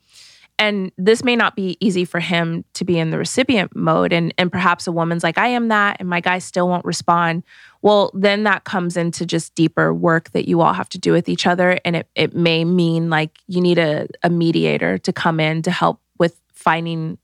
And 0.60 0.92
this 0.98 1.24
may 1.24 1.36
not 1.36 1.56
be 1.56 1.78
easy 1.80 2.04
for 2.04 2.20
him 2.20 2.66
to 2.74 2.84
be 2.84 2.98
in 2.98 3.12
the 3.12 3.18
recipient 3.18 3.76
mode. 3.76 4.12
And, 4.12 4.34
and 4.40 4.52
perhaps 4.52 4.88
a 4.88 4.92
woman's 4.92 5.24
like, 5.24 5.38
I 5.38 5.48
am 5.48 5.68
that, 5.68 5.98
and 6.00 6.10
my 6.10 6.20
guy 6.20 6.40
still 6.40 6.68
won't 6.68 6.86
respond. 6.86 7.44
Well, 7.84 8.10
then 8.16 8.44
that 8.44 8.64
comes 8.64 8.98
into 8.98 9.26
just 9.26 9.54
deeper 9.54 9.94
work 9.94 10.32
that 10.32 10.48
you 10.48 10.62
all 10.62 10.74
have 10.74 10.90
to 10.90 10.98
do 10.98 11.12
with 11.12 11.30
each 11.30 11.46
other. 11.46 11.80
And 11.86 11.96
it, 11.96 12.10
it 12.16 12.36
may 12.36 12.66
mean 12.66 13.10
like 13.10 13.38
you 13.48 13.62
need 13.62 13.78
a, 13.78 14.08
a 14.24 14.32
mediator 14.32 14.98
to 14.98 15.14
come 15.14 15.40
in 15.40 15.62
to 15.62 15.72
help 15.72 16.02
with 16.18 16.40
finding 16.54 17.20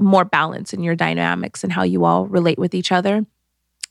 more 0.00 0.24
balance 0.24 0.72
in 0.72 0.82
your 0.82 0.94
dynamics 0.94 1.62
and 1.62 1.72
how 1.72 1.82
you 1.82 2.04
all 2.04 2.26
relate 2.26 2.58
with 2.58 2.74
each 2.74 2.90
other 2.92 3.26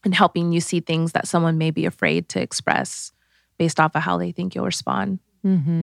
and 0.03 0.15
helping 0.15 0.51
you 0.51 0.61
see 0.61 0.79
things 0.79 1.11
that 1.11 1.27
someone 1.27 1.57
may 1.57 1.69
be 1.69 1.85
afraid 1.85 2.29
to 2.29 2.41
express 2.41 3.11
based 3.57 3.79
off 3.79 3.95
of 3.95 4.01
how 4.01 4.17
they 4.17 4.31
think 4.31 4.55
you'll 4.55 4.65
respond. 4.65 5.19
Mm-hmm. 5.45 5.81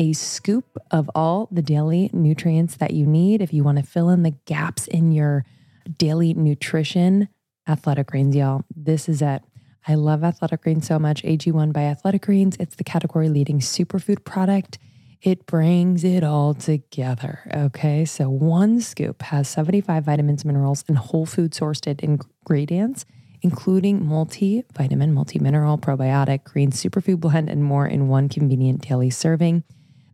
a 0.00 0.14
scoop 0.14 0.78
of 0.90 1.10
all 1.14 1.46
the 1.52 1.60
daily 1.60 2.08
nutrients 2.14 2.78
that 2.78 2.92
you 2.92 3.06
need, 3.06 3.42
if 3.42 3.52
you 3.52 3.62
want 3.62 3.76
to 3.76 3.84
fill 3.84 4.08
in 4.08 4.22
the 4.22 4.34
gaps 4.46 4.86
in 4.86 5.12
your 5.12 5.44
daily 5.98 6.32
nutrition, 6.32 7.28
Athletic 7.68 8.06
Greens, 8.06 8.34
y'all. 8.34 8.64
This 8.74 9.10
is 9.10 9.20
it. 9.20 9.42
I 9.86 9.96
love 9.96 10.24
Athletic 10.24 10.62
Greens 10.62 10.86
so 10.86 10.98
much. 10.98 11.22
AG1 11.22 11.74
by 11.74 11.82
Athletic 11.82 12.22
Greens. 12.22 12.56
It's 12.58 12.76
the 12.76 12.84
category 12.84 13.28
leading 13.28 13.60
superfood 13.60 14.24
product. 14.24 14.78
It 15.20 15.44
brings 15.44 16.02
it 16.02 16.24
all 16.24 16.54
together. 16.54 17.40
Okay. 17.54 18.06
So 18.06 18.30
one 18.30 18.80
scoop 18.80 19.20
has 19.20 19.48
75 19.48 20.02
vitamins, 20.02 20.46
minerals, 20.46 20.82
and 20.88 20.96
whole 20.96 21.26
food 21.26 21.52
sourced 21.52 22.00
ingredients 22.00 23.04
including 23.42 24.02
multivitamin, 24.02 25.12
multi-mineral, 25.12 25.78
probiotic, 25.78 26.44
green 26.44 26.70
superfood 26.70 27.20
blend, 27.20 27.48
and 27.48 27.64
more 27.64 27.86
in 27.86 28.06
one 28.06 28.28
convenient 28.28 28.86
daily 28.86 29.08
serving. 29.08 29.64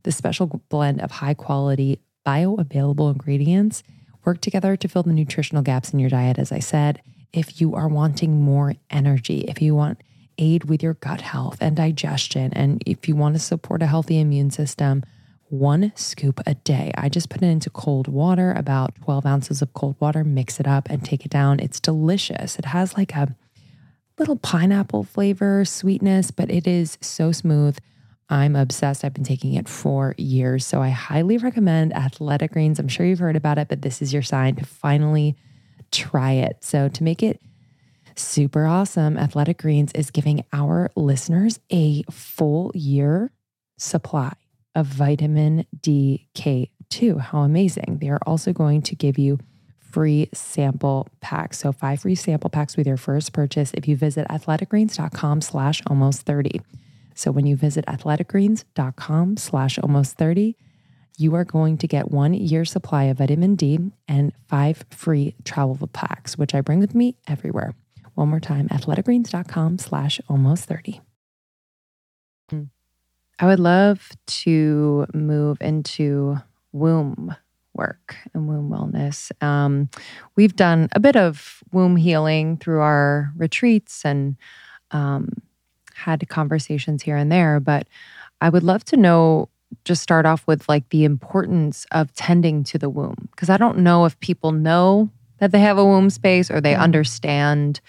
The 0.07 0.13
special 0.13 0.47
blend 0.69 1.01
of 1.01 1.11
high 1.11 1.35
quality, 1.35 1.99
bioavailable 2.25 3.11
ingredients 3.11 3.83
work 4.25 4.41
together 4.41 4.77
to 4.77 4.87
fill 4.87 5.03
the 5.03 5.13
nutritional 5.13 5.65
gaps 5.65 5.93
in 5.93 5.99
your 5.99 6.11
diet, 6.11 6.39
as 6.39 6.53
I 6.53 6.61
said. 6.61 7.03
If 7.33 7.61
you 7.61 7.75
are 7.75 7.89
wanting 7.89 8.41
more 8.41 8.77
energy, 8.89 9.41
if 9.49 9.61
you 9.61 9.75
want 9.75 10.01
aid 10.39 10.67
with 10.67 10.81
your 10.81 10.95
gut 10.95 11.23
health 11.23 11.59
and 11.61 11.75
digestion, 11.75 12.53
and 12.53 12.85
if 12.87 13.09
you 13.09 13.17
want 13.17 13.35
to 13.35 13.41
support 13.41 13.83
a 13.83 13.89
healthy 13.89 14.21
immune 14.21 14.53
system, 14.53 15.03
one 15.49 15.91
scoop 15.97 16.41
a 16.47 16.55
day. 16.55 16.93
I 16.97 17.09
just 17.09 17.29
put 17.29 17.43
it 17.43 17.47
into 17.47 17.69
cold 17.69 18.07
water, 18.07 18.53
about 18.53 18.95
12 19.03 19.27
ounces 19.27 19.61
of 19.61 19.75
cold 19.75 19.97
water, 19.99 20.23
mix 20.23 20.61
it 20.61 20.69
up 20.69 20.89
and 20.89 21.05
take 21.05 21.27
it 21.27 21.33
down. 21.33 21.59
It's 21.59 21.81
delicious. 21.81 22.61
It 22.61 22.67
has 22.67 22.97
like 22.97 23.17
a 23.17 23.35
little 24.21 24.37
pineapple 24.37 25.03
flavor, 25.03 25.65
sweetness, 25.65 26.31
but 26.31 26.49
it 26.49 26.69
is 26.69 26.97
so 27.01 27.33
smooth. 27.33 27.77
I'm 28.29 28.57
obsessed. 28.57 29.05
I've 29.05 29.15
been 29.15 29.25
taking 29.25 29.55
it 29.55 29.69
for 29.69 30.15
years. 30.19 30.67
So 30.67 30.83
I 30.83 30.89
highly 30.89 31.39
recommend 31.39 31.95
Athletic 31.95 32.53
Greens. 32.53 32.79
I'm 32.79 32.89
sure 32.89 33.07
you've 33.07 33.21
heard 33.21 33.37
about 33.37 33.59
it, 33.59 33.69
but 33.69 33.83
this 33.83 34.03
is 34.03 34.13
your 34.13 34.23
sign 34.23 34.57
to 34.57 34.65
finally 34.65 35.37
try 35.93 36.33
it. 36.33 36.59
So 36.61 36.89
to 36.89 37.03
make 37.05 37.23
it 37.23 37.41
super 38.17 38.67
awesome, 38.67 39.17
Athletic 39.17 39.59
Greens 39.59 39.93
is 39.93 40.11
giving 40.11 40.45
our 40.53 40.91
listeners 40.97 41.61
a 41.71 42.03
full 42.11 42.73
year 42.75 43.31
supply 43.79 44.33
of 44.75 44.87
vitamin 44.87 45.65
DK2. 45.81 47.21
How 47.21 47.41
amazing. 47.41 47.99
They 48.01 48.09
are 48.09 48.21
also 48.27 48.53
going 48.53 48.83
to 48.83 48.97
give 48.97 49.19
you 49.19 49.39
free 49.79 50.29
sample 50.35 51.09
packs. 51.21 51.59
So 51.59 51.73
five 51.73 52.01
free 52.01 52.15
sample 52.15 52.51
packs 52.51 52.77
with 52.77 52.87
your 52.87 52.97
first 52.97 53.33
purchase 53.33 53.71
if 53.73 53.87
you 53.87 53.97
visit 53.97 54.27
athleticgreens.com 54.29 55.41
slash 55.41 55.81
almost 55.87 56.23
30. 56.23 56.61
So 57.17 57.33
when 57.33 57.47
you 57.47 57.57
visit 57.57 57.85
athleticgreens.com 57.87 59.39
slash 59.39 59.79
almost 59.79 60.17
30, 60.17 60.55
you 61.17 61.35
are 61.35 61.45
going 61.45 61.79
to 61.79 61.89
get 61.89 62.11
one 62.11 62.35
year 62.35 62.65
supply 62.65 63.05
of 63.05 63.19
vitamin 63.19 63.57
D 63.57 63.81
and 64.07 64.33
five 64.49 64.85
free 64.91 65.35
travel 65.45 65.89
packs, 65.89 66.37
which 66.37 66.55
I 66.55 66.61
bring 66.61 66.79
with 66.79 66.95
me 66.95 67.17
everywhere. 67.27 67.75
One 68.15 68.29
more 68.29 68.41
time, 68.41 68.69
athleticgreens.com 68.69 69.79
slash 69.79 70.21
almost 70.29 70.67
30. 70.67 71.01
I 73.39 73.47
would 73.47 73.61
love 73.61 74.11
to 74.27 75.07
move 75.13 75.59
into 75.61 76.37
womb 76.73 77.35
work 77.75 78.17
and 78.33 78.49
womb 78.49 78.71
wellness. 78.71 79.31
Um, 79.43 79.91
we've 80.37 80.57
done 80.57 80.89
a 80.93 81.01
bit 81.01 81.17
of 81.17 81.63
womb 81.73 81.97
healing 81.97 82.57
through 82.57 82.81
our 82.81 83.33
retreats 83.37 84.05
and 84.05 84.37
um, 84.91 85.29
had 85.97 86.29
conversations 86.29 87.03
here 87.03 87.17
and 87.17 87.31
there, 87.31 87.61
but 87.61 87.89
I 88.41 88.49
would 88.49 88.63
love 88.63 88.85
to 88.87 88.97
know 88.97 89.49
just 89.85 90.03
start 90.03 90.27
off 90.27 90.47
with 90.47 90.69
like 90.69 90.89
the 90.91 91.05
importance 91.05 91.87
of 91.91 92.13
tending 92.15 92.63
to 92.65 92.79
the 92.79 92.89
womb 92.89 93.29
because 93.33 93.51
I 93.51 93.57
don't 93.57 93.79
know 93.79 94.05
if 94.05 94.19
people 94.21 94.53
know 94.53 95.11
that 95.39 95.53
they 95.53 95.61
have 95.61 95.79
a 95.79 95.85
womb 95.85 96.11
space 96.11 96.51
or 96.51 96.61
they 96.61 96.73
mm-hmm. 96.73 96.83
understand 96.83 97.81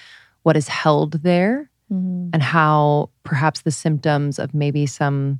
what 0.43 0.57
is 0.57 0.67
held 0.67 1.23
there 1.23 1.69
mm-hmm. 1.91 2.29
and 2.33 2.41
how 2.41 3.09
perhaps 3.23 3.61
the 3.61 3.71
symptoms 3.71 4.39
of 4.39 4.53
maybe 4.53 4.85
some 4.85 5.39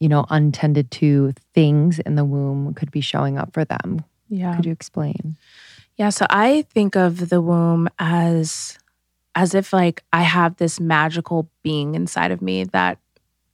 you 0.00 0.08
know 0.08 0.26
untended 0.30 0.90
to 0.92 1.32
things 1.54 1.98
in 2.00 2.14
the 2.14 2.24
womb 2.24 2.74
could 2.74 2.90
be 2.90 3.00
showing 3.00 3.36
up 3.38 3.52
for 3.52 3.64
them 3.64 4.04
yeah 4.28 4.54
could 4.54 4.66
you 4.66 4.72
explain 4.72 5.36
yeah 5.96 6.08
so 6.08 6.26
i 6.30 6.62
think 6.70 6.94
of 6.94 7.30
the 7.30 7.40
womb 7.40 7.88
as 7.98 8.78
as 9.38 9.54
if 9.54 9.72
like 9.72 10.02
i 10.12 10.22
have 10.22 10.56
this 10.56 10.80
magical 10.80 11.48
being 11.62 11.94
inside 11.94 12.32
of 12.32 12.42
me 12.42 12.64
that 12.64 12.98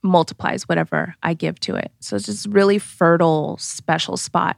multiplies 0.01 0.67
whatever 0.67 1.15
i 1.23 1.33
give 1.33 1.59
to 1.59 1.75
it. 1.75 1.91
So 1.99 2.15
it's 2.15 2.25
just 2.25 2.47
really 2.47 2.77
fertile 2.79 3.57
special 3.57 4.17
spot. 4.17 4.57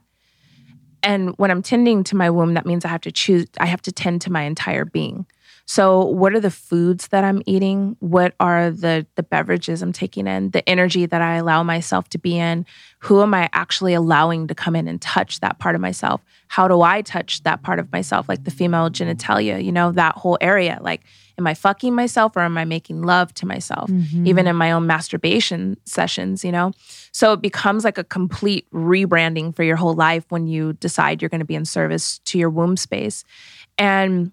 And 1.02 1.34
when 1.36 1.50
i'm 1.50 1.62
tending 1.62 2.02
to 2.04 2.16
my 2.16 2.30
womb 2.30 2.54
that 2.54 2.66
means 2.66 2.84
i 2.84 2.88
have 2.88 3.02
to 3.02 3.12
choose 3.12 3.46
i 3.60 3.66
have 3.66 3.82
to 3.82 3.92
tend 3.92 4.22
to 4.22 4.32
my 4.32 4.42
entire 4.42 4.86
being 4.86 5.26
so, 5.66 6.04
what 6.04 6.34
are 6.34 6.40
the 6.40 6.50
foods 6.50 7.08
that 7.08 7.24
I'm 7.24 7.42
eating? 7.44 7.96
What 8.00 8.34
are 8.40 8.70
the 8.70 9.06
the 9.16 9.22
beverages 9.22 9.82
I'm 9.82 9.92
taking 9.92 10.26
in? 10.26 10.50
The 10.50 10.66
energy 10.68 11.06
that 11.06 11.20
I 11.20 11.36
allow 11.36 11.62
myself 11.62 12.08
to 12.10 12.18
be 12.18 12.38
in? 12.38 12.64
Who 13.00 13.22
am 13.22 13.34
I 13.34 13.50
actually 13.52 13.94
allowing 13.94 14.46
to 14.48 14.54
come 14.54 14.74
in 14.74 14.88
and 14.88 15.00
touch 15.00 15.40
that 15.40 15.58
part 15.58 15.74
of 15.74 15.80
myself? 15.80 16.22
How 16.48 16.68
do 16.68 16.82
I 16.82 17.02
touch 17.02 17.42
that 17.42 17.62
part 17.62 17.78
of 17.78 17.92
myself 17.92 18.28
like 18.28 18.44
the 18.44 18.50
female 18.50 18.90
genitalia, 18.90 19.62
you 19.62 19.72
know, 19.72 19.92
that 19.92 20.14
whole 20.14 20.38
area? 20.40 20.78
Like 20.80 21.02
am 21.38 21.46
I 21.46 21.54
fucking 21.54 21.94
myself 21.94 22.36
or 22.36 22.40
am 22.40 22.58
I 22.58 22.64
making 22.64 23.02
love 23.02 23.32
to 23.34 23.46
myself? 23.46 23.88
Mm-hmm. 23.88 24.26
Even 24.26 24.46
in 24.46 24.56
my 24.56 24.72
own 24.72 24.86
masturbation 24.86 25.76
sessions, 25.84 26.44
you 26.44 26.52
know? 26.52 26.72
So 27.12 27.32
it 27.32 27.40
becomes 27.40 27.84
like 27.84 27.96
a 27.96 28.04
complete 28.04 28.66
rebranding 28.72 29.54
for 29.54 29.62
your 29.62 29.76
whole 29.76 29.94
life 29.94 30.24
when 30.28 30.46
you 30.46 30.74
decide 30.74 31.22
you're 31.22 31.28
going 31.28 31.38
to 31.40 31.46
be 31.46 31.54
in 31.54 31.64
service 31.64 32.18
to 32.26 32.38
your 32.38 32.50
womb 32.50 32.76
space. 32.76 33.24
And 33.78 34.32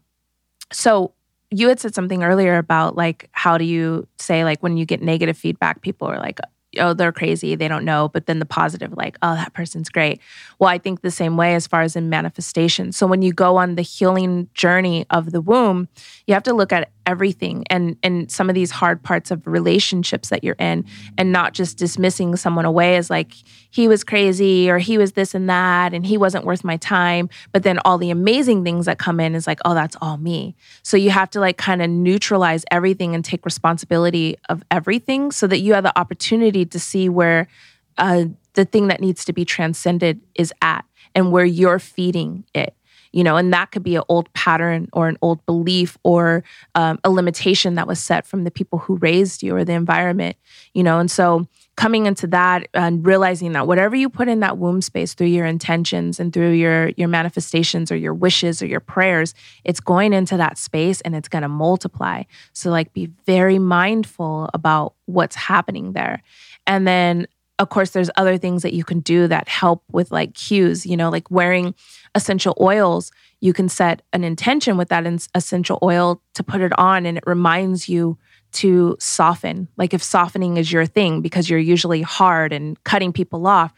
so 0.72 1.14
you 1.52 1.70
had 1.70 1.80
said 1.80 1.96
something 1.96 2.24
earlier 2.24 2.58
about 2.58 2.96
like 2.96 3.30
how 3.32 3.58
do 3.58 3.66
you 3.66 4.08
say 4.18 4.44
like 4.44 4.62
when 4.62 4.78
you 4.78 4.86
get 4.86 5.02
negative 5.02 5.38
feedback 5.38 5.82
people 5.82 6.08
are 6.08 6.20
like 6.20 6.40
oh 6.78 6.94
they're 6.94 7.14
crazy 7.14 7.56
they 7.56 7.70
don't 7.70 7.86
know 7.86 8.10
but 8.10 8.26
then 8.26 8.40
the 8.40 8.46
positive 8.46 8.92
like 8.98 9.18
oh 9.22 9.34
that 9.36 9.54
person's 9.54 9.90
great. 9.90 10.20
Well 10.60 10.70
i 10.70 10.78
think 10.78 11.02
the 11.02 11.12
same 11.12 11.38
way 11.38 11.56
as 11.56 11.68
far 11.68 11.82
as 11.82 11.96
in 11.96 12.10
manifestation. 12.10 12.92
So 12.92 13.08
when 13.08 13.22
you 13.22 13.32
go 13.32 13.58
on 13.58 13.76
the 13.76 13.82
healing 13.82 14.50
journey 14.54 15.06
of 15.10 15.32
the 15.32 15.42
womb 15.42 15.88
you 16.28 16.34
have 16.34 16.44
to 16.44 16.54
look 16.54 16.74
at 16.74 16.92
everything 17.06 17.64
and 17.70 17.96
and 18.04 18.32
some 18.32 18.50
of 18.50 18.56
these 18.56 18.72
hard 18.72 19.02
parts 19.04 19.32
of 19.32 19.46
relationships 19.46 20.30
that 20.30 20.44
you're 20.44 20.56
in 20.60 20.84
and 21.18 21.32
not 21.32 21.54
just 21.54 21.78
dismissing 21.78 22.36
someone 22.36 22.66
away 22.66 22.98
as 22.98 23.10
like 23.10 23.34
he 23.76 23.90
was 23.90 24.06
crazy 24.06 24.70
or 24.72 24.78
he 24.78 24.98
was 24.98 25.12
this 25.12 25.36
and 25.36 25.50
that 25.50 25.94
and 25.94 26.06
he 26.06 26.18
wasn't 26.18 26.46
worth 26.46 26.64
my 26.64 26.78
time. 26.78 27.30
But 27.52 27.64
then 27.64 27.78
all 27.84 27.98
the 27.98 28.10
amazing 28.10 28.64
things 28.64 28.86
that 28.86 29.00
come 29.00 29.20
in 29.20 29.36
is 29.36 29.46
like 29.46 29.60
oh 29.66 29.74
that's 29.74 29.98
all 30.02 30.16
me. 30.16 30.56
So 30.82 30.96
you 30.96 31.10
have 31.10 31.30
to 31.32 31.42
like 31.42 31.58
kind 31.58 31.82
of 31.82 31.90
neutralize 31.90 32.64
everything 32.72 33.14
and 33.14 33.26
take 33.26 33.44
responsibility 33.44 34.38
of 34.48 34.64
everything 34.72 35.30
so 35.30 35.46
that 35.48 35.60
you 35.60 35.74
have 35.74 35.84
the 35.84 36.00
opportunity 36.00 36.66
to 36.66 36.80
see 36.80 37.10
where 37.10 37.50
uh, 37.98 38.26
the 38.54 38.64
thing 38.64 38.88
that 38.88 39.02
needs 39.02 39.26
to 39.26 39.34
be 39.34 39.44
transcended 39.44 40.22
is 40.36 40.54
at 40.62 40.86
and 41.14 41.34
where 41.34 41.46
you're 41.46 41.80
feeding 41.80 42.46
it 42.54 42.78
you 43.12 43.24
know, 43.24 43.38
and 43.38 43.54
that 43.54 43.72
could 43.72 43.82
be 43.82 43.96
an 43.96 44.04
old 44.10 44.32
pattern 44.34 44.90
or 44.92 45.08
an 45.08 45.18
old 45.22 45.46
belief 45.46 45.98
or 46.04 46.44
um, 46.76 47.00
a 47.06 47.10
limitation 47.10 47.76
that 47.76 47.88
was 47.88 47.98
set 47.98 48.28
from 48.28 48.44
the 48.44 48.52
people 48.52 48.78
who 48.78 48.98
raised 48.98 49.42
you 49.42 49.56
or 49.56 49.64
the 49.64 49.72
environment, 49.72 50.36
you 50.74 50.84
know, 50.84 51.00
and 51.00 51.10
so 51.10 51.48
coming 51.76 52.06
into 52.06 52.26
that 52.28 52.68
and 52.74 53.06
realizing 53.06 53.52
that 53.52 53.68
whatever 53.68 53.96
you 53.96 54.10
put 54.10 54.30
in 54.30 54.40
that 54.40 54.58
womb 54.58 54.82
space 54.82 55.14
through 55.14 55.28
your 55.28 55.46
intentions 55.46 56.20
and 56.20 56.32
through 56.32 56.52
your 56.52 56.90
your 56.90 57.08
manifestations 57.08 57.92
or 57.92 57.98
your 57.98 58.14
wishes 58.14 58.62
or 58.62 58.66
your 58.66 58.80
prayers 58.80 59.34
it's 59.66 59.80
going 59.80 60.14
into 60.14 60.38
that 60.38 60.58
space 60.58 61.02
and 61.02 61.16
it's 61.16 61.28
going 61.28 61.42
to 61.42 61.50
multiply. 61.50 62.24
So 62.54 62.70
like 62.70 62.94
be 62.94 63.08
very 63.26 63.60
mindful 63.60 64.50
about 64.54 64.94
what's 65.06 65.36
happening 65.36 65.94
there. 65.94 66.22
And 66.66 66.88
then 66.88 67.28
of 67.60 67.70
course 67.70 67.92
there's 67.92 68.10
other 68.16 68.38
things 68.38 68.62
that 68.64 68.74
you 68.74 68.84
can 68.84 69.00
do 69.00 69.28
that 69.28 69.48
help 69.48 69.84
with 69.92 70.12
like 70.12 70.34
cues 70.34 70.86
you 70.86 70.98
know 70.98 71.10
like 71.10 71.30
wearing 71.30 71.76
essential 72.14 72.56
oils. 72.62 73.12
You 73.42 73.52
can 73.52 73.68
set 73.68 74.02
an 74.14 74.24
intention 74.24 74.78
with 74.78 74.90
that 74.90 75.06
essential 75.36 75.78
oil 75.84 76.22
to 76.36 76.44
put 76.44 76.62
it 76.62 76.78
on 76.80 77.06
and 77.06 77.18
it 77.18 77.24
reminds 77.28 77.90
you 77.90 78.18
to 78.56 78.96
soften. 79.00 79.68
Like 79.78 79.94
if 79.94 80.04
softening 80.04 80.58
is 80.58 80.72
your 80.72 80.86
thing 80.86 81.22
because 81.22 81.50
you're 81.50 81.60
usually 81.60 82.02
hard 82.02 82.54
and 82.54 82.82
cutting 82.84 83.14
people 83.14 83.46
off, 83.48 83.74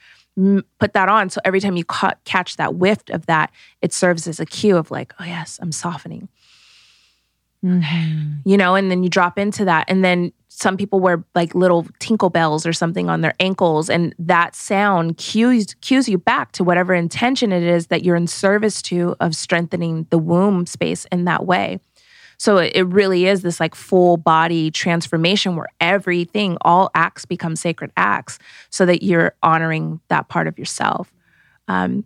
put 0.80 0.94
that 0.94 1.10
on. 1.10 1.30
So 1.30 1.42
every 1.44 1.60
time 1.60 1.76
you 1.78 1.86
ca- 1.86 2.16
catch 2.26 2.58
that 2.58 2.76
whiff 2.76 3.00
of 3.10 3.26
that, 3.26 3.52
it 3.82 3.94
serves 3.94 4.28
as 4.28 4.40
a 4.40 4.46
cue 4.46 4.78
of 4.78 4.92
like, 4.92 5.14
oh, 5.20 5.26
yes, 5.26 5.60
I'm 5.62 5.72
softening. 5.72 6.30
Mm-hmm. 7.66 8.34
You 8.46 8.58
know, 8.58 8.76
and 8.76 8.92
then 8.92 9.04
you 9.04 9.10
drop 9.10 9.40
into 9.40 9.66
that. 9.66 9.86
And 9.88 10.06
then 10.06 10.32
some 10.48 10.78
people 10.78 11.00
wear 11.00 11.24
like 11.34 11.56
little 11.56 11.88
tinkle 12.00 12.30
bells 12.30 12.66
or 12.66 12.74
something 12.74 13.10
on 13.10 13.22
their 13.22 13.34
ankles. 13.40 13.90
And 13.90 14.14
that 14.20 14.56
sound 14.56 15.18
cues, 15.18 15.76
cues 15.82 16.08
you 16.08 16.18
back 16.18 16.52
to 16.54 16.64
whatever 16.64 16.94
intention 16.94 17.52
it 17.52 17.64
is 17.64 17.88
that 17.88 18.04
you're 18.04 18.16
in 18.16 18.28
service 18.28 18.82
to 18.84 19.16
of 19.20 19.36
strengthening 19.36 20.06
the 20.10 20.18
womb 20.18 20.66
space 20.66 21.06
in 21.12 21.26
that 21.26 21.46
way. 21.46 21.80
So 22.38 22.58
it 22.58 22.86
really 22.88 23.26
is 23.26 23.42
this 23.42 23.60
like 23.60 23.74
full 23.74 24.18
body 24.18 24.70
transformation 24.70 25.56
where 25.56 25.68
everything, 25.82 26.58
all 26.62 26.92
acts 26.94 27.26
become 27.26 27.56
sacred 27.56 27.92
acts 27.98 28.38
so 28.70 28.86
that 28.86 29.04
you're 29.04 29.34
honoring 29.42 30.00
that 30.10 30.30
part 30.30 30.48
of 30.48 30.60
yourself. 30.60 31.12
Um, 31.68 32.06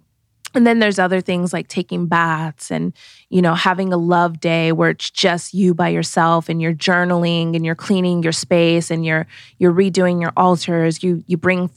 and 0.53 0.67
then 0.67 0.79
there's 0.79 0.99
other 0.99 1.21
things 1.21 1.53
like 1.53 1.67
taking 1.67 2.07
baths 2.07 2.71
and 2.71 2.93
you 3.29 3.41
know 3.41 3.53
having 3.53 3.93
a 3.93 3.97
love 3.97 4.39
day 4.39 4.71
where 4.73 4.89
it's 4.89 5.09
just 5.09 5.53
you 5.53 5.73
by 5.73 5.87
yourself 5.89 6.49
and 6.49 6.61
you're 6.61 6.73
journaling 6.73 7.55
and 7.55 7.65
you're 7.65 7.75
cleaning 7.75 8.21
your 8.21 8.33
space 8.33 8.91
and 8.91 9.05
you're 9.05 9.27
you're 9.59 9.73
redoing 9.73 10.21
your 10.21 10.33
altars. 10.35 11.03
You 11.03 11.23
you 11.27 11.37
bring 11.37 11.69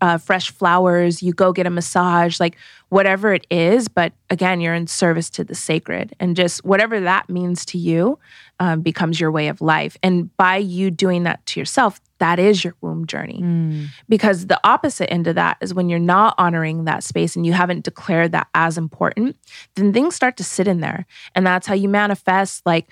uh, 0.00 0.18
fresh 0.18 0.50
flowers, 0.50 1.22
you 1.22 1.32
go 1.32 1.52
get 1.52 1.66
a 1.66 1.70
massage, 1.70 2.40
like 2.40 2.56
whatever 2.92 3.32
it 3.32 3.46
is. 3.50 3.88
But 3.88 4.12
again, 4.28 4.60
you're 4.60 4.74
in 4.74 4.86
service 4.86 5.30
to 5.30 5.44
the 5.44 5.54
sacred, 5.54 6.14
and 6.20 6.36
just 6.36 6.62
whatever 6.62 7.00
that 7.00 7.30
means 7.30 7.64
to 7.66 7.78
you 7.78 8.18
um, 8.60 8.82
becomes 8.82 9.18
your 9.18 9.30
way 9.30 9.48
of 9.48 9.62
life. 9.62 9.96
And 10.02 10.34
by 10.36 10.58
you 10.58 10.90
doing 10.90 11.22
that 11.22 11.44
to 11.46 11.60
yourself, 11.60 12.02
that 12.18 12.38
is 12.38 12.62
your 12.62 12.74
womb 12.82 13.06
journey. 13.06 13.40
Mm. 13.42 13.86
Because 14.10 14.46
the 14.46 14.60
opposite 14.62 15.10
end 15.10 15.26
of 15.26 15.36
that 15.36 15.56
is 15.62 15.72
when 15.72 15.88
you're 15.88 15.98
not 15.98 16.34
honoring 16.36 16.84
that 16.84 17.02
space 17.02 17.34
and 17.34 17.46
you 17.46 17.54
haven't 17.54 17.82
declared 17.82 18.32
that 18.32 18.48
as 18.54 18.76
important, 18.76 19.36
then 19.74 19.94
things 19.94 20.14
start 20.14 20.36
to 20.36 20.44
sit 20.44 20.68
in 20.68 20.80
there. 20.80 21.06
And 21.34 21.46
that's 21.46 21.66
how 21.66 21.74
you 21.74 21.88
manifest 21.88 22.64
like 22.66 22.88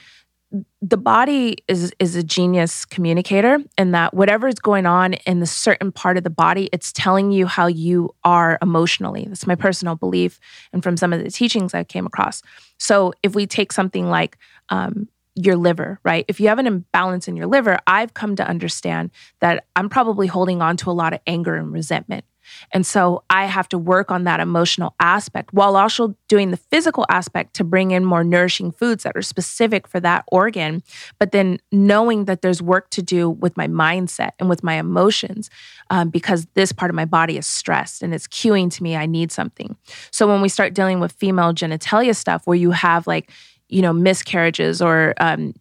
the 0.83 0.97
body 0.97 1.57
is 1.69 1.93
is 1.99 2.17
a 2.17 2.23
genius 2.23 2.85
communicator 2.85 3.59
in 3.79 3.93
that 3.93 4.15
whatever 4.15 4.49
is 4.49 4.57
going 4.57 4.85
on 4.85 5.13
in 5.13 5.39
the 5.39 5.47
certain 5.47 5.93
part 5.93 6.17
of 6.17 6.25
the 6.25 6.31
body 6.31 6.69
it's 6.73 6.93
telling 6.93 7.31
you 7.31 7.47
how 7.47 7.67
you 7.67 8.15
are 8.25 8.59
emotionally. 8.61 9.25
That's 9.27 9.47
my 9.47 9.55
personal 9.55 9.95
belief 9.95 10.41
and 10.73 10.83
from 10.83 10.97
some 10.97 11.13
of 11.13 11.23
the 11.23 11.31
teachings 11.31 11.75
i 11.75 11.85
came 11.85 12.07
across. 12.07 12.43
So 12.79 13.13
if 13.23 13.35
we 13.35 13.47
take 13.47 13.73
something 13.73 14.09
like 14.09 14.39
um, 14.71 15.09
your 15.37 15.57
liver 15.57 16.01
right? 16.05 16.25
If 16.27 16.41
you 16.41 16.49
have 16.49 16.59
an 16.59 16.67
imbalance 16.67 17.29
in 17.29 17.37
your 17.37 17.47
liver 17.47 17.79
i've 17.87 18.15
come 18.15 18.35
to 18.37 18.47
understand 18.47 19.11
that 19.41 19.65
i'm 19.77 19.89
probably 19.89 20.27
holding 20.27 20.61
on 20.61 20.77
to 20.79 20.91
a 20.91 20.93
lot 20.93 21.13
of 21.13 21.21
anger 21.27 21.55
and 21.55 21.73
resentment 21.73 22.25
and 22.73 22.87
so 22.87 23.23
I 23.31 23.47
have 23.47 23.69
to 23.71 23.79
work 23.79 24.11
on 24.11 24.25
that 24.25 24.41
emotional 24.41 24.95
aspect 25.01 25.53
while 25.53 25.77
also 25.77 26.15
doing 26.29 26.51
the 26.51 26.57
physical 26.57 27.07
aspect 27.09 27.55
to 27.55 27.65
bring 27.65 27.91
in 27.91 28.05
more 28.05 28.25
nourishing 28.25 28.71
foods 28.73 29.05
that 29.05 29.17
are 29.17 29.23
specific 29.23 29.87
for 29.87 30.01
that 30.01 30.25
organ. 30.29 30.83
But 31.19 31.33
then 31.33 31.59
knowing 31.73 32.25
that 32.27 32.43
there's 32.43 32.63
work 32.63 32.91
to 32.91 33.03
do 33.03 33.31
with 33.31 33.57
my 33.57 33.69
mindset 33.69 34.33
and 34.39 34.49
with 34.49 34.63
my 34.63 34.75
emotions 34.75 35.51
um, 35.91 36.11
because 36.11 36.47
this 36.55 36.73
part 36.73 36.91
of 36.91 36.95
my 36.95 37.05
body 37.05 37.37
is 37.37 37.47
stressed 37.47 38.03
and 38.03 38.15
it's 38.15 38.27
cueing 38.27 38.71
to 38.73 38.83
me, 38.83 38.97
I 38.97 39.07
need 39.07 39.33
something. 39.33 39.77
So 40.11 40.27
when 40.27 40.41
we 40.41 40.49
start 40.49 40.75
dealing 40.75 41.01
with 41.01 41.13
female 41.13 41.53
genitalia 41.53 42.15
stuff 42.15 42.47
where 42.47 42.57
you 42.57 42.71
have 42.71 43.07
like, 43.07 43.31
you 43.69 43.83
know, 43.83 43.93
miscarriages 43.93 44.83
or 44.83 45.15
um, 45.19 45.55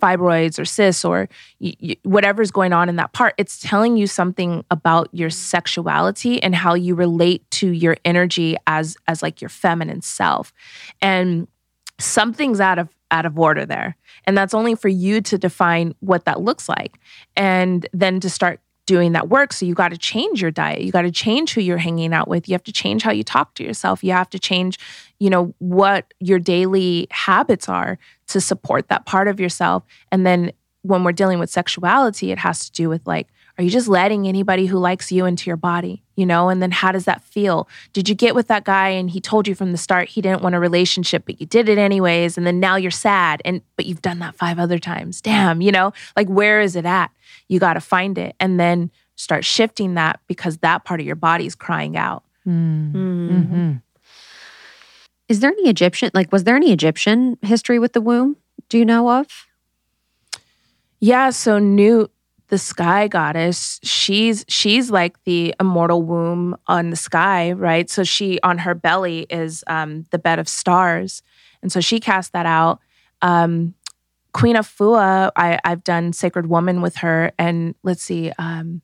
fibroids 0.00 0.58
or 0.58 0.64
cysts 0.64 1.04
or 1.04 1.28
y- 1.60 1.74
y- 1.82 1.96
whatever's 2.02 2.50
going 2.50 2.72
on 2.72 2.88
in 2.88 2.96
that 2.96 3.12
part 3.12 3.34
it's 3.38 3.58
telling 3.58 3.96
you 3.96 4.06
something 4.06 4.64
about 4.70 5.08
your 5.12 5.30
sexuality 5.30 6.42
and 6.42 6.54
how 6.54 6.74
you 6.74 6.94
relate 6.94 7.48
to 7.50 7.70
your 7.70 7.96
energy 8.04 8.56
as 8.66 8.96
as 9.06 9.22
like 9.22 9.40
your 9.40 9.48
feminine 9.48 10.02
self. 10.02 10.52
And 11.00 11.48
something's 11.98 12.60
out 12.60 12.78
of 12.78 12.88
out 13.10 13.24
of 13.24 13.38
order 13.38 13.64
there. 13.64 13.96
And 14.24 14.36
that's 14.36 14.52
only 14.52 14.74
for 14.74 14.88
you 14.88 15.20
to 15.22 15.38
define 15.38 15.94
what 16.00 16.26
that 16.26 16.40
looks 16.40 16.68
like. 16.68 16.98
And 17.36 17.86
then 17.92 18.20
to 18.20 18.28
start 18.28 18.60
doing 18.88 19.12
that 19.12 19.28
work. 19.28 19.52
So 19.52 19.66
you 19.66 19.74
got 19.74 19.90
to 19.90 19.98
change 19.98 20.40
your 20.40 20.50
diet. 20.50 20.80
You 20.80 20.90
got 20.90 21.02
to 21.02 21.10
change 21.10 21.52
who 21.52 21.60
you're 21.60 21.76
hanging 21.76 22.14
out 22.14 22.26
with. 22.26 22.48
You 22.48 22.54
have 22.54 22.64
to 22.64 22.72
change 22.72 23.02
how 23.02 23.12
you 23.12 23.22
talk 23.22 23.52
to 23.54 23.62
yourself. 23.62 24.02
You 24.02 24.12
have 24.12 24.30
to 24.30 24.38
change, 24.38 24.78
you 25.20 25.28
know, 25.28 25.54
what 25.58 26.14
your 26.20 26.38
daily 26.38 27.06
habits 27.10 27.68
are 27.68 27.98
to 28.28 28.40
support 28.40 28.88
that 28.88 29.04
part 29.04 29.28
of 29.28 29.38
yourself. 29.38 29.84
And 30.10 30.24
then 30.24 30.52
when 30.80 31.04
we're 31.04 31.12
dealing 31.12 31.38
with 31.38 31.50
sexuality, 31.50 32.32
it 32.32 32.38
has 32.38 32.70
to 32.70 32.72
do 32.72 32.88
with 32.88 33.06
like, 33.06 33.28
are 33.58 33.64
you 33.64 33.70
just 33.70 33.88
letting 33.88 34.26
anybody 34.26 34.66
who 34.66 34.78
likes 34.78 35.12
you 35.12 35.26
into 35.26 35.50
your 35.50 35.56
body? 35.56 36.02
You 36.16 36.24
know, 36.24 36.48
and 36.48 36.62
then 36.62 36.70
how 36.70 36.92
does 36.92 37.04
that 37.04 37.22
feel? 37.22 37.68
Did 37.92 38.08
you 38.08 38.14
get 38.14 38.34
with 38.34 38.46
that 38.48 38.64
guy 38.64 38.88
and 38.88 39.10
he 39.10 39.20
told 39.20 39.46
you 39.46 39.54
from 39.54 39.72
the 39.72 39.78
start 39.78 40.08
he 40.08 40.22
didn't 40.22 40.42
want 40.42 40.54
a 40.54 40.60
relationship, 40.60 41.24
but 41.26 41.40
you 41.40 41.46
did 41.46 41.68
it 41.68 41.76
anyways, 41.76 42.38
and 42.38 42.46
then 42.46 42.58
now 42.58 42.76
you're 42.76 42.90
sad 42.90 43.42
and 43.44 43.60
but 43.76 43.84
you've 43.84 44.00
done 44.00 44.20
that 44.20 44.36
five 44.36 44.58
other 44.58 44.78
times. 44.78 45.20
Damn, 45.20 45.60
you 45.60 45.72
know, 45.72 45.92
like 46.16 46.28
where 46.28 46.60
is 46.60 46.76
it 46.76 46.86
at? 46.86 47.10
You 47.48 47.58
got 47.58 47.74
to 47.74 47.80
find 47.80 48.18
it 48.18 48.36
and 48.38 48.60
then 48.60 48.90
start 49.16 49.44
shifting 49.44 49.94
that 49.94 50.20
because 50.28 50.58
that 50.58 50.84
part 50.84 51.00
of 51.00 51.06
your 51.06 51.16
body 51.16 51.46
is 51.46 51.54
crying 51.54 51.96
out. 51.96 52.22
Mm. 52.46 52.92
Mm-hmm. 52.92 53.72
Is 55.28 55.40
there 55.40 55.50
any 55.50 55.68
Egyptian, 55.68 56.10
like, 56.14 56.32
was 56.32 56.44
there 56.44 56.56
any 56.56 56.72
Egyptian 56.72 57.36
history 57.42 57.78
with 57.78 57.92
the 57.92 58.00
womb? 58.00 58.36
Do 58.68 58.78
you 58.78 58.84
know 58.84 59.10
of? 59.10 59.46
Yeah. 61.00 61.30
So 61.30 61.58
Nut, 61.58 62.10
the 62.48 62.58
sky 62.58 63.08
goddess, 63.08 63.78
she's 63.82 64.44
she's 64.48 64.90
like 64.90 65.22
the 65.24 65.54
immortal 65.60 66.02
womb 66.02 66.56
on 66.66 66.90
the 66.90 66.96
sky, 66.96 67.52
right? 67.52 67.90
So 67.90 68.04
she 68.04 68.40
on 68.42 68.58
her 68.58 68.74
belly 68.74 69.26
is 69.28 69.62
um, 69.66 70.06
the 70.10 70.18
bed 70.18 70.38
of 70.38 70.48
stars, 70.48 71.22
and 71.62 71.70
so 71.70 71.80
she 71.80 72.00
cast 72.00 72.32
that 72.32 72.46
out. 72.46 72.80
Um, 73.20 73.74
Queen 74.38 74.54
Afua, 74.54 75.32
I, 75.34 75.58
I've 75.64 75.82
done 75.82 76.12
Sacred 76.12 76.46
Woman 76.46 76.80
with 76.80 76.94
her, 76.98 77.32
and 77.40 77.74
let's 77.82 78.04
see, 78.04 78.30
um, 78.38 78.82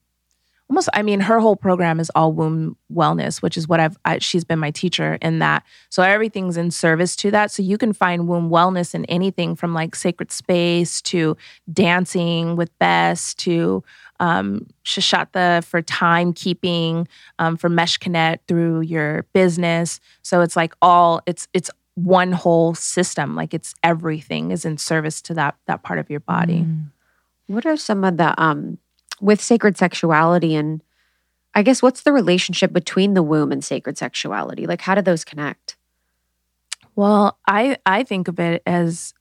almost 0.71 0.89
i 0.95 1.03
mean 1.03 1.21
her 1.21 1.41
whole 1.41 1.57
program 1.57 2.01
is 2.01 2.11
all 2.15 2.33
womb 2.33 2.75
wellness 2.91 3.43
which 3.43 3.57
is 3.59 3.69
what 3.69 3.81
i've 3.81 3.99
I, 4.07 4.19
she's 4.19 4.45
been 4.45 4.59
my 4.59 4.71
teacher 4.71 5.19
in 5.21 5.39
that. 5.39 5.63
So 5.91 6.03
everything's 6.03 6.57
in 6.57 6.71
service 6.71 7.17
to 7.17 7.31
that. 7.31 7.51
So 7.51 7.63
you 7.63 7.79
can 7.79 7.93
find 7.93 8.27
womb 8.27 8.51
wellness 8.51 8.95
in 8.95 9.05
anything 9.05 9.55
from 9.57 9.75
like 9.75 9.95
sacred 9.95 10.33
space 10.33 11.03
to 11.03 11.37
dancing 11.73 12.57
with 12.57 12.77
Bes 12.79 13.35
to 13.35 13.85
um, 14.21 14.67
Seshat 14.85 15.65
for 15.65 15.83
timekeeping 15.83 17.07
um, 17.39 17.57
for 17.57 17.69
Meskhenet 17.69 18.39
through 18.49 18.81
your 18.83 19.25
business. 19.33 20.01
So 20.23 20.41
it's 20.41 20.57
like 20.57 20.75
all 20.81 21.21
it's 21.27 21.47
it's 21.53 21.71
one 21.95 22.33
whole 22.33 22.75
system 22.75 23.37
like 23.37 23.55
it's 23.55 23.75
everything 23.83 24.51
is 24.51 24.65
in 24.65 24.77
service 24.77 25.23
to 25.23 25.35
that 25.35 25.55
that 25.67 25.83
part 25.83 25.99
of 25.99 26.11
your 26.11 26.21
body 26.21 26.61
mm. 26.61 26.85
what 27.47 27.65
are 27.65 27.77
some 27.77 28.03
of 28.03 28.17
the 28.17 28.43
um 28.43 28.79
with 29.21 29.41
sacred 29.41 29.77
sexuality 29.77 30.55
and 30.55 30.83
I 31.55 31.63
guess 31.63 31.83
what's 31.83 32.03
the 32.03 32.13
relationship 32.13 32.73
between 32.73 33.15
the 33.15 33.23
womb 33.23 33.53
and 33.53 33.65
sacred 33.65 33.97
sexuality? 33.97 34.67
Like 34.67 34.81
how 34.81 34.95
do 34.95 35.03
those 35.03 35.25
connect? 35.25 35.77
Well, 36.97 37.39
I 37.47 37.79
I 37.87 38.03
think 38.03 38.29
of 38.29 38.41
it 38.41 38.63
as 38.67 39.15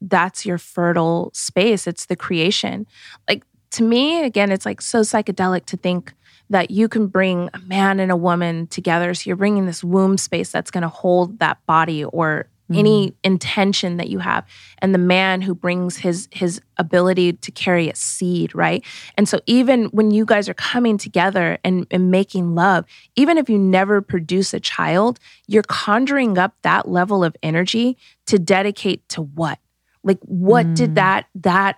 that's 0.00 0.46
your 0.46 0.58
fertile 0.58 1.30
space. 1.32 1.86
It's 1.86 2.06
the 2.06 2.16
creation. 2.16 2.86
Like 3.28 3.44
to 3.72 3.82
me, 3.82 4.22
again, 4.24 4.52
it's 4.52 4.66
like 4.66 4.80
so 4.80 5.00
psychedelic 5.00 5.66
to 5.66 5.76
think 5.76 6.14
that 6.50 6.70
you 6.70 6.88
can 6.88 7.06
bring 7.06 7.50
a 7.54 7.58
man 7.60 8.00
and 8.00 8.12
a 8.12 8.16
woman 8.16 8.66
together. 8.66 9.14
So 9.14 9.28
you're 9.28 9.36
bringing 9.36 9.66
this 9.66 9.82
womb 9.82 10.18
space 10.18 10.50
that's 10.50 10.70
going 10.70 10.82
to 10.82 10.88
hold 10.88 11.38
that 11.38 11.58
body 11.66 12.04
or 12.04 12.48
any 12.74 13.14
intention 13.22 13.98
that 13.98 14.08
you 14.08 14.18
have 14.20 14.42
and 14.78 14.94
the 14.94 14.98
man 14.98 15.42
who 15.42 15.54
brings 15.54 15.98
his 15.98 16.28
his 16.32 16.62
ability 16.78 17.34
to 17.34 17.52
carry 17.52 17.90
a 17.90 17.94
seed 17.94 18.54
right 18.54 18.82
and 19.18 19.28
so 19.28 19.38
even 19.44 19.84
when 19.88 20.10
you 20.10 20.24
guys 20.24 20.48
are 20.48 20.54
coming 20.54 20.96
together 20.96 21.58
and, 21.62 21.86
and 21.90 22.10
making 22.10 22.54
love 22.54 22.86
even 23.16 23.36
if 23.36 23.50
you 23.50 23.58
never 23.58 24.00
produce 24.00 24.54
a 24.54 24.58
child 24.58 25.20
you're 25.46 25.62
conjuring 25.64 26.38
up 26.38 26.54
that 26.62 26.88
level 26.88 27.22
of 27.22 27.36
energy 27.42 27.98
to 28.24 28.38
dedicate 28.38 29.06
to 29.10 29.20
what 29.20 29.58
like 30.02 30.18
what 30.22 30.64
Mm. 30.66 30.74
did 30.74 30.94
that 30.94 31.26
that 31.34 31.76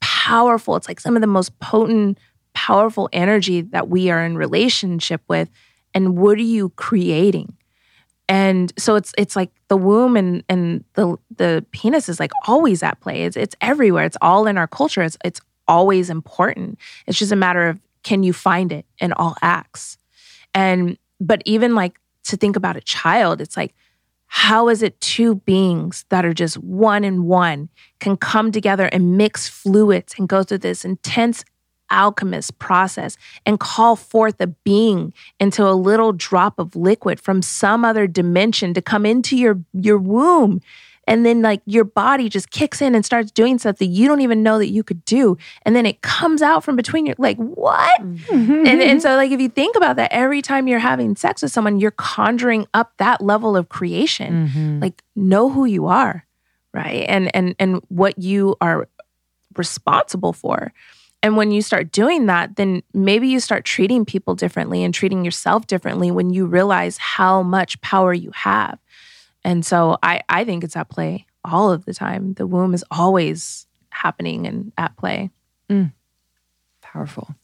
powerful 0.00 0.74
it's 0.74 0.88
like 0.88 0.98
some 1.00 1.14
of 1.16 1.20
the 1.20 1.28
most 1.28 1.56
potent 1.60 2.18
powerful 2.56 3.06
energy 3.12 3.60
that 3.60 3.90
we 3.90 4.08
are 4.08 4.24
in 4.24 4.34
relationship 4.38 5.20
with 5.28 5.50
and 5.92 6.16
what 6.16 6.38
are 6.38 6.42
you 6.42 6.70
creating? 6.70 7.54
And 8.30 8.72
so 8.78 8.96
it's 8.96 9.12
it's 9.18 9.36
like 9.36 9.50
the 9.68 9.76
womb 9.76 10.16
and 10.16 10.42
and 10.48 10.82
the 10.94 11.16
the 11.36 11.64
penis 11.70 12.08
is 12.08 12.18
like 12.18 12.32
always 12.48 12.82
at 12.82 12.98
play. 13.00 13.24
It's 13.24 13.36
it's 13.36 13.54
everywhere. 13.60 14.06
It's 14.06 14.16
all 14.22 14.46
in 14.46 14.56
our 14.56 14.66
culture. 14.66 15.02
It's 15.02 15.18
it's 15.22 15.40
always 15.68 16.08
important. 16.08 16.78
It's 17.06 17.18
just 17.18 17.30
a 17.30 17.36
matter 17.36 17.68
of 17.68 17.78
can 18.02 18.22
you 18.22 18.32
find 18.32 18.72
it 18.72 18.86
in 18.98 19.12
all 19.12 19.36
acts? 19.42 19.98
And 20.54 20.96
but 21.20 21.42
even 21.44 21.74
like 21.74 22.00
to 22.24 22.38
think 22.38 22.56
about 22.56 22.76
a 22.76 22.80
child 22.80 23.40
it's 23.40 23.56
like 23.56 23.74
how 24.26 24.68
is 24.68 24.82
it 24.82 25.00
two 25.00 25.36
beings 25.36 26.04
that 26.08 26.24
are 26.24 26.34
just 26.34 26.58
one 26.58 27.04
and 27.04 27.24
one 27.26 27.68
can 28.00 28.16
come 28.16 28.50
together 28.50 28.86
and 28.86 29.16
mix 29.16 29.48
fluids 29.48 30.14
and 30.18 30.28
go 30.28 30.42
through 30.42 30.58
this 30.58 30.84
intense 30.84 31.44
alchemist 31.90 32.58
process 32.58 33.16
and 33.44 33.60
call 33.60 33.96
forth 33.96 34.40
a 34.40 34.46
being 34.46 35.12
into 35.40 35.66
a 35.66 35.72
little 35.72 36.12
drop 36.12 36.58
of 36.58 36.74
liquid 36.76 37.20
from 37.20 37.42
some 37.42 37.84
other 37.84 38.06
dimension 38.06 38.74
to 38.74 38.82
come 38.82 39.06
into 39.06 39.36
your 39.36 39.58
your 39.72 39.98
womb. 39.98 40.60
And 41.08 41.24
then 41.24 41.40
like 41.40 41.62
your 41.66 41.84
body 41.84 42.28
just 42.28 42.50
kicks 42.50 42.82
in 42.82 42.96
and 42.96 43.04
starts 43.04 43.30
doing 43.30 43.58
stuff 43.60 43.76
that 43.76 43.86
you 43.86 44.08
don't 44.08 44.22
even 44.22 44.42
know 44.42 44.58
that 44.58 44.70
you 44.70 44.82
could 44.82 45.04
do. 45.04 45.38
And 45.62 45.76
then 45.76 45.86
it 45.86 46.02
comes 46.02 46.42
out 46.42 46.64
from 46.64 46.74
between 46.74 47.06
your 47.06 47.14
like 47.16 47.36
what? 47.36 48.00
And, 48.00 48.82
and 48.82 49.00
so 49.00 49.14
like 49.14 49.30
if 49.30 49.40
you 49.40 49.48
think 49.48 49.76
about 49.76 49.94
that 49.96 50.10
every 50.12 50.42
time 50.42 50.66
you're 50.66 50.80
having 50.80 51.14
sex 51.14 51.42
with 51.42 51.52
someone 51.52 51.78
you're 51.78 51.92
conjuring 51.92 52.66
up 52.74 52.92
that 52.96 53.20
level 53.20 53.56
of 53.56 53.68
creation. 53.68 54.48
Mhm. 54.48 54.82
like 54.82 55.00
know 55.14 55.48
who 55.48 55.64
you 55.64 55.86
are 55.86 56.24
right? 56.72 57.06
And 57.08 57.34
and 57.34 57.54
and 57.58 57.80
what 57.88 58.18
you 58.18 58.56
are 58.60 58.88
responsible 59.56 60.32
for 60.32 60.72
and 61.22 61.36
when 61.36 61.50
you 61.50 61.62
start 61.62 61.92
doing 61.92 62.26
that 62.26 62.56
then 62.56 62.82
maybe 62.94 63.28
you 63.28 63.40
start 63.40 63.64
treating 63.64 64.04
people 64.04 64.34
differently 64.34 64.84
and 64.84 64.94
treating 64.94 65.24
yourself 65.24 65.66
differently 65.66 66.10
when 66.10 66.30
you 66.30 66.46
realize 66.46 66.98
how 66.98 67.42
much 67.42 67.80
power 67.80 68.12
you 68.12 68.30
have 68.32 68.78
and 69.44 69.64
so 69.64 69.96
i 70.02 70.20
i 70.28 70.44
think 70.44 70.64
it's 70.64 70.76
at 70.76 70.88
play 70.88 71.26
all 71.44 71.70
of 71.70 71.84
the 71.84 71.94
time 71.94 72.34
the 72.34 72.46
womb 72.46 72.74
is 72.74 72.84
always 72.90 73.66
happening 73.90 74.46
and 74.46 74.72
at 74.76 74.96
play 74.96 75.30
powerful. 76.96 77.34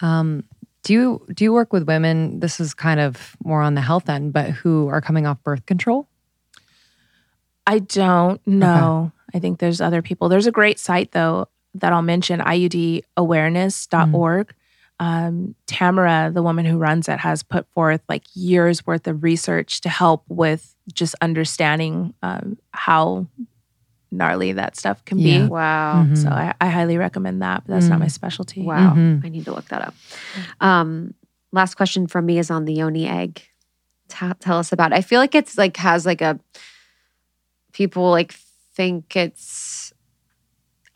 Um, 0.00 0.44
do 0.82 0.92
you 0.92 1.26
do 1.32 1.44
you 1.44 1.52
work 1.52 1.72
with 1.72 1.88
women? 1.88 2.40
This 2.40 2.60
is 2.60 2.74
kind 2.74 3.00
of 3.00 3.36
more 3.42 3.62
on 3.62 3.74
the 3.74 3.80
health 3.80 4.08
end, 4.08 4.32
but 4.32 4.50
who 4.50 4.88
are 4.88 5.00
coming 5.00 5.26
off 5.26 5.42
birth 5.42 5.66
control? 5.66 6.08
I 7.66 7.80
don't 7.80 8.46
know. 8.46 9.12
I 9.34 9.38
think 9.40 9.58
there's 9.58 9.80
other 9.80 10.02
people. 10.02 10.28
There's 10.28 10.46
a 10.46 10.52
great 10.52 10.78
site 10.78 11.12
though 11.12 11.48
that 11.74 11.92
I'll 11.92 12.02
mention, 12.02 12.40
iudawareness.org. 12.40 14.54
Um, 15.00 15.54
Tamara, 15.66 16.30
the 16.34 16.42
woman 16.42 16.64
who 16.64 16.76
runs 16.78 17.08
it, 17.08 17.20
has 17.20 17.42
put 17.44 17.68
forth 17.72 18.00
like 18.08 18.24
years 18.34 18.84
worth 18.86 19.06
of 19.06 19.22
research 19.22 19.80
to 19.82 19.88
help 19.88 20.24
with 20.28 20.74
just 20.92 21.14
understanding 21.20 22.14
um, 22.22 22.58
how 22.72 23.28
gnarly 24.10 24.50
that 24.52 24.74
stuff 24.76 25.04
can 25.04 25.18
Yeah. 25.20 25.44
be. 25.44 25.48
Wow. 25.48 26.06
Mhm. 26.08 26.16
So 26.16 26.28
I, 26.30 26.52
I 26.60 26.68
highly 26.68 26.98
recommend 26.98 27.42
that, 27.42 27.62
but 27.64 27.74
that's 27.74 27.86
not 27.86 27.98
Mm. 27.98 28.02
my 28.02 28.08
specialty. 28.08 28.62
Wow. 28.62 28.94
Mhm. 28.94 29.24
I 29.24 29.28
need 29.28 29.44
to 29.44 29.52
look 29.52 29.66
that 29.68 29.82
up. 29.82 29.94
Um, 30.60 31.14
last 31.52 31.76
question 31.76 32.06
from 32.08 32.26
me 32.26 32.38
is 32.38 32.50
on 32.50 32.64
the 32.64 32.72
yoni 32.72 33.06
egg. 33.06 33.40
Tell, 34.08 34.34
tell 34.34 34.58
us 34.58 34.72
about 34.72 34.90
it. 34.92 34.96
I 34.96 35.02
feel 35.02 35.20
like 35.20 35.34
it's 35.36 35.56
like 35.58 35.76
has 35.76 36.04
like 36.06 36.22
a 36.22 36.40
people 37.72 38.10
like 38.10 38.32
think 38.74 39.14
it's 39.14 39.44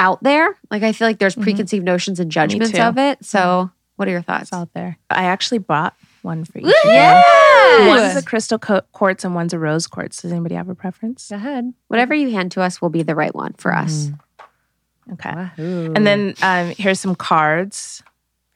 out 0.03 0.23
there. 0.23 0.57
Like 0.71 0.83
I 0.83 0.93
feel 0.93 1.07
like 1.09 1.19
there's 1.19 1.37
Mhm. 1.37 1.43
preconceived 1.43 1.85
notions 1.85 2.19
and 2.21 2.31
judgments 2.31 2.79
of 2.79 2.99
it. 2.99 3.25
So 3.25 3.71
what 3.97 4.09
are 4.09 4.11
your 4.11 4.23
thoughts? 4.23 4.45
It's 4.45 4.53
out 4.53 4.71
there. 4.75 4.99
I 5.11 5.25
actually 5.25 5.59
bought 5.59 5.95
one 6.23 6.45
for 6.45 6.59
each. 6.59 6.65
of 6.65 6.71
you. 6.85 6.91
Yes! 6.91 7.89
One's 7.89 8.17
a 8.17 8.27
crystal 8.27 8.59
co- 8.59 8.83
quartz 8.93 9.25
and 9.25 9.35
one's 9.35 9.53
a 9.53 9.59
rose 9.59 9.87
quartz. 9.87 10.23
Does 10.23 10.33
anybody 10.33 10.55
have 10.57 10.69
a 10.69 10.75
preference? 10.75 11.29
Go 11.31 11.37
ahead. 11.37 11.73
Whatever 11.89 12.15
you 12.15 12.31
hand 12.33 12.51
to 12.53 12.63
us 12.63 12.83
will 12.83 12.91
be 12.91 13.03
the 13.03 13.15
right 13.15 13.35
one 13.35 13.53
for 13.59 13.75
us. 13.75 14.11
Okay. 15.13 15.33
Wahoo. 15.35 15.93
And 15.95 16.07
then 16.07 16.35
um, 16.43 16.73
here's 16.79 17.01
some 17.01 17.15
cards. 17.15 18.03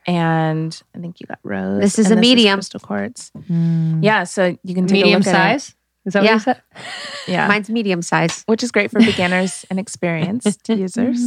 And 0.08 0.80
I 0.94 0.98
think 1.00 1.20
you 1.20 1.26
got 1.26 1.40
rose. 1.42 1.80
This 1.80 1.98
is 1.98 2.10
and 2.10 2.18
a 2.18 2.20
medium. 2.20 2.58
crystal 2.58 2.78
quartz. 2.80 3.32
Mm. 3.50 4.04
Yeah, 4.04 4.22
so 4.24 4.56
you 4.62 4.74
can 4.74 4.86
take 4.86 5.04
medium 5.04 5.16
a 5.22 5.24
look 5.24 5.26
at 5.26 5.32
size. 5.60 5.74
Is 6.06 6.12
that 6.14 6.20
what 6.20 6.26
Yeah. 6.26 6.34
you 6.34 6.40
said? 6.40 6.62
Yeah, 7.26 7.48
Mine's 7.48 7.68
medium 7.68 8.00
size. 8.00 8.44
which 8.46 8.62
is 8.62 8.70
great 8.70 8.90
for 8.92 9.00
beginners 9.00 9.66
and 9.68 9.78
experienced 9.80 10.68
users. 10.68 11.18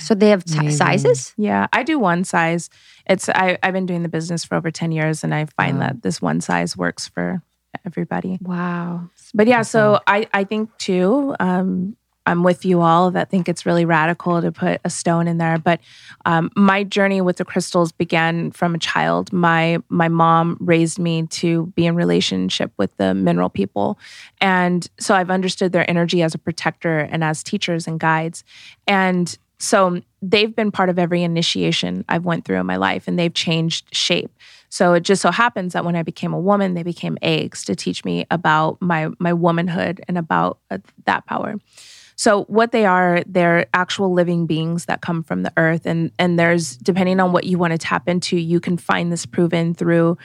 So 0.00 0.14
they 0.14 0.30
have 0.30 0.44
t- 0.44 0.70
sizes? 0.70 1.34
Yeah, 1.36 1.66
I 1.72 1.82
do 1.82 1.98
one 1.98 2.24
size. 2.24 2.70
It's 3.06 3.28
I, 3.28 3.58
I've 3.62 3.74
been 3.74 3.84
doing 3.86 4.02
the 4.02 4.08
business 4.08 4.42
for 4.44 4.54
over 4.56 4.70
ten 4.70 4.90
years, 4.92 5.22
and 5.22 5.34
I 5.34 5.44
find 5.44 5.78
Wow. 5.78 5.86
that 5.88 6.02
this 6.02 6.22
one 6.22 6.40
size 6.40 6.74
works 6.76 7.06
for 7.06 7.42
everybody. 7.84 8.38
Wow. 8.40 9.10
But 9.34 9.46
yeah, 9.46 9.62
so 9.62 10.00
I 10.06 10.26
I 10.32 10.44
think 10.44 10.70
too. 10.78 11.36
Um, 11.38 11.96
I'm 12.26 12.42
with 12.42 12.64
you 12.64 12.80
all 12.80 13.10
that 13.10 13.30
think 13.30 13.48
it's 13.48 13.66
really 13.66 13.84
radical 13.84 14.40
to 14.40 14.50
put 14.50 14.80
a 14.84 14.90
stone 14.90 15.28
in 15.28 15.38
there. 15.38 15.58
But 15.58 15.80
um, 16.24 16.50
my 16.56 16.82
journey 16.84 17.20
with 17.20 17.36
the 17.36 17.44
crystals 17.44 17.92
began 17.92 18.50
from 18.50 18.74
a 18.74 18.78
child. 18.78 19.32
My 19.32 19.78
my 19.88 20.08
mom 20.08 20.56
raised 20.60 20.98
me 20.98 21.26
to 21.26 21.66
be 21.76 21.86
in 21.86 21.94
relationship 21.94 22.72
with 22.76 22.96
the 22.96 23.14
mineral 23.14 23.50
people, 23.50 23.98
and 24.40 24.88
so 24.98 25.14
I've 25.14 25.30
understood 25.30 25.72
their 25.72 25.88
energy 25.88 26.22
as 26.22 26.34
a 26.34 26.38
protector 26.38 27.00
and 27.00 27.22
as 27.22 27.42
teachers 27.42 27.86
and 27.86 28.00
guides. 28.00 28.44
And 28.86 29.36
so 29.58 30.00
they've 30.20 30.54
been 30.54 30.72
part 30.72 30.88
of 30.88 30.98
every 30.98 31.22
initiation 31.22 32.04
I've 32.08 32.24
went 32.24 32.44
through 32.44 32.58
in 32.58 32.66
my 32.66 32.76
life, 32.76 33.06
and 33.06 33.18
they've 33.18 33.34
changed 33.34 33.94
shape. 33.94 34.32
So 34.70 34.94
it 34.94 35.04
just 35.04 35.22
so 35.22 35.30
happens 35.30 35.72
that 35.74 35.84
when 35.84 35.94
I 35.94 36.02
became 36.02 36.32
a 36.32 36.40
woman, 36.40 36.74
they 36.74 36.82
became 36.82 37.16
eggs 37.22 37.64
to 37.66 37.76
teach 37.76 38.04
me 38.04 38.26
about 38.30 38.80
my 38.80 39.10
my 39.18 39.32
womanhood 39.32 40.02
and 40.08 40.18
about 40.18 40.58
uh, 40.70 40.78
that 41.04 41.26
power. 41.26 41.56
So 42.16 42.44
what 42.44 42.72
they 42.72 42.86
are, 42.86 43.22
they're 43.26 43.66
actual 43.74 44.12
living 44.12 44.46
beings 44.46 44.86
that 44.86 45.00
come 45.00 45.22
from 45.22 45.42
the 45.42 45.52
earth, 45.56 45.86
and 45.86 46.12
and 46.18 46.38
there's 46.38 46.76
depending 46.76 47.20
on 47.20 47.32
what 47.32 47.44
you 47.44 47.58
want 47.58 47.72
to 47.72 47.78
tap 47.78 48.08
into, 48.08 48.36
you 48.36 48.60
can 48.60 48.76
find 48.76 49.10
this 49.10 49.26
proven 49.26 49.74
through 49.74 50.18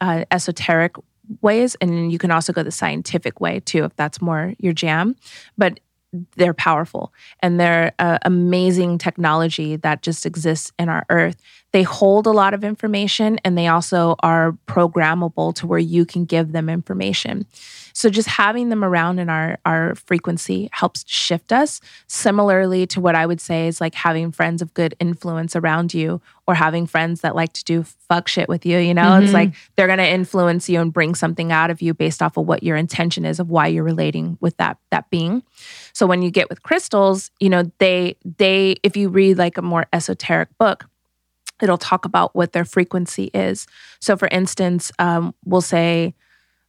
uh, 0.00 0.24
esoteric 0.30 0.96
ways, 1.40 1.76
and 1.80 2.12
you 2.12 2.18
can 2.18 2.30
also 2.30 2.52
go 2.52 2.62
the 2.62 2.70
scientific 2.70 3.40
way 3.40 3.60
too, 3.60 3.84
if 3.84 3.94
that's 3.96 4.20
more 4.20 4.54
your 4.58 4.72
jam. 4.72 5.16
But 5.56 5.80
they're 6.36 6.54
powerful 6.54 7.12
and 7.40 7.58
they're 7.60 7.92
uh, 7.98 8.18
amazing 8.22 8.98
technology 8.98 9.76
that 9.76 10.02
just 10.02 10.24
exists 10.24 10.72
in 10.78 10.88
our 10.88 11.04
earth. 11.10 11.36
They 11.72 11.82
hold 11.82 12.26
a 12.26 12.30
lot 12.30 12.54
of 12.54 12.64
information 12.64 13.38
and 13.44 13.56
they 13.58 13.66
also 13.66 14.16
are 14.20 14.56
programmable 14.66 15.54
to 15.56 15.66
where 15.66 15.78
you 15.78 16.06
can 16.06 16.24
give 16.24 16.52
them 16.52 16.68
information. 16.68 17.46
So 17.98 18.10
just 18.10 18.28
having 18.28 18.68
them 18.68 18.84
around 18.84 19.18
in 19.20 19.30
our 19.30 19.56
our 19.64 19.94
frequency 19.94 20.68
helps 20.70 21.02
shift 21.08 21.50
us. 21.50 21.80
Similarly 22.08 22.86
to 22.88 23.00
what 23.00 23.14
I 23.14 23.24
would 23.24 23.40
say 23.40 23.68
is 23.68 23.80
like 23.80 23.94
having 23.94 24.32
friends 24.32 24.60
of 24.60 24.74
good 24.74 24.94
influence 25.00 25.56
around 25.56 25.94
you 25.94 26.20
or 26.46 26.54
having 26.54 26.86
friends 26.86 27.22
that 27.22 27.34
like 27.34 27.54
to 27.54 27.64
do 27.64 27.84
fuck 27.84 28.28
shit 28.28 28.50
with 28.50 28.66
you, 28.66 28.76
you 28.76 28.92
know? 28.92 29.16
It's 29.16 29.30
Mhm. 29.30 29.34
like 29.34 29.54
they're 29.76 29.86
going 29.86 29.98
to 29.98 30.06
influence 30.06 30.68
you 30.68 30.78
and 30.82 30.92
bring 30.92 31.14
something 31.14 31.50
out 31.52 31.70
of 31.70 31.80
you 31.80 31.94
based 31.94 32.20
off 32.22 32.36
of 32.36 32.46
what 32.46 32.62
your 32.62 32.76
intention 32.76 33.24
is 33.24 33.40
of 33.40 33.48
why 33.48 33.66
you're 33.66 33.82
relating 33.82 34.36
with 34.42 34.58
that 34.58 34.76
that 34.90 35.08
being. 35.08 35.42
So 35.94 36.06
when 36.06 36.20
you 36.20 36.30
get 36.30 36.50
with 36.50 36.62
crystals, 36.62 37.30
you 37.40 37.48
know, 37.48 37.62
they 37.78 38.16
they 38.38 38.76
if 38.82 38.94
you 38.94 39.08
read 39.08 39.38
like 39.38 39.56
a 39.56 39.62
more 39.62 39.86
esoteric 39.94 40.50
book, 40.58 40.84
it'll 41.62 41.78
talk 41.78 42.04
about 42.04 42.36
what 42.36 42.52
their 42.52 42.66
frequency 42.66 43.30
is. 43.32 43.66
So 44.00 44.18
for 44.18 44.28
instance, 44.28 44.92
um, 44.98 45.34
we'll 45.46 45.62
say 45.62 46.14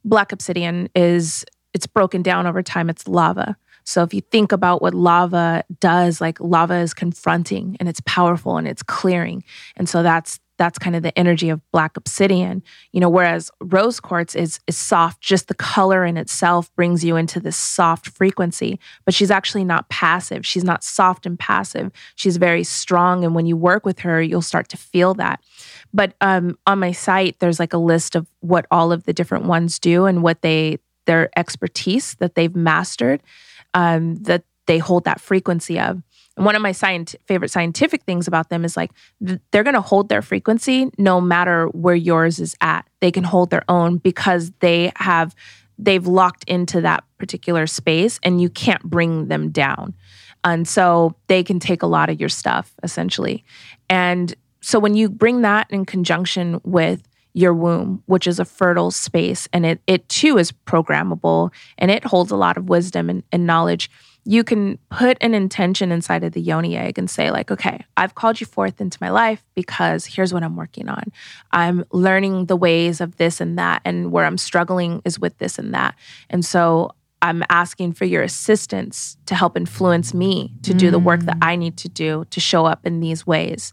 black 0.04 0.32
obsidian 0.32 0.88
is 0.94 1.44
it's 1.74 1.86
broken 1.86 2.22
down 2.22 2.46
over 2.46 2.62
time, 2.62 2.88
it's 2.90 3.06
lava. 3.06 3.56
So 3.84 4.02
if 4.02 4.12
you 4.12 4.20
think 4.20 4.52
about 4.52 4.82
what 4.82 4.94
lava 4.94 5.64
does, 5.80 6.20
like 6.20 6.38
lava 6.40 6.76
is 6.76 6.92
confronting 6.92 7.76
and 7.80 7.88
it's 7.88 8.02
powerful 8.04 8.58
and 8.58 8.68
it's 8.68 8.82
clearing. 8.82 9.44
And 9.76 9.88
so 9.88 10.02
that's 10.02 10.40
that's 10.58 10.78
kind 10.78 10.94
of 10.94 11.02
the 11.02 11.16
energy 11.18 11.48
of 11.48 11.60
black 11.72 11.96
obsidian, 11.96 12.62
you 12.92 13.00
know, 13.00 13.08
whereas 13.08 13.50
rose 13.60 14.00
quartz 14.00 14.34
is 14.34 14.60
is 14.66 14.76
soft, 14.76 15.20
just 15.20 15.48
the 15.48 15.54
color 15.54 16.04
in 16.04 16.16
itself 16.16 16.74
brings 16.74 17.04
you 17.04 17.16
into 17.16 17.40
this 17.40 17.56
soft 17.56 18.08
frequency, 18.08 18.78
but 19.04 19.14
she's 19.14 19.30
actually 19.30 19.64
not 19.64 19.88
passive. 19.88 20.44
She's 20.44 20.64
not 20.64 20.84
soft 20.84 21.24
and 21.24 21.38
passive. 21.38 21.90
She's 22.16 22.36
very 22.36 22.64
strong 22.64 23.24
and 23.24 23.34
when 23.34 23.46
you 23.46 23.56
work 23.56 23.86
with 23.86 24.00
her, 24.00 24.20
you'll 24.20 24.42
start 24.42 24.68
to 24.70 24.76
feel 24.76 25.14
that. 25.14 25.40
But 25.94 26.14
um, 26.20 26.58
on 26.66 26.78
my 26.80 26.92
site 26.92 27.38
there's 27.38 27.60
like 27.60 27.72
a 27.72 27.78
list 27.78 28.14
of 28.14 28.26
what 28.40 28.66
all 28.70 28.92
of 28.92 29.04
the 29.04 29.12
different 29.12 29.46
ones 29.46 29.78
do 29.78 30.04
and 30.04 30.22
what 30.22 30.42
they 30.42 30.78
their 31.06 31.30
expertise 31.36 32.16
that 32.16 32.34
they've 32.34 32.54
mastered, 32.54 33.22
um, 33.72 34.16
that 34.16 34.44
they 34.66 34.78
hold 34.78 35.04
that 35.04 35.20
frequency 35.20 35.80
of. 35.80 36.02
And 36.38 36.46
one 36.46 36.56
of 36.56 36.62
my 36.62 36.70
scient- 36.70 37.16
favorite 37.26 37.50
scientific 37.50 38.04
things 38.04 38.28
about 38.28 38.48
them 38.48 38.64
is 38.64 38.76
like 38.76 38.92
th- 39.24 39.40
they're 39.50 39.64
going 39.64 39.74
to 39.74 39.80
hold 39.80 40.08
their 40.08 40.22
frequency 40.22 40.90
no 40.96 41.20
matter 41.20 41.66
where 41.68 41.96
yours 41.96 42.38
is 42.38 42.56
at. 42.60 42.86
They 43.00 43.10
can 43.10 43.24
hold 43.24 43.50
their 43.50 43.64
own 43.68 43.98
because 43.98 44.52
they 44.60 44.92
have 44.96 45.34
they've 45.78 46.06
locked 46.06 46.44
into 46.44 46.80
that 46.80 47.04
particular 47.18 47.66
space 47.66 48.18
and 48.22 48.40
you 48.40 48.48
can't 48.48 48.82
bring 48.82 49.28
them 49.28 49.50
down. 49.50 49.94
And 50.44 50.66
so 50.66 51.14
they 51.26 51.42
can 51.42 51.60
take 51.60 51.82
a 51.82 51.86
lot 51.86 52.08
of 52.08 52.18
your 52.18 52.28
stuff 52.28 52.72
essentially. 52.82 53.44
And 53.90 54.34
so 54.60 54.78
when 54.78 54.94
you 54.94 55.08
bring 55.08 55.42
that 55.42 55.66
in 55.70 55.84
conjunction 55.84 56.60
with 56.64 57.02
your 57.34 57.54
womb, 57.54 58.02
which 58.06 58.26
is 58.26 58.40
a 58.40 58.44
fertile 58.44 58.90
space, 58.90 59.48
and 59.52 59.66
it 59.66 59.80
it 59.86 60.08
too 60.08 60.38
is 60.38 60.52
programmable 60.52 61.52
and 61.78 61.90
it 61.90 62.04
holds 62.04 62.30
a 62.30 62.36
lot 62.36 62.56
of 62.56 62.68
wisdom 62.68 63.10
and, 63.10 63.22
and 63.32 63.46
knowledge 63.46 63.90
you 64.28 64.44
can 64.44 64.78
put 64.90 65.16
an 65.22 65.32
intention 65.32 65.90
inside 65.90 66.22
of 66.22 66.32
the 66.32 66.40
yoni 66.40 66.76
egg 66.76 66.98
and 66.98 67.08
say 67.08 67.30
like 67.30 67.50
okay 67.50 67.82
i've 67.96 68.14
called 68.14 68.38
you 68.40 68.46
forth 68.46 68.78
into 68.78 68.98
my 69.00 69.08
life 69.08 69.42
because 69.54 70.04
here's 70.04 70.34
what 70.34 70.42
i'm 70.42 70.54
working 70.54 70.88
on. 70.88 71.04
I'm 71.50 71.84
learning 71.92 72.46
the 72.46 72.56
ways 72.56 73.00
of 73.00 73.16
this 73.16 73.40
and 73.40 73.58
that 73.58 73.80
and 73.86 74.12
where 74.12 74.26
i'm 74.26 74.38
struggling 74.38 75.00
is 75.04 75.18
with 75.18 75.38
this 75.38 75.58
and 75.58 75.72
that. 75.72 75.94
And 76.28 76.44
so 76.44 76.92
i'm 77.22 77.42
asking 77.48 77.94
for 77.94 78.04
your 78.04 78.22
assistance 78.22 79.16
to 79.26 79.34
help 79.34 79.56
influence 79.56 80.12
me 80.12 80.52
to 80.62 80.74
do 80.74 80.90
the 80.90 80.98
work 80.98 81.20
that 81.22 81.36
mm. 81.36 81.46
i 81.46 81.56
need 81.56 81.76
to 81.78 81.88
do 81.88 82.24
to 82.30 82.38
show 82.38 82.66
up 82.66 82.84
in 82.84 83.00
these 83.00 83.26
ways 83.26 83.72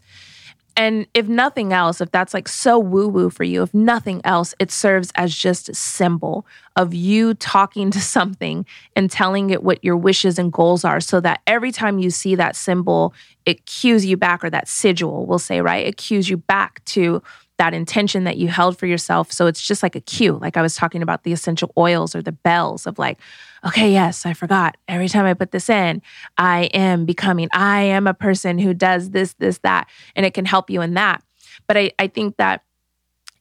and 0.76 1.06
if 1.14 1.26
nothing 1.26 1.72
else, 1.72 2.02
if 2.02 2.10
that's 2.10 2.34
like 2.34 2.46
so 2.46 2.78
woo 2.78 3.08
woo 3.08 3.30
for 3.30 3.44
you, 3.44 3.62
if 3.62 3.72
nothing 3.72 4.20
else, 4.24 4.54
it 4.58 4.70
serves 4.70 5.10
as 5.14 5.34
just 5.34 5.70
a 5.70 5.74
symbol 5.74 6.46
of 6.76 6.92
you 6.92 7.32
talking 7.34 7.90
to 7.90 8.00
something 8.00 8.66
and 8.94 9.10
telling 9.10 9.48
it 9.48 9.62
what 9.62 9.82
your 9.82 9.96
wishes 9.96 10.38
and 10.38 10.52
goals 10.52 10.84
are 10.84 11.00
so 11.00 11.18
that 11.20 11.40
every 11.46 11.72
time 11.72 11.98
you 11.98 12.10
see 12.10 12.34
that 12.34 12.54
symbol, 12.54 13.14
it 13.46 13.64
cues 13.64 14.04
you 14.04 14.18
back, 14.18 14.44
or 14.44 14.50
that 14.50 14.68
sigil, 14.68 15.24
we'll 15.24 15.38
say, 15.38 15.62
right? 15.62 15.86
It 15.86 15.96
cues 15.96 16.28
you 16.28 16.36
back 16.36 16.84
to 16.86 17.22
that 17.58 17.74
intention 17.74 18.24
that 18.24 18.36
you 18.36 18.48
held 18.48 18.78
for 18.78 18.86
yourself. 18.86 19.32
So 19.32 19.46
it's 19.46 19.66
just 19.66 19.82
like 19.82 19.96
a 19.96 20.00
cue. 20.00 20.38
Like 20.40 20.56
I 20.56 20.62
was 20.62 20.76
talking 20.76 21.02
about 21.02 21.24
the 21.24 21.32
essential 21.32 21.72
oils 21.76 22.14
or 22.14 22.22
the 22.22 22.32
bells 22.32 22.86
of 22.86 22.98
like, 22.98 23.18
okay, 23.64 23.90
yes, 23.90 24.26
I 24.26 24.34
forgot. 24.34 24.76
Every 24.88 25.08
time 25.08 25.24
I 25.24 25.34
put 25.34 25.52
this 25.52 25.70
in, 25.70 26.02
I 26.36 26.64
am 26.74 27.06
becoming, 27.06 27.48
I 27.52 27.82
am 27.82 28.06
a 28.06 28.14
person 28.14 28.58
who 28.58 28.74
does 28.74 29.10
this, 29.10 29.34
this, 29.34 29.58
that. 29.58 29.88
And 30.14 30.26
it 30.26 30.34
can 30.34 30.44
help 30.44 30.70
you 30.70 30.82
in 30.82 30.94
that. 30.94 31.22
But 31.66 31.76
I, 31.76 31.92
I 31.98 32.08
think 32.08 32.36
that 32.36 32.62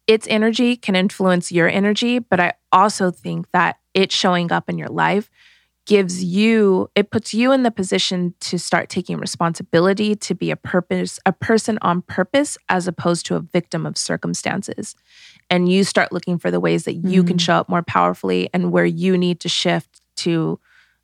its 0.08 0.28
energy 0.30 0.78
can 0.78 0.96
influence 0.96 1.52
your 1.52 1.68
energy. 1.68 2.20
But 2.20 2.40
I 2.40 2.54
also 2.72 3.12
think 3.12 3.48
that 3.52 3.80
it 3.94 4.12
showing 4.12 4.52
up 4.52 4.70
in 4.70 4.78
your 4.78 4.90
life 4.90 5.30
gives 5.86 6.24
you 6.24 6.90
it 6.95 7.12
puts 7.12 7.34
you 7.34 7.52
in 7.52 7.64
the 7.64 7.72
position 7.72 8.34
to 8.40 8.57
start 8.57 8.90
taking 8.90 9.18
responsibility 9.18 10.16
to 10.16 10.34
be 10.34 10.52
a 10.52 10.56
purpose 10.56 11.20
a 11.26 11.32
person 11.32 11.78
on 11.82 12.02
purpose 12.02 12.57
as 12.70 12.88
opposed 12.88 13.26
to 13.26 13.36
a 13.36 13.40
victim 13.40 13.86
of 13.86 13.98
circumstances 13.98 14.95
and 15.49 15.72
you 15.72 15.84
start 15.84 16.12
looking 16.12 16.38
for 16.38 16.49
the 16.49 16.60
ways 16.60 16.86
that 16.86 16.95
you 16.95 17.24
mm. 17.24 17.28
can 17.28 17.38
show 17.38 17.56
up 17.56 17.70
more 17.70 17.84
powerfully 17.84 18.49
and 18.53 18.72
where 18.72 18.86
you 18.86 19.18
need 19.18 19.40
to 19.40 19.49
shift 19.49 20.02
to 20.16 20.60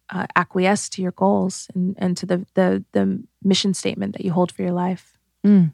uh, 0.10 0.26
acquiesce 0.36 0.90
to 0.90 1.02
your 1.02 1.12
goals 1.12 1.68
and, 1.74 1.96
and 1.98 2.18
to 2.18 2.26
the, 2.26 2.46
the 2.56 2.84
the 2.92 3.24
mission 3.44 3.74
statement 3.74 4.14
that 4.14 4.26
you 4.26 4.32
hold 4.32 4.52
for 4.52 4.64
your 4.64 4.74
life 4.74 5.18
mm. 5.46 5.72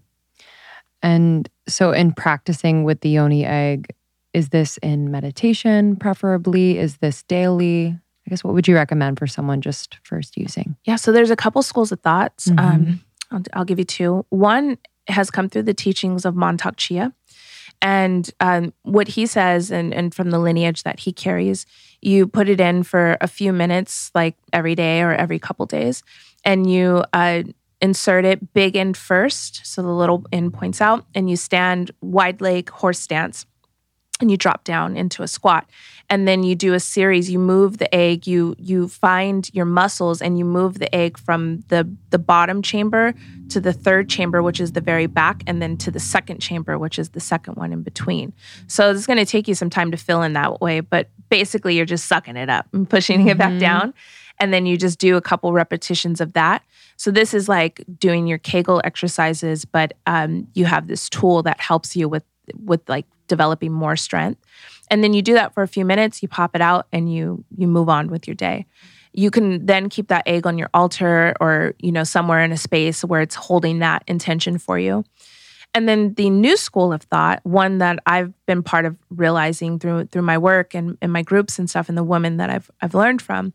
and 1.02 1.50
so 1.68 1.92
in 1.92 2.12
practicing 2.12 2.84
with 2.84 3.00
the 3.02 3.10
yoni 3.10 3.46
egg 3.46 3.88
is 4.34 4.50
this 4.50 4.78
in 4.80 5.10
meditation 5.10 5.96
preferably 5.96 6.78
is 6.78 6.98
this 6.98 7.24
daily 7.24 7.98
I 8.28 8.30
guess 8.30 8.44
what 8.44 8.54
would 8.54 8.68
you 8.68 8.76
recommend 8.76 9.18
for 9.18 9.26
someone 9.26 9.62
just 9.62 9.98
first 10.04 10.36
using? 10.36 10.76
Yeah, 10.84 10.98
so 10.98 11.14
there's 11.14 11.32
a 11.32 11.36
couple 11.38 11.64
schools 11.64 11.94
of 11.94 12.02
thoughts. 12.02 12.48
Mm-hmm. 12.48 12.60
Um, 12.60 13.04
I'll, 13.32 13.44
I'll, 13.54 13.66
give 13.66 13.80
you 13.80 13.86
two. 13.86 14.26
One 14.30 14.78
has 15.08 15.32
come 15.32 15.48
through 15.48 15.64
the 15.64 15.74
teachings 15.74 16.26
of 16.26 16.36
Mantak 16.36 16.74
Chia. 16.76 17.14
And 17.82 18.30
um, 18.42 18.74
what 18.82 19.08
he 19.08 19.28
says, 19.28 19.72
and, 19.72 19.94
and 19.94 20.14
from 20.14 20.32
the 20.32 20.40
lineage 20.40 20.84
that 20.84 21.00
he 21.00 21.14
carries, 21.14 21.66
you 22.02 22.28
put 22.28 22.50
it 22.50 22.60
in 22.60 22.84
for 22.84 23.18
a 23.22 23.28
few 23.28 23.54
minutes, 23.54 24.12
like 24.14 24.36
every 24.52 24.76
day 24.76 25.02
or 25.02 25.14
every 25.14 25.40
couple 25.40 25.66
days, 25.66 26.04
and 26.44 26.70
you 26.70 27.04
uh, 27.14 27.44
insert 27.80 28.26
it 28.26 28.54
big 28.54 28.76
end 28.76 28.98
first. 28.98 29.66
So 29.66 29.84
the 29.84 29.90
little 29.90 30.26
end 30.32 30.54
points 30.54 30.82
out, 30.82 31.06
and 31.14 31.30
you 31.30 31.36
stand 31.36 31.92
wide 32.02 32.42
leg 32.42 32.70
horse 32.70 33.00
stance 33.00 33.46
and 34.20 34.32
you 34.32 34.38
drop 34.38 34.64
down 34.64 34.98
into 34.98 35.24
a 35.24 35.28
squat 35.28 35.70
and 36.10 36.28
then 36.28 36.44
you 36.44 36.56
do 36.56 36.74
a 36.74 36.80
series 36.80 37.30
you 37.30 37.40
move 37.40 37.78
the 37.78 37.94
egg 37.94 38.26
you 38.26 38.56
you 38.58 38.88
find 38.88 39.50
your 39.54 39.66
muscles 39.66 40.22
and 40.22 40.38
you 40.38 40.46
move 40.46 40.80
the 40.80 40.94
egg 40.94 41.18
from 41.18 41.60
the 41.68 41.90
the 42.10 42.18
bottom 42.18 42.62
chamber 42.62 43.14
to 43.50 43.60
the 43.60 43.74
third 43.74 44.10
chamber 44.10 44.42
which 44.42 44.60
is 44.60 44.74
the 44.74 44.82
very 44.82 45.08
back 45.08 45.44
and 45.48 45.62
then 45.62 45.78
to 45.78 45.92
the 45.92 46.00
second 46.00 46.40
chamber 46.40 46.78
which 46.78 46.98
is 46.98 47.10
the 47.10 47.20
second 47.20 47.56
one 47.56 47.74
in 47.74 47.84
between 47.84 48.34
so 48.68 48.92
it's 48.92 49.06
going 49.08 49.18
to 49.18 49.26
take 49.26 49.48
you 49.48 49.56
some 49.56 49.70
time 49.70 49.92
to 49.92 49.98
fill 49.98 50.22
in 50.22 50.34
that 50.34 50.62
way 50.62 50.80
but 50.80 51.10
basically 51.30 51.76
you're 51.76 51.86
just 51.86 52.06
sucking 52.06 52.38
it 52.38 52.50
up 52.50 52.68
and 52.74 52.90
pushing 52.90 53.20
mm-hmm. 53.20 53.30
it 53.30 53.38
back 53.38 53.52
mm-hmm. 53.52 53.60
down 53.60 53.94
and 54.40 54.54
then 54.54 54.68
you 54.68 54.78
just 54.78 55.00
do 55.00 55.18
a 55.18 55.22
couple 55.22 55.52
repetitions 55.52 56.22
of 56.22 56.34
that 56.34 56.64
so 56.96 57.12
this 57.12 57.34
is 57.34 57.48
like 57.48 57.84
doing 58.00 58.28
your 58.28 58.38
kegel 58.38 58.82
exercises 58.84 59.66
but 59.66 59.94
um, 60.06 60.48
you 60.54 60.66
have 60.66 60.88
this 60.88 61.10
tool 61.10 61.44
that 61.44 61.60
helps 61.60 61.96
you 61.96 62.08
with 62.08 62.24
with 62.64 62.88
like 62.88 63.06
developing 63.28 63.72
more 63.72 63.96
strength. 63.96 64.42
And 64.90 65.04
then 65.04 65.14
you 65.14 65.22
do 65.22 65.34
that 65.34 65.54
for 65.54 65.64
a 65.64 65.68
few 65.68 65.86
minutes, 65.86 66.22
you 66.22 66.28
pop 66.28 66.56
it 66.56 66.62
out 66.62 66.88
and 66.92 67.12
you 67.12 67.44
you 67.56 67.68
move 67.68 67.90
on 67.90 68.08
with 68.08 68.28
your 68.28 68.36
day. 68.36 68.66
You 69.14 69.32
can 69.32 69.66
then 69.66 69.90
keep 69.90 70.10
that 70.10 70.28
egg 70.28 70.46
on 70.46 70.58
your 70.58 70.70
altar 70.74 71.34
or, 71.40 71.74
you 71.80 71.92
know, 71.92 72.04
somewhere 72.04 72.44
in 72.44 72.52
a 72.52 72.58
space 72.58 73.04
where 73.04 73.22
it's 73.22 73.36
holding 73.36 73.80
that 73.80 74.04
intention 74.08 74.58
for 74.60 74.78
you. 74.78 75.04
And 75.74 75.88
then 75.88 76.14
the 76.14 76.30
new 76.30 76.58
school 76.58 76.94
of 76.94 77.04
thought, 77.04 77.40
one 77.44 77.80
that 77.80 78.00
I've 78.06 78.34
been 78.46 78.64
part 78.64 78.86
of 78.86 78.98
realizing 79.10 79.80
through 79.80 80.06
through 80.06 80.22
my 80.22 80.38
work 80.38 80.74
and 80.74 80.98
in 81.02 81.12
my 81.12 81.22
groups 81.22 81.60
and 81.60 81.70
stuff 81.70 81.90
and 81.90 81.98
the 81.98 82.04
women 82.04 82.38
that 82.38 82.50
I've 82.50 82.72
I've 82.82 82.96
learned 82.96 83.22
from, 83.22 83.54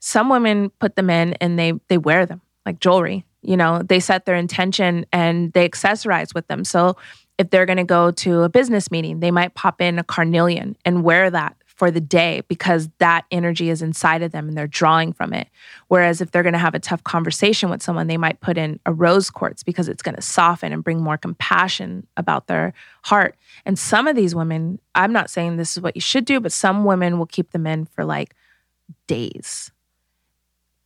some 0.00 0.28
women 0.28 0.70
put 0.78 0.96
them 0.96 1.10
in 1.10 1.34
and 1.34 1.58
they 1.58 1.74
they 1.88 1.98
wear 1.98 2.26
them 2.26 2.40
like 2.66 2.80
jewelry. 2.80 3.24
You 3.42 3.56
know, 3.56 3.82
they 3.82 4.00
set 4.00 4.26
their 4.26 4.34
intention 4.34 5.06
and 5.12 5.52
they 5.52 5.68
accessorize 5.68 6.34
with 6.34 6.46
them. 6.48 6.64
So 6.64 6.96
if 7.40 7.48
they're 7.48 7.64
going 7.64 7.78
to 7.78 7.84
go 7.84 8.10
to 8.10 8.42
a 8.42 8.50
business 8.50 8.90
meeting, 8.90 9.20
they 9.20 9.30
might 9.30 9.54
pop 9.54 9.80
in 9.80 9.98
a 9.98 10.04
carnelian 10.04 10.76
and 10.84 11.02
wear 11.02 11.30
that 11.30 11.56
for 11.64 11.90
the 11.90 12.00
day 12.00 12.42
because 12.48 12.90
that 12.98 13.24
energy 13.30 13.70
is 13.70 13.80
inside 13.80 14.20
of 14.20 14.30
them 14.30 14.46
and 14.46 14.58
they're 14.58 14.66
drawing 14.66 15.10
from 15.14 15.32
it. 15.32 15.48
Whereas 15.88 16.20
if 16.20 16.30
they're 16.30 16.42
going 16.42 16.52
to 16.52 16.58
have 16.58 16.74
a 16.74 16.78
tough 16.78 17.02
conversation 17.02 17.70
with 17.70 17.82
someone, 17.82 18.08
they 18.08 18.18
might 18.18 18.40
put 18.40 18.58
in 18.58 18.78
a 18.84 18.92
rose 18.92 19.30
quartz 19.30 19.62
because 19.62 19.88
it's 19.88 20.02
going 20.02 20.16
to 20.16 20.20
soften 20.20 20.70
and 20.70 20.84
bring 20.84 21.00
more 21.00 21.16
compassion 21.16 22.06
about 22.18 22.46
their 22.46 22.74
heart. 23.04 23.36
And 23.64 23.78
some 23.78 24.06
of 24.06 24.16
these 24.16 24.34
women, 24.34 24.78
I'm 24.94 25.14
not 25.14 25.30
saying 25.30 25.56
this 25.56 25.78
is 25.78 25.82
what 25.82 25.96
you 25.96 26.02
should 26.02 26.26
do, 26.26 26.40
but 26.40 26.52
some 26.52 26.84
women 26.84 27.18
will 27.18 27.24
keep 27.24 27.52
them 27.52 27.66
in 27.66 27.86
for 27.86 28.04
like 28.04 28.34
days 29.06 29.72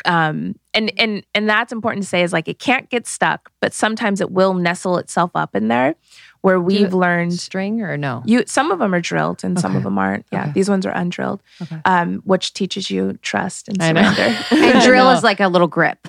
um, 0.05 0.57
and 0.73 0.93
and 0.99 1.25
and 1.35 1.49
that's 1.49 1.73
important 1.73 2.03
to 2.03 2.09
say 2.09 2.23
is 2.23 2.33
like 2.33 2.49
it 2.49 2.59
can't 2.59 2.89
get 2.91 3.07
stuck, 3.07 3.51
but 3.61 3.73
sometimes 3.73 4.21
it 4.21 4.31
will 4.31 4.55
nestle 4.55 4.99
itself 4.99 5.31
up 5.35 5.55
in 5.55 5.69
there. 5.69 5.95
Where 6.45 6.61
we've 6.61 6.93
learned 6.93 7.33
string 7.33 7.81
or 7.81 7.97
no, 7.97 8.23
you 8.27 8.45
some 8.47 8.71
of 8.71 8.79
them 8.79 8.95
are 8.95 9.01
drilled 9.01 9.43
and 9.45 9.57
okay. 9.57 9.63
some 9.63 9.77
of 9.77 9.83
them 9.83 9.97
aren't. 9.97 10.27
Yeah, 10.31 10.43
okay. 10.43 10.53
these 10.53 10.69
ones 10.69 10.85
are 10.85 10.93
undrilled, 10.93 11.41
okay. 11.63 11.81
um, 11.87 12.21
which 12.27 12.53
teaches 12.53 12.91
you 12.91 13.19
trust 13.23 13.67
and 13.69 13.81
surrender. 13.81 14.37
and 14.51 14.83
drill 14.83 15.09
is 15.13 15.23
like 15.23 15.41
a 15.41 15.49
little 15.49 15.69
grip. 15.69 16.07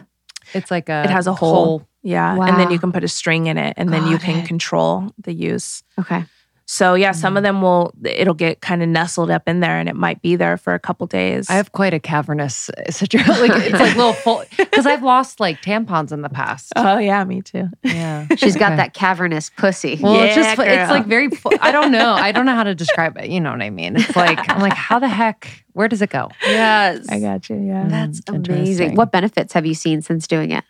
It's 0.53 0.69
like 0.69 0.89
a 0.89 1.03
it 1.05 1.09
has 1.09 1.27
a 1.27 1.33
hole. 1.33 1.53
hole. 1.53 1.87
Yeah, 2.03 2.35
wow. 2.35 2.47
and 2.47 2.59
then 2.59 2.69
you 2.69 2.79
can 2.79 2.91
put 2.91 3.05
a 3.05 3.07
string 3.07 3.45
in 3.47 3.57
it, 3.57 3.75
and 3.77 3.89
Got 3.89 4.01
then 4.01 4.11
you 4.11 4.17
can 4.17 4.39
it. 4.39 4.45
control 4.45 5.13
the 5.17 5.31
use. 5.31 5.83
Okay. 5.97 6.25
So 6.67 6.95
yeah, 6.95 7.11
some 7.11 7.37
of 7.37 7.41
mm. 7.41 7.45
them 7.45 7.61
will 7.61 7.93
it'll 8.03 8.33
get 8.33 8.61
kind 8.61 8.81
of 8.81 8.89
nestled 8.89 9.29
up 9.29 9.47
in 9.47 9.59
there 9.59 9.77
and 9.77 9.87
it 9.87 9.95
might 9.95 10.21
be 10.23 10.35
there 10.35 10.57
for 10.57 10.73
a 10.73 10.79
couple 10.79 11.05
days. 11.05 11.47
I 11.49 11.53
have 11.53 11.71
quite 11.71 11.93
a 11.93 11.99
cavernous 11.99 12.71
situation. 12.89 13.33
Like 13.45 13.51
it's 13.63 13.79
like 13.79 13.95
little 13.95 14.13
full 14.13 14.43
because 14.57 14.85
I've 14.85 15.03
lost 15.03 15.39
like 15.39 15.61
tampons 15.61 16.11
in 16.11 16.21
the 16.21 16.29
past. 16.29 16.71
Oh 16.75 16.97
yeah, 16.97 17.23
me 17.23 17.41
too. 17.41 17.67
Yeah. 17.83 18.27
She's 18.37 18.55
got 18.55 18.77
that 18.77 18.93
cavernous 18.93 19.51
pussy. 19.51 19.99
Well, 20.01 20.15
yeah, 20.15 20.23
it's 20.23 20.35
just 20.35 20.57
girl. 20.57 20.65
it's 20.67 20.89
like 20.89 21.05
very 21.05 21.29
I 21.61 21.71
don't 21.71 21.91
know. 21.91 22.13
I 22.13 22.31
don't 22.31 22.45
know 22.45 22.55
how 22.55 22.63
to 22.63 22.73
describe 22.73 23.17
it. 23.17 23.29
You 23.29 23.39
know 23.41 23.51
what 23.51 23.61
I 23.61 23.69
mean? 23.69 23.97
It's 23.97 24.15
like 24.15 24.39
I'm 24.49 24.61
like 24.61 24.73
how 24.73 24.97
the 24.99 25.09
heck 25.09 25.65
where 25.73 25.87
does 25.87 26.01
it 26.01 26.09
go? 26.09 26.29
Yes. 26.43 27.05
I 27.09 27.19
got 27.19 27.49
you. 27.49 27.57
Yeah. 27.57 27.87
That's 27.87 28.21
amazing. 28.27 28.95
What 28.95 29.11
benefits 29.11 29.53
have 29.53 29.65
you 29.65 29.73
seen 29.75 30.01
since 30.01 30.27
doing 30.27 30.51
it? 30.51 30.63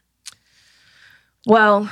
Well, 1.45 1.89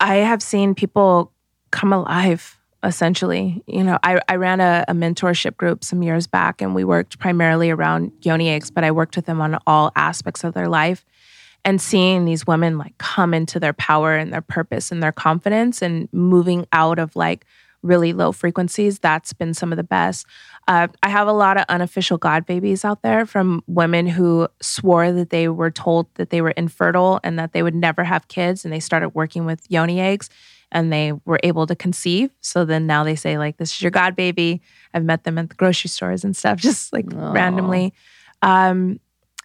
I 0.00 0.16
have 0.16 0.42
seen 0.42 0.74
people 0.74 1.32
come 1.70 1.92
alive 1.92 2.55
essentially. 2.86 3.62
You 3.66 3.84
know, 3.84 3.98
I, 4.02 4.20
I 4.28 4.36
ran 4.36 4.60
a, 4.60 4.84
a, 4.88 4.94
mentorship 4.94 5.56
group 5.56 5.82
some 5.82 6.02
years 6.02 6.26
back 6.26 6.62
and 6.62 6.74
we 6.74 6.84
worked 6.84 7.18
primarily 7.18 7.70
around 7.70 8.12
yoni 8.22 8.48
eggs, 8.48 8.70
but 8.70 8.84
I 8.84 8.92
worked 8.92 9.16
with 9.16 9.26
them 9.26 9.40
on 9.40 9.58
all 9.66 9.92
aspects 9.96 10.44
of 10.44 10.54
their 10.54 10.68
life. 10.68 11.04
And 11.64 11.80
seeing 11.80 12.24
these 12.24 12.46
women 12.46 12.78
like 12.78 12.96
come 12.98 13.34
into 13.34 13.58
their 13.58 13.72
power 13.72 14.14
and 14.14 14.32
their 14.32 14.40
purpose 14.40 14.92
and 14.92 15.02
their 15.02 15.10
confidence 15.10 15.82
and 15.82 16.08
moving 16.12 16.64
out 16.72 17.00
of 17.00 17.16
like 17.16 17.44
really 17.82 18.12
low 18.12 18.30
frequencies. 18.30 19.00
That's 19.00 19.32
been 19.32 19.52
some 19.52 19.72
of 19.72 19.76
the 19.76 19.84
best. 19.84 20.26
Uh, 20.68 20.86
I 21.02 21.08
have 21.08 21.26
a 21.26 21.32
lot 21.32 21.56
of 21.56 21.64
unofficial 21.68 22.18
God 22.18 22.46
babies 22.46 22.84
out 22.84 23.02
there 23.02 23.26
from 23.26 23.64
women 23.66 24.06
who 24.06 24.48
swore 24.62 25.10
that 25.12 25.30
they 25.30 25.48
were 25.48 25.70
told 25.70 26.06
that 26.14 26.30
they 26.30 26.40
were 26.40 26.50
infertile 26.50 27.18
and 27.24 27.38
that 27.38 27.52
they 27.52 27.62
would 27.62 27.74
never 27.74 28.04
have 28.04 28.28
kids, 28.28 28.64
and 28.64 28.72
they 28.72 28.80
started 28.80 29.10
working 29.10 29.44
with 29.44 29.68
yoni 29.68 30.00
eggs 30.00 30.30
and 30.72 30.92
they 30.92 31.12
were 31.24 31.40
able 31.42 31.66
to 31.66 31.76
conceive. 31.76 32.30
So 32.40 32.64
then 32.64 32.86
now 32.86 33.04
they 33.04 33.16
say, 33.16 33.38
like, 33.38 33.56
this 33.56 33.72
is 33.72 33.82
your 33.82 33.90
God 33.90 34.16
baby. 34.16 34.60
I've 34.92 35.04
met 35.04 35.24
them 35.24 35.38
at 35.38 35.48
the 35.48 35.54
grocery 35.54 35.88
stores 35.88 36.24
and 36.24 36.36
stuff, 36.36 36.58
just 36.60 36.92
like 36.92 37.06
Aw. 37.14 37.32
randomly. 37.32 37.92
Um, 38.42 39.00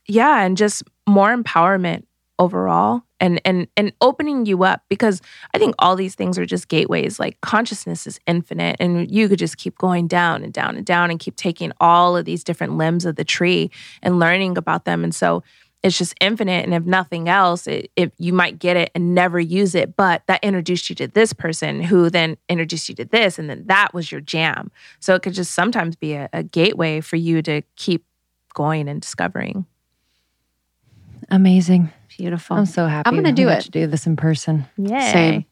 yeah, 0.08 0.44
and 0.44 0.58
just 0.58 0.84
more 1.08 1.36
empowerment 1.36 2.04
overall 2.40 3.04
and 3.20 3.40
and 3.46 3.68
and 3.78 3.94
opening 4.02 4.48
you 4.48 4.64
up 4.64 4.82
because 4.90 5.22
I 5.54 5.60
think 5.60 5.76
all 5.78 5.96
these 5.96 6.16
things 6.16 6.40
are 6.40 6.46
just 6.46 6.68
gateways. 6.68 7.20
Like 7.20 7.40
consciousness 7.42 8.08
is 8.08 8.20
infinite 8.26 8.78
and 8.80 9.10
you 9.10 9.30
could 9.30 9.38
just 9.38 9.58
keep 9.58 9.78
going 9.78 10.08
down 10.08 10.44
and 10.44 10.52
down 10.52 10.76
and 10.76 10.86
down 10.86 11.12
and 11.12 11.20
keep 11.20 11.36
taking 11.36 11.72
all 11.80 12.18
of 12.18 12.26
these 12.26 12.44
different 12.44 12.78
limbs 12.78 13.06
of 13.06 13.16
the 13.16 13.24
tree 13.24 13.70
and 14.02 14.20
learning 14.20 14.58
about 14.58 14.86
them. 14.86 15.04
And 15.04 15.14
so 15.14 15.44
it's 15.84 15.98
just 15.98 16.14
infinite 16.22 16.64
and 16.64 16.74
if 16.74 16.84
nothing 16.84 17.28
else 17.28 17.66
it, 17.68 17.90
if 17.96 18.12
you 18.18 18.34
might 18.34 18.60
get 18.60 18.78
it 18.78 18.92
and 18.94 19.16
never 19.16 19.40
use 19.40 19.74
it 19.76 19.96
but 19.96 20.22
that 20.28 20.44
introduced 20.44 20.90
you 20.90 20.96
to 20.96 21.08
this 21.08 21.34
person 21.34 21.82
who 21.82 22.10
then 22.10 22.38
introduced 22.50 22.88
you 22.90 22.96
to 22.96 23.06
this 23.06 23.40
and 23.40 23.50
then 23.50 23.64
that 23.68 23.94
was 23.94 24.12
your 24.12 24.22
jam 24.22 24.72
so 25.00 25.16
it 25.16 25.22
could 25.22 25.34
just 25.34 25.54
sometimes 25.54 25.96
be 25.96 26.14
a, 26.14 26.30
a 26.34 26.44
gateway 26.44 27.02
for 27.02 27.16
you 27.16 27.42
to 27.42 27.62
keep 27.76 28.06
going 28.54 28.88
and 28.88 29.02
discovering 29.02 29.66
Amazing. 31.30 31.90
Beautiful. 32.18 32.58
I'm 32.58 32.66
so 32.66 32.88
happy. 32.88 33.08
I'm 33.08 33.16
gonna 33.16 33.30
we 33.30 33.34
do 33.36 33.46
got 33.46 33.60
it. 33.60 33.62
to 33.64 33.72
do 33.72 33.88
this 33.88 34.06
in 34.06 34.18
person. 34.18 34.66
yeah 34.78 35.12
Same. 35.14 35.46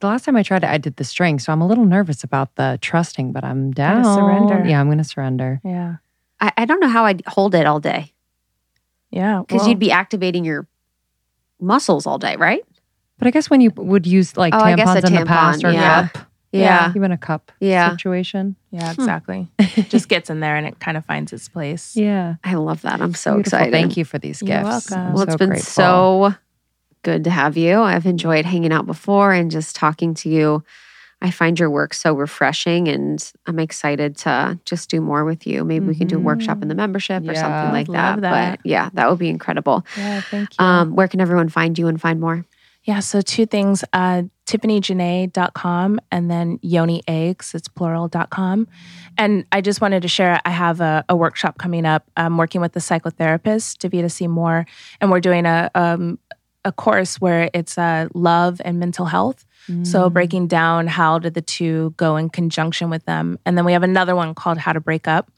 The 0.00 0.06
last 0.06 0.24
time 0.26 0.36
I 0.36 0.42
tried 0.42 0.64
it, 0.64 0.68
I 0.68 0.76
did 0.76 0.96
the 0.96 1.04
string, 1.04 1.38
so 1.38 1.50
I'm 1.50 1.62
a 1.62 1.66
little 1.66 1.86
nervous 1.86 2.24
about 2.24 2.54
the 2.56 2.78
trusting, 2.82 3.32
but 3.32 3.42
I'm 3.42 3.72
down. 3.72 4.02
Gotta 4.02 4.14
surrender. 4.16 4.68
Yeah, 4.68 4.80
I'm 4.80 4.86
going 4.88 4.98
to 4.98 5.04
surrender. 5.04 5.60
yeah 5.64 5.96
I, 6.40 6.52
I 6.58 6.64
don't 6.66 6.80
know 6.80 6.88
how 6.88 7.04
I'd 7.06 7.22
hold 7.26 7.54
it 7.54 7.64
all 7.66 7.80
day 7.80 8.12
yeah 9.14 9.40
because 9.40 9.60
well, 9.60 9.68
you'd 9.70 9.78
be 9.78 9.90
activating 9.92 10.44
your 10.44 10.66
muscles 11.60 12.06
all 12.06 12.18
day, 12.18 12.36
right? 12.36 12.62
But 13.18 13.28
I 13.28 13.30
guess 13.30 13.48
when 13.48 13.60
you 13.60 13.70
would 13.76 14.06
use 14.06 14.36
like 14.36 14.52
Oh, 14.54 14.58
I 14.58 14.74
guess 14.74 14.88
tampons 14.88 15.04
a 15.04 15.06
in 15.06 15.14
the 15.20 15.26
past 15.26 15.64
or 15.64 15.70
yeah. 15.70 16.08
cup, 16.08 16.26
Yeah. 16.52 16.92
even 16.96 17.12
a 17.12 17.16
cup 17.18 17.52
Yeah. 17.60 17.90
situation. 17.92 18.56
yeah 18.70 18.92
hmm. 18.92 19.00
exactly 19.00 19.48
just 19.88 20.08
gets 20.08 20.30
in 20.30 20.40
there 20.40 20.56
and 20.56 20.66
it 20.66 20.80
kind 20.80 20.96
of 20.96 21.04
finds 21.06 21.32
its 21.32 21.48
place 21.48 21.96
Yeah. 21.96 22.34
I 22.42 22.54
love 22.54 22.82
that. 22.82 23.00
I'm 23.00 23.14
so 23.14 23.34
Beautiful. 23.34 23.58
excited. 23.58 23.72
Thank 23.72 23.96
you 23.96 24.04
for 24.04 24.18
these 24.18 24.42
You're 24.42 24.62
gifts. 24.62 24.90
welcome. 24.90 25.06
I'm 25.08 25.12
Well, 25.14 25.22
it's 25.22 25.32
so 25.32 25.38
been 25.38 25.48
grateful. 25.50 25.72
so 25.72 26.34
good 27.02 27.24
to 27.24 27.30
have 27.30 27.56
you. 27.56 27.80
I've 27.80 28.06
enjoyed 28.06 28.44
hanging 28.44 28.72
out 28.72 28.86
before 28.86 29.32
and 29.32 29.50
just 29.50 29.76
talking 29.76 30.14
to 30.14 30.28
you. 30.28 30.64
I 31.24 31.30
find 31.30 31.58
your 31.58 31.70
work 31.70 31.94
so 31.94 32.12
refreshing 32.12 32.86
and 32.86 33.32
I'm 33.46 33.58
excited 33.58 34.16
to 34.18 34.58
just 34.66 34.90
do 34.90 35.00
more 35.00 35.24
with 35.24 35.46
you. 35.46 35.64
Maybe 35.64 35.86
we 35.86 35.94
can 35.94 36.06
do 36.06 36.16
a 36.16 36.20
workshop 36.20 36.60
in 36.60 36.68
the 36.68 36.74
membership 36.74 37.22
or 37.26 37.34
something 37.34 37.72
like 37.72 37.88
love 37.88 38.20
that. 38.20 38.30
that. 38.30 38.58
But 38.58 38.68
yeah, 38.68 38.90
that 38.92 39.08
would 39.08 39.18
be 39.18 39.30
incredible. 39.30 39.86
yeah 39.96 40.20
thank 40.20 40.50
you 40.50 40.64
Um, 40.64 40.94
where 40.94 41.08
can 41.08 41.20
everyone 41.22 41.48
find 41.48 41.78
you 41.78 41.88
and 41.88 41.98
find 41.98 42.20
more? 42.20 42.44
Yeah, 42.82 43.00
so 43.00 43.22
two 43.22 43.46
things 43.46 43.82
uh, 43.94 44.24
TiffanyJanae.com 44.44 46.00
and 46.10 46.30
then 46.30 46.58
Yoni 46.60 47.02
Eggs, 47.08 47.54
it's 47.54 47.68
plural.com. 47.68 48.68
And 49.16 49.46
I 49.52 49.62
just 49.62 49.80
wanted 49.80 50.02
to 50.02 50.08
share 50.08 50.40
I 50.44 50.50
have 50.50 50.82
a, 50.82 51.04
a 51.08 51.16
workshop 51.16 51.56
coming 51.56 51.86
up. 51.86 52.10
I'm 52.16 52.36
working 52.36 52.60
with 52.60 52.72
the 52.72 52.80
psychotherapist, 52.80 53.78
Davita 53.78 54.10
Seymour, 54.10 54.66
and 55.00 55.10
we're 55.10 55.20
doing 55.20 55.46
a, 55.46 55.70
um, 55.74 56.18
a 56.64 56.72
course 56.72 57.20
where 57.20 57.48
it's 57.54 57.78
uh, 57.78 58.08
love 58.14 58.60
and 58.64 58.78
mental 58.78 59.06
health. 59.06 59.46
So 59.66 60.10
mm. 60.10 60.12
breaking 60.12 60.48
down 60.48 60.86
how 60.86 61.18
do 61.18 61.30
the 61.30 61.40
two 61.40 61.94
go 61.96 62.16
in 62.16 62.28
conjunction 62.28 62.90
with 62.90 63.04
them. 63.06 63.38
And 63.46 63.56
then 63.56 63.64
we 63.64 63.72
have 63.72 63.82
another 63.82 64.14
one 64.14 64.34
called 64.34 64.58
How 64.58 64.72
to 64.72 64.80
Break 64.80 65.08
Up 65.08 65.30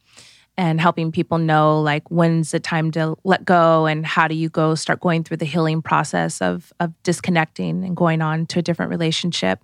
and 0.58 0.80
helping 0.80 1.12
people 1.12 1.38
know 1.38 1.80
like 1.80 2.10
when's 2.10 2.50
the 2.50 2.60
time 2.60 2.90
to 2.90 3.14
let 3.24 3.44
go 3.44 3.86
and 3.86 4.06
how 4.06 4.26
do 4.26 4.34
you 4.34 4.48
go 4.48 4.74
start 4.74 5.00
going 5.00 5.22
through 5.22 5.36
the 5.36 5.44
healing 5.44 5.82
process 5.82 6.40
of 6.40 6.72
of 6.80 6.92
disconnecting 7.02 7.84
and 7.84 7.96
going 7.96 8.22
on 8.22 8.46
to 8.46 8.60
a 8.60 8.62
different 8.62 8.90
relationship. 8.90 9.62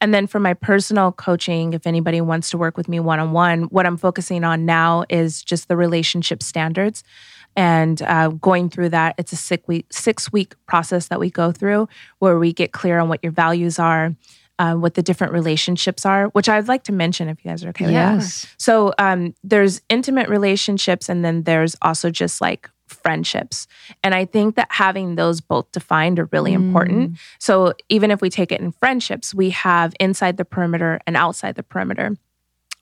And 0.00 0.12
then 0.12 0.26
for 0.26 0.38
my 0.38 0.54
personal 0.54 1.12
coaching, 1.12 1.72
if 1.72 1.86
anybody 1.86 2.20
wants 2.20 2.50
to 2.50 2.58
work 2.58 2.76
with 2.76 2.88
me 2.88 3.00
one 3.00 3.20
on 3.20 3.32
one, 3.32 3.64
what 3.64 3.86
I'm 3.86 3.96
focusing 3.96 4.44
on 4.44 4.66
now 4.66 5.04
is 5.08 5.42
just 5.42 5.68
the 5.68 5.76
relationship 5.76 6.42
standards. 6.42 7.04
And 7.56 8.02
uh, 8.02 8.28
going 8.28 8.68
through 8.68 8.90
that, 8.90 9.14
it's 9.18 9.32
a 9.32 9.36
six 9.36 9.66
week 9.68 9.86
six 9.90 10.32
week 10.32 10.54
process 10.66 11.08
that 11.08 11.20
we 11.20 11.30
go 11.30 11.52
through 11.52 11.88
where 12.18 12.38
we 12.38 12.52
get 12.52 12.72
clear 12.72 12.98
on 12.98 13.08
what 13.08 13.20
your 13.22 13.32
values 13.32 13.78
are, 13.78 14.14
uh, 14.58 14.74
what 14.74 14.94
the 14.94 15.02
different 15.02 15.32
relationships 15.32 16.04
are. 16.04 16.26
Which 16.28 16.48
I'd 16.48 16.68
like 16.68 16.84
to 16.84 16.92
mention 16.92 17.28
if 17.28 17.44
you 17.44 17.50
guys 17.50 17.64
are 17.64 17.68
okay 17.70 17.86
with 17.86 17.94
that. 17.94 18.14
Yes. 18.16 18.46
So 18.58 18.92
um, 18.98 19.34
there's 19.44 19.82
intimate 19.88 20.28
relationships, 20.28 21.08
and 21.08 21.24
then 21.24 21.44
there's 21.44 21.76
also 21.82 22.10
just 22.10 22.40
like 22.40 22.68
friendships. 22.86 23.66
And 24.02 24.14
I 24.14 24.24
think 24.24 24.56
that 24.56 24.68
having 24.70 25.14
those 25.14 25.40
both 25.40 25.70
defined 25.72 26.18
are 26.18 26.28
really 26.32 26.52
important. 26.52 27.18
So 27.38 27.72
even 27.88 28.10
if 28.10 28.20
we 28.20 28.30
take 28.30 28.52
it 28.52 28.60
in 28.60 28.72
friendships, 28.72 29.34
we 29.34 29.50
have 29.50 29.94
inside 29.98 30.36
the 30.36 30.44
perimeter 30.44 31.00
and 31.06 31.16
outside 31.16 31.54
the 31.54 31.62
perimeter. 31.62 32.16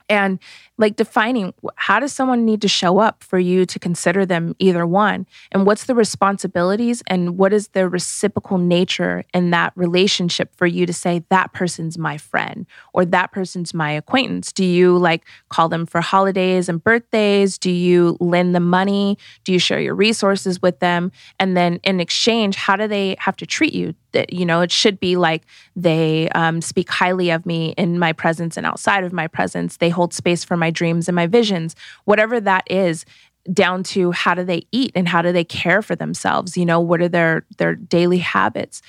And 0.08 0.38
like 0.78 0.96
defining 0.96 1.54
how 1.76 2.00
does 2.00 2.12
someone 2.12 2.44
need 2.44 2.60
to 2.62 2.68
show 2.68 2.98
up 2.98 3.22
for 3.22 3.38
you 3.38 3.66
to 3.66 3.78
consider 3.78 4.26
them 4.26 4.54
either 4.58 4.86
one? 4.86 5.26
And 5.50 5.66
what's 5.66 5.84
the 5.84 5.94
responsibilities 5.94 7.02
and 7.06 7.38
what 7.38 7.52
is 7.52 7.68
the 7.68 7.88
reciprocal 7.88 8.58
nature 8.58 9.24
in 9.32 9.50
that 9.50 9.72
relationship 9.76 10.54
for 10.56 10.66
you 10.66 10.86
to 10.86 10.92
say 10.92 11.24
that 11.28 11.52
person's 11.52 11.98
my 11.98 12.18
friend 12.18 12.66
or 12.92 13.04
that 13.04 13.32
person's 13.32 13.74
my 13.74 13.92
acquaintance? 13.92 14.52
Do 14.52 14.64
you 14.64 14.96
like 14.98 15.24
call 15.48 15.68
them 15.68 15.86
for 15.86 16.00
holidays 16.00 16.68
and 16.68 16.82
birthdays? 16.82 17.58
Do 17.58 17.70
you 17.70 18.16
lend 18.20 18.54
them 18.54 18.68
money? 18.68 19.18
Do 19.44 19.52
you 19.52 19.58
share 19.58 19.80
your 19.80 19.94
resources 19.94 20.60
with 20.60 20.80
them? 20.80 21.12
And 21.38 21.56
then 21.56 21.80
in 21.84 22.00
exchange, 22.00 22.56
how 22.56 22.76
do 22.76 22.88
they 22.88 23.16
have 23.18 23.36
to 23.36 23.46
treat 23.46 23.72
you? 23.72 23.94
That 24.12 24.32
you 24.32 24.44
know, 24.44 24.60
it 24.60 24.72
should 24.72 25.00
be 25.00 25.16
like 25.16 25.42
they 25.76 26.28
um, 26.30 26.60
speak 26.60 26.90
highly 26.90 27.30
of 27.30 27.46
me 27.46 27.74
in 27.76 27.98
my 27.98 28.12
presence 28.12 28.56
and 28.56 28.66
outside 28.66 29.04
of 29.04 29.12
my 29.12 29.26
presence. 29.26 29.76
They 29.78 29.90
hold 29.90 30.14
space 30.14 30.44
for 30.44 30.56
my 30.56 30.70
dreams 30.70 31.08
and 31.08 31.16
my 31.16 31.26
visions, 31.26 31.76
whatever 32.04 32.40
that 32.40 32.64
is 32.70 33.04
down 33.52 33.82
to 33.82 34.12
how 34.12 34.34
do 34.34 34.44
they 34.44 34.66
eat 34.70 34.92
and 34.94 35.08
how 35.08 35.20
do 35.20 35.32
they 35.32 35.44
care 35.44 35.82
for 35.82 35.96
themselves? 35.96 36.56
You 36.56 36.64
know 36.64 36.80
what 36.80 37.00
are 37.00 37.08
their 37.08 37.44
their 37.58 37.74
daily 37.74 38.18
habits 38.18 38.82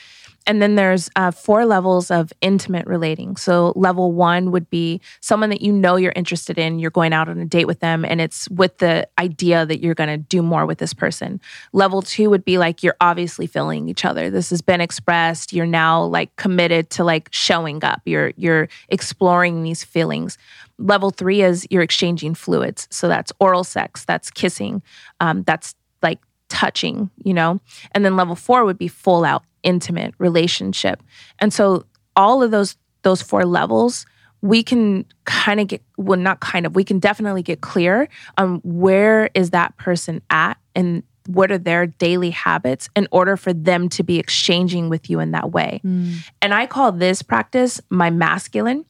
and 0.46 0.62
then 0.62 0.76
there's 0.76 1.10
uh, 1.16 1.32
four 1.32 1.66
levels 1.66 2.12
of 2.12 2.34
intimate 2.42 2.86
relating. 2.86 3.36
So, 3.36 3.74
level 3.76 4.12
one 4.12 4.52
would 4.52 4.70
be 4.70 5.02
someone 5.22 5.50
that 5.50 5.62
you 5.62 5.72
know 5.72 5.96
you're 5.96 6.14
interested 6.16 6.58
in. 6.58 6.80
You're 6.80 6.92
going 6.92 7.14
out 7.14 7.30
on 7.30 7.40
a 7.40 7.46
date 7.46 7.66
with 7.66 7.80
them, 7.80 8.04
and 8.04 8.20
it's 8.20 8.50
with 8.50 8.78
the 8.80 9.08
idea 9.20 9.66
that 9.66 9.82
you're 9.82 9.96
going 9.96 10.10
to 10.10 10.18
do 10.18 10.42
more 10.42 10.66
with 10.66 10.80
this 10.80 10.94
person. 10.94 11.40
Level 11.72 12.02
two 12.02 12.30
would 12.30 12.44
be 12.44 12.58
like 12.58 12.84
you're 12.84 12.98
obviously 13.00 13.48
feeling 13.48 13.88
each 13.88 14.06
other. 14.06 14.30
This 14.30 14.50
has 14.50 14.62
been 14.62 14.82
expressed. 14.82 15.54
You're 15.54 15.66
now 15.66 16.04
like 16.04 16.36
committed 16.36 16.90
to 16.92 17.04
like 17.04 17.30
showing 17.32 17.84
up. 17.84 18.02
You're 18.06 18.34
you're 18.36 18.68
exploring 18.90 19.64
these 19.64 19.84
feelings. 19.84 20.38
Level 20.78 21.12
three 21.12 21.42
is 21.42 21.66
you're 21.70 21.84
exchanging 21.84 22.36
fluids. 22.36 22.88
So 22.92 23.08
that's 23.08 23.32
oral 23.40 23.64
sex. 23.64 24.06
That's 24.06 24.30
kissing. 24.30 24.82
Um, 25.20 25.44
that's 25.44 25.76
like 26.02 26.20
touching. 26.50 27.10
You 27.24 27.34
know. 27.34 27.60
And 27.92 28.04
then 28.04 28.16
level 28.18 28.36
four 28.36 28.66
would 28.66 28.78
be 28.78 28.88
full 28.88 29.24
out 29.24 29.44
intimate 29.64 30.14
relationship. 30.18 31.02
And 31.40 31.54
so 31.54 31.86
all 32.16 32.44
of 32.44 32.52
those 32.52 32.78
those 33.02 33.22
four 33.22 33.46
levels 33.46 34.06
we 34.42 34.62
can 34.62 35.06
kind 35.24 35.62
of 35.62 35.68
get 35.68 35.82
well 35.98 36.20
not 36.20 36.42
kind 36.42 36.66
of 36.66 36.76
we 36.76 36.84
can 36.84 37.00
definitely 37.00 37.42
get 37.42 37.62
clear 37.62 38.10
on 38.38 38.60
where 38.64 39.30
is 39.34 39.52
that 39.52 39.76
person 39.78 40.22
at 40.30 40.58
and 40.76 41.02
what 41.28 41.52
are 41.52 41.58
their 41.58 41.88
daily 41.88 42.30
habits 42.30 42.90
in 42.96 43.08
order 43.12 43.38
for 43.38 43.54
them 43.54 43.88
to 43.88 44.04
be 44.04 44.20
exchanging 44.20 44.90
with 44.90 45.10
you 45.10 45.22
in 45.22 45.32
that 45.32 45.52
way. 45.52 45.80
Mm. 45.86 46.30
And 46.42 46.54
I 46.54 46.66
call 46.66 46.92
this 46.92 47.22
practice 47.22 47.80
my 47.90 48.10
masculine. 48.10 48.86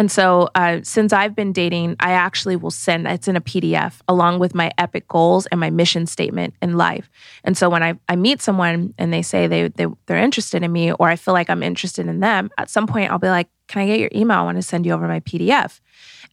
And 0.00 0.10
so, 0.10 0.48
uh, 0.54 0.80
since 0.82 1.12
I've 1.12 1.36
been 1.36 1.52
dating, 1.52 1.96
I 2.00 2.12
actually 2.12 2.56
will 2.56 2.70
send 2.70 3.06
it's 3.06 3.28
in 3.28 3.36
a 3.36 3.40
PDF 3.42 4.00
along 4.08 4.38
with 4.38 4.54
my 4.54 4.70
epic 4.78 5.06
goals 5.08 5.44
and 5.48 5.60
my 5.60 5.68
mission 5.68 6.06
statement 6.06 6.54
in 6.62 6.78
life. 6.78 7.10
And 7.44 7.54
so, 7.54 7.68
when 7.68 7.82
I, 7.82 7.98
I 8.08 8.16
meet 8.16 8.40
someone 8.40 8.94
and 8.96 9.12
they 9.12 9.20
say 9.20 9.46
they, 9.46 9.68
they 9.68 9.88
they're 10.06 10.16
interested 10.16 10.62
in 10.62 10.72
me, 10.72 10.90
or 10.90 11.10
I 11.10 11.16
feel 11.16 11.34
like 11.34 11.50
I'm 11.50 11.62
interested 11.62 12.06
in 12.06 12.20
them, 12.20 12.48
at 12.56 12.70
some 12.70 12.86
point 12.86 13.10
I'll 13.10 13.18
be 13.18 13.28
like, 13.28 13.48
"Can 13.68 13.82
I 13.82 13.86
get 13.88 14.00
your 14.00 14.08
email? 14.14 14.38
I 14.38 14.42
want 14.42 14.56
to 14.56 14.62
send 14.62 14.86
you 14.86 14.94
over 14.94 15.06
my 15.06 15.20
PDF." 15.20 15.80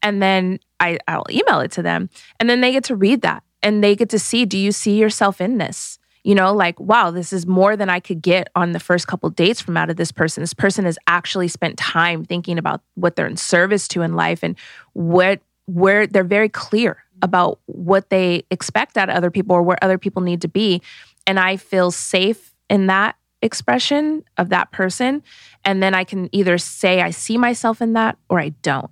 And 0.01 0.21
then 0.21 0.59
I 0.79 0.99
I'll 1.05 1.25
email 1.29 1.59
it 1.59 1.71
to 1.71 1.81
them, 1.81 2.09
and 2.39 2.49
then 2.49 2.61
they 2.61 2.71
get 2.71 2.85
to 2.85 2.95
read 2.95 3.21
that 3.23 3.43
and 3.61 3.83
they 3.83 3.97
get 3.97 4.09
to 4.11 4.19
see, 4.19 4.45
do 4.45 4.57
you 4.57 4.71
see 4.71 4.97
yourself 4.97 5.41
in 5.41 5.57
this? 5.57 5.99
You 6.27 6.35
know 6.35 6.53
like 6.53 6.77
wow 6.79 7.09
this 7.09 7.31
is 7.31 7.47
more 7.47 7.77
than 7.77 7.89
i 7.89 7.99
could 7.99 8.21
get 8.21 8.49
on 8.53 8.73
the 8.73 8.79
first 8.79 9.07
couple 9.07 9.29
dates 9.29 9.61
from 9.61 9.77
out 9.77 9.89
of 9.89 9.95
this 9.95 10.11
person. 10.11 10.41
This 10.41 10.53
person 10.53 10.85
has 10.85 10.97
actually 11.07 11.47
spent 11.47 11.77
time 11.77 12.25
thinking 12.25 12.57
about 12.57 12.81
what 12.95 13.15
they're 13.15 13.27
in 13.27 13.37
service 13.37 13.87
to 13.89 14.01
in 14.01 14.15
life 14.15 14.43
and 14.43 14.57
what 14.93 15.39
where 15.65 16.07
they're 16.07 16.23
very 16.23 16.49
clear 16.49 17.03
about 17.21 17.59
what 17.65 18.09
they 18.09 18.43
expect 18.51 18.97
out 18.97 19.09
of 19.09 19.15
other 19.15 19.31
people 19.31 19.55
or 19.55 19.61
where 19.61 19.81
other 19.81 19.97
people 19.97 20.21
need 20.21 20.41
to 20.41 20.47
be. 20.47 20.81
And 21.25 21.39
i 21.39 21.55
feel 21.55 21.91
safe 21.91 22.53
in 22.69 22.87
that 22.87 23.15
expression 23.41 24.23
of 24.37 24.49
that 24.49 24.71
person. 24.71 25.23
And 25.63 25.81
then 25.81 25.93
i 25.93 26.03
can 26.03 26.29
either 26.33 26.57
say 26.57 27.01
i 27.01 27.11
see 27.11 27.37
myself 27.37 27.81
in 27.81 27.93
that 27.93 28.17
or 28.29 28.39
i 28.39 28.49
don't 28.61 28.91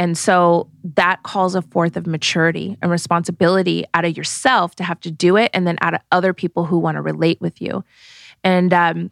And 0.00 0.16
so 0.16 0.66
that 0.96 1.24
calls 1.24 1.54
a 1.54 1.60
forth 1.60 1.94
of 1.94 2.06
maturity 2.06 2.74
and 2.80 2.90
responsibility 2.90 3.84
out 3.92 4.06
of 4.06 4.16
yourself 4.16 4.74
to 4.76 4.82
have 4.82 4.98
to 5.00 5.10
do 5.10 5.36
it 5.36 5.50
and 5.52 5.66
then 5.66 5.76
out 5.82 5.92
of 5.92 6.00
other 6.10 6.32
people 6.32 6.64
who 6.64 6.78
want 6.78 6.96
to 6.96 7.02
relate 7.02 7.38
with 7.42 7.60
you. 7.60 7.84
And 8.42 8.72
um, 8.72 9.10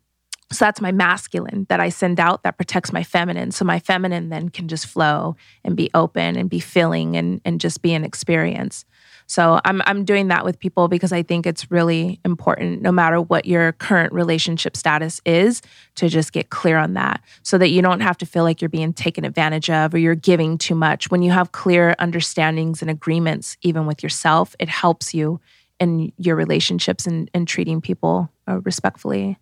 so 0.50 0.64
that's 0.64 0.80
my 0.80 0.92
masculine 0.92 1.66
that 1.68 1.78
I 1.78 1.90
send 1.90 2.18
out 2.18 2.42
that 2.42 2.56
protects 2.56 2.90
my 2.90 3.02
feminine. 3.02 3.50
So 3.50 3.66
my 3.66 3.78
feminine 3.78 4.30
then 4.30 4.48
can 4.48 4.66
just 4.66 4.86
flow 4.86 5.36
and 5.62 5.76
be 5.76 5.90
open 5.92 6.36
and 6.36 6.48
be 6.48 6.58
filling 6.58 7.16
and, 7.16 7.42
and 7.44 7.60
just 7.60 7.82
be 7.82 7.92
an 7.92 8.02
experience. 8.02 8.86
So 9.26 9.60
I'm 9.66 9.82
I'm 9.84 10.06
doing 10.06 10.28
that 10.28 10.46
with 10.46 10.58
people 10.58 10.88
because 10.88 11.12
I 11.12 11.22
think 11.22 11.46
it's 11.46 11.70
really 11.70 12.18
important 12.24 12.80
no 12.80 12.90
matter 12.90 13.20
what 13.20 13.44
your 13.44 13.72
current 13.72 14.10
relationship 14.14 14.74
status 14.74 15.20
is 15.26 15.60
to 15.96 16.08
just 16.08 16.32
get 16.32 16.48
clear 16.48 16.78
on 16.78 16.94
that 16.94 17.22
so 17.42 17.58
that 17.58 17.68
you 17.68 17.82
don't 17.82 18.00
have 18.00 18.16
to 18.18 18.26
feel 18.26 18.42
like 18.42 18.62
you're 18.62 18.70
being 18.70 18.94
taken 18.94 19.26
advantage 19.26 19.68
of 19.68 19.92
or 19.92 19.98
you're 19.98 20.14
giving 20.14 20.56
too 20.56 20.74
much. 20.74 21.10
When 21.10 21.20
you 21.20 21.30
have 21.30 21.52
clear 21.52 21.94
understandings 21.98 22.80
and 22.80 22.90
agreements 22.90 23.58
even 23.60 23.84
with 23.84 24.02
yourself, 24.02 24.56
it 24.58 24.70
helps 24.70 25.12
you 25.12 25.40
in 25.78 26.10
your 26.16 26.34
relationships 26.34 27.06
and, 27.06 27.30
and 27.34 27.46
treating 27.46 27.82
people 27.82 28.30
uh, 28.48 28.60
respectfully. 28.60 29.36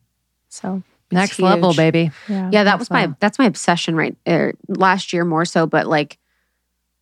So 0.49 0.83
Next 1.13 1.39
level, 1.41 1.73
baby. 1.75 2.11
yeah. 2.29 2.51
Yeah, 2.53 2.65
that 2.65 2.79
was 2.79 2.91
my 2.91 3.15
that's 3.21 3.39
my 3.39 3.45
obsession 3.47 3.95
right 3.97 4.17
er, 4.29 4.55
last 4.69 5.13
year 5.13 5.25
more 5.25 5.45
so, 5.45 5.67
but 5.67 5.87
like 5.87 6.19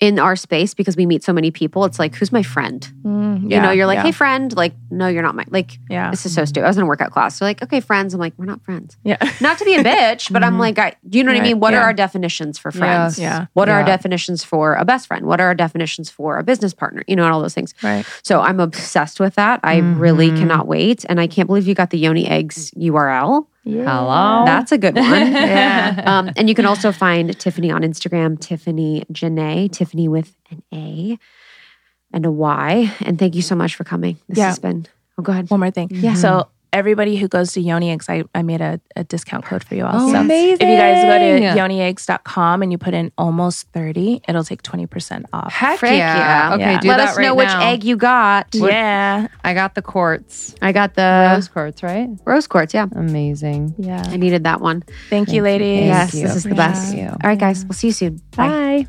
in 0.00 0.18
our 0.18 0.34
space 0.36 0.74
because 0.74 0.96
we 0.96 1.06
meet 1.06 1.22
so 1.22 1.32
many 1.32 1.50
people, 1.52 1.84
it's 1.84 1.98
like 2.00 2.14
who's 2.16 2.32
my 2.32 2.42
friend? 2.42 2.92
Mm, 3.04 3.50
you 3.50 3.60
know, 3.60 3.70
you're 3.70 3.86
like, 3.86 3.96
yeah, 3.98 4.02
hey 4.02 4.12
friend, 4.12 4.54
like 4.56 4.74
no, 4.90 5.06
you're 5.06 5.22
not 5.22 5.34
my 5.36 5.44
like. 5.48 5.78
yeah, 5.88 6.10
This 6.10 6.26
is 6.26 6.34
so 6.34 6.44
stupid. 6.44 6.66
I 6.66 6.68
was 6.68 6.76
in 6.76 6.82
a 6.82 6.86
workout 6.86 7.12
class. 7.12 7.36
So 7.36 7.44
like, 7.44 7.62
okay, 7.62 7.80
friends. 7.80 8.12
I'm 8.12 8.20
like, 8.20 8.34
we're 8.36 8.44
not 8.44 8.60
friends. 8.62 8.96
yeah, 9.04 9.16
Not 9.40 9.56
to 9.58 9.64
be 9.64 9.74
a 9.76 9.84
bitch, 9.84 10.32
but 10.32 10.42
I'm 10.42 10.54
Mhm. 10.56 10.58
like, 10.58 10.78
I, 10.78 10.94
you 11.10 11.22
know 11.22 11.32
what 11.32 11.38
I 11.38 11.42
mean? 11.42 11.60
What 11.60 11.72
are 11.74 11.80
our 11.82 11.92
definitions 11.94 12.58
for 12.58 12.72
friends? 12.72 13.18
yeah, 13.18 13.46
What 13.54 13.68
are 13.68 13.76
our 13.78 13.84
definitions 13.84 14.42
for 14.44 14.74
a 14.74 14.84
best 14.84 15.06
friend? 15.06 15.24
What 15.26 15.40
are 15.40 15.46
our 15.46 15.54
definitions 15.54 16.10
for 16.10 16.38
a 16.38 16.42
business 16.42 16.74
partner? 16.74 17.04
You 17.06 17.14
know, 17.16 17.24
and 17.24 17.32
all 17.32 17.40
those 17.40 17.54
things. 17.54 17.72
right. 17.82 18.04
So 18.24 18.40
I'm 18.40 18.58
obsessed 18.60 19.20
with 19.20 19.36
that. 19.36 19.60
I 19.62 19.78
really 19.78 20.32
Mhm. 20.32 20.38
cannot 20.38 20.66
wait. 20.66 21.04
And 21.08 21.20
I 21.20 21.28
can't 21.28 21.46
believe 21.46 21.66
you 21.68 21.74
got 21.74 21.90
the 21.90 21.98
Yoni 21.98 22.26
Eggs 22.26 22.72
URL. 22.76 23.46
Hello. 23.64 24.44
That's 24.44 24.72
a 24.72 24.78
good 24.78 24.94
one. 24.94 25.04
Yeah. 25.32 26.02
Um, 26.06 26.30
and 26.36 26.48
you 26.48 26.54
can 26.54 26.66
also 26.66 26.92
find 26.92 27.38
Tiffany 27.38 27.70
on 27.70 27.82
Instagram, 27.82 28.38
Tiffany 28.38 29.04
Janae, 29.12 29.70
Tiffany 29.72 30.06
with 30.08 30.34
an 30.50 30.62
A 30.72 31.18
and 32.12 32.26
a 32.26 32.30
Y. 32.30 32.92
And 33.00 33.18
thank 33.18 33.34
you 33.34 33.42
so 33.42 33.54
much 33.54 33.74
for 33.74 33.84
coming. 33.84 34.18
This 34.28 34.38
Yeah. 34.38 34.48
has 34.48 34.58
been, 34.58 34.86
oh, 35.18 35.22
go 35.22 35.32
ahead. 35.32 35.50
One 35.50 35.60
more 35.60 35.70
thing. 35.70 35.88
Yeah. 35.90 36.14
So 36.14 36.48
everybody 36.74 37.16
who 37.16 37.28
goes 37.28 37.52
to 37.54 37.60
Yoni 37.60 37.90
Eggs, 37.90 38.08
I, 38.08 38.24
I 38.34 38.42
made 38.42 38.60
a, 38.60 38.80
a 38.96 39.04
discount 39.04 39.44
code 39.44 39.64
for 39.64 39.74
you 39.74 39.84
all. 39.86 39.92
Oh, 39.94 40.12
so 40.12 40.20
amazing. 40.20 40.66
if 40.66 40.68
you 40.68 40.76
guys 40.76 41.04
go 41.04 41.18
to 41.18 41.58
yonieggs.com 41.58 42.62
and 42.62 42.72
you 42.72 42.76
put 42.78 42.92
in 42.92 43.12
almost 43.16 43.68
30, 43.72 44.20
it'll 44.28 44.44
take 44.44 44.62
20% 44.62 45.24
off. 45.32 45.52
Heck 45.52 45.78
Frick 45.78 45.92
yeah. 45.92 46.16
yeah. 46.50 46.54
Okay, 46.54 46.72
Yeah. 46.72 46.80
do 46.80 46.88
Let 46.88 46.96
that 46.98 47.08
us 47.10 47.16
right 47.16 47.22
know 47.22 47.34
which 47.34 47.48
egg 47.48 47.84
you 47.84 47.96
got. 47.96 48.48
Yeah. 48.52 49.28
I 49.44 49.54
got 49.54 49.74
the 49.74 49.82
quartz. 49.82 50.54
I 50.60 50.72
got 50.72 50.94
the 50.94 51.30
Rose 51.32 51.48
quartz, 51.48 51.82
right? 51.82 52.08
rose 52.24 52.46
quartz. 52.46 52.74
Yeah. 52.74 52.86
Amazing. 52.94 53.74
Yeah. 53.78 54.02
I 54.06 54.16
needed 54.16 54.44
that 54.44 54.60
one. 54.60 54.82
Thank 55.08 55.28
you, 55.28 55.34
Thank 55.34 55.36
you. 55.36 55.42
ladies. 55.42 55.86
yes, 55.86 56.14
you. 56.14 56.22
this 56.22 56.36
is 56.36 56.42
the 56.44 56.54
best. 56.54 56.92
Thank. 56.92 57.10
All 57.10 57.18
right, 57.22 57.38
guys. 57.38 57.64
We'll 57.64 57.74
see 57.74 57.88
you 57.88 57.92
soon. 57.92 58.20
Bye. 58.36 58.48
Bye. 58.48 58.88